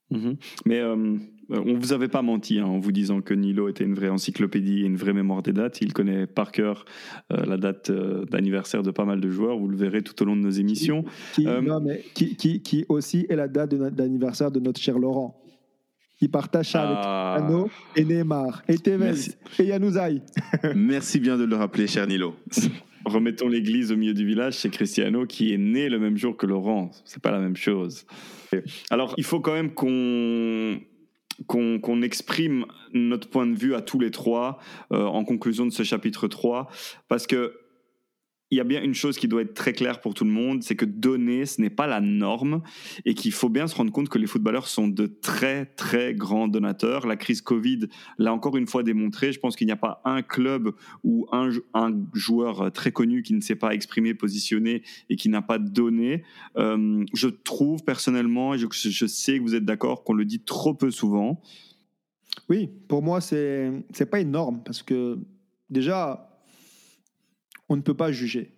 Mhm. 0.09 0.37
Mais 0.65 0.81
on 1.49 1.77
vous 1.77 1.93
avait 1.93 2.07
pas 2.07 2.21
menti 2.21 2.59
hein, 2.59 2.65
en 2.65 2.79
vous 2.79 2.91
disant 2.91 3.21
que 3.21 3.33
Nilo 3.33 3.69
était 3.69 3.83
une 3.83 3.95
vraie 3.95 4.09
encyclopédie 4.09 4.83
et 4.83 4.85
une 4.85 4.97
vraie 4.97 5.13
mémoire 5.13 5.41
des 5.41 5.53
dates. 5.53 5.81
Il 5.81 5.93
connaît 5.93 6.27
par 6.27 6.51
cœur 6.51 6.85
euh, 7.31 7.45
la 7.45 7.57
date 7.57 7.89
euh, 7.89 8.25
d'anniversaire 8.25 8.83
de 8.83 8.91
pas 8.91 9.05
mal 9.05 9.19
de 9.19 9.29
joueurs. 9.29 9.57
Vous 9.57 9.67
le 9.67 9.77
verrez 9.77 10.01
tout 10.01 10.21
au 10.21 10.25
long 10.25 10.35
de 10.35 10.41
nos 10.41 10.49
émissions. 10.49 11.05
Qui, 11.33 12.35
qui, 12.35 12.61
qui, 12.61 12.85
aussi 12.89 13.25
est 13.29 13.35
la 13.35 13.47
date 13.47 13.73
d'anniversaire 13.73 14.51
de, 14.51 14.59
notre 14.59 14.79
cher 14.79 14.99
Laurent. 14.99 15.41
Il 16.21 16.29
partage 16.29 16.71
ça 16.71 16.81
avec 16.81 16.97
ah. 17.01 17.65
et 17.95 18.03
Neymar 18.03 18.63
et 18.67 18.77
Tevez 18.77 19.31
et 19.57 19.63
Yanouzaï. 19.63 20.21
Merci 20.75 21.19
bien 21.19 21.37
de 21.37 21.45
le 21.45 21.55
rappeler, 21.55 21.87
cher 21.87 22.05
Nilo. 22.07 22.35
remettons 23.05 23.47
l'église 23.47 23.91
au 23.91 23.97
milieu 23.97 24.13
du 24.13 24.25
village, 24.25 24.55
c'est 24.55 24.69
Cristiano 24.69 25.25
qui 25.25 25.53
est 25.53 25.57
né 25.57 25.89
le 25.89 25.99
même 25.99 26.17
jour 26.17 26.37
que 26.37 26.45
Laurent. 26.45 26.91
C'est 27.05 27.21
pas 27.21 27.31
la 27.31 27.39
même 27.39 27.55
chose. 27.55 28.05
Alors, 28.89 29.13
il 29.17 29.23
faut 29.23 29.39
quand 29.39 29.53
même 29.53 29.73
qu'on 29.73 30.79
qu'on 31.47 32.01
exprime 32.01 32.65
notre 32.93 33.29
point 33.29 33.47
de 33.47 33.55
vue 33.55 33.75
à 33.75 33.81
tous 33.81 33.99
les 33.99 34.11
trois 34.11 34.59
euh, 34.91 35.03
en 35.05 35.23
conclusion 35.23 35.65
de 35.65 35.71
ce 35.71 35.83
chapitre 35.83 36.27
3, 36.27 36.69
parce 37.07 37.27
que 37.27 37.53
il 38.51 38.57
y 38.57 38.61
a 38.61 38.63
bien 38.63 38.81
une 38.81 38.95
chose 38.95 39.17
qui 39.17 39.27
doit 39.27 39.43
être 39.43 39.53
très 39.53 39.73
claire 39.73 40.01
pour 40.01 40.15
tout 40.15 40.23
le 40.23 40.31
monde, 40.31 40.63
c'est 40.63 40.75
que 40.75 40.85
donner, 40.85 41.45
ce 41.45 41.61
n'est 41.61 41.69
pas 41.69 41.85
la 41.85 42.01
norme 42.01 42.63
et 43.05 43.13
qu'il 43.13 43.31
faut 43.31 43.49
bien 43.49 43.67
se 43.67 43.75
rendre 43.75 43.91
compte 43.91 44.09
que 44.09 44.17
les 44.17 44.25
footballeurs 44.25 44.67
sont 44.67 44.87
de 44.87 45.05
très, 45.05 45.65
très 45.65 46.15
grands 46.15 46.47
donateurs. 46.47 47.05
La 47.05 47.15
crise 47.15 47.41
Covid 47.41 47.81
l'a 48.17 48.33
encore 48.33 48.57
une 48.57 48.65
fois 48.65 48.81
démontré. 48.81 49.31
Je 49.31 49.39
pense 49.39 49.55
qu'il 49.55 49.67
n'y 49.67 49.73
a 49.73 49.77
pas 49.77 50.01
un 50.03 50.23
club 50.23 50.71
ou 51.03 51.27
un, 51.31 51.49
joueur 52.13 52.71
très 52.71 52.91
connu 52.91 53.21
qui 53.21 53.33
ne 53.33 53.41
s'est 53.41 53.55
pas 53.55 53.73
exprimé, 53.73 54.13
positionné 54.13 54.81
et 55.09 55.15
qui 55.15 55.29
n'a 55.29 55.41
pas 55.41 55.59
donné. 55.59 56.23
Euh, 56.57 57.05
je 57.13 57.27
trouve 57.27 57.83
personnellement, 57.83 58.55
et 58.55 58.57
je, 58.57 59.05
sais 59.05 59.37
que 59.37 59.43
vous 59.43 59.55
êtes 59.55 59.65
d'accord, 59.65 60.03
qu'on 60.03 60.13
le 60.13 60.25
dit 60.25 60.39
trop 60.39 60.73
peu 60.73 60.89
souvent. 60.89 61.41
Oui, 62.49 62.69
pour 62.87 63.03
moi, 63.03 63.21
c'est 63.21 63.71
n'est 63.99 64.05
pas 64.05 64.19
une 64.19 64.31
norme 64.31 64.61
parce 64.63 64.81
que 64.81 65.19
déjà, 65.69 66.28
on 67.69 67.75
ne 67.75 67.81
peut 67.81 67.93
pas 67.93 68.11
juger. 68.11 68.51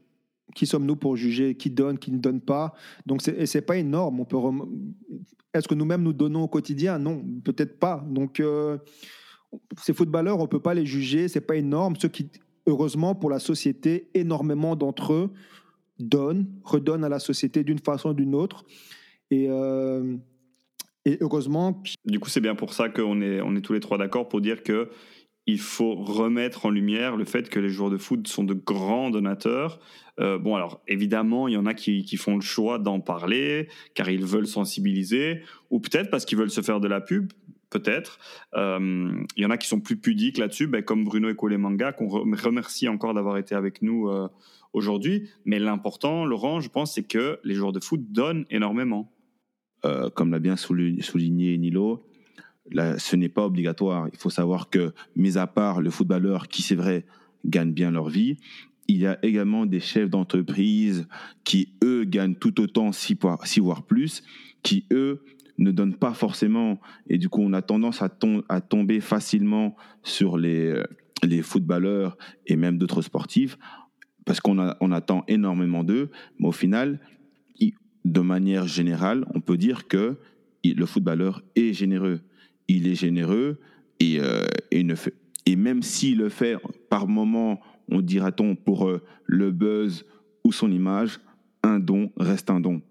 Qui 0.55 0.65
sommes-nous 0.65 0.95
pour 0.95 1.15
juger 1.15 1.55
qui 1.55 1.69
donne, 1.69 1.97
qui 1.97 2.11
ne 2.11 2.17
donne 2.17 2.41
pas? 2.41 2.73
Donc, 3.05 3.21
ce 3.21 3.57
n'est 3.57 3.61
pas 3.61 3.77
énorme. 3.77 4.19
On 4.19 4.69
Est-ce 5.53 5.67
que 5.67 5.75
nous-mêmes 5.75 6.03
nous 6.03 6.13
donnons 6.13 6.43
au 6.43 6.47
quotidien? 6.47 6.99
Non, 6.99 7.23
peut-être 7.43 7.79
pas. 7.79 8.05
Donc, 8.09 8.39
euh, 8.39 8.77
ces 9.81 9.93
footballeurs, 9.93 10.39
on 10.39 10.43
ne 10.43 10.47
peut 10.47 10.59
pas 10.59 10.73
les 10.73 10.85
juger. 10.85 11.27
C'est 11.27 11.41
pas 11.41 11.55
énorme. 11.55 11.95
Ceux 11.97 12.09
qui, 12.09 12.29
heureusement 12.65 13.15
pour 13.15 13.29
la 13.29 13.39
société, 13.39 14.09
énormément 14.13 14.75
d'entre 14.75 15.13
eux 15.13 15.29
donnent, 15.99 16.47
redonnent 16.63 17.03
à 17.03 17.09
la 17.09 17.19
société 17.19 17.63
d'une 17.63 17.79
façon 17.79 18.09
ou 18.09 18.13
d'une 18.13 18.35
autre. 18.35 18.65
Et, 19.29 19.47
euh, 19.49 20.17
et 21.05 21.17
heureusement. 21.21 21.81
Du 22.05 22.19
coup, 22.19 22.29
c'est 22.29 22.41
bien 22.41 22.55
pour 22.55 22.73
ça 22.73 22.89
qu'on 22.89 23.21
est, 23.21 23.39
on 23.41 23.55
est 23.55 23.61
tous 23.61 23.73
les 23.73 23.79
trois 23.79 23.97
d'accord 23.97 24.27
pour 24.27 24.41
dire 24.41 24.63
que 24.63 24.89
il 25.51 25.59
faut 25.59 25.95
remettre 25.95 26.65
en 26.65 26.69
lumière 26.69 27.17
le 27.17 27.25
fait 27.25 27.49
que 27.49 27.59
les 27.59 27.69
joueurs 27.69 27.89
de 27.89 27.97
foot 27.97 28.27
sont 28.27 28.43
de 28.43 28.53
grands 28.53 29.09
donateurs. 29.09 29.79
Euh, 30.19 30.37
bon, 30.37 30.55
alors 30.55 30.81
évidemment, 30.87 31.47
il 31.47 31.53
y 31.53 31.57
en 31.57 31.65
a 31.65 31.73
qui, 31.73 32.17
font 32.17 32.35
le 32.35 32.41
choix 32.41 32.79
d'en 32.79 32.99
parler 32.99 33.67
car 33.93 34.09
ils 34.09 34.25
veulent 34.25 34.47
sensibiliser, 34.47 35.41
ou 35.69 35.79
peut-être 35.79 36.09
parce 36.09 36.25
qu'ils 36.25 36.37
veulent 36.37 36.51
se 36.51 36.61
faire 36.61 36.79
de 36.79 36.87
la 36.87 37.01
pub, 37.01 37.33
peut-être. 37.69 38.19
Euh, 38.55 39.11
il 39.35 39.43
y 39.43 39.45
en 39.45 39.49
a 39.49 39.57
qui 39.57 39.67
sont 39.67 39.81
plus 39.81 39.97
pudiques 39.97 40.37
là-dessus, 40.37 40.67
ben, 40.67 40.83
comme 40.83 41.03
Bruno 41.03 41.29
et 41.29 41.57
Manga, 41.57 41.91
qu'on 41.91 42.07
remercie 42.07 42.87
encore 42.87 43.13
d'avoir 43.13 43.37
été 43.37 43.53
avec 43.53 43.81
nous 43.81 44.09
euh, 44.09 44.27
aujourd'hui. 44.71 45.29
Mais 45.43 45.59
l'important, 45.59 46.25
Laurent, 46.25 46.61
je 46.61 46.69
pense, 46.69 46.95
c'est 46.95 47.07
que 47.07 47.39
les 47.43 47.55
joueurs 47.55 47.73
de 47.73 47.79
foot 47.79 48.01
donnent 48.09 48.45
énormément. 48.49 49.11
comme 50.13 50.31
l'a 50.31 50.39
bien 50.39 50.55
souligné 50.55 51.57
Nilo, 51.57 52.05
ce 52.73 53.15
n'est 53.15 53.29
pas 53.29 53.45
obligatoire. 53.45 54.07
Il 54.11 54.17
faut 54.17 54.29
savoir 54.29 54.69
que, 54.69 54.93
mis 55.15 55.37
à 55.37 55.47
part 55.47 55.81
le 55.81 55.89
footballeur 55.89 56.47
qui, 56.47 56.61
c'est 56.61 56.75
vrai, 56.75 57.05
gagne 57.45 57.71
bien 57.71 57.91
leur 57.91 58.09
vie, 58.09 58.37
il 58.87 58.97
y 58.97 59.07
a 59.07 59.17
également 59.23 59.65
des 59.65 59.79
chefs 59.79 60.09
d'entreprise 60.09 61.07
qui, 61.43 61.73
eux, 61.83 62.03
gagnent 62.03 62.35
tout 62.35 62.59
autant, 62.61 62.91
si, 62.91 63.17
voire 63.59 63.83
plus, 63.83 64.23
qui, 64.63 64.85
eux, 64.91 65.23
ne 65.57 65.71
donnent 65.71 65.95
pas 65.95 66.13
forcément. 66.13 66.79
Et 67.07 67.17
du 67.17 67.29
coup, 67.29 67.41
on 67.41 67.53
a 67.53 67.61
tendance 67.61 68.01
à, 68.01 68.09
tomber 68.61 68.99
facilement 68.99 69.75
sur 70.03 70.37
les, 70.37 70.81
les 71.23 71.41
footballeurs 71.41 72.17
et 72.47 72.55
même 72.55 72.77
d'autres 72.77 73.01
sportifs 73.01 73.57
parce 74.25 74.39
qu'on 74.39 74.57
on 74.79 74.91
attend 74.91 75.23
énormément 75.27 75.83
d'eux. 75.83 76.09
Mais 76.39 76.47
au 76.47 76.51
final, 76.51 76.99
de 78.05 78.21
manière 78.21 78.67
générale, 78.67 79.25
on 79.33 79.41
peut 79.41 79.57
dire 79.57 79.87
que 79.87 80.17
le 80.63 80.85
footballeur 80.85 81.43
est 81.55 81.73
généreux 81.73 82.21
il 82.71 82.87
est 82.87 82.95
généreux 82.95 83.59
et, 83.99 84.19
euh, 84.19 84.45
et, 84.71 84.83
ne 84.83 84.95
fait, 84.95 85.13
et 85.45 85.55
même 85.55 85.81
s'il 85.81 86.17
le 86.17 86.29
fait 86.29 86.57
par 86.89 87.07
moment, 87.07 87.61
on 87.89 88.01
dira-t-on, 88.01 88.55
pour 88.55 88.87
euh, 88.87 89.01
le 89.25 89.51
buzz 89.51 90.05
ou 90.43 90.51
son 90.51 90.71
image, 90.71 91.19
un 91.63 91.79
don 91.79 92.11
reste 92.17 92.49
un 92.49 92.59
don. 92.59 92.81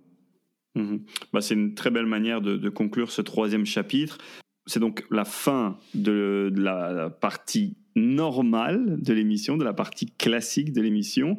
Mhm. 0.76 1.00
Bah, 1.32 1.40
c'est 1.40 1.54
une 1.54 1.74
très 1.74 1.90
belle 1.90 2.06
manière 2.06 2.40
de, 2.40 2.68
conclure 2.68 3.10
ce 3.10 3.22
troisième 3.22 3.66
chapitre. 3.66 4.18
C'est 4.66 4.80
donc 4.80 5.04
la 5.10 5.24
fin 5.24 5.78
de, 5.94 6.52
la 6.54 7.10
partie 7.10 7.76
normale 7.96 9.02
de 9.02 9.12
l'émission, 9.12 9.56
de 9.56 9.64
la 9.64 9.72
partie 9.72 10.06
classique 10.06 10.72
de 10.72 10.80
l'émission. 10.80 11.36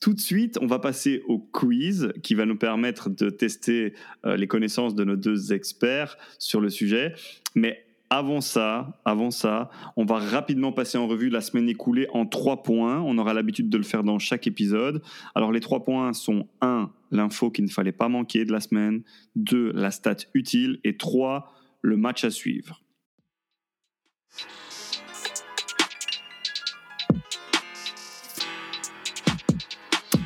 Tout 0.00 0.14
de 0.14 0.20
suite, 0.20 0.58
on 0.60 0.66
va 0.66 0.78
passer 0.78 1.22
au 1.26 1.38
quiz 1.38 2.12
qui 2.22 2.34
va 2.34 2.46
nous 2.46 2.56
permettre 2.56 3.10
de 3.10 3.30
tester 3.30 3.94
euh, 4.24 4.36
les 4.36 4.46
connaissances 4.46 4.94
de 4.94 5.02
nos 5.02 5.16
deux 5.16 5.52
experts 5.52 6.16
sur 6.38 6.60
le 6.60 6.70
sujet. 6.70 7.14
Mais 7.56 7.84
avant 8.10 8.40
ça, 8.40 9.00
avant 9.04 9.30
ça, 9.30 9.70
on 9.96 10.04
va 10.04 10.18
rapidement 10.18 10.72
passer 10.72 10.98
en 10.98 11.06
revue 11.06 11.28
la 11.28 11.40
semaine 11.40 11.68
écoulée 11.68 12.06
en 12.12 12.26
trois 12.26 12.62
points. 12.62 13.00
On 13.00 13.18
aura 13.18 13.34
l'habitude 13.34 13.68
de 13.68 13.76
le 13.76 13.82
faire 13.82 14.04
dans 14.04 14.18
chaque 14.18 14.46
épisode. 14.46 15.02
Alors 15.34 15.52
les 15.52 15.60
trois 15.60 15.84
points 15.84 16.12
sont 16.12 16.46
1. 16.60 16.90
L'info 17.10 17.50
qu'il 17.50 17.64
ne 17.64 17.70
fallait 17.70 17.92
pas 17.92 18.08
manquer 18.08 18.44
de 18.44 18.52
la 18.52 18.60
semaine. 18.60 19.02
2. 19.36 19.72
La 19.72 19.90
stat 19.90 20.16
utile. 20.32 20.78
Et 20.84 20.96
3. 20.96 21.52
Le 21.82 21.96
match 21.96 22.24
à 22.24 22.30
suivre. 22.30 22.82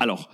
Alors, 0.03 0.29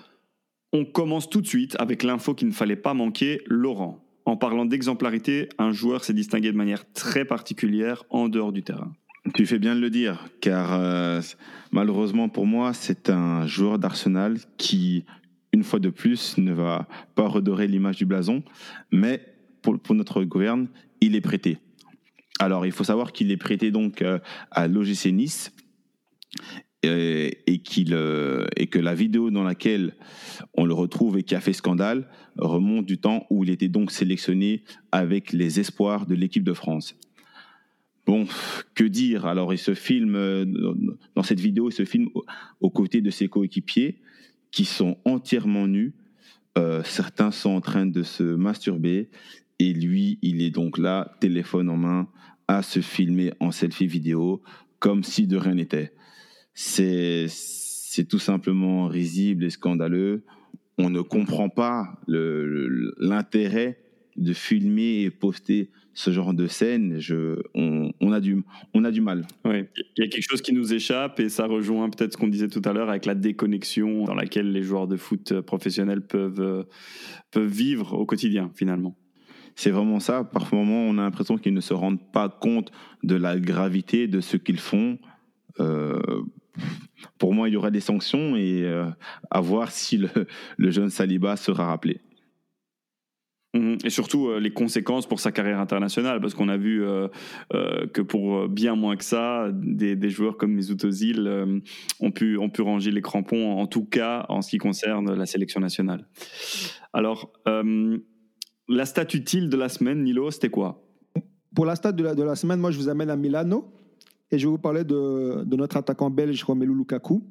on 0.74 0.84
commence 0.84 1.30
tout 1.30 1.42
de 1.42 1.46
suite 1.46 1.76
avec 1.78 2.02
l'info 2.02 2.34
qu'il 2.34 2.48
ne 2.48 2.54
fallait 2.54 2.76
pas 2.76 2.96
manquer, 2.96 3.44
Laurent. 3.46 4.04
En 4.26 4.36
parlant 4.36 4.66
d'exemplarité, 4.66 5.48
un 5.60 5.72
joueur 5.72 6.04
s'est 6.04 6.16
distingué 6.16 6.52
de 6.52 6.58
manière 6.58 6.92
très 6.94 7.24
particulière 7.24 8.04
en 8.10 8.30
dehors 8.30 8.52
du 8.52 8.64
terrain. 8.64 8.92
Tu 9.36 9.46
fais 9.46 9.60
bien 9.60 9.76
de 9.76 9.80
le 9.80 9.92
dire, 9.92 10.26
car 10.42 10.74
euh, 10.74 11.22
malheureusement 11.72 12.30
pour 12.30 12.48
moi, 12.48 12.74
c'est 12.74 13.12
un 13.12 13.46
joueur 13.46 13.78
d'Arsenal 13.78 14.40
qui, 14.58 15.06
une 15.54 15.64
fois 15.64 15.78
de 15.78 15.90
plus, 15.90 16.40
ne 16.40 16.52
va 16.52 16.88
pas 17.14 17.28
redorer 17.28 17.68
l'image 17.68 17.98
du 17.98 18.08
blason, 18.08 18.42
mais 18.92 19.24
pour, 19.62 19.78
notre 19.94 20.24
gouverne, 20.24 20.68
il 21.00 21.16
est 21.16 21.22
prêté. 21.22 21.60
Alors, 22.40 22.66
il 22.66 22.72
faut 22.72 22.86
savoir 22.86 23.12
qu'il 23.12 23.30
est 23.30 23.38
prêté 23.38 23.70
donc 23.70 24.02
euh, 24.02 24.18
à 24.50 24.68
l'OGC 24.68 25.12
Nice 25.12 25.54
euh, 26.86 27.30
et 27.46 28.68
que 28.68 28.80
la 28.80 28.96
vidéo 28.96 29.32
dans 29.32 29.44
laquelle 29.44 29.96
on 30.54 30.66
le 30.66 30.74
retrouve 30.74 31.18
et 31.18 31.24
qui 31.24 31.36
a 31.36 31.42
fait 31.42 31.54
scandale 31.54 32.08
remonte 32.38 32.86
du 32.86 32.98
temps 32.98 33.26
où 33.30 33.44
il 33.44 33.50
était 33.50 33.68
donc 33.68 33.92
sélectionné 33.92 34.64
avec 34.94 35.34
les 35.34 35.60
espoirs 35.60 36.06
de 36.06 36.16
l'équipe 36.16 36.44
de 36.44 36.54
France. 36.54 36.96
Bon, 38.06 38.26
que 38.76 38.86
dire? 38.86 39.26
Alors, 39.26 39.54
il 39.54 39.58
se 39.58 39.74
filme, 39.74 40.16
euh, 40.16 40.46
dans 41.16 41.24
cette 41.24 41.40
vidéo, 41.40 41.70
il 41.70 41.74
se 41.74 41.86
filme 41.86 42.10
aux 42.62 42.70
côtés 42.70 43.02
de 43.02 43.10
ses 43.10 43.28
coéquipiers 43.28 44.00
qui 44.52 44.66
sont 44.66 44.98
entièrement 45.06 45.68
nus. 45.68 45.94
Euh, 46.58 46.82
certains 46.84 47.32
sont 47.32 47.52
en 47.52 47.62
train 47.62 47.86
de 47.86 48.04
se 48.04 48.24
masturber 48.24 49.10
et 49.60 49.74
lui, 49.74 50.18
il 50.22 50.42
est 50.42 50.50
donc 50.50 50.78
là, 50.78 51.16
téléphone 51.20 51.70
en 51.70 51.78
main, 51.78 52.08
à 52.48 52.64
se 52.64 52.80
filmer 52.80 53.34
en 53.40 53.52
selfie 53.52 53.86
vidéo 53.86 54.42
comme 54.80 55.04
si 55.04 55.28
de 55.28 55.36
rien 55.36 55.56
n'était 55.56 55.92
c'est 56.62 58.04
tout 58.10 58.20
simplement 58.20 58.88
risible 58.88 59.46
et 59.46 59.50
scandaleux. 59.50 60.24
On 60.78 60.90
ne 60.90 61.02
comprend 61.02 61.48
pas 61.48 62.00
l'intérêt 62.08 63.80
de 64.18 64.34
filmer 64.34 65.04
et 65.04 65.10
poster 65.10 65.70
ce 65.94 66.12
genre 66.12 66.34
de 66.34 66.48
scène. 66.48 67.00
Je, 67.00 67.42
on, 67.54 68.12
a 68.12 68.20
du, 68.20 68.44
on 68.74 68.84
a 68.84 68.92
du 68.92 69.00
mal. 69.00 69.26
Oui, 69.46 69.64
il 69.98 70.04
y 70.04 70.08
a 70.08 70.10
quelque 70.10 70.28
chose 70.30 70.42
qui 70.42 70.54
nous 70.54 70.74
échappe 70.74 71.22
et 71.22 71.30
ça 71.30 71.46
rejoint 71.46 71.90
peut-être 71.90 72.14
ce 72.14 72.18
qu'on 72.18 72.28
disait 72.28 72.50
tout 72.50 72.62
à 72.66 72.74
l'heure 72.74 72.90
avec 72.90 73.06
la 73.06 73.16
déconnexion 73.16 74.04
dans 74.04 74.16
laquelle 74.16 74.52
les 74.52 74.62
joueurs 74.62 74.88
de 74.88 74.98
foot 74.98 75.40
professionnels 75.42 76.02
peuvent, 76.02 76.66
peuvent 77.32 77.52
vivre 77.52 77.94
au 77.94 78.06
quotidien 78.06 78.52
finalement. 78.54 78.98
C'est 79.56 79.72
vraiment 79.72 80.00
ça. 80.00 80.26
Par 80.26 80.54
moments, 80.54 80.84
on 80.84 80.98
a 80.98 81.02
l'impression 81.02 81.38
qu'ils 81.38 81.54
ne 81.54 81.62
se 81.62 81.74
rendent 81.74 82.12
pas 82.12 82.28
compte 82.30 82.72
de 83.04 83.16
la 83.16 83.40
gravité 83.40 84.08
de 84.08 84.20
ce 84.20 84.38
qu'ils 84.38 84.60
font. 84.60 84.98
Euh, 85.60 86.00
pour 87.18 87.34
moi, 87.34 87.50
il 87.50 87.54
y 87.54 87.58
aura 87.58 87.72
des 87.72 87.80
sanctions 87.82 88.36
et 88.36 88.64
euh, 88.64 88.86
à 89.30 89.42
voir 89.42 89.72
si 89.72 89.98
le, 89.98 90.72
jeune 90.72 90.90
Saliba 90.90 91.36
sera 91.36 91.66
rappelé. 91.66 92.02
Mhm. 93.54 93.78
Et 93.84 93.90
surtout 93.90 94.30
euh, 94.30 94.40
les 94.40 94.52
conséquences 94.52 95.08
pour 95.08 95.20
sa 95.20 95.32
carrière 95.32 95.60
internationale, 95.60 96.22
parce 96.22 96.34
qu'on 96.34 96.50
a 96.50 96.58
vu 96.58 96.84
euh, 96.84 97.08
que 97.94 98.02
pour 98.02 98.48
bien 98.48 98.76
moins 98.76 98.96
que 98.96 99.04
ça, 99.04 99.50
des, 99.52 100.10
joueurs 100.10 100.38
comme 100.38 100.54
Mesut 100.54 100.84
Özil 100.84 101.28
ont, 102.00 102.12
pu, 102.12 102.38
ont 102.38 102.50
pu 102.50 102.62
ranger 102.62 102.92
les 102.92 103.02
crampons, 103.02 103.60
en 103.60 103.68
tout 103.68 103.86
cas 103.86 104.26
en 104.30 104.42
ce 104.42 104.52
qui 104.52 104.58
concerne 104.58 105.14
la 105.14 105.26
sélection 105.26 105.60
nationale. 105.60 106.08
Alors, 106.94 107.32
la 108.68 108.86
stat 108.86 109.08
utile 109.14 109.50
de 109.50 109.58
la 109.58 109.68
semaine, 109.68 110.04
Nilo, 110.04 110.30
c'était 110.32 110.50
quoi? 110.50 110.84
Pour 111.56 111.66
la 111.66 111.76
stat 111.76 111.92
de 111.92 112.04
la, 112.04 112.14
de 112.14 112.24
la 112.24 112.36
semaine, 112.36 112.60
moi 112.60 112.72
je 112.72 112.78
vous 112.78 112.90
amène 112.90 113.10
à 113.10 113.16
Milano. 113.16 113.74
Et 114.32 114.38
je 114.38 114.48
vais 114.48 114.52
vous 114.52 114.58
parler 114.58 114.84
de, 114.84 115.44
notre 115.56 115.78
attaquant 115.78 116.10
belge 116.10 116.44
Romelu 116.44 116.74
Lukaku. 116.74 117.24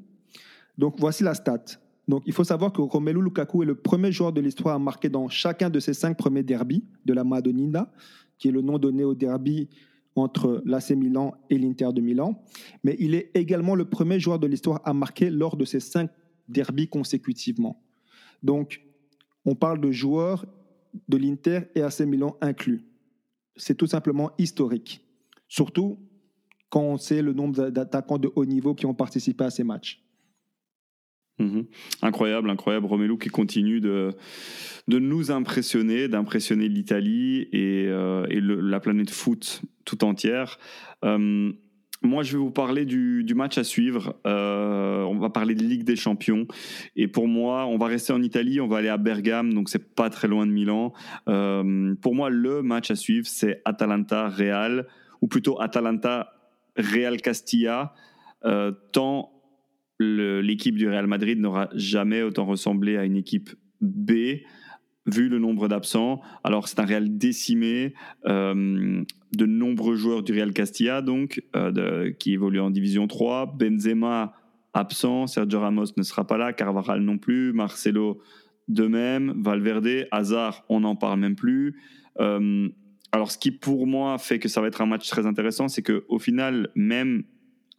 Donc 0.76 0.96
voici 0.98 1.22
la 1.22 1.34
stat. 1.34 1.64
Donc 2.06 2.22
il 2.26 2.32
faut 2.32 2.44
savoir 2.44 2.72
que 2.72 2.80
Romelu 2.80 3.22
Lukaku 3.22 3.62
est 3.62 3.66
le 3.66 3.74
premier 3.74 4.10
joueur 4.12 4.32
de 4.32 4.40
l'histoire 4.40 4.74
à 4.74 4.78
marquer 4.78 5.08
dans 5.08 5.28
chacun 5.28 5.70
de 5.70 5.78
ses 5.80 5.94
cinq 5.94 6.16
premiers 6.16 6.42
derbies 6.42 6.84
de 7.04 7.12
la 7.12 7.24
Madonnina, 7.24 7.92
qui 8.38 8.48
est 8.48 8.52
le 8.52 8.62
nom 8.62 8.78
donné 8.78 9.04
au 9.04 9.14
derby 9.14 9.68
entre 10.16 10.62
l'AC 10.64 10.90
Milan 10.92 11.34
et 11.50 11.58
l'Inter 11.58 11.90
de 11.92 12.00
Milan. 12.00 12.42
Mais 12.82 12.96
il 12.98 13.14
est 13.14 13.30
également 13.34 13.74
le 13.74 13.84
premier 13.84 14.18
joueur 14.18 14.38
de 14.38 14.46
l'histoire 14.46 14.80
à 14.84 14.92
marquer 14.92 15.30
lors 15.30 15.56
de 15.56 15.64
ces 15.64 15.80
cinq 15.80 16.10
derbies 16.48 16.88
consécutivement. 16.88 17.82
Donc 18.42 18.80
on 19.44 19.54
parle 19.54 19.80
de 19.80 19.90
joueurs 19.90 20.46
de 21.08 21.16
l'Inter 21.16 21.60
et 21.74 21.82
AC 21.82 22.00
Milan 22.00 22.36
inclus. 22.40 22.84
C'est 23.56 23.74
tout 23.74 23.86
simplement 23.86 24.30
historique. 24.38 25.04
Surtout 25.48 25.98
quand 26.70 26.82
on 26.82 26.98
sait 26.98 27.22
le 27.22 27.32
nombre 27.32 27.70
d'attaquants 27.70 28.18
de 28.18 28.30
haut 28.34 28.44
niveau 28.44 28.74
qui 28.74 28.86
ont 28.86 28.94
participé 28.94 29.44
à 29.44 29.50
ces 29.50 29.64
matchs. 29.64 30.02
Mhm. 31.38 31.66
Incroyable, 32.02 32.50
incroyable. 32.50 32.86
Romelu 32.86 33.16
qui 33.18 33.28
continue 33.28 33.80
de, 33.80 34.10
de 34.88 34.98
nous 34.98 35.30
impressionner, 35.30 36.08
d'impressionner 36.08 36.68
l'Italie 36.68 37.48
et, 37.52 37.86
euh, 37.88 38.26
la 38.30 38.80
planète 38.80 39.10
foot 39.10 39.62
tout 39.84 40.04
entière. 40.04 40.58
Euh, 41.04 41.52
moi, 42.02 42.22
je 42.22 42.32
vais 42.32 42.38
vous 42.38 42.50
parler 42.50 42.84
du, 42.84 43.24
match 43.34 43.58
à 43.58 43.64
suivre. 43.64 44.14
Euh, 44.26 45.02
on 45.02 45.18
va 45.18 45.30
parler 45.30 45.54
de 45.54 45.64
Ligue 45.64 45.82
des 45.82 45.96
Champions. 45.96 46.46
Et 46.94 47.08
pour 47.08 47.26
moi, 47.26 47.66
on 47.66 47.76
va 47.76 47.86
rester 47.86 48.12
en 48.12 48.22
Italie, 48.22 48.60
on 48.60 48.68
va 48.68 48.78
aller 48.78 48.88
à 48.88 48.98
Bergame, 48.98 49.52
donc 49.52 49.68
c'est 49.68 49.94
pas 49.94 50.08
très 50.08 50.28
loin 50.28 50.46
de 50.46 50.52
Milan. 50.52 50.92
pour 51.24 52.14
moi, 52.14 52.30
le 52.30 52.62
match 52.62 52.90
à 52.92 52.96
suivre, 52.96 53.26
c'est 53.26 53.62
Atalanta-Real, 53.64 54.86
ou 55.20 55.26
plutôt 55.26 55.60
Atalanta-Real 56.78 57.20
Castilla, 57.20 57.94
tant 58.92 59.32
l'équipe 60.00 60.76
du 60.76 60.88
Real 60.88 61.06
Madrid 61.06 61.38
n'aura 61.38 61.68
jamais 61.74 62.22
autant 62.22 62.46
ressemblé 62.46 62.96
à 62.96 63.04
une 63.04 63.16
équipe 63.16 63.50
B 63.80 64.12
vu 65.06 65.28
le 65.28 65.38
nombre 65.38 65.68
d'absents. 65.68 66.20
Alors 66.44 66.68
c'est 66.68 66.80
un 66.80 66.84
Real 66.84 67.16
décimé, 67.16 67.94
euh, 68.26 69.02
de 69.36 69.46
nombreux 69.46 69.96
joueurs 69.96 70.22
du 70.22 70.32
Real 70.32 70.52
Castilla 70.52 71.02
donc 71.02 71.42
euh, 71.56 72.12
qui 72.12 72.32
évoluent 72.32 72.60
en 72.60 72.70
Division 72.70 73.06
3. 73.06 73.56
Benzema 73.58 74.34
absent, 74.74 75.26
Sergio 75.26 75.60
Ramos 75.60 75.86
ne 75.96 76.02
sera 76.02 76.26
pas 76.26 76.36
là, 76.36 76.52
Carvajal 76.52 77.00
non 77.00 77.18
plus, 77.18 77.52
Marcelo 77.52 78.20
de 78.68 78.86
même, 78.86 79.34
Valverde, 79.42 80.06
Hazard 80.10 80.64
on 80.68 80.80
n'en 80.80 80.94
parle 80.94 81.20
même 81.20 81.36
plus. 81.36 81.80
Euh, 82.20 82.68
alors 83.12 83.30
ce 83.30 83.38
qui 83.38 83.50
pour 83.50 83.86
moi 83.86 84.18
fait 84.18 84.38
que 84.38 84.48
ça 84.48 84.60
va 84.60 84.66
être 84.66 84.80
un 84.80 84.86
match 84.86 85.08
très 85.08 85.26
intéressant, 85.26 85.68
c'est 85.68 85.82
que 85.82 86.04
au 86.08 86.18
final 86.18 86.70
même 86.74 87.24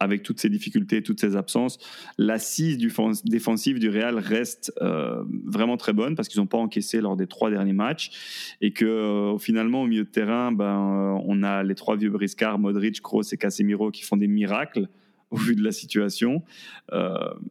avec 0.00 0.22
toutes 0.22 0.40
ces 0.40 0.48
difficultés, 0.48 1.02
toutes 1.02 1.20
ces 1.20 1.36
absences, 1.36 1.78
l'assise 2.16 2.78
défensive 3.24 3.78
du 3.78 3.90
Real 3.90 4.18
reste 4.18 4.72
euh, 4.80 5.22
vraiment 5.44 5.76
très 5.76 5.92
bonne 5.92 6.16
parce 6.16 6.28
qu'ils 6.28 6.40
n'ont 6.40 6.46
pas 6.46 6.58
encaissé 6.58 7.02
lors 7.02 7.16
des 7.16 7.26
trois 7.26 7.50
derniers 7.50 7.74
matchs 7.74 8.56
et 8.62 8.72
que 8.72 8.86
euh, 8.86 9.38
finalement 9.38 9.82
au 9.82 9.86
milieu 9.86 10.04
de 10.04 10.08
terrain, 10.08 10.52
ben, 10.52 10.64
euh, 10.64 11.22
on 11.26 11.42
a 11.42 11.62
les 11.62 11.74
trois 11.74 11.96
vieux 11.96 12.08
briscards, 12.08 12.58
Modric, 12.58 13.02
Kroos 13.02 13.22
et 13.30 13.36
Casemiro 13.36 13.90
qui 13.90 14.02
font 14.02 14.16
des 14.16 14.26
miracles 14.26 14.88
au 15.30 15.36
vu 15.36 15.54
de 15.54 15.62
la 15.62 15.70
situation, 15.70 16.42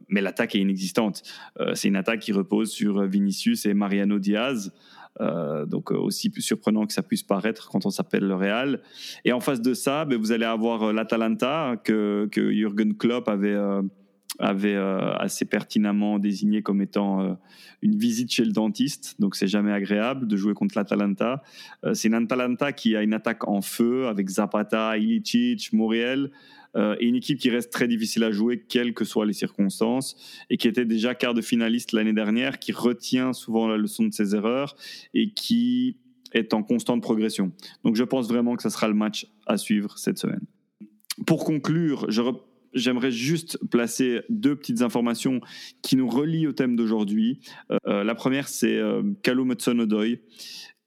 mais 0.10 0.20
l'attaque 0.20 0.54
est 0.54 0.60
inexistante. 0.60 1.24
c'est 1.76 1.88
une 1.88 1.96
attaque 1.96 2.20
qui 2.20 2.34
repose 2.34 2.70
sur 2.74 3.04
Vinicius 3.04 3.66
et 3.66 3.74
Mariano 3.74 4.20
Diaz. 4.20 4.74
Euh, 5.22 5.66
donc 5.66 5.92
euh, 5.92 5.98
aussi 5.98 6.32
surprenant 6.38 6.86
que 6.86 6.94
ça 6.94 7.04
puisse 7.04 7.24
paraître 7.24 7.70
quand 7.70 7.86
on 7.86 7.90
s'appelle 7.90 8.24
le 8.24 8.36
Real. 8.36 8.82
Et 9.26 9.34
en 9.34 9.42
face 9.42 9.62
de 9.62 9.74
ça, 9.74 10.06
ben, 10.06 10.18
vous 10.18 10.32
allez 10.32 10.46
avoir 10.46 10.84
euh, 10.84 10.94
l'Atalanta 10.94 11.76
que, 11.84 12.30
que 12.32 12.52
Jürgen 12.52 12.96
Klopp 12.96 13.28
avait 13.28 13.58
avait 14.38 14.76
assez 14.76 15.44
pertinemment 15.44 16.18
désigné 16.18 16.62
comme 16.62 16.82
étant 16.82 17.38
une 17.82 17.98
visite 17.98 18.32
chez 18.32 18.46
le 18.46 18.54
dentiste. 18.54 19.20
Donc 19.20 19.36
c'est 19.36 19.48
jamais 19.48 19.74
agréable 19.74 20.28
de 20.28 20.38
jouer 20.38 20.54
contre 20.54 20.78
l'Atalanta. 20.78 21.44
c'est 21.94 22.08
une 22.08 22.14
Atalanta 22.14 22.72
qui 22.72 22.96
a 22.96 23.02
une 23.02 23.14
attaque 23.14 23.50
en 23.50 23.62
feu 23.62 24.08
avec 24.08 24.30
Zapata, 24.30 24.98
Ilicic, 24.98 25.74
Muriel. 25.74 26.32
Euh, 26.76 26.96
et 27.00 27.08
une 27.08 27.16
équipe 27.16 27.40
qui 27.40 27.50
reste 27.50 27.72
très 27.72 27.88
difficile 27.88 28.24
à 28.24 28.32
jouer, 28.32 28.64
quelles 28.68 28.94
que 28.94 29.06
soient 29.06 29.26
les 29.26 29.34
circonstances, 29.34 30.16
et 30.50 30.58
qui 30.58 30.68
était 30.68 30.86
déjà 30.86 31.16
quart 31.16 31.34
de 31.34 31.42
finaliste 31.42 31.92
l'année 31.92 32.14
dernière, 32.14 32.60
qui 32.60 32.72
retient 32.72 33.34
souvent 33.34 33.68
la 33.68 33.78
leçon 33.78 34.04
de 34.04 34.14
ses 34.14 34.36
erreurs 34.36 34.76
et 35.14 35.32
qui 35.32 35.98
est 36.34 36.54
en 36.54 36.64
constante 36.64 37.02
progression. 37.02 37.52
Donc 37.84 37.96
je 37.96 38.04
pense 38.04 38.28
vraiment 38.28 38.56
que 38.56 38.64
ce 38.64 38.70
sera 38.70 38.88
le 38.88 38.94
match 38.94 39.28
à 39.48 39.58
suivre 39.58 39.98
cette 39.98 40.20
semaine. 40.20 40.42
Pour 41.26 41.44
conclure, 41.44 42.08
j'aimerais 42.74 43.12
juste 43.12 43.60
placer 43.70 44.22
deux 44.30 44.56
petites 44.56 44.82
informations 44.82 45.42
qui 45.82 45.96
nous 45.96 46.08
relient 46.08 46.48
au 46.48 46.52
thème 46.52 46.76
d'aujourd'hui. 46.76 47.40
Euh, 47.88 48.04
la 48.04 48.16
première, 48.16 48.48
c'est 48.48 48.78
euh, 48.78 49.02
Callum 49.24 49.52
Hudson-Odoi, 49.52 50.20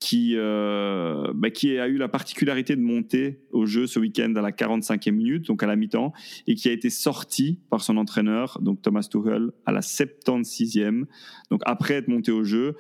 qui, 0.02 0.34
euh, 0.34 1.32
bah, 1.32 1.50
qui 1.50 1.78
a 1.78 1.86
eu 1.86 1.96
la 1.96 2.08
particularité 2.08 2.74
de 2.74 2.80
monter 2.80 3.38
au 3.52 3.66
jeu 3.66 3.86
ce 3.86 4.00
week-end 4.00 4.34
à 4.34 4.40
la 4.40 4.50
45e 4.50 5.12
minute, 5.12 5.46
donc 5.46 5.62
à 5.62 5.68
la 5.68 5.76
mi-temps, 5.76 6.12
et 6.48 6.56
qui 6.56 6.68
a 6.68 6.72
été 6.72 6.90
sorti 6.90 7.60
par 7.70 7.82
son 7.82 7.96
entraîneur, 7.96 8.58
donc 8.60 8.82
Thomas 8.82 9.06
Tuchel, 9.08 9.52
à 9.64 9.70
la 9.70 9.78
76e, 9.78 11.04
donc 11.52 11.60
après 11.66 11.94
être 11.94 12.08
monté 12.08 12.32
au 12.32 12.42
jeu. 12.42 12.74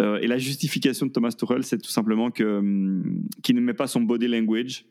Euh, 0.00 0.18
et 0.18 0.26
la 0.26 0.36
justification 0.36 1.06
de 1.06 1.12
Thomas 1.12 1.32
Tuchel, 1.32 1.64
c'est 1.64 1.78
tout 1.78 1.88
simplement 1.88 2.30
que, 2.30 2.58
hum, 2.58 3.22
qu'il 3.42 3.56
ne 3.56 3.62
met 3.62 3.72
pas 3.72 3.86
son 3.86 4.02
body 4.02 4.28
language 4.28 4.84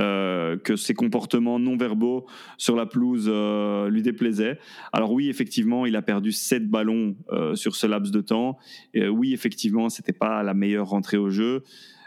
euh, 0.00 0.56
que 0.56 0.76
ses 0.76 0.94
comportements 0.94 1.58
non 1.58 1.76
verbaux 1.76 2.26
sur 2.56 2.76
la 2.76 2.86
pelouse 2.86 3.26
euh, 3.28 3.90
lui 3.90 4.02
déplaisaient. 4.02 4.58
Alors 4.92 5.12
oui, 5.12 5.28
effectivement, 5.28 5.86
il 5.86 5.96
a 5.96 6.02
perdu 6.02 6.30
sept 6.30 6.68
ballons 6.68 7.16
euh, 7.32 7.56
sur 7.56 7.74
ce 7.74 7.88
laps 7.88 8.12
de 8.12 8.20
temps. 8.20 8.58
Et 8.94 9.08
oui, 9.08 9.32
effectivement, 9.32 9.88
c'était 9.88 10.12
pas 10.12 10.44
la 10.44 10.54
meilleure 10.54 10.88
rentrée 10.88 11.16
au 11.16 11.30
jeu. 11.30 11.64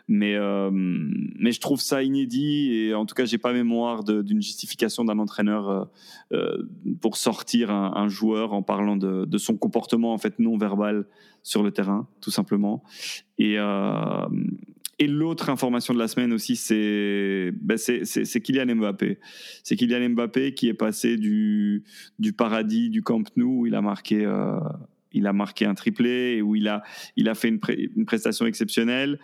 Mais, 0.08 0.36
mais 0.72 1.54
je 1.54 1.62
trouve 1.62 1.80
ça 1.80 2.04
inédit 2.04 2.74
et 2.74 2.94
en 2.94 3.06
tout 3.06 3.16
cas, 3.16 3.24
j'ai 3.24 3.38
pas 3.38 3.54
mémoire 3.54 4.04
d'une 4.04 4.42
justification 4.42 5.06
d'un 5.06 5.20
entraîneur 5.20 5.90
pour 7.00 7.16
sortir 7.16 7.72
un, 7.72 7.94
un, 7.96 8.10
joueur 8.10 8.52
en 8.52 8.62
parlant 8.62 8.98
de, 8.98 9.24
de, 9.24 9.38
son 9.38 9.56
comportement 9.56 10.12
en 10.12 10.18
fait 10.18 10.38
non 10.38 10.58
verbal 10.58 11.06
sur 11.44 11.64
le 11.64 11.72
terrain, 11.72 12.10
tout 12.20 12.32
simplement. 12.32 12.84
Et, 13.38 13.58
et 15.02 15.08
l'autre 15.08 15.50
information 15.50 15.96
de 15.96 16.00
la 16.00 16.08
semaine 16.08 16.32
aussi, 16.32 16.56
c'est 16.56 17.52
ben 17.60 17.76
Kylian 17.76 18.76
Mbappé. 18.76 19.18
C'est 19.64 19.76
Kylian 19.76 20.12
Mbappé 20.12 20.54
qui 20.54 20.68
est 20.68 20.76
passé 20.76 21.18
du, 21.18 21.84
du 22.20 22.34
paradis 22.34 22.92
du 22.92 23.02
Camp 23.02 23.24
Nou 23.36 23.62
où 23.62 23.66
il 23.66 23.74
a 23.74 23.82
marqué, 23.82 24.24
euh, 24.24 24.60
il 25.12 25.26
a 25.26 25.34
marqué 25.34 25.66
un 25.66 25.74
triplé 25.74 26.44
où 26.44 26.56
il 26.56 26.68
a, 26.68 26.84
il 27.16 27.30
a 27.30 27.34
fait 27.34 27.48
une, 27.48 27.60
une 27.96 28.06
prestation 28.06 28.46
exceptionnelle. 28.46 29.18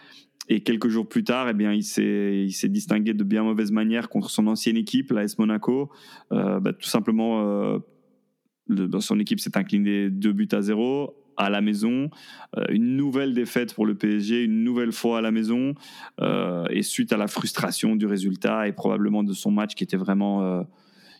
Et 0.50 0.62
quelques 0.62 0.88
jours 0.88 1.08
plus 1.08 1.24
tard, 1.24 1.48
eh 1.48 1.54
bien, 1.54 1.72
il 1.72 1.84
s'est 1.84 2.70
distingué 2.70 3.14
de 3.14 3.24
bien 3.24 3.44
mauvaise 3.44 3.72
manière 3.72 4.10
contre 4.10 4.32
son 4.32 4.48
ancienne 4.48 4.78
équipe, 4.78 5.12
l'AS 5.12 5.38
Monaco. 5.38 5.92
Euh, 6.32 6.60
ben, 6.60 6.74
tout 6.74 6.90
simplement, 6.90 7.44
euh, 7.46 9.00
son 9.00 9.20
équipe 9.20 9.40
s'est 9.40 9.56
inclinée 9.56 10.10
deux 10.10 10.34
buts 10.34 10.50
à 10.54 10.62
zéro 10.64 11.14
à 11.38 11.50
la 11.50 11.62
maison, 11.62 12.10
euh, 12.58 12.66
une 12.70 12.98
nouvelle 12.98 13.34
défaite 13.34 13.74
pour 13.74 13.86
le 13.86 13.96
PSG, 13.96 14.44
une 14.44 14.64
nouvelle 14.64 14.92
fois 14.92 15.20
à 15.20 15.22
la 15.22 15.32
maison, 15.32 15.76
euh, 16.20 16.66
et 16.70 16.82
suite 16.82 17.14
à 17.14 17.18
la 17.18 17.28
frustration 17.28 17.96
du 17.96 18.06
résultat 18.06 18.68
et 18.68 18.74
probablement 18.74 19.24
de 19.24 19.34
son 19.34 19.52
match 19.52 19.76
qui 19.76 19.84
était 19.84 19.98
vraiment, 19.98 20.44
euh, 20.44 20.64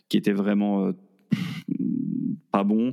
qui 0.08 0.16
était 0.16 0.32
vraiment 0.32 0.92
pas 2.50 2.64
bon, 2.64 2.92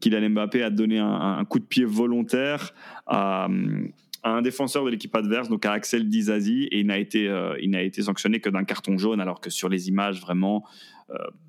Kylian 0.00 0.30
Mbappé 0.30 0.62
a 0.62 0.70
donné 0.70 0.98
un, 0.98 1.44
coup 1.44 1.58
de 1.58 1.64
pied 1.64 1.84
volontaire 1.84 2.72
à 3.06 3.48
un 4.24 4.42
défenseur 4.42 4.84
de 4.84 4.90
l'équipe 4.90 5.14
adverse, 5.14 5.48
donc 5.48 5.66
à 5.66 5.72
Axel 5.72 6.08
Dizazi, 6.08 6.64
et 6.64 6.80
il 6.80 6.86
n'a 6.86 6.98
été, 6.98 7.30
il 7.60 7.70
n'a 7.70 7.82
été 7.82 8.02
sanctionné 8.02 8.40
que 8.40 8.48
d'un 8.48 8.64
carton 8.64 8.96
jaune, 8.96 9.20
alors 9.20 9.40
que 9.40 9.50
sur 9.50 9.68
les 9.68 9.88
images, 9.88 10.20
vraiment, 10.20 10.64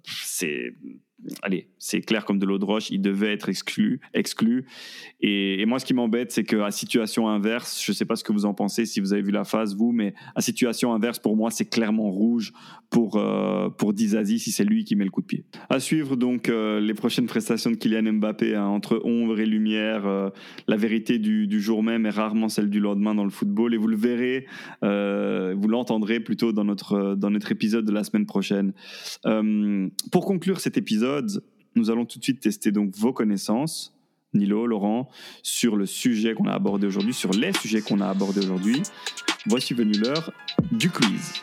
c'est 0.04 0.74
allez, 1.42 1.68
c'est 1.78 2.02
clair 2.02 2.26
comme 2.26 2.40
de 2.40 2.46
l'eau 2.46 2.58
de 2.58 2.66
roche, 2.66 2.90
il 2.92 3.02
devait 3.02 3.34
être 3.34 3.50
exclu. 3.50 4.00
exclu. 4.14 4.66
Et, 5.22 5.66
moi, 5.66 5.80
ce 5.80 5.86
qui 5.86 5.94
m'embête, 5.94 6.32
c'est 6.32 6.44
qu'à 6.44 6.72
situation 6.72 7.28
inverse, 7.28 7.82
je 7.84 7.92
ne 7.92 7.96
sais 7.96 8.06
pas 8.06 8.16
ce 8.16 8.24
que 8.24 8.32
vous 8.32 8.46
en 8.46 8.54
pensez, 8.54 8.86
si 8.86 9.00
vous 9.00 9.14
avez 9.14 9.22
vu 9.22 9.32
la 9.32 9.44
phase, 9.44 9.76
vous, 9.76 9.92
mais 9.92 10.14
à 10.36 10.42
situation 10.42 10.94
inverse, 10.94 11.20
pour 11.20 11.36
moi, 11.36 11.52
c'est 11.52 11.70
clairement 11.70 12.10
rouge 12.10 12.54
pour, 12.90 13.18
euh, 13.18 13.70
pour 13.70 13.94
Dizazi 13.94 14.40
si 14.40 14.52
c'est 14.52 14.64
lui 14.64 14.84
qui 14.84 14.96
met 14.96 15.06
le 15.06 15.12
coup 15.12 15.22
de 15.22 15.28
pied. 15.28 15.46
À 15.70 15.80
suivre 15.80 16.16
donc 16.16 16.50
euh, 16.50 16.80
les 16.80 16.94
prochaines 16.94 17.28
prestations 17.28 17.72
de 17.72 17.76
Kylian 17.76 18.14
Mbappé, 18.14 18.56
hein, 18.56 18.66
entre 18.66 19.02
ombre 19.04 19.40
et 19.40 19.46
lumière. 19.46 20.08
Euh, 20.08 20.30
la 20.68 20.78
vérité 20.78 21.20
du, 21.20 21.48
du, 21.48 21.62
jour 21.62 21.84
même 21.84 22.06
est 22.06 22.12
rarement 22.12 22.50
celle 22.50 22.70
du 22.70 22.80
lendemain 22.80 23.14
dans 23.14 23.26
le 23.26 23.30
football, 23.30 23.74
et 23.74 23.78
vous 23.78 23.88
le 23.88 23.98
verrez, 23.98 24.46
vous 24.82 25.68
l'entendrez 25.68 26.20
plutôt 26.20 26.52
dans 26.52 26.64
notre, 26.64 27.16
dans 27.16 27.30
notre 27.30 27.52
épisode 27.52 27.86
de 27.86 27.92
la 27.92 28.04
semaine 28.04 28.26
prochaine. 28.26 28.74
Pour 30.12 30.26
conclure 30.26 30.60
cet 30.60 30.78
épisode, 30.78 31.44
nous 31.76 31.90
allons 31.90 32.06
tout 32.06 32.20
de 32.20 32.24
suite 32.24 32.40
tester 32.40 32.72
donc 32.72 32.96
vos 32.96 33.14
connaissances, 33.14 33.96
Nilo, 34.34 34.68
Laurent, 34.68 35.10
sur 35.44 35.76
le 35.76 35.86
sujet 35.86 36.34
qu'on 36.34 36.48
a 36.48 36.54
abordé 36.54 36.88
aujourd'hui, 36.88 37.14
sur 37.14 37.32
les 37.32 37.54
sujets 37.54 37.82
qu'on 37.82 38.02
a 38.02 38.08
abordés 38.08 38.40
aujourd'hui. 38.40 38.82
Voici 39.46 39.74
venu 39.74 39.94
l'heure 39.94 40.32
du 40.72 40.90
quiz. 40.90 41.42